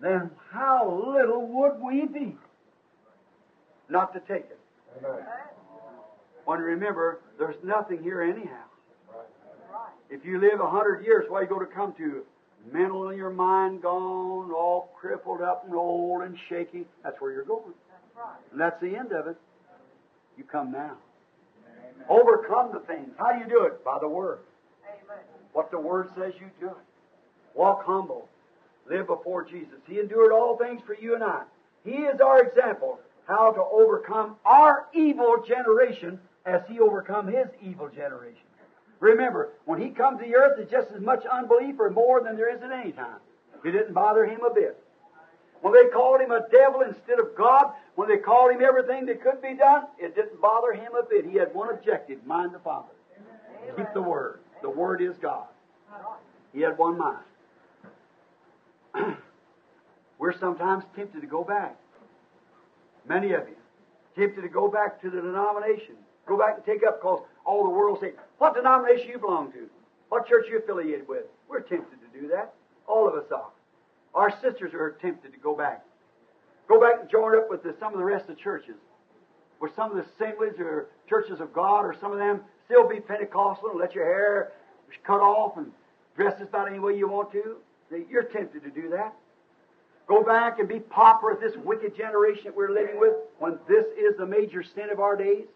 then 0.00 0.30
how 0.50 1.02
little 1.14 1.46
would 1.46 1.80
we 1.80 2.06
be 2.06 2.36
not 3.88 4.12
to 4.14 4.20
take 4.20 4.44
it? 4.44 4.58
Amen. 4.98 5.24
When 6.44 6.58
remember, 6.58 7.20
there's 7.38 7.56
nothing 7.62 8.02
here 8.02 8.22
anyhow. 8.22 8.64
If 10.10 10.24
you 10.24 10.40
live 10.40 10.60
a 10.60 10.68
hundred 10.68 11.06
years, 11.06 11.24
why 11.28 11.42
you 11.42 11.46
go 11.46 11.58
to 11.58 11.66
come 11.66 11.94
to? 11.94 12.22
Mentally, 12.70 13.16
your 13.16 13.30
mind 13.30 13.82
gone, 13.82 14.52
all 14.52 14.90
crippled 15.00 15.40
up 15.40 15.64
and 15.64 15.74
old 15.74 16.22
and 16.22 16.36
shaky. 16.48 16.84
That's 17.02 17.20
where 17.20 17.32
you're 17.32 17.44
going. 17.44 17.72
And 18.50 18.60
that's 18.60 18.80
the 18.80 18.94
end 18.94 19.12
of 19.12 19.26
it. 19.26 19.36
You 20.36 20.44
come 20.44 20.70
now. 20.70 20.96
Overcome 22.08 22.72
the 22.72 22.80
things. 22.80 23.10
How 23.18 23.32
do 23.32 23.38
you 23.38 23.48
do 23.48 23.64
it? 23.64 23.84
By 23.84 23.98
the 24.00 24.08
Word. 24.08 24.40
What 25.52 25.70
the 25.70 25.78
Word 25.78 26.08
says, 26.16 26.32
you 26.40 26.50
do 26.60 26.68
it. 26.68 26.84
Walk 27.54 27.84
humble. 27.84 28.28
Live 28.88 29.06
before 29.06 29.44
Jesus. 29.44 29.78
He 29.86 29.98
endured 29.98 30.32
all 30.32 30.56
things 30.56 30.80
for 30.86 30.94
you 30.94 31.14
and 31.14 31.22
I. 31.22 31.44
He 31.84 31.92
is 31.92 32.20
our 32.20 32.42
example 32.42 32.98
how 33.26 33.52
to 33.52 33.62
overcome 33.62 34.36
our 34.44 34.86
evil 34.94 35.42
generation 35.46 36.18
as 36.44 36.62
He 36.68 36.80
overcome 36.80 37.28
His 37.28 37.46
evil 37.62 37.88
generation. 37.88 38.42
Remember, 39.00 39.50
when 39.64 39.80
He 39.80 39.90
comes 39.90 40.20
to 40.20 40.26
the 40.26 40.34
earth, 40.34 40.58
it's 40.58 40.70
just 40.70 40.90
as 40.92 41.00
much 41.00 41.24
unbelief 41.26 41.76
or 41.78 41.90
more 41.90 42.22
than 42.22 42.36
there 42.36 42.54
is 42.54 42.62
at 42.62 42.72
any 42.72 42.92
time. 42.92 43.18
It 43.64 43.70
didn't 43.70 43.94
bother 43.94 44.26
Him 44.26 44.40
a 44.42 44.52
bit. 44.52 44.78
When 45.60 45.72
they 45.72 45.88
called 45.92 46.20
Him 46.20 46.32
a 46.32 46.46
devil 46.50 46.80
instead 46.80 47.20
of 47.20 47.36
God, 47.36 47.72
when 47.94 48.08
they 48.08 48.16
called 48.18 48.52
Him 48.52 48.62
everything 48.62 49.06
that 49.06 49.22
could 49.22 49.40
be 49.40 49.54
done, 49.54 49.84
it 49.98 50.14
didn't 50.16 50.40
bother 50.40 50.72
Him 50.72 50.92
a 50.98 51.04
bit. 51.08 51.24
He 51.24 51.36
had 51.36 51.54
one 51.54 51.70
objective 51.70 52.24
mind 52.26 52.52
the 52.52 52.58
Father. 52.58 52.88
Keep 53.76 53.94
the 53.94 54.02
Word. 54.02 54.40
The 54.60 54.70
Word 54.70 55.00
is 55.00 55.16
God. 55.18 55.46
He 56.52 56.60
had 56.60 56.76
one 56.78 56.98
mind. 56.98 57.24
We're 60.18 60.38
sometimes 60.38 60.84
tempted 60.94 61.20
to 61.20 61.26
go 61.26 61.44
back. 61.44 61.76
Many 63.08 63.32
of 63.32 63.48
you. 63.48 63.56
Tempted 64.16 64.42
to 64.42 64.48
go 64.48 64.68
back 64.68 65.00
to 65.02 65.10
the 65.10 65.20
denomination. 65.20 65.96
Go 66.26 66.38
back 66.38 66.56
and 66.56 66.64
take 66.64 66.86
up 66.86 67.00
because 67.00 67.22
all 67.44 67.64
the 67.64 67.70
world 67.70 67.98
say, 68.00 68.12
what 68.38 68.54
denomination 68.54 69.08
you 69.08 69.18
belong 69.18 69.52
to? 69.52 69.68
What 70.08 70.28
church 70.28 70.46
you 70.50 70.58
affiliated 70.58 71.08
with? 71.08 71.24
We're 71.48 71.60
tempted 71.60 71.98
to 72.00 72.20
do 72.20 72.28
that. 72.28 72.54
All 72.86 73.08
of 73.08 73.14
us 73.14 73.30
are. 73.32 73.48
Our 74.14 74.30
sisters 74.42 74.74
are 74.74 74.96
tempted 75.00 75.32
to 75.32 75.38
go 75.38 75.56
back. 75.56 75.84
Go 76.68 76.80
back 76.80 77.00
and 77.00 77.10
join 77.10 77.36
up 77.36 77.48
with 77.48 77.62
the, 77.62 77.74
some 77.80 77.92
of 77.92 77.98
the 77.98 78.04
rest 78.04 78.28
of 78.28 78.36
the 78.36 78.42
churches. 78.42 78.76
Where 79.58 79.70
some 79.74 79.90
of 79.90 79.96
the 79.96 80.04
assemblies 80.12 80.58
or 80.58 80.88
churches 81.08 81.40
of 81.40 81.52
God 81.52 81.80
or 81.80 81.94
some 82.00 82.12
of 82.12 82.18
them 82.18 82.40
still 82.66 82.86
be 82.88 83.00
Pentecostal 83.00 83.70
and 83.70 83.80
let 83.80 83.94
your 83.94 84.04
hair 84.04 84.52
cut 85.04 85.20
off 85.20 85.56
and 85.56 85.72
dress 86.16 86.34
as 86.40 86.48
about 86.48 86.68
any 86.68 86.78
way 86.78 86.96
you 86.96 87.08
want 87.08 87.32
to. 87.32 87.56
You're 88.10 88.24
tempted 88.24 88.62
to 88.64 88.70
do 88.70 88.90
that. 88.90 89.14
Go 90.06 90.22
back 90.22 90.58
and 90.58 90.68
be 90.68 90.80
pauper 90.80 91.30
with 91.32 91.40
this 91.40 91.56
wicked 91.64 91.96
generation 91.96 92.44
that 92.46 92.56
we're 92.56 92.72
living 92.72 92.98
with 92.98 93.14
when 93.38 93.58
this 93.68 93.86
is 93.98 94.16
the 94.18 94.26
major 94.26 94.62
sin 94.62 94.90
of 94.90 95.00
our 95.00 95.16
days. 95.16 95.46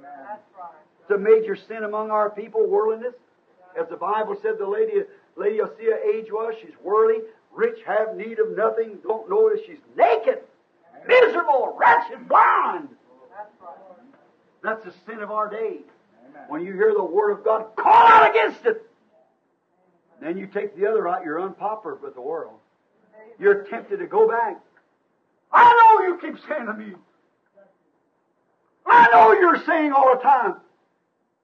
That's 0.00 0.42
right. 0.58 0.70
It's 1.02 1.10
a 1.10 1.18
major 1.18 1.56
sin 1.56 1.84
among 1.84 2.10
our 2.10 2.30
people, 2.30 2.66
worldliness. 2.66 3.14
As 3.78 3.88
the 3.88 3.96
Bible 3.96 4.36
said 4.40 4.58
the 4.58 4.66
lady, 4.66 5.02
Laodicea 5.36 5.98
age 6.14 6.32
was, 6.32 6.54
she's 6.60 6.74
worldly, 6.82 7.22
rich, 7.52 7.78
have 7.86 8.16
need 8.16 8.38
of 8.38 8.56
nothing, 8.56 8.98
don't 9.02 9.28
that 9.28 9.62
she's 9.66 9.78
naked, 9.96 10.38
miserable, 11.06 11.76
wretched, 11.78 12.28
blind. 12.28 12.88
That's 13.36 13.50
right. 13.60 13.76
That's 14.62 14.84
the 14.84 14.92
sin 15.06 15.22
of 15.22 15.30
our 15.30 15.48
days. 15.48 15.82
When 16.48 16.64
you 16.64 16.72
hear 16.72 16.94
the 16.94 17.04
Word 17.04 17.32
of 17.32 17.44
God, 17.44 17.66
call 17.76 18.06
out 18.06 18.30
against 18.30 18.64
it. 18.66 18.82
Then 20.20 20.38
you 20.38 20.46
take 20.46 20.76
the 20.76 20.86
other 20.86 21.06
out, 21.06 21.24
you're 21.24 21.40
unpopular 21.40 21.96
with 21.96 22.14
the 22.14 22.20
world. 22.20 22.58
You're 23.38 23.64
tempted 23.64 23.98
to 23.98 24.06
go 24.06 24.28
back. 24.28 24.60
I 25.52 25.72
know 25.72 26.06
you 26.06 26.18
keep 26.20 26.42
saying 26.48 26.66
to 26.66 26.74
me. 26.74 26.92
I 28.86 29.08
know 29.12 29.32
you're 29.32 29.62
saying 29.64 29.92
all 29.92 30.14
the 30.14 30.22
time. 30.22 30.56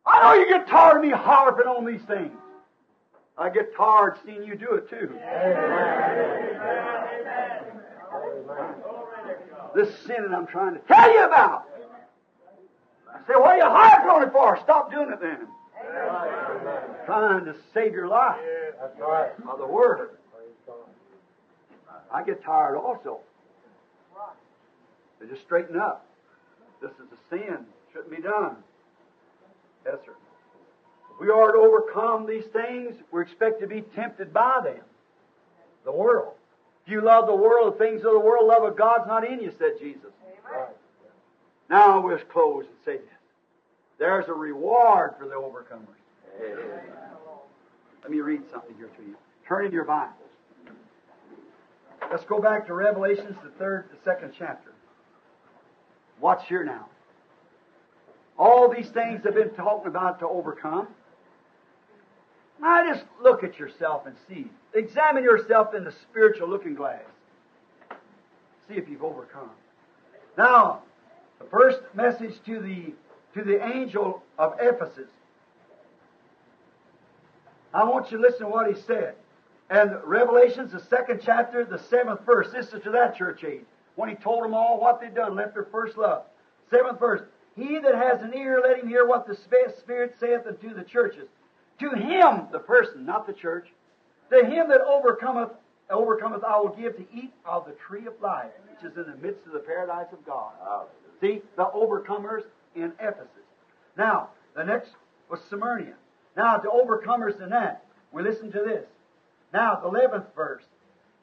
I 0.06 0.20
know 0.22 0.34
you 0.40 0.48
get 0.48 0.68
tired 0.68 0.98
of 0.98 1.02
me 1.02 1.10
harping 1.10 1.66
on 1.66 1.84
these 1.86 2.02
things. 2.02 2.32
I 3.38 3.48
get 3.50 3.74
tired 3.76 4.18
seeing 4.24 4.44
you 4.44 4.56
do 4.56 4.74
it 4.74 4.88
too. 4.90 5.12
This 9.74 9.88
sin 10.06 10.16
that 10.22 10.32
I'm 10.36 10.46
trying 10.46 10.74
to 10.74 10.80
tell 10.80 11.12
you 11.12 11.24
about. 11.24 11.64
I 13.08 13.18
say, 13.26 13.34
what 13.34 13.50
are 13.50 13.56
you 13.56 13.64
harping 13.64 14.10
on 14.10 14.22
it 14.24 14.32
for? 14.32 14.58
Stop 14.62 14.90
doing 14.90 15.10
it 15.10 15.20
then. 15.20 15.46
Trying 17.06 17.44
to 17.46 17.54
save 17.74 17.92
your 17.92 18.06
life 18.08 18.38
That's 18.80 18.98
right. 19.00 19.44
by 19.44 19.56
the 19.56 19.66
Word. 19.66 20.10
I 22.12 22.22
get 22.22 22.44
tired 22.44 22.76
also. 22.76 23.20
So 25.18 25.26
just 25.26 25.42
straighten 25.42 25.78
up. 25.78 26.06
This 26.80 26.90
is 26.92 27.06
a 27.12 27.28
sin. 27.30 27.66
Shouldn't 27.92 28.10
be 28.10 28.22
done. 28.22 28.56
Yes, 29.86 29.96
sir. 30.04 30.12
If 31.14 31.20
we 31.20 31.30
are 31.30 31.52
to 31.52 31.58
overcome 31.58 32.26
these 32.26 32.44
things, 32.46 32.96
we're 33.10 33.22
expected 33.22 33.68
to 33.68 33.74
be 33.74 33.82
tempted 33.94 34.32
by 34.32 34.60
them. 34.64 34.82
The 35.84 35.92
world. 35.92 36.34
If 36.84 36.92
you 36.92 37.00
love 37.00 37.26
the 37.26 37.34
world, 37.34 37.74
the 37.74 37.78
things 37.78 38.04
of 38.04 38.12
the 38.12 38.18
world, 38.18 38.46
love 38.46 38.64
of 38.64 38.76
God's 38.76 39.06
not 39.06 39.26
in 39.26 39.40
you, 39.40 39.52
said 39.58 39.72
Jesus. 39.80 40.10
Right. 40.44 40.68
Now 41.70 42.00
we'll 42.00 42.18
close 42.18 42.64
and 42.64 42.74
say 42.84 42.96
this. 42.96 43.06
There's 43.98 44.28
a 44.28 44.32
reward 44.32 45.14
for 45.18 45.26
the 45.26 45.34
overcomers. 45.34 45.86
Amen. 46.40 46.80
Let 48.02 48.10
me 48.10 48.20
read 48.20 48.42
something 48.50 48.74
here 48.76 48.90
to 48.98 49.02
you. 49.02 49.16
Turn 49.46 49.66
in 49.66 49.72
your 49.72 49.84
Bibles. 49.84 50.21
Let's 52.12 52.24
go 52.24 52.42
back 52.42 52.66
to 52.66 52.74
Revelations, 52.74 53.38
the 53.42 53.48
third, 53.58 53.88
the 53.90 53.96
second 54.04 54.34
chapter. 54.38 54.74
Watch 56.20 56.46
here 56.46 56.62
now. 56.62 56.90
All 58.38 58.68
these 58.68 58.90
things 58.90 59.22
I've 59.26 59.34
been 59.34 59.54
talking 59.54 59.86
about 59.86 60.18
to 60.18 60.28
overcome. 60.28 60.88
Now 62.60 62.84
just 62.92 63.06
look 63.22 63.42
at 63.42 63.58
yourself 63.58 64.04
and 64.04 64.14
see. 64.28 64.50
Examine 64.74 65.24
yourself 65.24 65.74
in 65.74 65.84
the 65.84 65.94
spiritual 66.02 66.50
looking 66.50 66.74
glass. 66.74 67.00
See 68.68 68.74
if 68.74 68.90
you've 68.90 69.02
overcome. 69.02 69.50
Now, 70.36 70.82
the 71.38 71.46
first 71.46 71.80
message 71.94 72.34
to 72.44 72.60
the 72.60 72.92
to 73.32 73.42
the 73.42 73.64
angel 73.74 74.22
of 74.38 74.56
Ephesus. 74.60 75.08
I 77.72 77.84
want 77.84 78.10
you 78.10 78.18
to 78.18 78.22
listen 78.22 78.40
to 78.40 78.48
what 78.48 78.70
he 78.70 78.78
said. 78.82 79.14
And 79.72 79.92
Revelations, 80.04 80.72
the 80.72 80.84
second 80.90 81.22
chapter, 81.24 81.64
the 81.64 81.78
seventh 81.78 82.26
verse. 82.26 82.48
This 82.52 82.66
is 82.74 82.82
to 82.82 82.90
that 82.90 83.16
church 83.16 83.42
age. 83.42 83.64
When 83.94 84.10
he 84.10 84.14
told 84.16 84.44
them 84.44 84.52
all 84.52 84.78
what 84.78 85.00
they'd 85.00 85.14
done, 85.14 85.34
left 85.34 85.54
their 85.54 85.66
first 85.72 85.96
love. 85.96 86.24
Seventh 86.70 86.98
verse. 86.98 87.22
He 87.56 87.78
that 87.78 87.94
has 87.94 88.20
an 88.20 88.34
ear, 88.34 88.60
let 88.62 88.80
him 88.80 88.86
hear 88.86 89.06
what 89.06 89.26
the 89.26 89.34
Spirit 89.34 90.14
saith 90.20 90.46
unto 90.46 90.74
the 90.74 90.84
churches. 90.84 91.26
To 91.80 91.88
him, 91.88 92.48
the 92.52 92.58
person, 92.58 93.06
not 93.06 93.26
the 93.26 93.32
church, 93.32 93.66
to 94.30 94.44
him 94.44 94.68
that 94.68 94.82
overcometh, 94.82 95.52
overcometh, 95.88 96.44
I 96.44 96.58
will 96.58 96.76
give 96.78 96.94
to 96.98 97.06
eat 97.10 97.32
of 97.46 97.64
the 97.64 97.72
tree 97.72 98.06
of 98.06 98.12
life, 98.20 98.50
which 98.70 98.92
is 98.92 98.98
in 98.98 99.10
the 99.10 99.16
midst 99.26 99.46
of 99.46 99.54
the 99.54 99.60
paradise 99.60 100.12
of 100.12 100.24
God. 100.26 100.52
See, 101.22 101.40
the 101.56 101.64
overcomers 101.64 102.42
in 102.76 102.92
Ephesus. 103.00 103.48
Now, 103.96 104.28
the 104.54 104.64
next 104.64 104.90
was 105.30 105.40
Smyrna. 105.48 105.94
Now, 106.36 106.58
to 106.58 106.68
overcomers 106.68 107.42
in 107.42 107.48
that, 107.50 107.86
we 108.12 108.22
listen 108.22 108.52
to 108.52 108.58
this. 108.58 108.84
Now, 109.52 109.76
the 109.76 109.88
11th 109.88 110.34
verse. 110.34 110.64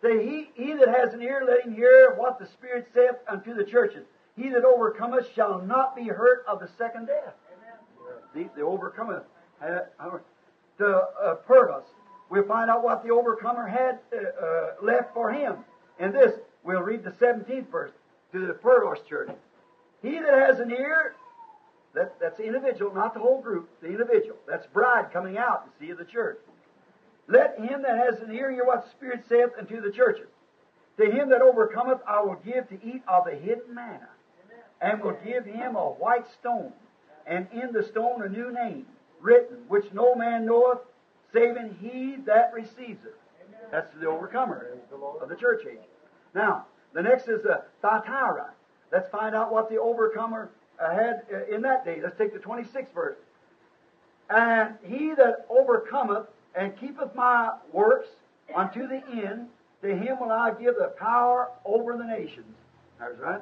Say, 0.02 0.26
he, 0.26 0.50
he 0.56 0.74
that 0.74 0.88
has 0.88 1.14
an 1.14 1.22
ear, 1.22 1.44
let 1.46 1.66
him 1.66 1.76
hear 1.76 2.14
what 2.16 2.40
the 2.40 2.48
Spirit 2.48 2.88
saith 2.94 3.16
unto 3.28 3.54
the 3.54 3.64
churches. 3.64 4.06
He 4.38 4.50
that 4.50 4.64
overcometh 4.64 5.26
shall 5.36 5.62
not 5.62 5.96
be 5.96 6.08
hurt 6.08 6.46
of 6.48 6.60
the 6.60 6.70
second 6.78 7.08
death. 7.08 7.34
See, 8.34 8.48
the 8.56 8.62
overcomer 8.62 9.26
had, 9.60 9.88
uh, 10.00 10.20
to 10.78 10.88
uh, 10.88 11.36
Pergamos. 11.48 11.84
We'll 12.30 12.48
find 12.48 12.70
out 12.70 12.84
what 12.84 13.04
the 13.04 13.10
overcomer 13.10 13.68
had 13.68 14.00
uh, 14.14 14.46
uh, 14.46 14.68
left 14.82 15.14
for 15.14 15.32
him. 15.32 15.58
And 16.00 16.14
this, 16.14 16.32
we'll 16.64 16.82
read 16.82 17.04
the 17.04 17.12
17th 17.12 17.70
verse 17.70 17.92
to 18.32 18.46
the 18.46 18.54
Pergamos 18.54 19.00
church. 19.10 19.32
He 20.02 20.12
that 20.20 20.34
has 20.34 20.60
an 20.60 20.72
ear, 20.72 21.16
that, 21.94 22.18
that's 22.22 22.38
the 22.38 22.46
individual, 22.46 22.94
not 22.94 23.14
the 23.14 23.20
whole 23.20 23.42
group, 23.42 23.70
the 23.82 23.88
individual. 23.88 24.38
That's 24.48 24.66
bride 24.68 25.12
coming 25.12 25.38
out 25.38 25.66
to 25.66 25.86
see 25.86 25.92
the 25.92 26.06
church. 26.06 26.40
Let 27.30 27.60
him 27.60 27.84
that 27.84 27.98
has 27.98 28.20
an 28.22 28.34
ear 28.34 28.52
hear 28.52 28.66
what 28.66 28.84
the 28.84 28.90
Spirit 28.90 29.24
saith 29.30 29.52
unto 29.58 29.80
the 29.80 29.92
churches. 29.92 30.28
To 30.98 31.06
him 31.06 31.30
that 31.30 31.42
overcometh, 31.42 32.00
I 32.08 32.22
will 32.22 32.42
give 32.44 32.68
to 32.70 32.76
eat 32.84 33.04
of 33.08 33.26
the 33.26 33.36
hidden 33.36 33.74
manna, 33.74 34.10
and 34.82 35.02
will 35.02 35.18
give 35.24 35.46
him 35.46 35.76
a 35.76 35.92
white 35.92 36.26
stone, 36.40 36.74
and 37.28 37.48
in 37.54 37.72
the 37.72 37.84
stone 37.84 38.24
a 38.24 38.28
new 38.28 38.52
name, 38.52 38.88
written, 39.22 39.60
which 39.68 39.86
no 39.94 40.16
man 40.16 40.46
knoweth, 40.46 40.80
saving 41.32 41.78
he 41.80 42.18
that 42.26 42.52
receives 42.54 43.06
it. 43.06 43.16
That's 43.72 43.92
the 44.02 44.08
overcomer 44.08 44.68
of 45.22 45.30
the 45.30 45.36
church 45.36 45.62
age. 45.70 45.78
Now, 46.34 46.66
the 46.94 47.04
next 47.04 47.28
is 47.28 47.44
the 47.44 47.64
Thyatira. 47.82 48.50
Let's 48.92 49.10
find 49.10 49.36
out 49.36 49.54
what 49.54 49.70
the 49.70 49.78
overcomer 49.78 50.50
uh, 50.80 50.92
had 50.92 51.22
uh, 51.32 51.56
in 51.56 51.62
that 51.62 51.86
day. 51.86 52.00
Let's 52.02 52.18
take 52.18 52.34
the 52.34 52.40
26th 52.40 52.92
verse. 52.94 53.18
And 54.30 54.76
he 54.84 55.14
that 55.14 55.46
overcometh 55.50 56.26
and 56.56 56.78
keepeth 56.80 57.16
my 57.16 57.52
works 57.72 58.08
unto 58.56 58.88
the 58.88 59.02
end, 59.12 59.48
to 59.82 59.96
him 59.96 60.20
will 60.20 60.32
I 60.32 60.52
give 60.52 60.76
the 60.76 60.94
power 60.98 61.50
over 61.66 61.96
the 61.98 62.04
nations. 62.04 62.56
That's 63.00 63.18
right. 63.20 63.42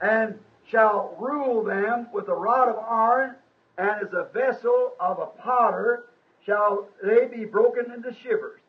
And 0.00 0.38
shall 0.68 1.16
rule 1.18 1.62
them 1.62 2.08
with 2.12 2.28
a 2.28 2.34
rod 2.34 2.68
of 2.68 2.78
iron, 2.78 3.36
and 3.78 3.90
as 4.02 4.12
a 4.12 4.28
vessel 4.32 4.92
of 4.98 5.18
a 5.18 5.26
potter 5.26 6.04
shall 6.44 6.88
they 7.02 7.26
be 7.26 7.44
broken 7.44 7.92
into 7.92 8.14
shivers. 8.22 8.60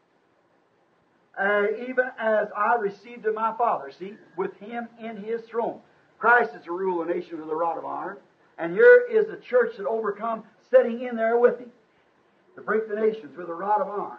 Uh, 1.40 1.68
even 1.88 2.06
as 2.20 2.48
I 2.56 2.76
received 2.76 3.26
of 3.26 3.36
my 3.36 3.54
Father. 3.58 3.92
See, 3.92 4.16
with 4.36 4.56
him 4.58 4.88
in 5.00 5.18
his 5.18 5.42
throne. 5.44 5.80
Christ 6.18 6.56
is 6.56 6.64
to 6.66 6.72
rule 6.72 7.06
the 7.06 7.14
nation 7.14 7.40
with 7.40 7.50
a 7.50 7.56
rod 7.56 7.78
of 7.78 7.86
iron. 7.86 8.18
And 8.58 8.74
here 8.74 9.06
is 9.10 9.28
the 9.28 9.38
church 9.38 9.78
that 9.78 9.86
overcome 9.86 10.44
sitting 10.72 11.02
in 11.02 11.16
there 11.16 11.38
with 11.38 11.60
him 11.60 11.72
to 12.58 12.64
break 12.64 12.90
the 12.90 12.96
nations 12.96 13.38
with 13.38 13.48
a 13.50 13.54
rod 13.54 13.82
of 13.82 13.88
iron. 13.88 14.18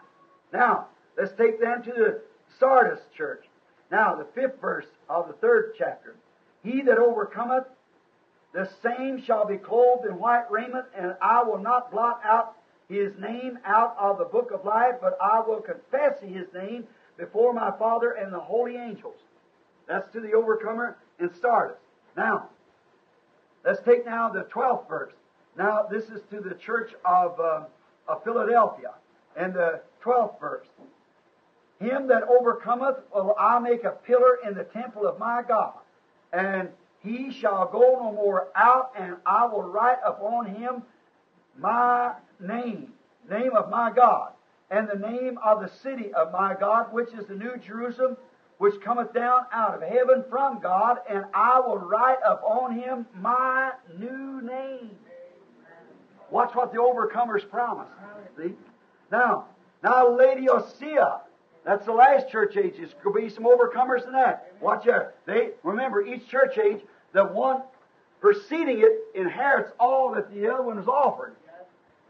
Now, 0.53 0.87
let's 1.19 1.33
take 1.37 1.61
them 1.61 1.83
to 1.83 1.93
the 1.93 2.21
Sardis 2.59 3.01
church. 3.15 3.45
Now, 3.91 4.15
the 4.15 4.27
fifth 4.35 4.61
verse 4.61 4.87
of 5.11 5.27
the 5.27 5.35
third 5.35 5.75
chapter. 5.77 6.15
He 6.63 6.81
that 6.83 6.99
overcometh, 6.99 7.65
the 8.55 8.71
same 8.83 9.21
shall 9.21 9.45
be 9.45 9.57
clothed 9.57 10.07
in 10.07 10.19
white 10.19 10.51
raiment, 10.51 10.87
and 10.97 11.17
I 11.21 11.43
will 11.43 11.59
not 11.59 11.91
blot 11.91 12.21
out 12.25 12.57
his 12.89 13.13
name 13.19 13.59
out 13.65 13.97
of 13.99 14.19
the 14.19 14.25
book 14.25 14.53
of 14.53 14.65
life, 14.65 14.95
but 15.01 15.19
I 15.21 15.41
will 15.41 15.61
confess 15.61 16.21
his 16.21 16.47
name 16.55 16.87
before 17.19 17.53
my 17.53 17.73
Father 17.73 18.13
and 18.13 18.33
the 18.33 18.41
holy 18.41 18.77
angels. 18.77 19.19
That's 19.89 20.11
to 20.13 20.21
the 20.21 20.33
overcomer 20.33 20.97
in 21.19 21.31
Sardis. 21.41 21.77
Now, 22.17 22.51
let's 23.65 23.81
take 23.83 24.07
now 24.07 24.29
the 24.29 24.45
12th 24.45 24.89
verse. 24.89 25.13
Now, 25.57 25.87
this 25.91 26.05
is 26.05 26.23
to 26.31 26.41
the 26.41 26.55
church 26.55 26.93
of, 27.05 27.39
uh, 27.41 27.65
of 28.09 28.25
Philadelphia, 28.25 28.95
and 29.37 29.55
the 29.55 29.81
12th 30.03 30.41
verse. 30.41 30.67
Him 31.81 32.09
that 32.09 32.25
overcometh 32.25 32.97
will 33.15 33.37
I 33.39 33.59
make 33.59 33.85
a 33.85 33.93
pillar 33.93 34.39
in 34.47 34.55
the 34.55 34.65
temple 34.65 35.07
of 35.07 35.19
my 35.19 35.43
God, 35.47 35.75
and 36.33 36.71
he 37.01 37.31
shall 37.31 37.69
go 37.71 38.01
no 38.03 38.13
more 38.13 38.49
out, 38.57 38.93
and 38.99 39.17
I 39.25 39.47
will 39.47 39.63
write 39.63 39.99
upon 40.05 40.47
him 40.47 40.83
my 41.57 42.15
name, 42.41 42.93
name 43.31 43.53
of 43.55 43.71
my 43.71 43.91
God, 43.91 44.33
and 44.71 44.89
the 44.89 44.99
name 44.99 45.39
of 45.45 45.61
the 45.61 45.69
city 45.69 46.13
of 46.13 46.33
my 46.33 46.55
God, 46.59 46.93
which 46.93 47.13
is 47.15 47.27
the 47.27 47.35
New 47.35 47.57
Jerusalem, 47.59 48.17
which 48.59 48.81
cometh 48.81 49.13
down 49.15 49.47
out 49.53 49.75
of 49.75 49.89
heaven 49.89 50.25
from 50.29 50.59
God, 50.61 50.99
and 51.09 51.25
I 51.33 51.61
will 51.61 51.79
write 51.79 52.19
upon 52.27 52.77
him 52.77 53.07
my 53.15 53.73
new 53.97 54.43
name. 54.43 54.98
Watch 56.31 56.55
what 56.55 56.73
the 56.73 56.79
overcomers 56.79 57.49
promise. 57.49 57.89
See? 58.37 58.55
Now, 59.11 59.47
now 59.83 60.09
Laodicea, 60.09 61.21
that's 61.65 61.87
the 61.87 61.93
last 61.93 62.31
church 62.31 62.57
age. 62.57 62.75
There's 62.77 62.95
going 63.03 63.15
to 63.15 63.29
be 63.29 63.35
some 63.35 63.45
overcomers 63.45 64.07
in 64.07 64.13
that. 64.13 64.53
Watch 64.61 64.87
out. 64.89 65.15
They 65.27 65.51
remember 65.63 66.05
each 66.05 66.29
church 66.29 66.59
age, 66.59 66.81
the 67.13 67.25
one 67.25 67.63
preceding 68.21 68.81
it 68.81 69.19
inherits 69.19 69.71
all 69.79 70.15
that 70.15 70.33
the 70.33 70.49
other 70.53 70.63
one 70.63 70.77
has 70.77 70.89
offered. 70.89 71.35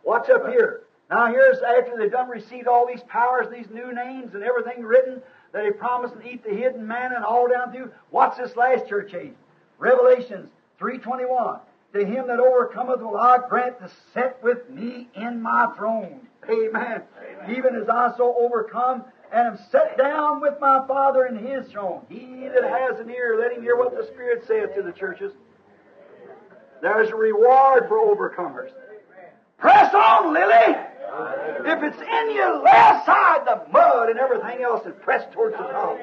Watch 0.05 0.31
up 0.31 0.49
here. 0.49 0.83
Now 1.11 1.27
here's 1.27 1.59
after 1.59 1.97
they've 1.97 2.11
done 2.11 2.29
received 2.29 2.67
all 2.67 2.87
these 2.87 3.03
powers, 3.09 3.47
these 3.51 3.71
new 3.71 3.95
names 3.95 4.35
and 4.35 4.43
everything 4.43 4.83
written 4.83 5.23
that 5.53 5.65
he 5.65 5.71
promised 5.71 6.15
to 6.15 6.29
eat 6.29 6.45
the 6.45 6.51
hidden 6.51 6.87
manna 6.87 7.17
and 7.17 7.25
all 7.25 7.49
down 7.49 7.73
through. 7.73 7.91
Watch 8.11 8.37
this 8.37 8.57
last 8.57 8.89
church 8.89 9.15
age. 9.15 9.33
Revelations 9.79 10.51
3.21. 10.81 11.61
To 11.95 12.05
him 12.05 12.27
that 12.27 12.39
overcometh 12.39 13.01
will 13.01 13.17
I 13.17 13.39
grant 13.49 13.79
to 13.81 13.91
sit 14.13 14.37
with 14.43 14.69
me 14.69 15.09
in 15.15 15.41
my 15.41 15.73
throne. 15.77 16.29
Amen. 16.49 17.03
Even 17.51 17.77
as 17.77 17.89
I 17.89 18.15
so 18.17 18.35
overcome 18.39 19.05
and 19.33 19.47
am 19.47 19.59
set 19.71 19.97
down 19.97 20.41
with 20.41 20.55
my 20.61 20.87
Father 20.87 21.27
in 21.27 21.37
his 21.37 21.67
throne. 21.69 22.05
He 22.09 22.49
that 22.49 22.65
has 22.65 23.01
an 23.01 23.11
ear, 23.11 23.39
let 23.41 23.53
him 23.53 23.63
hear 23.63 23.77
what 23.77 23.97
the 23.97 24.07
Spirit 24.07 24.47
saith 24.47 24.75
to 24.75 24.83
the 24.83 24.93
churches. 24.93 25.33
There's 26.81 27.11
a 27.11 27.17
reward 27.17 27.89
for 27.89 27.99
overcomers. 27.99 28.71
Press 29.59 29.93
on, 29.93 30.33
Lily! 30.33 30.77
If 31.65 31.83
it's 31.83 32.01
in 32.01 32.31
you, 32.31 32.63
lay 32.65 32.71
aside 32.71 33.47
the 33.47 33.63
mud 33.73 34.11
and 34.11 34.19
everything 34.19 34.63
else 34.63 34.85
and 34.85 34.99
press 35.01 35.25
towards 35.33 35.57
the 35.57 35.65
top. 35.65 35.99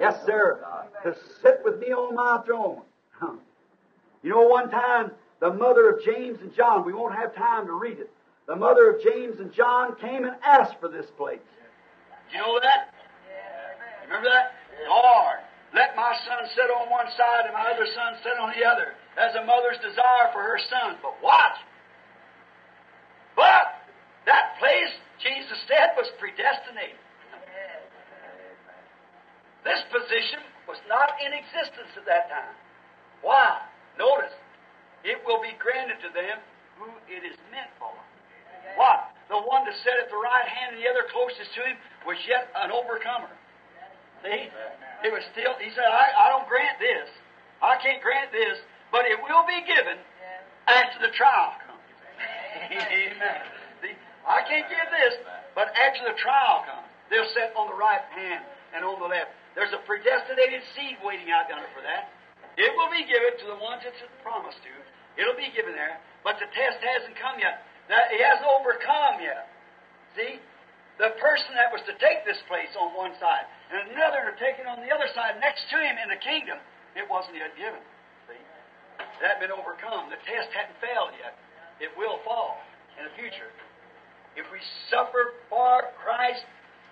Yes, 0.00 0.24
sir. 0.24 0.64
To 1.02 1.14
sit 1.42 1.60
with 1.64 1.78
me 1.80 1.88
on 1.92 2.14
my 2.14 2.40
throne. 2.46 2.82
You 4.22 4.30
know, 4.30 4.42
one 4.42 4.70
time, 4.70 5.12
the 5.40 5.52
mother 5.52 5.88
of 5.88 6.04
James 6.04 6.38
and 6.42 6.54
John, 6.54 6.84
we 6.84 6.92
won't 6.92 7.14
have 7.14 7.34
time 7.34 7.66
to 7.66 7.72
read 7.72 7.98
it. 7.98 8.10
The 8.46 8.56
mother 8.56 8.90
of 8.90 9.02
James 9.02 9.40
and 9.40 9.52
John 9.52 9.96
came 9.96 10.24
and 10.24 10.36
asked 10.44 10.76
for 10.80 10.88
this 10.88 11.06
place. 11.16 11.40
Do 12.30 12.36
you 12.36 12.42
know 12.42 12.60
that? 12.60 12.92
Remember 14.04 14.28
that? 14.28 14.58
Lord, 14.88 15.38
let 15.72 15.94
my 15.94 16.12
son 16.26 16.42
sit 16.52 16.66
on 16.66 16.90
one 16.90 17.06
side 17.16 17.46
and 17.46 17.54
my 17.54 17.70
other 17.70 17.86
son 17.94 18.18
sit 18.26 18.36
on 18.42 18.50
the 18.58 18.66
other, 18.66 18.98
as 19.16 19.34
a 19.38 19.46
mother's 19.46 19.78
desire 19.78 20.28
for 20.34 20.42
her 20.42 20.58
son. 20.68 20.98
But 21.00 21.14
watch. 21.22 21.56
But 23.36 23.86
that 24.26 24.58
place, 24.58 24.92
Jesus 25.22 25.56
said, 25.70 25.94
was 25.96 26.10
predestinated. 26.18 26.98
This 29.62 29.80
position 29.92 30.40
was 30.66 30.78
not 30.88 31.16
in 31.24 31.32
existence 31.32 31.92
at 31.96 32.04
that 32.06 32.28
time. 32.28 32.56
Why? 33.22 33.60
Notice, 34.00 34.32
it 35.04 35.20
will 35.28 35.44
be 35.44 35.52
granted 35.60 36.00
to 36.00 36.10
them 36.16 36.40
who 36.80 36.88
it 37.04 37.20
is 37.20 37.36
meant 37.52 37.68
for. 37.76 37.92
What? 38.80 39.12
The 39.28 39.36
one 39.36 39.68
to 39.68 39.74
sit 39.84 39.92
at 40.00 40.08
the 40.08 40.16
right 40.16 40.48
hand 40.48 40.72
and 40.72 40.80
the 40.80 40.88
other 40.88 41.04
closest 41.12 41.52
to 41.52 41.60
him 41.68 41.76
was 42.08 42.16
yet 42.24 42.48
an 42.56 42.72
overcomer. 42.72 43.28
See? 44.24 44.48
It 45.04 45.12
was 45.12 45.20
still, 45.36 45.52
he 45.60 45.68
said, 45.76 45.84
I, 45.84 46.16
I 46.16 46.26
don't 46.32 46.48
grant 46.48 46.80
this. 46.80 47.08
I 47.60 47.76
can't 47.76 48.00
grant 48.00 48.32
this, 48.32 48.56
but 48.88 49.04
it 49.04 49.20
will 49.20 49.44
be 49.44 49.60
given 49.68 50.00
after 50.64 51.04
the 51.04 51.12
trial 51.12 51.60
comes. 51.60 51.84
Amen. 52.72 53.40
See, 53.84 53.96
I 54.24 54.40
can't 54.48 54.68
give 54.68 54.88
this, 54.92 55.20
but 55.52 55.72
after 55.76 56.08
the 56.08 56.16
trial 56.16 56.64
comes, 56.64 56.88
they'll 57.12 57.28
sit 57.36 57.52
on 57.52 57.68
the 57.68 57.76
right 57.76 58.04
hand 58.16 58.44
and 58.72 58.80
on 58.80 58.96
the 58.96 59.08
left. 59.08 59.36
There's 59.52 59.72
a 59.76 59.80
predestinated 59.84 60.64
seed 60.72 60.96
waiting 61.04 61.28
out 61.32 61.52
there 61.52 61.60
for 61.76 61.84
that. 61.84 62.12
It 62.58 62.70
will 62.74 62.90
be 62.90 63.06
given 63.06 63.38
to 63.42 63.46
the 63.50 63.58
ones 63.60 63.82
it's 63.86 64.00
promised 64.22 64.58
to. 64.64 64.74
It'll 65.20 65.38
be 65.38 65.50
given 65.52 65.74
there, 65.74 66.00
but 66.24 66.38
the 66.38 66.48
test 66.50 66.80
hasn't 66.80 67.18
come 67.18 67.38
yet. 67.38 67.66
That 67.90 68.10
he 68.14 68.22
hasn't 68.22 68.46
overcome 68.46 69.22
yet. 69.22 69.50
See? 70.14 70.38
The 70.98 71.16
person 71.16 71.56
that 71.56 71.72
was 71.72 71.80
to 71.88 71.96
take 71.96 72.28
this 72.28 72.38
place 72.44 72.70
on 72.76 72.92
one 72.92 73.16
side, 73.16 73.48
and 73.72 73.88
another 73.96 74.30
to 74.30 74.34
take 74.36 74.60
it 74.60 74.68
on 74.68 74.84
the 74.84 74.92
other 74.92 75.08
side 75.16 75.40
next 75.40 75.64
to 75.72 75.80
him 75.80 75.96
in 75.96 76.12
the 76.12 76.20
kingdom, 76.20 76.60
it 76.92 77.08
wasn't 77.08 77.40
yet 77.40 77.56
given. 77.56 77.80
See? 78.28 78.36
It 78.36 79.22
hadn't 79.24 79.40
been 79.40 79.54
overcome. 79.54 80.12
The 80.12 80.20
test 80.28 80.52
hadn't 80.52 80.76
failed 80.78 81.16
yet. 81.16 81.34
It 81.80 81.90
will 81.96 82.20
fall 82.22 82.60
in 83.00 83.08
the 83.08 83.14
future. 83.16 83.48
If 84.36 84.44
we 84.52 84.60
suffer 84.92 85.34
for 85.48 85.90
Christ 86.04 86.44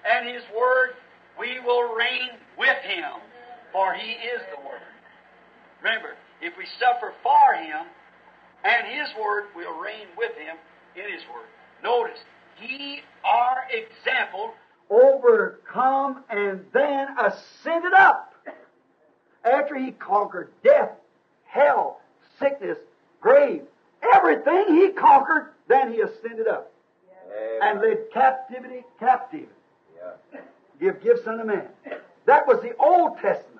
and 0.08 0.26
His 0.26 0.42
Word, 0.56 0.96
we 1.38 1.60
will 1.60 1.94
reign 1.94 2.40
with 2.56 2.80
Him, 2.82 3.22
for 3.70 3.94
He 3.94 4.16
is 4.24 4.40
the 4.56 4.60
Word. 4.64 4.77
Remember, 5.82 6.16
if 6.40 6.56
we 6.56 6.64
suffer 6.78 7.14
for 7.22 7.54
Him 7.54 7.86
and 8.64 8.86
His 8.86 9.08
Word, 9.20 9.44
we'll 9.54 9.78
reign 9.78 10.06
with 10.16 10.32
Him 10.36 10.56
in 10.96 11.12
His 11.12 11.22
Word. 11.32 11.46
Notice, 11.82 12.18
He, 12.56 13.00
our 13.24 13.64
example, 13.70 14.54
overcome 14.90 16.24
and 16.30 16.64
then 16.72 17.08
ascended 17.18 17.92
up. 17.94 18.34
After 19.44 19.76
he 19.76 19.92
conquered 19.92 20.50
death, 20.64 20.90
hell, 21.44 22.00
sickness, 22.38 22.78
grave, 23.20 23.62
everything 24.14 24.64
he 24.68 24.88
conquered, 24.90 25.52
then 25.68 25.92
he 25.92 26.00
ascended 26.00 26.48
up 26.48 26.72
and 27.62 27.80
led 27.80 28.10
captivity 28.12 28.84
captive. 28.98 29.48
Yeah. 29.96 30.40
Give 30.80 31.02
gifts 31.02 31.26
unto 31.26 31.44
men. 31.44 31.66
That 32.26 32.46
was 32.46 32.60
the 32.62 32.74
Old 32.76 33.18
Testament. 33.18 33.57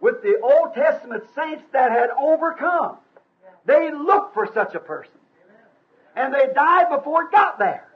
With 0.00 0.22
the 0.22 0.38
Old 0.42 0.74
Testament 0.74 1.24
saints 1.34 1.64
that 1.72 1.90
had 1.90 2.10
overcome. 2.18 2.98
They 3.64 3.90
looked 3.92 4.34
for 4.34 4.48
such 4.52 4.74
a 4.74 4.80
person. 4.80 5.12
And 6.14 6.32
they 6.32 6.52
died 6.54 6.88
before 6.90 7.24
it 7.24 7.32
got 7.32 7.58
there. 7.58 7.88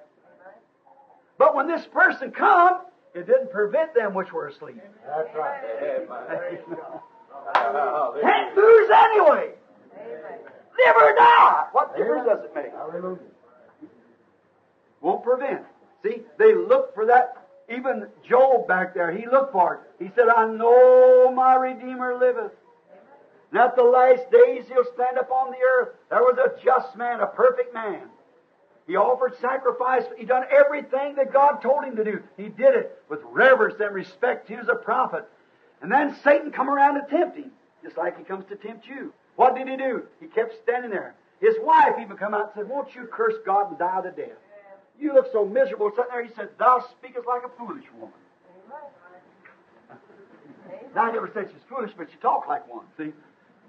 But 1.38 1.54
when 1.54 1.66
this 1.66 1.86
person 1.86 2.32
come, 2.32 2.80
it 3.14 3.26
didn't 3.26 3.50
prevent 3.50 3.94
them 3.94 4.14
which 4.14 4.32
were 4.32 4.48
asleep. 4.48 4.80
That's 5.06 5.34
right. 5.34 5.60
Amen. 5.82 6.58
Can't 8.20 8.56
lose 8.56 8.90
anyway. 8.90 9.50
Live 9.96 10.96
or 10.96 11.14
die. 11.14 11.64
What 11.72 11.96
difference 11.96 12.26
does 12.26 12.44
it 12.44 12.54
make? 12.54 12.72
Hallelujah. 12.72 13.18
Won't 15.00 15.24
prevent. 15.24 15.62
See, 16.02 16.22
they 16.38 16.54
looked 16.54 16.94
for 16.94 17.06
that. 17.06 17.39
Even 17.70 18.08
Job 18.28 18.66
back 18.66 18.94
there, 18.94 19.12
he 19.12 19.26
looked 19.26 19.52
for 19.52 19.74
it. 19.74 20.04
He 20.04 20.10
said, 20.16 20.28
I 20.28 20.46
know 20.46 21.32
my 21.32 21.54
Redeemer 21.54 22.16
liveth. 22.18 22.52
And 23.50 23.60
at 23.60 23.76
the 23.76 23.84
last 23.84 24.30
days 24.30 24.64
he'll 24.68 24.92
stand 24.94 25.18
upon 25.18 25.50
the 25.50 25.58
earth. 25.58 25.90
There 26.08 26.20
was 26.20 26.38
a 26.38 26.62
just 26.64 26.96
man, 26.96 27.20
a 27.20 27.26
perfect 27.26 27.72
man. 27.72 28.08
He 28.86 28.96
offered 28.96 29.38
sacrifice. 29.40 30.02
He 30.18 30.24
done 30.24 30.44
everything 30.50 31.14
that 31.14 31.32
God 31.32 31.62
told 31.62 31.84
him 31.84 31.94
to 31.96 32.04
do. 32.04 32.22
He 32.36 32.48
did 32.48 32.74
it 32.74 33.02
with 33.08 33.20
reverence 33.24 33.76
and 33.80 33.94
respect. 33.94 34.48
He 34.48 34.56
was 34.56 34.68
a 34.68 34.74
prophet. 34.74 35.28
And 35.80 35.90
then 35.90 36.16
Satan 36.24 36.50
come 36.50 36.68
around 36.68 36.94
to 36.94 37.06
tempt 37.08 37.36
him, 37.36 37.52
just 37.84 37.96
like 37.96 38.18
he 38.18 38.24
comes 38.24 38.46
to 38.46 38.56
tempt 38.56 38.86
you. 38.86 39.12
What 39.36 39.54
did 39.54 39.68
he 39.68 39.76
do? 39.76 40.02
He 40.20 40.26
kept 40.26 40.54
standing 40.62 40.90
there. 40.90 41.14
His 41.40 41.54
wife 41.62 41.94
even 42.00 42.16
come 42.16 42.34
out 42.34 42.52
and 42.54 42.62
said, 42.62 42.68
Won't 42.68 42.94
you 42.94 43.08
curse 43.10 43.36
God 43.46 43.70
and 43.70 43.78
die 43.78 44.02
to 44.02 44.10
death? 44.10 44.36
You 45.00 45.14
look 45.14 45.32
so 45.32 45.46
miserable 45.46 45.90
sitting 45.90 46.10
there. 46.10 46.24
He 46.24 46.32
said, 46.34 46.50
Thou 46.58 46.84
speakest 46.90 47.26
like 47.26 47.42
a 47.44 47.48
foolish 47.58 47.86
woman. 47.98 48.14
Now, 50.94 51.04
I 51.04 51.12
never 51.12 51.30
said 51.32 51.48
she's 51.50 51.62
foolish, 51.68 51.92
but 51.96 52.08
she 52.10 52.16
talked 52.18 52.48
like 52.48 52.68
one, 52.72 52.84
see? 52.96 53.12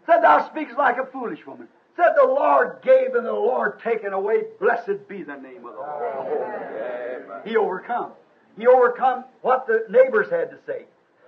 Said, 0.06 0.22
Thou 0.22 0.48
speakest 0.50 0.78
like 0.78 0.98
a 0.98 1.06
foolish 1.06 1.46
woman. 1.46 1.68
Said, 1.96 2.14
The 2.20 2.28
Lord 2.28 2.80
gave 2.84 3.16
and 3.16 3.26
the 3.26 3.32
Lord 3.32 3.80
taken 3.82 4.14
away. 4.14 4.44
Blessed 4.60 5.08
be 5.08 5.24
the 5.24 5.36
name 5.36 5.66
of 5.66 5.74
the 5.74 5.80
Lord. 5.80 7.24
Amen. 7.24 7.42
He 7.46 7.58
overcome. 7.58 8.12
He 8.58 8.68
overcome 8.68 9.26
what 9.42 9.68
the 9.68 9.86
neighbors 9.90 10.30
had 10.30 10.50
to 10.52 10.58
say. 10.66 10.86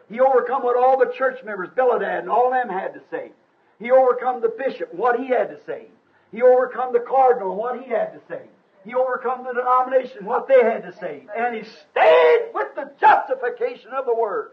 He 0.09 0.19
overcome 0.19 0.63
what 0.63 0.77
all 0.77 0.97
the 0.97 1.11
church 1.13 1.43
members, 1.43 1.69
Bildad 1.75 2.19
and 2.21 2.29
all 2.29 2.51
them 2.51 2.69
had 2.69 2.93
to 2.93 3.01
say. 3.09 3.31
He 3.79 3.91
overcome 3.91 4.41
the 4.41 4.49
bishop 4.49 4.91
and 4.91 4.99
what 4.99 5.19
he 5.19 5.27
had 5.27 5.49
to 5.49 5.57
say. 5.65 5.87
He 6.31 6.41
overcome 6.41 6.93
the 6.93 6.99
cardinal 6.99 7.51
and 7.51 7.57
what 7.57 7.81
he 7.81 7.89
had 7.89 8.13
to 8.13 8.19
say. 8.27 8.41
He 8.85 8.93
overcome 8.93 9.45
the 9.45 9.53
denomination 9.53 10.25
what 10.25 10.47
they 10.47 10.61
had 10.61 10.83
to 10.83 10.93
say. 10.99 11.25
And 11.35 11.55
he 11.55 11.63
stayed 11.63 12.49
with 12.53 12.75
the 12.75 12.91
justification 12.99 13.91
of 13.91 14.05
the 14.05 14.13
word. 14.13 14.51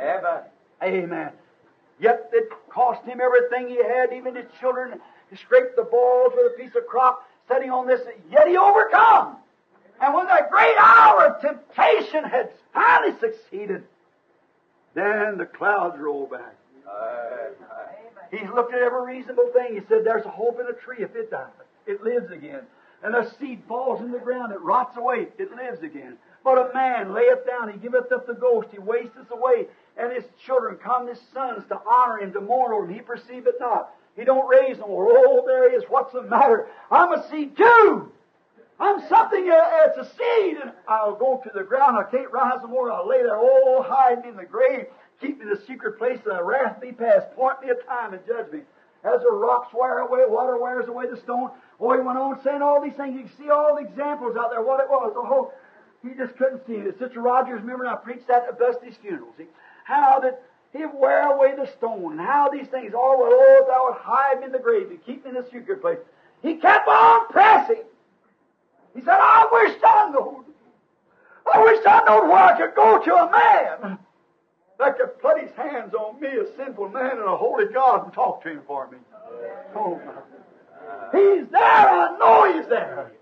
Amen. 0.00 0.42
Amen. 0.82 1.30
Yet 1.98 2.30
it 2.32 2.50
cost 2.68 3.04
him 3.06 3.20
everything 3.20 3.68
he 3.68 3.82
had, 3.82 4.12
even 4.12 4.36
his 4.36 4.46
children. 4.60 5.00
He 5.30 5.36
scraped 5.36 5.76
the 5.76 5.82
balls 5.82 6.32
with 6.36 6.52
a 6.52 6.56
piece 6.56 6.74
of 6.76 6.86
crop, 6.86 7.26
setting 7.48 7.70
on 7.70 7.86
this, 7.86 8.00
yet 8.30 8.46
he 8.46 8.56
overcome. 8.56 9.36
And 10.00 10.14
when 10.14 10.26
that 10.26 10.50
great 10.50 10.76
hour 10.78 11.26
of 11.26 11.40
temptation 11.40 12.24
had 12.24 12.50
finally 12.74 13.18
succeeded, 13.18 13.84
then 14.94 15.38
the 15.38 15.46
clouds 15.46 15.98
rolled 15.98 16.30
back. 16.30 16.54
He 18.30 18.46
looked 18.48 18.74
at 18.74 18.82
every 18.82 19.16
reasonable 19.16 19.50
thing. 19.52 19.74
He 19.74 19.80
said, 19.88 20.04
There's 20.04 20.26
a 20.26 20.30
hope 20.30 20.58
in 20.60 20.66
a 20.66 20.72
tree. 20.72 20.98
If 21.00 21.14
it 21.14 21.30
dies, 21.30 21.46
it 21.86 22.02
lives 22.02 22.30
again. 22.30 22.62
And 23.02 23.14
the 23.14 23.30
seed 23.38 23.62
falls 23.68 24.00
in 24.00 24.10
the 24.10 24.18
ground, 24.18 24.52
it 24.52 24.60
rots 24.60 24.96
away, 24.96 25.28
it 25.38 25.50
lives 25.54 25.82
again. 25.82 26.16
But 26.42 26.58
a 26.58 26.74
man 26.74 27.12
layeth 27.12 27.46
down, 27.46 27.72
he 27.72 27.78
giveth 27.78 28.10
up 28.12 28.26
the 28.26 28.34
ghost, 28.34 28.68
he 28.72 28.78
wasteth 28.78 29.30
away, 29.30 29.66
and 29.96 30.12
his 30.12 30.24
children 30.44 30.76
come, 30.76 31.08
his 31.08 31.20
sons, 31.34 31.64
to 31.68 31.78
honor 31.88 32.18
him, 32.18 32.32
to 32.32 32.40
mourn 32.40 32.72
over 32.72 32.84
him. 32.86 32.94
He 32.94 33.00
perceiveth 33.00 33.56
not. 33.60 33.90
He 34.16 34.24
don't 34.24 34.48
raise 34.48 34.78
no 34.78 34.86
more. 34.86 35.08
Oh, 35.10 35.44
there 35.46 35.70
he 35.70 35.76
is. 35.76 35.84
What's 35.88 36.12
the 36.12 36.22
matter? 36.22 36.68
I'm 36.90 37.12
a 37.12 37.28
seed 37.28 37.56
too. 37.56 38.12
I'm 38.78 39.06
something, 39.08 39.44
it's 39.46 39.98
a 39.98 40.04
seed, 40.04 40.58
and 40.62 40.72
I'll 40.86 41.16
go 41.16 41.40
to 41.42 41.50
the 41.54 41.64
ground. 41.64 41.96
I 41.96 42.10
can't 42.10 42.30
rise 42.30 42.60
no 42.62 42.68
more. 42.68 42.92
I'll 42.92 43.08
lay 43.08 43.22
there, 43.22 43.36
oh, 43.36 43.82
hide 43.86 44.22
me 44.22 44.28
in 44.28 44.36
the 44.36 44.44
grave. 44.44 44.86
Keep 45.20 45.38
me 45.38 45.44
in 45.44 45.50
the 45.50 45.62
secret 45.66 45.98
place 45.98 46.18
the 46.24 46.42
wrath 46.42 46.80
be 46.80 46.92
past. 46.92 47.34
Point 47.34 47.62
me 47.62 47.70
a 47.70 47.74
time 47.86 48.12
and 48.12 48.26
judge 48.26 48.52
me. 48.52 48.60
As 49.02 49.20
the 49.22 49.32
rocks 49.32 49.72
wear 49.72 50.00
away, 50.00 50.20
water 50.26 50.58
wears 50.58 50.88
away 50.88 51.06
the 51.08 51.16
stone. 51.16 51.50
Oh, 51.78 51.92
he 51.92 52.00
went 52.00 52.18
on 52.18 52.40
saying 52.42 52.62
all 52.62 52.82
these 52.82 52.94
things. 52.94 53.14
You 53.14 53.24
can 53.24 53.36
see 53.36 53.50
all 53.50 53.76
the 53.76 53.82
examples 53.82 54.36
out 54.36 54.50
there, 54.50 54.62
what 54.62 54.80
it 54.80 54.88
was. 54.88 55.12
Oh, 55.16 55.52
he 56.02 56.14
just 56.14 56.36
couldn't 56.36 56.66
see 56.66 56.74
it. 56.74 56.98
Sister 56.98 57.20
Rogers, 57.20 57.60
remember, 57.60 57.86
I 57.86 57.96
preached 57.96 58.28
that 58.28 58.46
at 58.48 58.58
Busty's 58.58 58.96
funeral. 58.96 59.28
See, 59.36 59.46
how 59.84 60.20
that 60.20 60.42
he'd 60.72 60.86
wear 60.94 61.32
away 61.32 61.54
the 61.56 61.66
stone, 61.76 62.12
and 62.12 62.20
how 62.20 62.48
these 62.48 62.66
things, 62.68 62.94
all, 62.94 63.18
well, 63.18 63.30
oh, 63.30 63.64
thou 63.68 63.84
would 63.88 64.00
hide 64.00 64.40
me 64.40 64.46
in 64.46 64.52
the 64.52 64.58
grave 64.58 64.90
and 64.90 65.04
keep 65.04 65.24
me 65.24 65.30
in 65.30 65.36
the 65.36 65.46
secret 65.52 65.80
place. 65.80 65.98
He 66.42 66.54
kept 66.54 66.88
on 66.88 67.28
pressing. 67.28 67.82
He 68.94 69.00
said, 69.00 69.18
I 69.20 69.46
wish 69.52 69.76
I 69.84 70.10
knew. 70.10 70.44
I 71.52 71.62
wish 71.62 71.86
I 71.86 72.00
knew 72.00 72.28
where 72.28 72.38
I 72.38 72.58
could 72.58 72.74
go 72.74 73.02
to 73.02 73.14
a 73.14 73.30
man 73.30 73.98
that 74.78 74.98
could 74.98 75.18
put 75.20 75.40
his 75.40 75.50
hands 75.52 75.94
on 75.94 76.20
me, 76.20 76.28
a 76.28 76.56
sinful 76.56 76.88
man, 76.88 77.12
and 77.12 77.28
a 77.28 77.36
holy 77.36 77.66
God, 77.72 78.04
and 78.04 78.12
talk 78.12 78.42
to 78.42 78.50
him 78.50 78.62
for 78.66 78.88
me. 78.90 78.98
Oh, 79.74 80.00
my. 80.04 80.35
He's 81.12 81.48
there. 81.50 81.62
I 81.62 82.16
know 82.18 82.52
he's 82.52 82.68
there. 82.68 83.12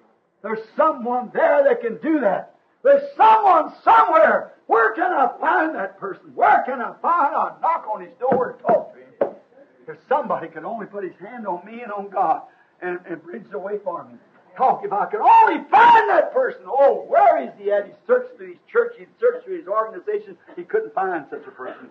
There's 0.42 0.66
someone 0.76 1.30
there 1.32 1.64
that 1.64 1.80
can 1.80 1.96
do 1.98 2.20
that. 2.20 2.54
There's 2.82 3.02
someone 3.16 3.72
somewhere. 3.82 4.52
Where 4.66 4.92
can 4.94 5.10
I 5.10 5.30
find 5.40 5.74
that 5.74 5.98
person? 5.98 6.34
Where 6.34 6.62
can 6.66 6.80
I 6.80 6.94
find? 7.00 7.34
I'll 7.34 7.58
knock 7.60 7.86
on 7.92 8.02
his 8.02 8.12
door 8.18 8.50
and 8.50 8.60
talk 8.60 8.94
to 8.94 9.00
him. 9.00 9.34
If 9.88 9.96
somebody 10.08 10.48
could 10.48 10.64
only 10.64 10.86
put 10.86 11.04
his 11.04 11.14
hand 11.20 11.46
on 11.46 11.64
me 11.64 11.82
and 11.82 11.92
on 11.92 12.08
God 12.08 12.42
and, 12.80 12.98
and 13.08 13.22
bridge 13.22 13.44
the 13.50 13.58
way 13.58 13.78
for 13.82 14.04
me. 14.04 14.14
Talk, 14.56 14.82
if 14.84 14.92
I 14.92 15.06
could 15.06 15.20
only 15.20 15.64
find 15.70 16.08
that 16.10 16.32
person. 16.32 16.62
Oh, 16.66 17.04
where 17.08 17.42
is 17.42 17.50
he 17.58 17.72
at? 17.72 17.86
He 17.86 17.92
searched 18.06 18.36
through 18.36 18.48
his 18.48 18.58
church, 18.70 18.94
he 18.98 19.06
searched 19.18 19.44
through 19.44 19.58
his 19.58 19.66
organization. 19.66 20.36
He 20.56 20.62
couldn't 20.62 20.94
find 20.94 21.24
such 21.28 21.42
a 21.46 21.50
person. 21.50 21.88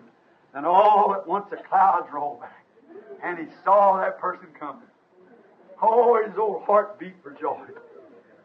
And 0.54 0.64
all 0.64 1.14
at 1.14 1.26
once 1.26 1.46
the 1.50 1.56
clouds 1.56 2.06
rolled 2.12 2.40
back. 2.40 2.64
And 3.22 3.38
he 3.38 3.46
saw 3.64 4.00
that 4.00 4.18
person 4.18 4.46
coming. 4.58 4.86
Oh, 5.82 6.22
his 6.24 6.36
old 6.38 6.62
heart 6.64 6.98
beat 6.98 7.14
for 7.22 7.32
joy. 7.32 7.60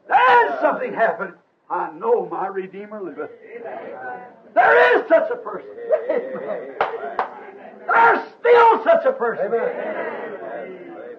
Then 0.08 0.60
something 0.62 0.94
happened. 0.94 1.34
I 1.70 1.92
know 1.92 2.28
my 2.30 2.48
Redeemer 2.48 3.02
liveth. 3.02 3.30
There 4.56 4.98
is 4.98 5.08
such 5.08 5.30
a 5.32 5.36
person. 5.36 5.70
There's 7.88 8.28
still 8.40 8.84
such 8.84 9.06
a 9.06 9.14
person. 9.14 9.54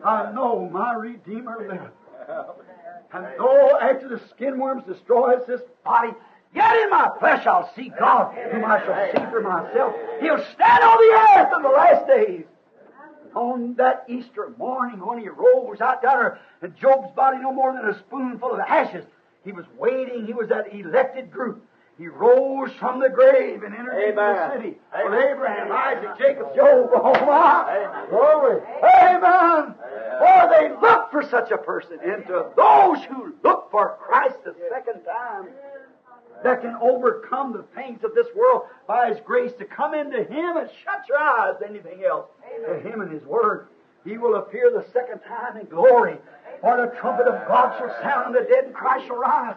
I 0.05 0.33
know 0.33 0.69
my 0.73 0.95
Redeemer 0.95 1.59
liveth. 1.61 1.93
And 3.13 3.27
though 3.39 3.79
after 3.81 4.09
the 4.09 4.21
skin 4.31 4.59
worms 4.59 4.85
destroys 4.87 5.47
this 5.47 5.61
body, 5.85 6.13
yet 6.55 6.77
in 6.83 6.91
my 6.91 7.11
flesh 7.19 7.47
I'll 7.47 7.73
see 7.75 7.93
God, 7.99 8.35
whom 8.53 8.65
I 8.65 8.81
shall 8.85 9.13
see 9.13 9.31
for 9.31 9.41
myself. 9.41 9.95
He'll 10.21 10.45
stand 10.55 10.85
on 10.85 10.99
the 10.99 11.13
earth 11.39 11.53
in 11.57 11.63
the 11.63 11.69
last 11.69 12.07
days. 12.07 12.45
On 13.35 13.75
that 13.75 14.05
Easter 14.09 14.53
morning 14.59 15.05
when 15.05 15.19
he 15.19 15.29
rose 15.29 15.81
out 15.81 16.03
there, 16.03 16.39
and 16.63 16.77
Job's 16.77 17.15
body 17.15 17.39
no 17.39 17.53
more 17.53 17.73
than 17.73 17.89
a 17.89 17.99
spoonful 17.99 18.53
of 18.53 18.61
ashes, 18.61 19.05
he 19.45 19.53
was 19.53 19.65
waiting. 19.79 20.27
He 20.27 20.33
was 20.33 20.49
that 20.49 20.75
elected 20.75 21.31
group. 21.31 21.65
He 21.99 22.09
rose 22.09 22.73
from 22.79 22.99
the 22.99 23.11
grave 23.11 23.63
and 23.63 23.75
entered 23.75 23.99
into 24.01 24.15
the 24.15 24.21
Amen. 24.23 24.51
city 24.53 24.79
with 25.05 25.23
Abraham, 25.23 25.71
Isaac, 25.71 26.17
Jacob, 26.19 26.55
Job. 26.57 26.89
Oh 26.95 27.13
my! 27.27 28.07
Glory! 28.09 28.63
Amen! 29.03 29.75
For 30.19 30.49
they 30.51 30.71
look 30.81 31.11
for 31.11 31.23
such 31.29 31.51
a 31.51 31.59
person, 31.59 31.99
and 32.03 32.27
to 32.27 32.47
those 32.57 33.05
who 33.05 33.35
look 33.45 33.71
for 33.71 33.99
Christ 34.01 34.37
the 34.45 34.55
second 34.71 35.03
time, 35.05 35.49
that 36.43 36.63
can 36.63 36.77
overcome 36.81 37.53
the 37.53 37.65
things 37.75 38.03
of 38.05 38.15
this 38.15 38.27
world 38.35 38.63
by 38.87 39.11
His 39.11 39.19
grace 39.25 39.53
to 39.59 39.65
come 39.65 39.95
into 39.95 40.25
Him 40.25 40.57
and 40.57 40.69
shut 40.85 41.05
your 41.09 41.19
eyes 41.19 41.55
to 41.61 41.69
anything 41.69 42.05
else. 42.05 42.27
To 42.67 42.81
Him 42.81 43.01
and 43.01 43.13
His 43.13 43.25
Word. 43.25 43.69
He 44.05 44.17
will 44.17 44.37
appear 44.37 44.71
the 44.71 44.85
second 44.93 45.21
time 45.21 45.57
in 45.59 45.67
glory. 45.67 46.17
For 46.61 46.77
the 46.77 46.99
trumpet 46.99 47.27
of 47.27 47.47
God 47.49 47.77
shall 47.79 47.95
sound, 48.03 48.35
and 48.35 48.35
the 48.35 48.49
dead 48.49 48.65
in 48.65 48.73
Christ 48.73 49.07
shall 49.07 49.17
rise. 49.17 49.57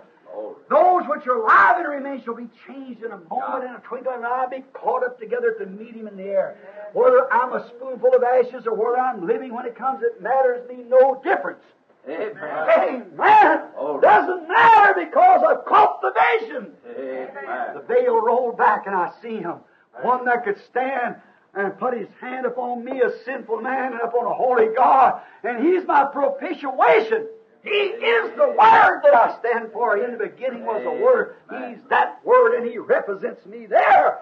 Those 0.69 1.03
which 1.07 1.27
are 1.27 1.35
alive 1.35 1.77
and 1.77 1.87
remain 1.87 2.23
shall 2.23 2.35
be 2.35 2.49
changed 2.67 3.03
in 3.03 3.11
a 3.11 3.19
moment, 3.29 3.65
in 3.65 3.75
a 3.75 3.79
twinkling 3.83 4.15
of 4.15 4.21
an 4.21 4.25
eye, 4.25 4.47
be 4.49 4.63
caught 4.73 5.03
up 5.03 5.19
together 5.19 5.53
to 5.59 5.65
meet 5.65 5.95
Him 5.95 6.07
in 6.07 6.17
the 6.17 6.23
air. 6.23 6.57
Whether 6.93 7.31
I'm 7.31 7.53
a 7.53 7.67
spoonful 7.69 8.15
of 8.15 8.23
ashes 8.23 8.65
or 8.65 8.73
whether 8.73 8.99
I'm 8.99 9.27
living 9.27 9.53
when 9.53 9.65
it 9.65 9.75
comes, 9.75 10.01
it 10.01 10.21
matters 10.21 10.67
me 10.67 10.83
no 10.87 11.21
difference. 11.23 11.63
Amen. 12.07 13.05
Amen. 13.17 13.61
Doesn't 14.01 14.47
matter 14.47 15.05
because 15.05 15.43
I've 15.47 15.65
caught 15.65 16.01
the 16.01 16.13
vision. 16.39 16.73
Amen. 16.85 17.75
The 17.75 17.81
veil 17.87 18.21
rolled 18.21 18.57
back 18.57 18.85
and 18.87 18.95
I 18.95 19.11
see 19.21 19.37
him. 19.37 19.55
One 20.01 20.25
that 20.25 20.43
could 20.43 20.57
stand 20.69 21.15
and 21.53 21.77
put 21.77 21.95
his 21.95 22.09
hand 22.19 22.45
upon 22.45 22.83
me, 22.83 23.01
a 23.01 23.11
sinful 23.23 23.61
man, 23.61 23.93
and 23.93 24.01
upon 24.01 24.25
a 24.25 24.33
holy 24.33 24.67
God. 24.75 25.21
And 25.43 25.63
he's 25.63 25.85
my 25.85 26.05
propitiation. 26.05 27.27
He 27.63 27.69
is 27.69 28.35
the 28.35 28.47
Word 28.47 29.01
that 29.03 29.15
I 29.15 29.37
stand 29.39 29.71
for. 29.71 29.97
In 29.97 30.11
the 30.11 30.17
beginning 30.17 30.65
was 30.65 30.83
the 30.83 30.91
Word. 30.91 31.35
He's 31.49 31.81
that 31.89 32.19
Word 32.25 32.55
and 32.57 32.69
He 32.69 32.77
represents 32.77 33.45
me 33.45 33.65
there. 33.67 34.19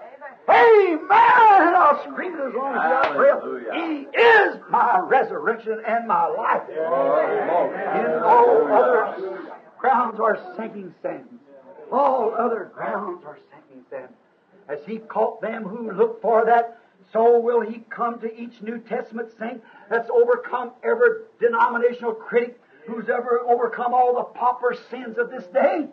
Amen! 0.49 1.01
And 1.09 1.75
I'll 1.75 2.03
scream 2.03 2.33
it 2.35 2.41
as 2.41 2.53
long 2.53 2.73
as 2.75 2.81
I. 2.81 3.07
Hallelujah. 3.07 3.73
He 3.73 4.19
is 4.19 4.59
my 4.69 4.99
resurrection 4.99 5.81
and 5.85 6.07
my 6.07 6.27
life. 6.27 6.67
In 6.69 8.23
all 8.23 8.67
other 8.71 9.39
grounds 9.77 10.19
are 10.19 10.39
sinking 10.57 10.93
sands. 11.01 11.29
All 11.91 12.33
other 12.37 12.71
grounds 12.73 13.23
are 13.25 13.37
sinking 13.51 13.85
sands. 13.89 14.13
As 14.67 14.79
he 14.85 14.97
caught 14.97 15.41
them 15.41 15.63
who 15.63 15.91
look 15.91 16.21
for 16.21 16.45
that, 16.45 16.79
so 17.11 17.39
will 17.39 17.61
he 17.61 17.79
come 17.89 18.19
to 18.19 18.33
each 18.39 18.61
New 18.61 18.79
Testament 18.79 19.31
saint 19.37 19.61
that's 19.89 20.09
overcome 20.09 20.71
every 20.83 21.09
denominational 21.39 22.13
critic 22.13 22.59
who's 22.87 23.09
ever 23.09 23.41
overcome 23.47 23.93
all 23.93 24.15
the 24.15 24.23
pauper 24.23 24.75
sins 24.89 25.17
of 25.17 25.29
this 25.29 25.43
day, 25.47 25.87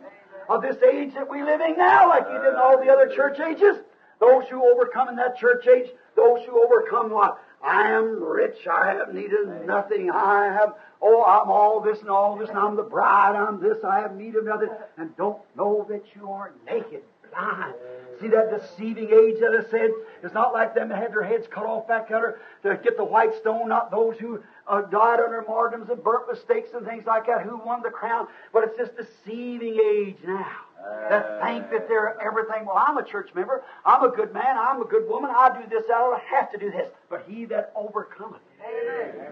of 0.48 0.62
this 0.62 0.76
age 0.82 1.12
that 1.14 1.28
we 1.28 1.42
live 1.42 1.60
in 1.60 1.76
now, 1.76 2.08
like 2.08 2.26
he 2.26 2.34
did 2.34 2.46
in 2.46 2.56
all 2.56 2.78
the 2.82 2.90
other 2.90 3.08
church 3.14 3.38
ages. 3.40 3.76
Those 4.20 4.44
who 4.48 4.64
overcome 4.64 5.08
in 5.08 5.16
that 5.16 5.38
church 5.38 5.66
age, 5.66 5.90
those 6.16 6.40
who 6.44 6.62
overcome 6.62 7.10
what? 7.10 7.40
I 7.62 7.90
am 7.90 8.22
rich, 8.22 8.66
I 8.70 8.92
have 8.94 9.12
needed 9.14 9.66
nothing, 9.66 10.10
I 10.10 10.44
have, 10.44 10.74
oh, 11.02 11.24
I'm 11.24 11.50
all 11.50 11.80
this 11.80 12.00
and 12.00 12.08
all 12.08 12.36
this, 12.36 12.48
and 12.48 12.58
I'm 12.58 12.76
the 12.76 12.82
bride, 12.82 13.34
I'm 13.34 13.60
this, 13.60 13.82
I 13.84 14.00
have 14.00 14.14
need 14.14 14.36
of 14.36 14.44
nothing, 14.44 14.68
and 14.96 15.16
don't 15.16 15.38
know 15.56 15.84
that 15.88 16.04
you 16.14 16.30
are 16.30 16.52
naked, 16.66 17.02
blind. 17.30 17.74
See 18.20 18.28
that 18.28 18.50
deceiving 18.50 19.10
age 19.10 19.40
that 19.40 19.56
I 19.58 19.68
said? 19.70 19.90
It's 20.22 20.34
not 20.34 20.52
like 20.52 20.74
them 20.74 20.88
that 20.88 20.98
had 20.98 21.12
their 21.12 21.22
heads 21.22 21.46
cut 21.48 21.66
off 21.66 21.88
back 21.88 22.08
there 22.08 22.38
to 22.62 22.76
get 22.76 22.96
the 22.96 23.04
white 23.04 23.34
stone, 23.40 23.68
not 23.68 23.90
those 23.90 24.16
who 24.18 24.42
uh, 24.66 24.82
died 24.82 25.20
under 25.20 25.44
martyrdoms 25.48 25.90
and 25.90 26.02
burnt 26.02 26.28
with 26.28 26.40
stakes 26.40 26.70
and 26.74 26.86
things 26.86 27.06
like 27.06 27.26
that, 27.26 27.42
who 27.42 27.58
won 27.58 27.82
the 27.82 27.90
crown, 27.90 28.28
but 28.52 28.64
it's 28.64 28.76
this 28.76 29.06
deceiving 29.06 29.78
age 29.80 30.18
now 30.24 30.67
that 31.10 31.42
think 31.42 31.70
that 31.70 31.88
they're 31.88 32.20
everything. 32.20 32.66
Well, 32.66 32.76
I'm 32.76 32.98
a 32.98 33.04
church 33.04 33.30
member. 33.34 33.64
I'm 33.84 34.04
a 34.04 34.10
good 34.14 34.32
man. 34.32 34.56
I'm 34.56 34.80
a 34.80 34.84
good 34.84 35.08
woman. 35.08 35.30
I 35.34 35.60
do 35.60 35.68
this. 35.68 35.84
I 35.86 35.98
don't 35.98 36.20
have 36.22 36.50
to 36.52 36.58
do 36.58 36.70
this. 36.70 36.88
But 37.10 37.24
he 37.28 37.44
that 37.46 37.72
overcometh, 37.74 38.42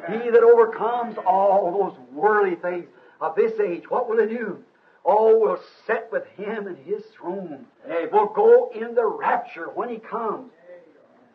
he 0.09 0.31
that 0.31 0.43
overcomes 0.43 1.17
all 1.19 1.71
those 1.73 1.99
worldly 2.13 2.57
things 2.57 2.87
of 3.21 3.35
this 3.37 3.59
age, 3.61 3.85
what 3.89 4.09
will 4.09 4.27
he 4.27 4.35
do? 4.35 4.63
Oh, 5.05 5.39
will 5.39 5.61
sit 5.87 6.09
with 6.11 6.27
him 6.37 6.67
in 6.67 6.77
his 6.77 7.05
throne. 7.17 7.67
Will 8.13 8.27
go 8.27 8.71
in 8.75 8.95
the 8.95 9.07
rapture 9.07 9.71
when 9.75 9.89
he 9.89 9.99
comes. 9.99 10.51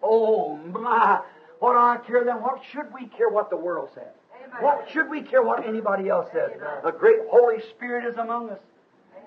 Oh 0.03 0.57
my! 0.57 1.21
What 1.59 1.73
do 1.73 1.79
I 1.79 1.97
care 2.05 2.23
then? 2.25 2.41
What 2.41 2.59
should 2.71 2.91
we 2.93 3.05
care 3.07 3.29
what 3.29 3.49
the 3.49 3.55
world 3.55 3.89
says? 3.93 4.13
What 4.59 4.89
should 4.91 5.09
we 5.09 5.21
care 5.21 5.41
what 5.41 5.65
anybody 5.65 6.09
else 6.09 6.27
says? 6.33 6.51
The 6.83 6.91
great 6.91 7.19
Holy 7.29 7.61
Spirit 7.69 8.05
is 8.05 8.17
among 8.17 8.49
us. 8.49 8.59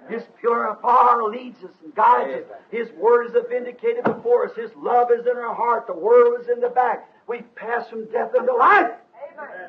His 0.08 0.22
pure 0.40 0.78
fire 0.82 1.24
leads 1.24 1.62
us 1.64 1.72
and 1.82 1.94
guides 1.94 2.32
us. 2.32 2.56
His 2.70 2.88
word 2.92 3.26
is 3.26 3.32
vindicated 3.48 4.04
before 4.04 4.46
us. 4.46 4.56
His 4.56 4.70
love 4.76 5.08
is 5.10 5.26
in 5.26 5.36
our 5.36 5.54
heart. 5.54 5.86
The 5.86 5.94
world 5.94 6.40
is 6.40 6.48
in 6.48 6.60
the 6.60 6.68
back. 6.68 7.08
We've 7.26 7.54
passed 7.54 7.90
from 7.90 8.06
death 8.06 8.34
unto 8.38 8.56
life. 8.56 8.90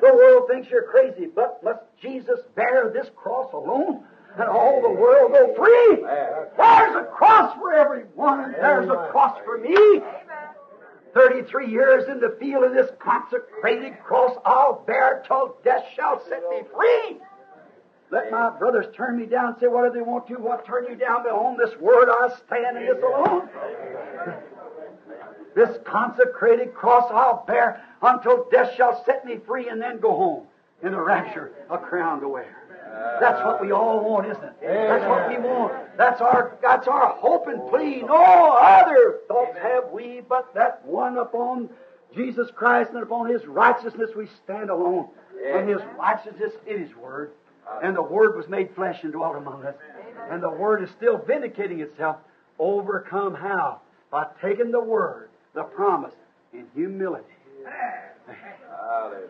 The 0.00 0.14
world 0.14 0.48
thinks 0.48 0.68
you're 0.70 0.84
crazy, 0.84 1.26
but 1.26 1.62
must 1.64 1.80
Jesus 2.00 2.40
bear 2.54 2.90
this 2.90 3.08
cross 3.16 3.52
alone? 3.52 4.04
And 4.38 4.48
all 4.48 4.82
the 4.82 4.90
world 4.90 5.32
go 5.32 5.54
free. 5.54 6.02
There's 6.04 6.96
a 6.96 7.08
cross 7.10 7.54
for 7.58 7.72
everyone, 7.72 8.44
and 8.44 8.54
there's 8.54 8.90
a 8.90 9.08
cross 9.10 9.38
for 9.44 9.58
me. 9.58 10.02
33 11.14 11.70
years 11.70 12.08
in 12.10 12.20
the 12.20 12.36
field 12.38 12.62
of 12.62 12.74
this 12.74 12.90
consecrated 12.98 13.98
cross 14.04 14.36
I'll 14.44 14.84
bear 14.86 15.24
till 15.26 15.56
death 15.64 15.84
shall 15.94 16.22
set 16.28 16.42
me 16.50 16.60
free. 16.76 17.16
Let 18.10 18.30
my 18.30 18.50
brothers 18.50 18.86
turn 18.96 19.18
me 19.18 19.26
down 19.26 19.58
say 19.58 19.66
whatever 19.66 19.94
they 19.94 20.02
want 20.02 20.28
to. 20.28 20.34
What 20.34 20.64
turn 20.64 20.86
you 20.88 20.94
down? 20.94 21.24
But 21.24 21.32
on 21.32 21.56
this 21.56 21.76
word 21.80 22.08
I 22.08 22.28
stand 22.46 22.76
and 22.76 22.88
this 22.88 23.02
alone. 23.02 23.48
This 25.54 25.76
consecrated 25.84 26.74
cross 26.74 27.10
I'll 27.10 27.44
bear 27.46 27.82
until 28.02 28.46
death 28.50 28.74
shall 28.76 29.02
set 29.04 29.24
me 29.24 29.38
free 29.46 29.68
and 29.68 29.80
then 29.80 29.98
go 29.98 30.14
home 30.14 30.46
in 30.82 30.92
the 30.92 31.00
rapture, 31.00 31.52
a 31.70 31.78
crown 31.78 32.20
to 32.20 32.28
wear. 32.28 32.66
That's 33.20 33.42
what 33.44 33.60
we 33.60 33.72
all 33.72 34.00
want, 34.00 34.26
isn't 34.28 34.44
it? 34.44 34.54
That's 34.62 35.04
what 35.06 35.28
we 35.28 35.38
want. 35.38 35.74
That's 35.96 36.20
our 36.20 36.56
that's 36.62 36.86
our 36.86 37.08
hope 37.08 37.46
and 37.48 37.68
plea. 37.68 38.02
No 38.02 38.52
other 38.52 39.20
thoughts 39.28 39.58
have 39.60 39.90
we 39.92 40.20
but 40.28 40.54
that 40.54 40.84
one 40.84 41.18
upon 41.18 41.70
Jesus 42.14 42.48
Christ 42.54 42.90
and 42.92 43.02
upon 43.02 43.30
His 43.30 43.44
righteousness 43.46 44.10
we 44.16 44.28
stand 44.44 44.70
alone. 44.70 45.08
And 45.46 45.68
His 45.68 45.80
righteousness 45.98 46.52
is 46.66 46.88
His 46.88 46.96
Word. 46.96 47.32
And 47.82 47.96
the 47.96 48.02
Word 48.02 48.36
was 48.36 48.48
made 48.48 48.74
flesh 48.74 49.00
and 49.02 49.12
dwelt 49.12 49.36
among 49.36 49.64
us. 49.64 49.74
And 50.30 50.42
the 50.42 50.50
Word 50.50 50.82
is 50.82 50.90
still 50.96 51.18
vindicating 51.18 51.80
itself. 51.80 52.16
Overcome 52.58 53.34
how? 53.34 53.80
By 54.10 54.26
taking 54.40 54.70
the 54.70 54.80
Word, 54.80 55.28
the 55.54 55.64
promise, 55.64 56.14
in 56.52 56.66
humility. 56.74 57.24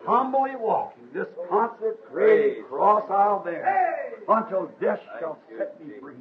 Humbly 0.05 0.55
walking 0.55 1.03
this 1.13 1.27
consecrated 1.49 2.65
cross 2.67 3.03
I'll 3.09 3.39
bear 3.39 4.13
until 4.27 4.71
death 4.79 5.01
shall 5.19 5.37
set 5.57 5.85
me 5.85 5.93
free. 5.99 6.13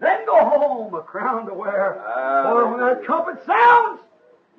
Then 0.00 0.26
go 0.26 0.44
home, 0.44 0.94
a 0.94 1.02
crown 1.02 1.46
to 1.46 1.54
wear. 1.54 2.02
For 2.44 2.70
when 2.70 2.80
that 2.80 3.04
trumpet 3.04 3.44
sounds, 3.46 4.00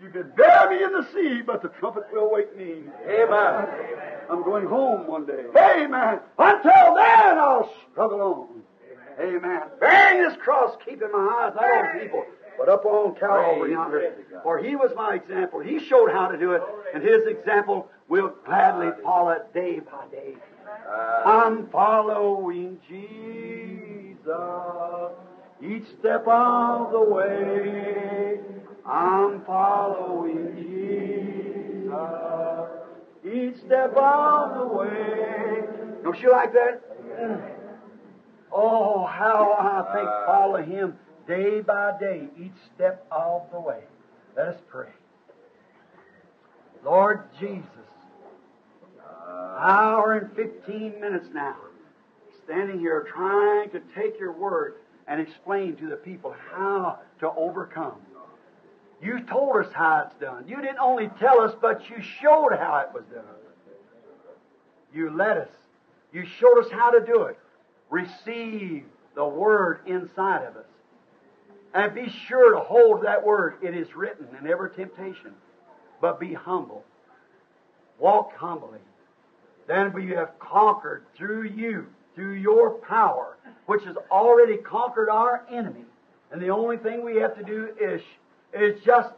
you 0.01 0.09
can 0.09 0.31
bear 0.35 0.69
me 0.69 0.83
in 0.83 0.91
the 0.93 1.05
sea, 1.13 1.41
but 1.41 1.61
the 1.61 1.69
trumpet 1.79 2.03
will 2.11 2.31
wake 2.31 2.55
me. 2.57 2.83
Amen. 3.07 3.67
I'm 4.29 4.43
going 4.43 4.65
home 4.65 5.07
one 5.07 5.25
day. 5.25 5.45
Amen. 5.57 6.19
Until 6.37 6.95
then, 6.95 7.37
I'll 7.37 7.69
struggle 7.91 8.21
on. 8.21 8.63
Amen. 9.19 9.61
Bearing 9.79 10.23
this 10.23 10.37
cross, 10.37 10.77
keeping 10.85 11.11
my 11.11 11.19
eyes 11.19 11.53
not 11.55 11.63
on 11.63 11.99
people, 11.99 12.25
but 12.57 12.69
up 12.69 12.85
on 12.85 13.15
Calvary 13.15 13.71
yonder. 13.71 14.13
For 14.43 14.59
he 14.59 14.75
was 14.75 14.91
my 14.95 15.15
example. 15.15 15.59
He 15.59 15.79
showed 15.79 16.11
how 16.11 16.27
to 16.27 16.37
do 16.37 16.53
it, 16.53 16.61
and 16.93 17.03
his 17.03 17.25
example 17.27 17.89
will 18.07 18.33
gladly 18.45 18.91
follow 19.03 19.31
it 19.31 19.53
day 19.53 19.79
by 19.79 20.07
day. 20.11 20.35
I'm 21.25 21.67
following 21.67 22.79
Jesus 22.87 24.27
each 25.61 25.85
step 25.99 26.27
of 26.27 26.91
the 26.91 27.01
way. 27.01 28.39
I'm 28.85 29.43
following 29.45 30.55
Jesus 30.55 30.89
each 33.25 33.57
step 33.65 33.95
of 33.95 34.55
the 34.57 34.65
way. 34.65 35.63
Don't 36.03 36.19
you 36.19 36.31
like 36.31 36.53
that? 36.53 36.81
Oh, 38.51 39.05
how 39.05 39.53
I 39.59 39.93
think 39.93 40.09
follow 40.25 40.63
him 40.63 40.97
day 41.27 41.61
by 41.61 41.93
day, 41.99 42.27
each 42.37 42.57
step 42.75 43.05
of 43.11 43.43
the 43.51 43.59
way. 43.59 43.81
Let 44.35 44.47
us 44.47 44.61
pray. 44.69 44.89
Lord 46.83 47.23
Jesus, 47.39 47.65
hour 49.27 50.13
and 50.13 50.35
15 50.35 50.99
minutes 50.99 51.27
now, 51.33 51.57
standing 52.45 52.79
here 52.79 53.05
trying 53.13 53.69
to 53.71 53.81
take 53.95 54.17
your 54.19 54.31
word 54.31 54.75
and 55.09 55.19
explain 55.19 55.75
to 55.77 55.87
the 55.87 55.95
people 55.95 56.35
how 56.51 56.99
to 57.19 57.29
overcome. 57.31 57.95
You 59.01 59.21
told 59.21 59.65
us 59.65 59.71
how 59.73 60.05
it's 60.05 60.15
done. 60.21 60.45
You 60.47 60.57
didn't 60.57 60.79
only 60.79 61.09
tell 61.19 61.41
us, 61.41 61.53
but 61.59 61.81
you 61.89 61.97
showed 62.21 62.51
how 62.51 62.85
it 62.87 62.93
was 62.93 63.03
done. 63.13 63.23
You 64.93 65.09
led 65.09 65.37
us. 65.37 65.49
You 66.13 66.25
showed 66.39 66.59
us 66.59 66.71
how 66.71 66.91
to 66.91 67.05
do 67.05 67.23
it. 67.23 67.37
Receive 67.89 68.83
the 69.15 69.25
word 69.25 69.81
inside 69.87 70.45
of 70.45 70.55
us. 70.57 70.65
And 71.73 71.93
be 71.93 72.11
sure 72.27 72.53
to 72.53 72.59
hold 72.59 73.03
that 73.03 73.25
word. 73.25 73.55
It 73.63 73.75
is 73.75 73.95
written 73.95 74.27
in 74.39 74.47
every 74.47 74.71
temptation. 74.71 75.33
But 76.01 76.19
be 76.19 76.33
humble. 76.33 76.83
Walk 77.99 78.35
humbly. 78.35 78.79
Then 79.67 79.93
we 79.93 80.09
have 80.09 80.37
conquered 80.39 81.05
through 81.15 81.43
you, 81.49 81.87
through 82.19 82.33
your 82.33 82.71
power, 82.71 83.37
which 83.65 83.85
has 83.85 83.95
already 84.11 84.57
conquered 84.57 85.09
our 85.09 85.45
enemy. 85.49 85.85
And 86.31 86.41
the 86.41 86.49
only 86.49 86.75
thing 86.75 87.05
we 87.05 87.15
have 87.15 87.37
to 87.37 87.43
do 87.43 87.69
is, 87.79 88.01
is 88.53 88.83
just 88.83 89.13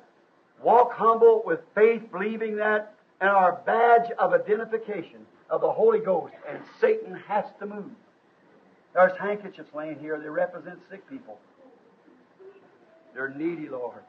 walk 0.62 0.94
humble 0.94 1.42
with 1.44 1.62
faith, 1.74 2.04
believing 2.12 2.58
that, 2.58 2.94
and 3.20 3.32
our 3.32 3.60
badge 3.66 4.12
of 4.20 4.34
identification 4.34 5.26
of 5.50 5.62
the 5.62 5.72
Holy 5.72 6.00
Ghost, 6.00 6.36
and 6.48 6.60
Satan 6.80 7.16
has 7.28 7.46
to 7.60 7.66
move. 7.66 7.90
There's 8.94 9.18
handkerchiefs 9.18 9.70
laying 9.74 9.98
here. 9.98 10.20
They 10.20 10.30
represent 10.30 10.80
sick 10.92 11.10
people. 11.10 11.40
They're 13.16 13.30
needy, 13.30 13.68
Lord. 13.68 14.04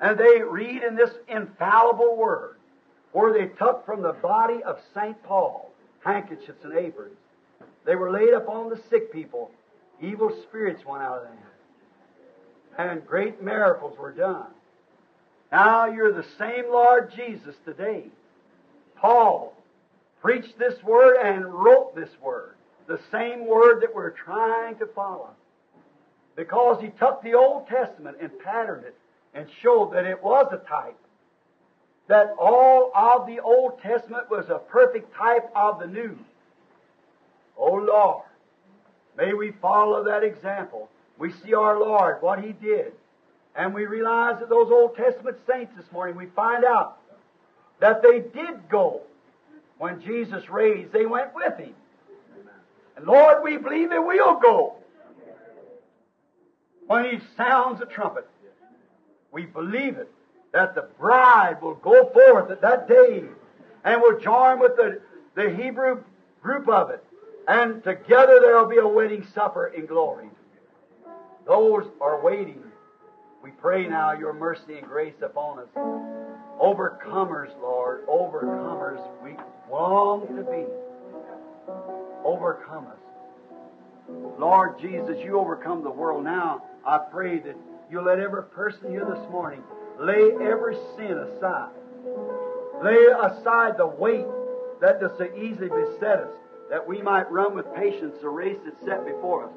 And 0.00 0.18
they 0.18 0.40
read 0.40 0.82
in 0.82 0.96
this 0.96 1.10
infallible 1.28 2.16
word 2.16 2.56
where 3.12 3.34
they 3.34 3.48
took 3.58 3.84
from 3.84 4.00
the 4.00 4.14
body 4.14 4.62
of 4.62 4.78
St. 4.94 5.22
Paul 5.24 5.70
handkerchiefs 6.02 6.64
and 6.64 6.72
aprons. 6.72 7.16
They 7.84 7.94
were 7.94 8.10
laid 8.10 8.34
upon 8.34 8.68
the 8.68 8.80
sick 8.88 9.12
people. 9.12 9.50
Evil 10.00 10.30
spirits 10.42 10.84
went 10.84 11.02
out 11.02 11.18
of 11.18 11.24
them. 11.24 11.38
And 12.78 13.06
great 13.06 13.42
miracles 13.42 13.98
were 13.98 14.12
done. 14.12 14.46
Now 15.52 15.86
you're 15.86 16.12
the 16.12 16.26
same 16.38 16.70
Lord 16.70 17.12
Jesus 17.14 17.56
today. 17.64 18.04
Paul 18.96 19.54
preached 20.22 20.58
this 20.58 20.82
word 20.82 21.16
and 21.16 21.44
wrote 21.46 21.94
this 21.94 22.10
word. 22.22 22.54
The 22.86 23.00
same 23.10 23.46
word 23.46 23.82
that 23.82 23.94
we're 23.94 24.10
trying 24.10 24.76
to 24.76 24.86
follow. 24.86 25.30
Because 26.36 26.80
he 26.80 26.88
took 26.88 27.22
the 27.22 27.34
Old 27.34 27.68
Testament 27.68 28.18
and 28.20 28.30
patterned 28.40 28.84
it 28.84 28.94
and 29.34 29.46
showed 29.62 29.92
that 29.92 30.06
it 30.06 30.22
was 30.22 30.46
a 30.52 30.68
type. 30.68 30.98
That 32.08 32.34
all 32.38 32.90
of 32.94 33.26
the 33.26 33.40
Old 33.40 33.80
Testament 33.80 34.30
was 34.30 34.48
a 34.48 34.58
perfect 34.58 35.14
type 35.14 35.50
of 35.54 35.80
the 35.80 35.86
New. 35.86 36.18
Oh 37.60 37.74
Lord, 37.74 38.24
may 39.18 39.34
we 39.34 39.52
follow 39.60 40.02
that 40.04 40.24
example. 40.24 40.88
We 41.18 41.30
see 41.30 41.52
our 41.52 41.78
Lord, 41.78 42.22
what 42.22 42.42
He 42.42 42.52
did. 42.52 42.92
And 43.54 43.74
we 43.74 43.84
realize 43.84 44.40
that 44.40 44.48
those 44.48 44.70
Old 44.70 44.96
Testament 44.96 45.36
saints 45.46 45.72
this 45.76 45.84
morning, 45.92 46.16
we 46.16 46.26
find 46.26 46.64
out 46.64 46.96
that 47.80 48.02
they 48.02 48.20
did 48.20 48.68
go. 48.70 49.02
When 49.76 50.00
Jesus 50.00 50.48
raised, 50.48 50.92
they 50.92 51.06
went 51.06 51.34
with 51.34 51.58
Him. 51.58 51.74
And 52.96 53.06
Lord, 53.06 53.42
we 53.42 53.58
believe 53.58 53.90
that 53.90 54.00
we'll 54.00 54.40
go. 54.40 54.76
When 56.86 57.04
He 57.04 57.20
sounds 57.36 57.80
the 57.80 57.86
trumpet, 57.86 58.26
we 59.32 59.44
believe 59.44 59.98
it, 59.98 60.10
that 60.52 60.74
the 60.74 60.88
bride 60.98 61.60
will 61.60 61.74
go 61.74 62.08
forth 62.10 62.50
at 62.50 62.62
that 62.62 62.88
day 62.88 63.24
and 63.84 64.00
will 64.00 64.18
join 64.18 64.58
with 64.58 64.76
the, 64.76 65.00
the 65.34 65.50
Hebrew 65.50 66.02
group 66.42 66.68
of 66.68 66.90
it. 66.90 67.04
And 67.50 67.82
together 67.82 68.38
there 68.40 68.56
will 68.56 68.68
be 68.68 68.76
a 68.76 68.86
wedding 68.86 69.26
supper 69.34 69.66
in 69.66 69.86
glory. 69.86 70.28
Those 71.48 71.84
are 72.00 72.22
waiting. 72.22 72.62
We 73.42 73.50
pray 73.50 73.88
now 73.88 74.12
your 74.12 74.32
mercy 74.32 74.78
and 74.78 74.86
grace 74.86 75.20
upon 75.20 75.58
us. 75.58 75.68
Overcomers, 76.62 77.50
Lord, 77.60 78.06
overcomers 78.06 79.04
we 79.24 79.34
long 79.68 80.28
to 80.28 80.44
be. 80.44 80.64
Overcome 82.24 82.86
us. 82.86 84.38
Lord 84.38 84.78
Jesus, 84.78 85.18
you 85.18 85.36
overcome 85.36 85.82
the 85.82 85.90
world 85.90 86.22
now. 86.22 86.62
I 86.86 86.98
pray 86.98 87.40
that 87.40 87.56
you 87.90 88.00
let 88.00 88.20
every 88.20 88.44
person 88.44 88.92
here 88.92 89.04
this 89.04 89.28
morning 89.28 89.64
lay 89.98 90.30
every 90.40 90.76
sin 90.96 91.18
aside. 91.18 91.72
Lay 92.80 93.06
aside 93.24 93.76
the 93.76 93.88
weight 93.88 94.26
that 94.80 95.00
does 95.00 95.18
so 95.18 95.28
easily 95.34 95.68
beset 95.68 96.20
us, 96.20 96.39
that 96.70 96.86
we 96.86 97.02
might 97.02 97.30
run 97.30 97.54
with 97.54 97.66
patience 97.74 98.14
the 98.22 98.28
race 98.28 98.58
that's 98.64 98.80
set 98.86 99.04
before 99.04 99.44
us. 99.44 99.52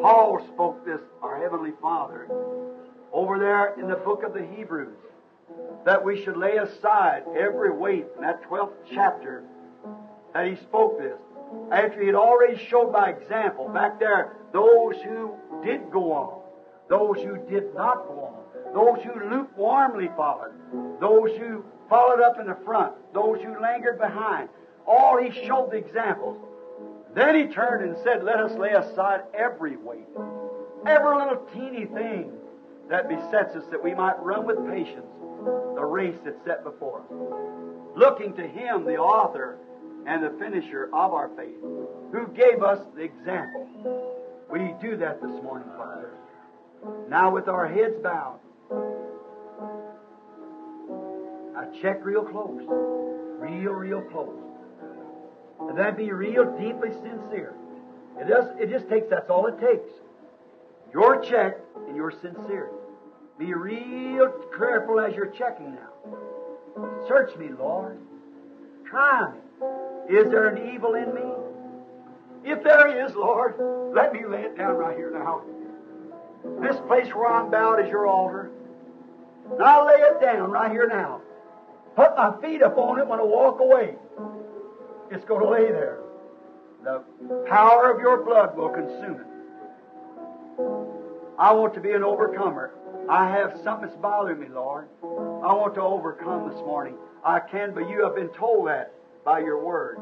Paul 0.00 0.40
spoke 0.54 0.84
this, 0.86 1.00
our 1.20 1.42
Heavenly 1.42 1.72
Father, 1.82 2.28
over 3.12 3.38
there 3.38 3.74
in 3.78 3.88
the 3.88 3.96
book 3.96 4.22
of 4.22 4.32
the 4.32 4.46
Hebrews, 4.56 4.96
that 5.84 6.02
we 6.02 6.22
should 6.22 6.36
lay 6.36 6.56
aside 6.56 7.24
every 7.36 7.72
weight 7.76 8.06
in 8.16 8.22
that 8.22 8.42
12th 8.48 8.72
chapter 8.92 9.42
that 10.32 10.46
he 10.46 10.56
spoke 10.56 10.98
this. 10.98 11.18
After 11.70 12.00
he 12.00 12.06
had 12.06 12.14
already 12.14 12.56
showed 12.70 12.92
by 12.92 13.10
example 13.10 13.68
back 13.68 13.98
there 13.98 14.36
those 14.52 14.94
who 15.04 15.34
did 15.64 15.90
go 15.90 16.12
on, 16.12 16.40
those 16.88 17.16
who 17.24 17.36
did 17.50 17.74
not 17.74 18.06
go 18.06 18.32
on, 18.32 18.74
those 18.74 19.04
who 19.04 19.12
lukewarmly 19.28 20.08
followed, 20.16 20.52
those 21.00 21.36
who 21.38 21.64
followed 21.88 22.20
up 22.20 22.38
in 22.40 22.46
the 22.46 22.56
front, 22.64 22.94
those 23.12 23.40
who 23.42 23.60
lingered 23.60 23.98
behind. 23.98 24.48
All 24.86 25.22
he 25.22 25.30
showed 25.46 25.70
the 25.70 25.76
examples. 25.76 26.38
Then 27.14 27.34
he 27.34 27.54
turned 27.54 27.88
and 27.88 27.96
said, 28.04 28.24
Let 28.24 28.40
us 28.40 28.52
lay 28.58 28.70
aside 28.70 29.22
every 29.32 29.76
weight, 29.76 30.08
every 30.86 31.16
little 31.16 31.46
teeny 31.54 31.86
thing 31.86 32.32
that 32.90 33.08
besets 33.08 33.56
us, 33.56 33.64
that 33.70 33.82
we 33.82 33.94
might 33.94 34.20
run 34.20 34.44
with 34.46 34.58
patience 34.68 35.06
the 35.74 35.84
race 35.84 36.16
that's 36.24 36.42
set 36.44 36.64
before 36.64 37.00
us. 37.00 37.96
Looking 37.96 38.34
to 38.34 38.46
him, 38.46 38.84
the 38.84 38.96
author 38.96 39.58
and 40.06 40.22
the 40.22 40.30
finisher 40.38 40.86
of 40.92 41.12
our 41.12 41.30
faith, 41.36 41.60
who 42.12 42.26
gave 42.34 42.62
us 42.62 42.80
the 42.96 43.02
example. 43.02 43.68
We 44.50 44.74
do 44.80 44.96
that 44.98 45.20
this 45.20 45.42
morning, 45.42 45.68
Father. 45.76 46.10
Now, 47.08 47.30
with 47.30 47.48
our 47.48 47.66
heads 47.66 47.96
bowed, 48.02 48.38
I 51.56 51.66
check 51.80 52.04
real 52.04 52.24
close, 52.24 52.60
real, 53.38 53.72
real 53.72 54.02
close. 54.02 54.53
And 55.60 55.78
that 55.78 55.96
be 55.96 56.12
real, 56.12 56.44
deeply 56.58 56.90
sincere. 56.92 57.54
It 58.20 58.28
does. 58.28 58.46
It 58.60 58.70
just 58.70 58.88
takes. 58.88 59.08
That's 59.10 59.28
all 59.30 59.46
it 59.46 59.58
takes. 59.60 59.88
Your 60.92 61.20
check 61.20 61.56
and 61.88 61.96
your 61.96 62.10
sincerity. 62.10 62.76
Be 63.38 63.52
real 63.52 64.32
careful 64.56 65.00
as 65.00 65.14
you're 65.14 65.26
checking 65.26 65.74
now. 65.74 65.90
Search 67.08 67.36
me, 67.36 67.48
Lord. 67.58 67.98
Try 68.84 69.32
me. 69.32 70.16
Is 70.16 70.30
there 70.30 70.48
an 70.48 70.72
evil 70.72 70.94
in 70.94 71.12
me? 71.14 71.32
If 72.44 72.62
there 72.62 73.04
is, 73.04 73.14
Lord, 73.14 73.54
let 73.94 74.12
me 74.12 74.20
lay 74.26 74.42
it 74.42 74.56
down 74.56 74.76
right 74.76 74.96
here 74.96 75.10
now. 75.10 75.42
This 76.60 76.76
place 76.86 77.12
where 77.14 77.32
I'm 77.32 77.50
bowed 77.50 77.84
is 77.84 77.88
your 77.88 78.06
altar. 78.06 78.50
And 79.50 79.62
I'll 79.62 79.86
lay 79.86 79.94
it 79.94 80.20
down 80.20 80.50
right 80.50 80.70
here 80.70 80.86
now. 80.86 81.22
Put 81.96 82.16
my 82.16 82.34
feet 82.40 82.60
upon 82.60 83.00
it 83.00 83.06
when 83.06 83.18
I 83.18 83.22
walk 83.22 83.60
away. 83.60 83.96
It's 85.10 85.24
going 85.24 85.42
to 85.42 85.50
lay 85.50 85.70
there. 85.70 85.98
The 86.82 87.02
power 87.48 87.90
of 87.90 88.00
your 88.00 88.24
blood 88.24 88.56
will 88.56 88.68
consume 88.68 89.20
it. 89.20 89.26
I 91.38 91.52
want 91.52 91.74
to 91.74 91.80
be 91.80 91.92
an 91.92 92.04
overcomer. 92.04 92.74
I 93.08 93.28
have 93.28 93.58
something 93.62 93.88
that's 93.88 94.00
bothering 94.00 94.40
me, 94.40 94.46
Lord. 94.48 94.88
I 95.02 95.52
want 95.52 95.74
to 95.74 95.82
overcome 95.82 96.48
this 96.50 96.58
morning. 96.60 96.94
I 97.24 97.40
can, 97.40 97.74
but 97.74 97.88
you 97.88 98.04
have 98.04 98.14
been 98.14 98.28
told 98.28 98.68
that 98.68 98.94
by 99.24 99.40
your 99.40 99.62
word. 99.62 99.98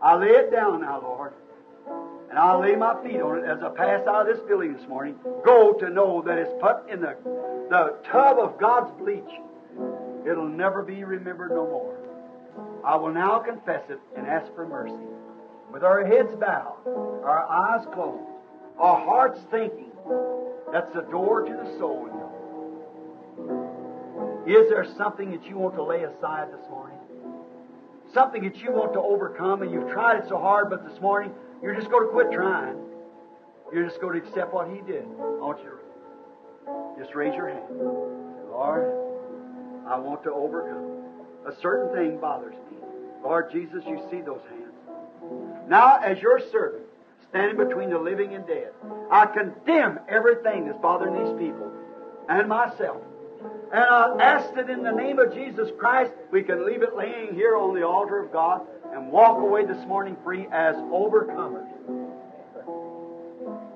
I 0.00 0.16
lay 0.16 0.28
it 0.28 0.50
down 0.50 0.80
now, 0.80 1.00
Lord. 1.00 1.32
And 2.30 2.38
I'll 2.38 2.60
lay 2.60 2.76
my 2.76 2.94
feet 3.02 3.20
on 3.20 3.38
it 3.38 3.44
as 3.44 3.60
I 3.62 3.70
pass 3.70 4.06
out 4.06 4.28
of 4.28 4.36
this 4.36 4.46
building 4.46 4.72
this 4.74 4.88
morning. 4.88 5.16
Go 5.44 5.72
to 5.74 5.90
know 5.90 6.22
that 6.22 6.38
it's 6.38 6.52
put 6.60 6.88
in 6.88 7.00
the, 7.00 7.16
the 7.68 7.96
tub 8.10 8.38
of 8.38 8.58
God's 8.58 8.90
bleach. 8.98 9.30
It'll 10.24 10.48
never 10.48 10.82
be 10.82 11.02
remembered 11.02 11.50
no 11.50 11.66
more. 11.66 11.99
I 12.84 12.96
will 12.96 13.12
now 13.12 13.38
confess 13.38 13.82
it 13.90 14.00
and 14.16 14.26
ask 14.26 14.52
for 14.54 14.66
mercy. 14.66 14.94
With 15.72 15.84
our 15.84 16.04
heads 16.04 16.34
bowed, 16.34 16.78
our 17.24 17.46
eyes 17.46 17.86
closed, 17.94 18.28
our 18.78 18.98
hearts 19.04 19.40
thinking, 19.50 19.92
that's 20.72 20.92
the 20.94 21.02
door 21.02 21.42
to 21.44 21.52
the 21.52 21.78
soul. 21.78 22.08
Is 24.46 24.68
there 24.68 24.86
something 24.96 25.30
that 25.30 25.44
you 25.44 25.56
want 25.58 25.74
to 25.76 25.82
lay 25.82 26.02
aside 26.02 26.48
this 26.52 26.68
morning? 26.70 26.96
Something 28.12 28.42
that 28.44 28.56
you 28.56 28.72
want 28.72 28.92
to 28.94 29.00
overcome 29.00 29.62
and 29.62 29.70
you've 29.70 29.90
tried 29.90 30.16
it 30.18 30.24
so 30.28 30.38
hard, 30.38 30.70
but 30.70 30.88
this 30.88 31.00
morning 31.00 31.32
you're 31.62 31.74
just 31.74 31.90
going 31.90 32.06
to 32.06 32.12
quit 32.12 32.32
trying. 32.32 32.76
You're 33.72 33.86
just 33.86 34.00
going 34.00 34.20
to 34.20 34.26
accept 34.26 34.52
what 34.52 34.68
He 34.68 34.80
did. 34.80 35.04
I 35.04 35.44
want 35.44 35.60
you 35.62 35.70
to 36.66 37.00
Just 37.00 37.14
raise 37.14 37.34
your 37.34 37.48
hand. 37.48 37.62
Lord, 38.50 38.90
I 39.86 39.98
want 39.98 40.24
to 40.24 40.32
overcome. 40.32 41.04
A 41.46 41.52
certain 41.60 41.94
thing 41.94 42.18
bothers 42.18 42.54
me. 42.69 42.69
Lord 43.22 43.50
Jesus, 43.52 43.84
you 43.86 44.00
see 44.10 44.20
those 44.20 44.42
hands. 44.48 45.68
Now, 45.68 45.98
as 45.98 46.20
your 46.20 46.40
servant, 46.50 46.84
standing 47.28 47.56
between 47.56 47.90
the 47.90 47.98
living 47.98 48.34
and 48.34 48.46
dead, 48.46 48.72
I 49.10 49.26
condemn 49.26 50.00
everything 50.08 50.66
that's 50.66 50.80
bothering 50.80 51.14
these 51.14 51.38
people 51.38 51.70
and 52.28 52.48
myself. 52.48 53.02
And 53.72 53.84
I 53.84 54.16
ask 54.20 54.54
that 54.54 54.68
in 54.68 54.82
the 54.82 54.92
name 54.92 55.18
of 55.18 55.32
Jesus 55.32 55.70
Christ, 55.78 56.12
we 56.32 56.42
can 56.42 56.66
leave 56.66 56.82
it 56.82 56.96
laying 56.96 57.34
here 57.34 57.56
on 57.56 57.74
the 57.74 57.86
altar 57.86 58.18
of 58.18 58.32
God 58.32 58.62
and 58.92 59.12
walk 59.12 59.38
away 59.38 59.64
this 59.64 59.86
morning 59.86 60.16
free 60.24 60.46
as 60.50 60.74
overcomers. 60.76 61.68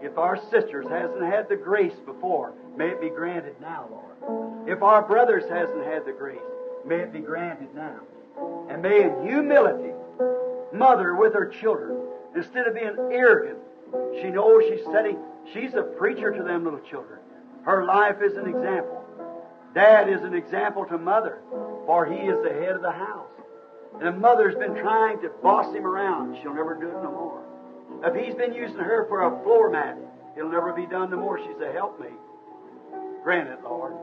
If 0.03 0.19
our 0.19 0.37
sisters 0.51 0.87
hasn't 0.89 1.23
had 1.23 1.49
the 1.49 1.57
grace 1.57 1.95
before, 2.05 2.53
may 2.77 2.89
it 2.89 3.01
be 3.01 3.09
granted 3.09 3.55
now, 3.61 3.89
Lord. 3.91 4.69
If 4.69 4.83
our 4.83 5.03
brothers 5.03 5.45
hasn't 5.49 5.85
had 5.87 6.05
the 6.05 6.12
grace, 6.12 6.39
may 6.85 6.97
it 6.97 7.12
be 7.12 7.21
granted 7.21 7.75
now. 7.75 8.01
And 8.70 8.82
may 8.82 9.02
in 9.02 9.27
humility, 9.27 9.93
mother 10.73 11.15
with 11.15 11.35
her 11.35 11.47
children, 11.47 11.98
instead 12.35 12.66
of 12.66 12.74
being 12.74 12.97
arrogant, 13.12 13.59
she 14.20 14.31
knows 14.31 14.65
she's 14.69 14.85
setting, 14.93 15.19
she's 15.52 15.74
a 15.74 15.82
preacher 15.82 16.32
to 16.32 16.43
them 16.43 16.65
little 16.65 16.81
children. 16.81 17.20
Her 17.65 17.85
life 17.85 18.16
is 18.23 18.36
an 18.36 18.47
example. 18.47 19.02
Dad 19.74 20.09
is 20.09 20.23
an 20.23 20.35
example 20.35 20.85
to 20.86 20.98
mother, 20.98 21.40
for 21.86 22.06
he 22.06 22.16
is 22.16 22.39
the 22.43 22.52
head 22.52 22.73
of 22.73 22.82
the 22.82 22.93
house. 22.93 23.31
And 24.01 24.20
mother's 24.20 24.55
been 24.56 24.74
trying 24.74 25.20
to 25.23 25.31
boss 25.43 25.73
him 25.74 25.86
around. 25.86 26.36
She'll 26.43 26.55
never 26.55 26.74
do 26.74 26.89
it 26.89 27.02
no 27.02 27.11
more. 27.11 27.44
If 28.05 28.15
he's 28.15 28.35
been 28.35 28.52
using 28.52 28.78
her 28.78 29.06
for 29.09 29.23
a 29.23 29.43
floor 29.43 29.70
mat, 29.70 29.97
it'll 30.36 30.51
never 30.51 30.73
be 30.73 30.86
done 30.86 31.11
no 31.11 31.19
more. 31.19 31.39
She's 31.39 31.61
a 31.61 31.73
helpmate. 31.73 32.11
Grant 33.23 33.48
it, 33.48 33.62
Lord. 33.62 33.94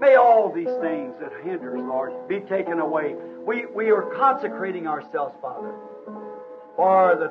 May 0.00 0.14
all 0.14 0.52
these 0.52 0.70
things 0.80 1.14
that 1.20 1.32
hinders, 1.42 1.80
Lord, 1.80 2.28
be 2.28 2.40
taken 2.40 2.78
away. 2.78 3.16
We, 3.48 3.64
we 3.64 3.90
are 3.90 4.02
consecrating 4.02 4.86
ourselves, 4.86 5.34
Father, 5.40 5.72
for 6.76 7.16
the 7.16 7.28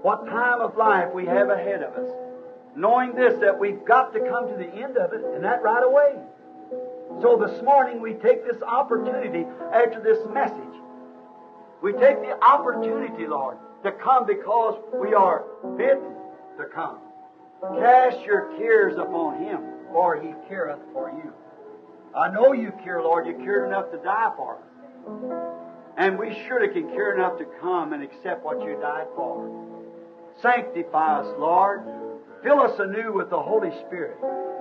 what 0.00 0.24
time 0.26 0.60
of 0.60 0.76
life 0.76 1.12
we 1.12 1.26
have 1.26 1.50
ahead 1.50 1.82
of 1.82 1.92
us, 1.94 2.08
knowing 2.76 3.16
this 3.16 3.34
that 3.40 3.58
we've 3.58 3.84
got 3.84 4.12
to 4.12 4.20
come 4.20 4.46
to 4.46 4.54
the 4.54 4.68
end 4.68 4.96
of 4.96 5.12
it, 5.12 5.24
and 5.24 5.42
that 5.42 5.60
right 5.60 5.82
away. 5.82 6.20
So 7.20 7.36
this 7.36 7.60
morning 7.64 8.00
we 8.00 8.12
take 8.14 8.44
this 8.46 8.62
opportunity 8.62 9.44
after 9.74 10.00
this 10.00 10.24
message. 10.32 10.80
We 11.82 11.94
take 11.94 12.20
the 12.20 12.40
opportunity, 12.44 13.26
Lord, 13.26 13.56
to 13.82 13.90
come 13.90 14.26
because 14.26 14.80
we 14.94 15.14
are 15.14 15.46
bidden 15.76 16.14
to 16.58 16.64
come. 16.66 16.98
Cast 17.80 18.20
your 18.20 18.56
cares 18.56 18.98
upon 18.98 19.42
Him, 19.42 19.62
for 19.90 20.14
He 20.14 20.32
careth 20.48 20.78
for 20.92 21.10
you. 21.10 21.32
I 22.16 22.30
know 22.30 22.52
you 22.52 22.72
care, 22.84 23.02
Lord. 23.02 23.26
You 23.26 23.34
cared 23.34 23.66
enough 23.66 23.90
to 23.90 23.96
die 23.96 24.30
for 24.36 24.58
us. 24.58 24.69
And 25.96 26.18
we 26.18 26.34
surely 26.46 26.68
can 26.68 26.88
care 26.90 27.14
enough 27.14 27.38
to 27.38 27.44
come 27.60 27.92
and 27.92 28.02
accept 28.02 28.44
what 28.44 28.62
you 28.62 28.78
died 28.80 29.06
for. 29.14 29.48
Sanctify 30.40 31.20
us, 31.20 31.34
Lord. 31.38 31.82
Fill 32.42 32.60
us 32.60 32.78
anew 32.78 33.12
with 33.12 33.28
the 33.28 33.40
Holy 33.40 33.70
Spirit. 33.86 34.16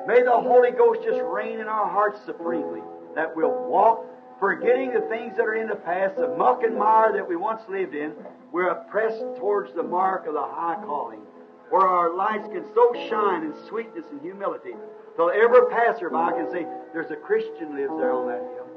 May 0.06 0.22
the 0.22 0.32
Holy 0.32 0.72
Ghost 0.72 1.02
just 1.03 1.22
reign 1.22 1.60
in 1.60 1.68
our 1.68 1.88
hearts 1.88 2.20
supremely, 2.26 2.82
that 3.16 3.36
we'll 3.36 3.68
walk, 3.70 4.06
forgetting 4.40 4.94
the 4.94 5.02
things 5.02 5.38
that 5.38 5.45
are 5.45 5.56
in 5.56 5.68
the 5.68 5.76
past, 5.76 6.16
the 6.18 6.28
muck 6.36 6.64
and 6.64 6.78
mire 6.78 7.14
that 7.14 7.28
we 7.28 7.36
once 7.36 7.61
lived 7.70 7.95
in. 7.95 8.14
We're 8.52 8.74
pressed 8.90 9.24
towards 9.38 9.74
the 9.74 9.84
mark 9.84 10.28
of 10.28 10.34
the 10.34 10.41
high 10.41 10.82
calling, 10.84 11.22
where 11.70 11.88
our 11.88 12.16
lights 12.16 12.48
can 12.48 12.66
so 12.74 12.94
shine 13.07 13.44
in 13.44 13.53
sweetness 13.68 14.06
and 14.11 14.22
humility, 14.22 14.74
till 15.16 15.30
every 15.30 15.70
passerby 15.70 16.16
can 16.36 16.52
say, 16.52 16.66
There's 16.91 17.11
a 17.11 17.16
Christian 17.16 17.76
lives 17.76 17.94
there 17.98 18.11
on 18.11 18.28
that 18.28 18.41
hill. 18.41 18.69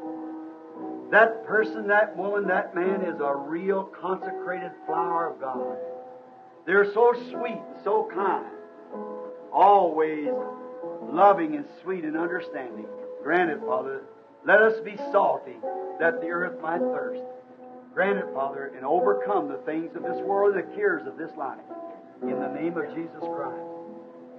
That 1.13 1.45
person, 1.45 1.87
that 1.89 2.17
woman, 2.17 2.49
that 2.49 2.75
man 2.75 3.03
is 3.03 3.21
a 3.21 3.37
real 3.37 3.85
consecrated 3.85 4.73
flower 4.87 5.29
of 5.29 5.39
God. 5.39 5.77
They're 6.67 6.91
so 6.91 7.13
sweet, 7.31 7.61
so 7.85 8.09
kind, 8.13 8.47
always 9.53 10.31
loving 11.03 11.57
and 11.57 11.67
sweet 11.83 12.05
and 12.05 12.17
understanding. 12.17 12.87
Granted, 13.23 13.61
Father, 13.61 14.05
let 14.47 14.63
us 14.63 14.81
be 14.81 14.97
salty 15.13 15.57
that 16.01 16.23
the 16.23 16.29
earth 16.29 16.59
might 16.63 16.81
thirst. 16.81 17.23
Granted, 17.93 18.33
Father, 18.33 18.73
and 18.75 18.87
overcome 18.87 19.49
the 19.49 19.61
things 19.67 19.95
of 19.95 20.03
this 20.05 20.19
world, 20.23 20.57
and 20.57 20.67
the 20.67 20.75
cares 20.75 21.07
of 21.07 21.19
this 21.19 21.31
life. 21.37 21.61
In 22.23 22.41
the 22.41 22.49
name 22.49 22.79
of 22.79 22.87
Jesus 22.95 23.21
Christ. 23.21 23.61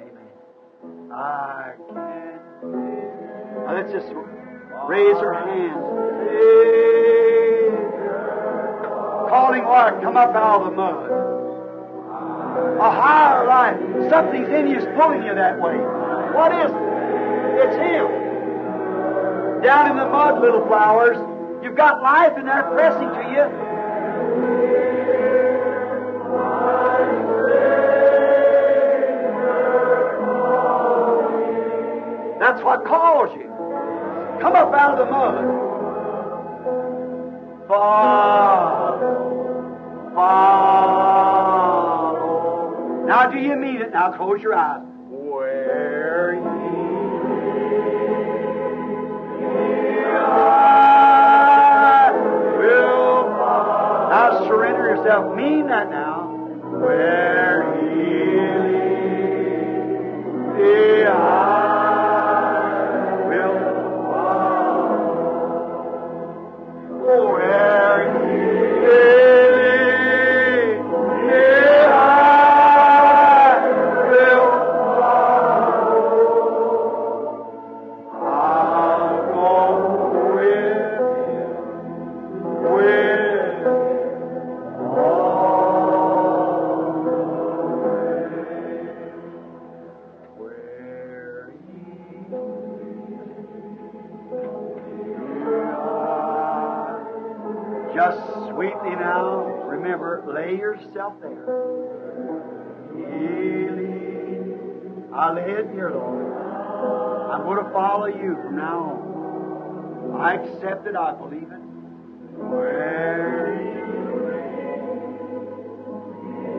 Amen. 0.02 1.12
I 1.12 1.74
can. 1.88 2.40
Now 3.64 3.76
let's 3.76 3.92
just 3.92 4.08
raise 4.88 5.16
our 5.18 5.34
hands. 5.34 5.94
Calling 9.30 9.64
what? 9.66 10.02
Come 10.02 10.18
up 10.18 10.36
out 10.36 10.62
of 10.62 10.70
the 10.70 10.76
mud. 10.76 11.10
A 12.80 12.92
higher 12.92 13.48
life. 13.48 14.10
Something's 14.10 14.50
in 14.50 14.68
you 14.68 14.78
is 14.78 14.86
pulling 14.96 15.24
you 15.24 15.34
that 15.34 15.60
way. 15.60 15.78
What 16.34 16.52
is 16.54 16.72
it? 16.72 16.94
It's 17.66 17.76
Him. 17.78 18.08
Down 19.64 19.92
in 19.92 19.98
the 19.98 20.06
mud, 20.06 20.42
little 20.42 20.66
flowers. 20.68 21.18
You've 21.64 21.76
got 21.78 22.02
life 22.04 22.38
in 22.38 22.46
they're 22.46 22.64
pressing 22.64 23.10
to 23.10 23.30
you. 23.32 23.50
That's 32.40 32.62
what 32.62 32.84
calls 32.86 33.34
you. 33.36 33.53
Come 34.44 34.56
up 34.58 34.74
out 34.74 35.00
of 35.00 35.06
the 35.06 35.06
mud. 35.10 35.46
Follow. 37.66 39.00
Follow. 40.14 41.14
Now 43.08 43.32
do 43.32 43.40
you 43.40 43.56
mean 43.56 43.82
it? 43.82 43.94
Now 43.94 44.12
close 44.12 44.42
your 44.42 44.54
eyes. 44.54 44.82
Where 45.08 46.34
ye 46.34 46.42
will 52.60 53.24
follow. 53.38 54.10
Now 54.10 54.46
surrender 54.46 54.90
yourself. 54.94 55.34
Mean 55.38 55.68
that 55.68 55.90
now. 55.90 56.32
Where 56.82 57.64
he 57.80 57.86
leads, 60.60 61.08
I 61.08 61.53
lay 100.28 100.56
yourself 100.56 101.14
there. 101.22 101.84
I 105.14 105.32
lay 105.34 105.52
it 105.52 105.70
here, 105.74 105.92
Lord. 105.92 106.34
I'm 107.32 107.44
going 107.44 107.64
to 107.64 107.70
follow 107.72 108.08
you 108.08 108.36
from 108.44 108.56
now 108.56 108.80
on. 108.80 110.22
I 110.22 110.36
accept 110.36 110.88
it. 110.88 110.96
I 110.96 111.14
believe 111.14 111.44
it. 111.44 111.64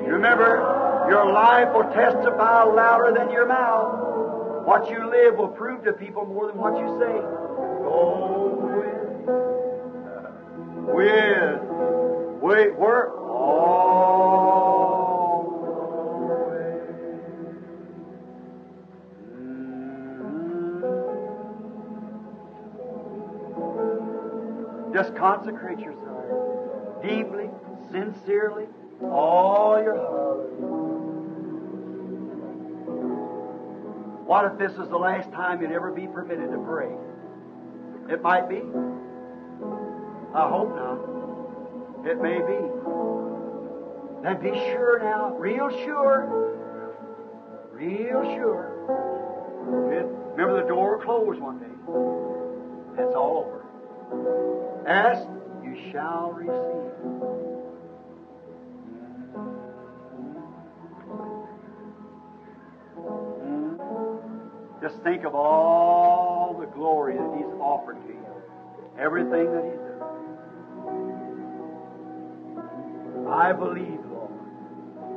Remember, 0.09 1.07
your 1.11 1.32
life 1.32 1.69
will 1.74 1.93
testify 1.93 2.62
louder 2.62 3.12
than 3.16 3.31
your 3.31 3.47
mouth. 3.47 4.66
What 4.66 4.89
you 4.89 5.11
live 5.11 5.36
will 5.36 5.49
prove 5.49 5.85
to 5.85 5.93
people 5.93 6.24
more 6.24 6.47
than 6.47 6.57
what 6.57 6.78
you 6.78 6.89
say. 6.99 7.20
Go 7.82 8.55
with, 10.86 10.95
with, 10.95 11.61
wait, 12.41 12.78
we're 12.78 13.24
consecrate 25.25 25.79
yourself 25.79 27.03
deeply, 27.03 27.49
sincerely, 27.91 28.67
all 29.03 29.83
your 29.83 29.97
heart. 29.97 30.51
What 34.27 34.53
if 34.53 34.59
this 34.59 34.73
is 34.73 34.91
the 34.91 34.99
last 34.99 35.33
time 35.33 35.63
you'd 35.63 35.73
ever 35.73 35.93
be 35.93 36.07
permitted 36.07 36.51
to 36.51 36.59
pray? 36.59 36.93
It 38.13 38.21
might 38.21 38.51
be. 38.51 38.61
I 40.35 40.47
hope 40.47 40.77
not. 40.77 40.99
It 42.07 42.21
may 42.21 42.41
be. 42.45 42.61
Then 44.23 44.43
be 44.43 44.59
sure 44.73 44.99
now, 44.99 45.35
real 45.39 45.71
sure, 45.71 46.29
real 47.73 48.23
sure. 48.37 48.73
It, 49.91 50.05
remember 50.37 50.61
the 50.61 50.69
door 50.69 51.03
closed 51.03 51.41
one 51.41 51.61
day. 51.61 53.03
It's 53.03 53.15
all 53.15 53.47
over. 53.47 54.74
Ask, 54.86 55.27
you 55.62 55.90
shall 55.90 56.32
receive. 56.32 56.85
Just 64.82 65.02
think 65.02 65.24
of 65.24 65.35
all 65.35 66.59
the 66.61 66.66
glory 66.66 67.16
that 67.16 67.35
He's 67.36 67.47
offered 67.59 67.97
to 68.06 68.09
you. 68.12 68.27
Everything 68.98 69.51
that 69.52 69.65
He's 69.65 69.81
done. 69.81 70.05
I 73.27 73.52
believe, 73.52 74.01
Lord. 74.11 74.32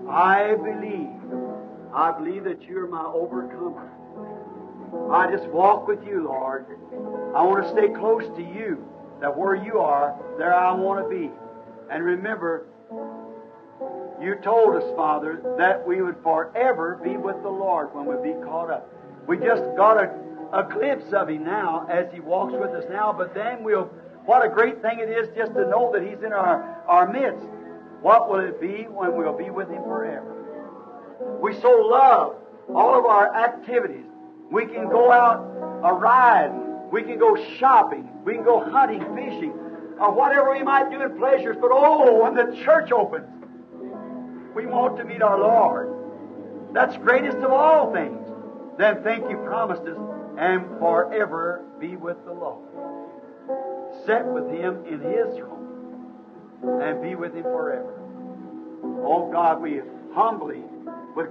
I 0.09 0.55
believe. 0.55 1.19
I 1.93 2.11
believe 2.17 2.45
that 2.45 2.61
you're 2.63 2.87
my 2.87 3.03
overcomer. 3.03 3.91
I 5.11 5.29
just 5.29 5.47
walk 5.49 5.87
with 5.89 6.05
you, 6.07 6.23
Lord. 6.23 6.65
I 7.35 7.43
want 7.43 7.63
to 7.65 7.71
stay 7.71 7.89
close 7.89 8.23
to 8.37 8.41
you. 8.41 8.87
That 9.21 9.35
where 9.35 9.55
you 9.55 9.79
are, 9.79 10.15
there 10.37 10.53
I 10.53 10.71
want 10.73 11.03
to 11.03 11.09
be. 11.09 11.31
And 11.89 12.03
remember, 12.03 12.67
you 14.21 14.35
told 14.43 14.75
us, 14.75 14.95
Father, 14.95 15.41
that 15.57 15.87
we 15.87 16.01
would 16.01 16.17
forever 16.23 16.99
be 17.03 17.17
with 17.17 17.41
the 17.43 17.49
Lord 17.49 17.93
when 17.93 18.05
we 18.05 18.33
be 18.33 18.39
caught 18.43 18.69
up. 18.71 18.91
We 19.27 19.37
just 19.37 19.63
got 19.75 19.97
a, 19.97 20.11
a 20.53 20.63
glimpse 20.63 21.13
of 21.13 21.29
Him 21.29 21.43
now 21.43 21.87
as 21.89 22.11
He 22.13 22.19
walks 22.19 22.53
with 22.53 22.71
us 22.71 22.85
now, 22.89 23.13
but 23.13 23.33
then 23.33 23.63
we'll, 23.63 23.85
what 24.25 24.45
a 24.45 24.49
great 24.49 24.81
thing 24.81 24.99
it 24.99 25.09
is 25.09 25.29
just 25.35 25.53
to 25.53 25.67
know 25.69 25.91
that 25.93 26.03
He's 26.03 26.23
in 26.23 26.33
our, 26.33 26.83
our 26.87 27.11
midst. 27.11 27.45
What 28.01 28.29
will 28.29 28.39
it 28.39 28.61
be 28.61 28.83
when 28.83 29.15
we'll 29.15 29.37
be 29.37 29.49
with 29.49 29.69
Him 29.69 29.83
forever? 29.83 31.39
We 31.41 31.59
so 31.59 31.71
love 31.71 32.35
all 32.73 32.97
of 32.97 33.05
our 33.05 33.35
activities. 33.35 34.05
We 34.51 34.65
can 34.65 34.89
go 34.89 35.11
out 35.11 35.39
a 35.83 35.93
riding. 35.93 36.66
We 36.91 37.03
can 37.03 37.19
go 37.19 37.35
shopping. 37.57 38.09
We 38.23 38.35
can 38.35 38.43
go 38.43 38.59
hunting, 38.69 39.01
fishing, 39.15 39.51
or 39.99 40.13
whatever 40.13 40.51
we 40.51 40.63
might 40.63 40.89
do 40.89 41.01
in 41.01 41.17
pleasures. 41.17 41.57
But 41.59 41.71
oh, 41.73 42.23
when 42.23 42.35
the 42.35 42.55
church 42.63 42.91
opens, 42.91 43.27
we 44.55 44.65
want 44.65 44.97
to 44.97 45.03
meet 45.03 45.21
our 45.21 45.39
Lord. 45.39 45.93
That's 46.73 46.97
greatest 46.97 47.37
of 47.37 47.51
all 47.51 47.93
things. 47.93 48.27
Then 48.77 49.03
think 49.03 49.29
you 49.29 49.37
promised 49.37 49.83
us 49.83 49.97
and 50.37 50.65
forever 50.79 51.63
be 51.79 51.95
with 51.95 52.23
the 52.25 52.33
Lord. 52.33 52.63
Set 54.05 54.25
with 54.25 54.49
Him 54.49 54.85
in 54.85 54.99
His 55.01 55.37
throne 55.37 55.57
and 56.81 57.01
be 57.01 57.15
with 57.15 57.33
Him 57.33 57.43
forever. 57.43 57.93
Oh 59.03 59.29
God, 59.31 59.61
we 59.61 59.81
humbly, 60.13 60.63
with, 61.15 61.29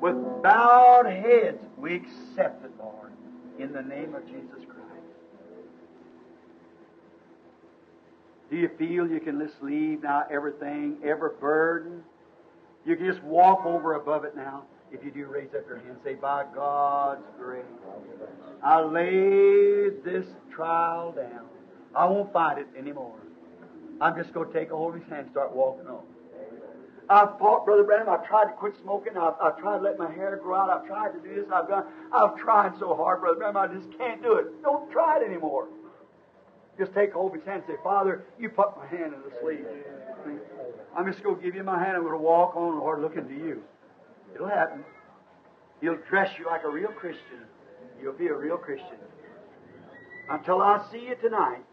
with 0.00 0.16
bowed 0.42 1.06
heads, 1.06 1.58
we 1.76 1.96
accept 1.96 2.64
it, 2.64 2.72
Lord, 2.78 3.12
in 3.58 3.72
the 3.72 3.82
name 3.82 4.14
of 4.14 4.26
Jesus 4.26 4.64
Christ. 4.66 4.80
Do 8.50 8.56
you 8.56 8.68
feel 8.78 9.08
you 9.08 9.20
can 9.20 9.38
just 9.38 9.62
leave 9.62 10.02
now 10.02 10.24
everything, 10.30 10.98
every 11.04 11.30
burden? 11.40 12.02
You 12.84 12.96
can 12.96 13.06
just 13.06 13.22
walk 13.22 13.64
over 13.64 13.94
above 13.94 14.24
it 14.24 14.34
now. 14.34 14.64
If 14.90 15.04
you 15.04 15.12
do, 15.12 15.26
raise 15.26 15.54
up 15.56 15.68
your 15.68 15.76
hand 15.76 15.90
and 15.90 15.98
say, 16.02 16.14
By 16.14 16.44
God's 16.52 17.22
grace, 17.38 17.62
I 18.62 18.80
lay 18.80 19.90
this 20.04 20.26
trial 20.52 21.12
down. 21.12 21.46
I 21.94 22.06
won't 22.06 22.32
fight 22.32 22.58
it 22.58 22.66
anymore. 22.76 23.14
I'm 24.00 24.16
just 24.20 24.32
going 24.34 24.50
to 24.50 24.58
take 24.58 24.72
a 24.72 24.76
hold 24.76 24.94
of 24.94 25.00
his 25.00 25.08
hand 25.08 25.22
and 25.26 25.30
start 25.30 25.54
walking 25.54 25.86
on. 25.86 26.02
I've 27.08 27.38
fought, 27.38 27.64
Brother 27.66 27.84
Branham. 27.84 28.08
I've 28.08 28.26
tried 28.26 28.46
to 28.46 28.52
quit 28.52 28.74
smoking. 28.82 29.16
I've, 29.16 29.34
I've 29.40 29.58
tried 29.58 29.78
to 29.78 29.84
let 29.84 29.98
my 29.98 30.10
hair 30.12 30.38
grow 30.42 30.56
out. 30.56 30.70
I've 30.70 30.86
tried 30.86 31.12
to 31.12 31.20
do 31.20 31.34
this. 31.34 31.50
I've 31.52 31.68
done. 31.68 31.84
I've 32.12 32.36
tried 32.36 32.72
so 32.78 32.94
hard, 32.94 33.20
Brother 33.20 33.38
Branham. 33.38 33.56
I 33.56 33.66
just 33.68 33.96
can't 33.96 34.22
do 34.22 34.34
it. 34.34 34.62
Don't 34.62 34.90
try 34.90 35.20
it 35.20 35.28
anymore. 35.28 35.68
Just 36.80 36.94
take 36.94 37.12
hold 37.12 37.32
of 37.32 37.40
his 37.40 37.46
hand 37.46 37.62
and 37.68 37.76
say, 37.76 37.82
Father, 37.84 38.24
you 38.38 38.48
put 38.48 38.74
my 38.74 38.86
hand 38.86 39.12
in 39.12 39.20
the 39.20 39.36
sleeve. 39.42 39.66
I'm 40.96 41.06
just 41.12 41.22
going 41.22 41.36
to 41.36 41.42
give 41.42 41.54
you 41.54 41.62
my 41.62 41.78
hand. 41.78 41.94
I'm 41.94 42.04
going 42.04 42.14
to 42.14 42.18
walk 42.18 42.56
on, 42.56 42.78
Lord, 42.78 43.02
looking 43.02 43.28
to 43.28 43.34
you. 43.34 43.62
It'll 44.34 44.48
happen. 44.48 44.82
He'll 45.82 45.98
dress 46.08 46.30
you 46.38 46.46
like 46.46 46.64
a 46.64 46.70
real 46.70 46.88
Christian. 46.88 47.44
You'll 48.00 48.14
be 48.14 48.28
a 48.28 48.34
real 48.34 48.56
Christian. 48.56 48.96
Until 50.30 50.62
I 50.62 50.82
see 50.90 51.00
you 51.00 51.16
tonight, 51.16 51.64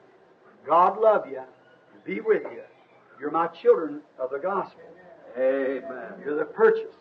God 0.65 0.99
love 0.99 1.25
you, 1.31 1.41
be 2.03 2.19
with 2.19 2.43
you. 2.43 2.63
You're 3.17 3.31
my 3.31 3.47
children 3.47 4.01
of 4.19 4.29
the 4.31 4.39
gospel. 4.39 4.81
Amen. 5.37 6.13
You're 6.25 6.37
the 6.37 6.45
purchase. 6.45 6.93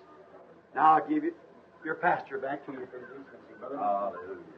Now 0.77 0.95
I'll 0.95 1.09
give 1.09 1.25
you 1.25 1.35
your 1.85 1.97
pastor 1.97 2.39
back 2.39 2.65
to 2.67 2.73
you 2.73 2.87
for 2.87 3.01
the 3.01 3.07
decency, 3.07 3.59
brother. 3.59 3.79
Hallelujah. 3.79 4.56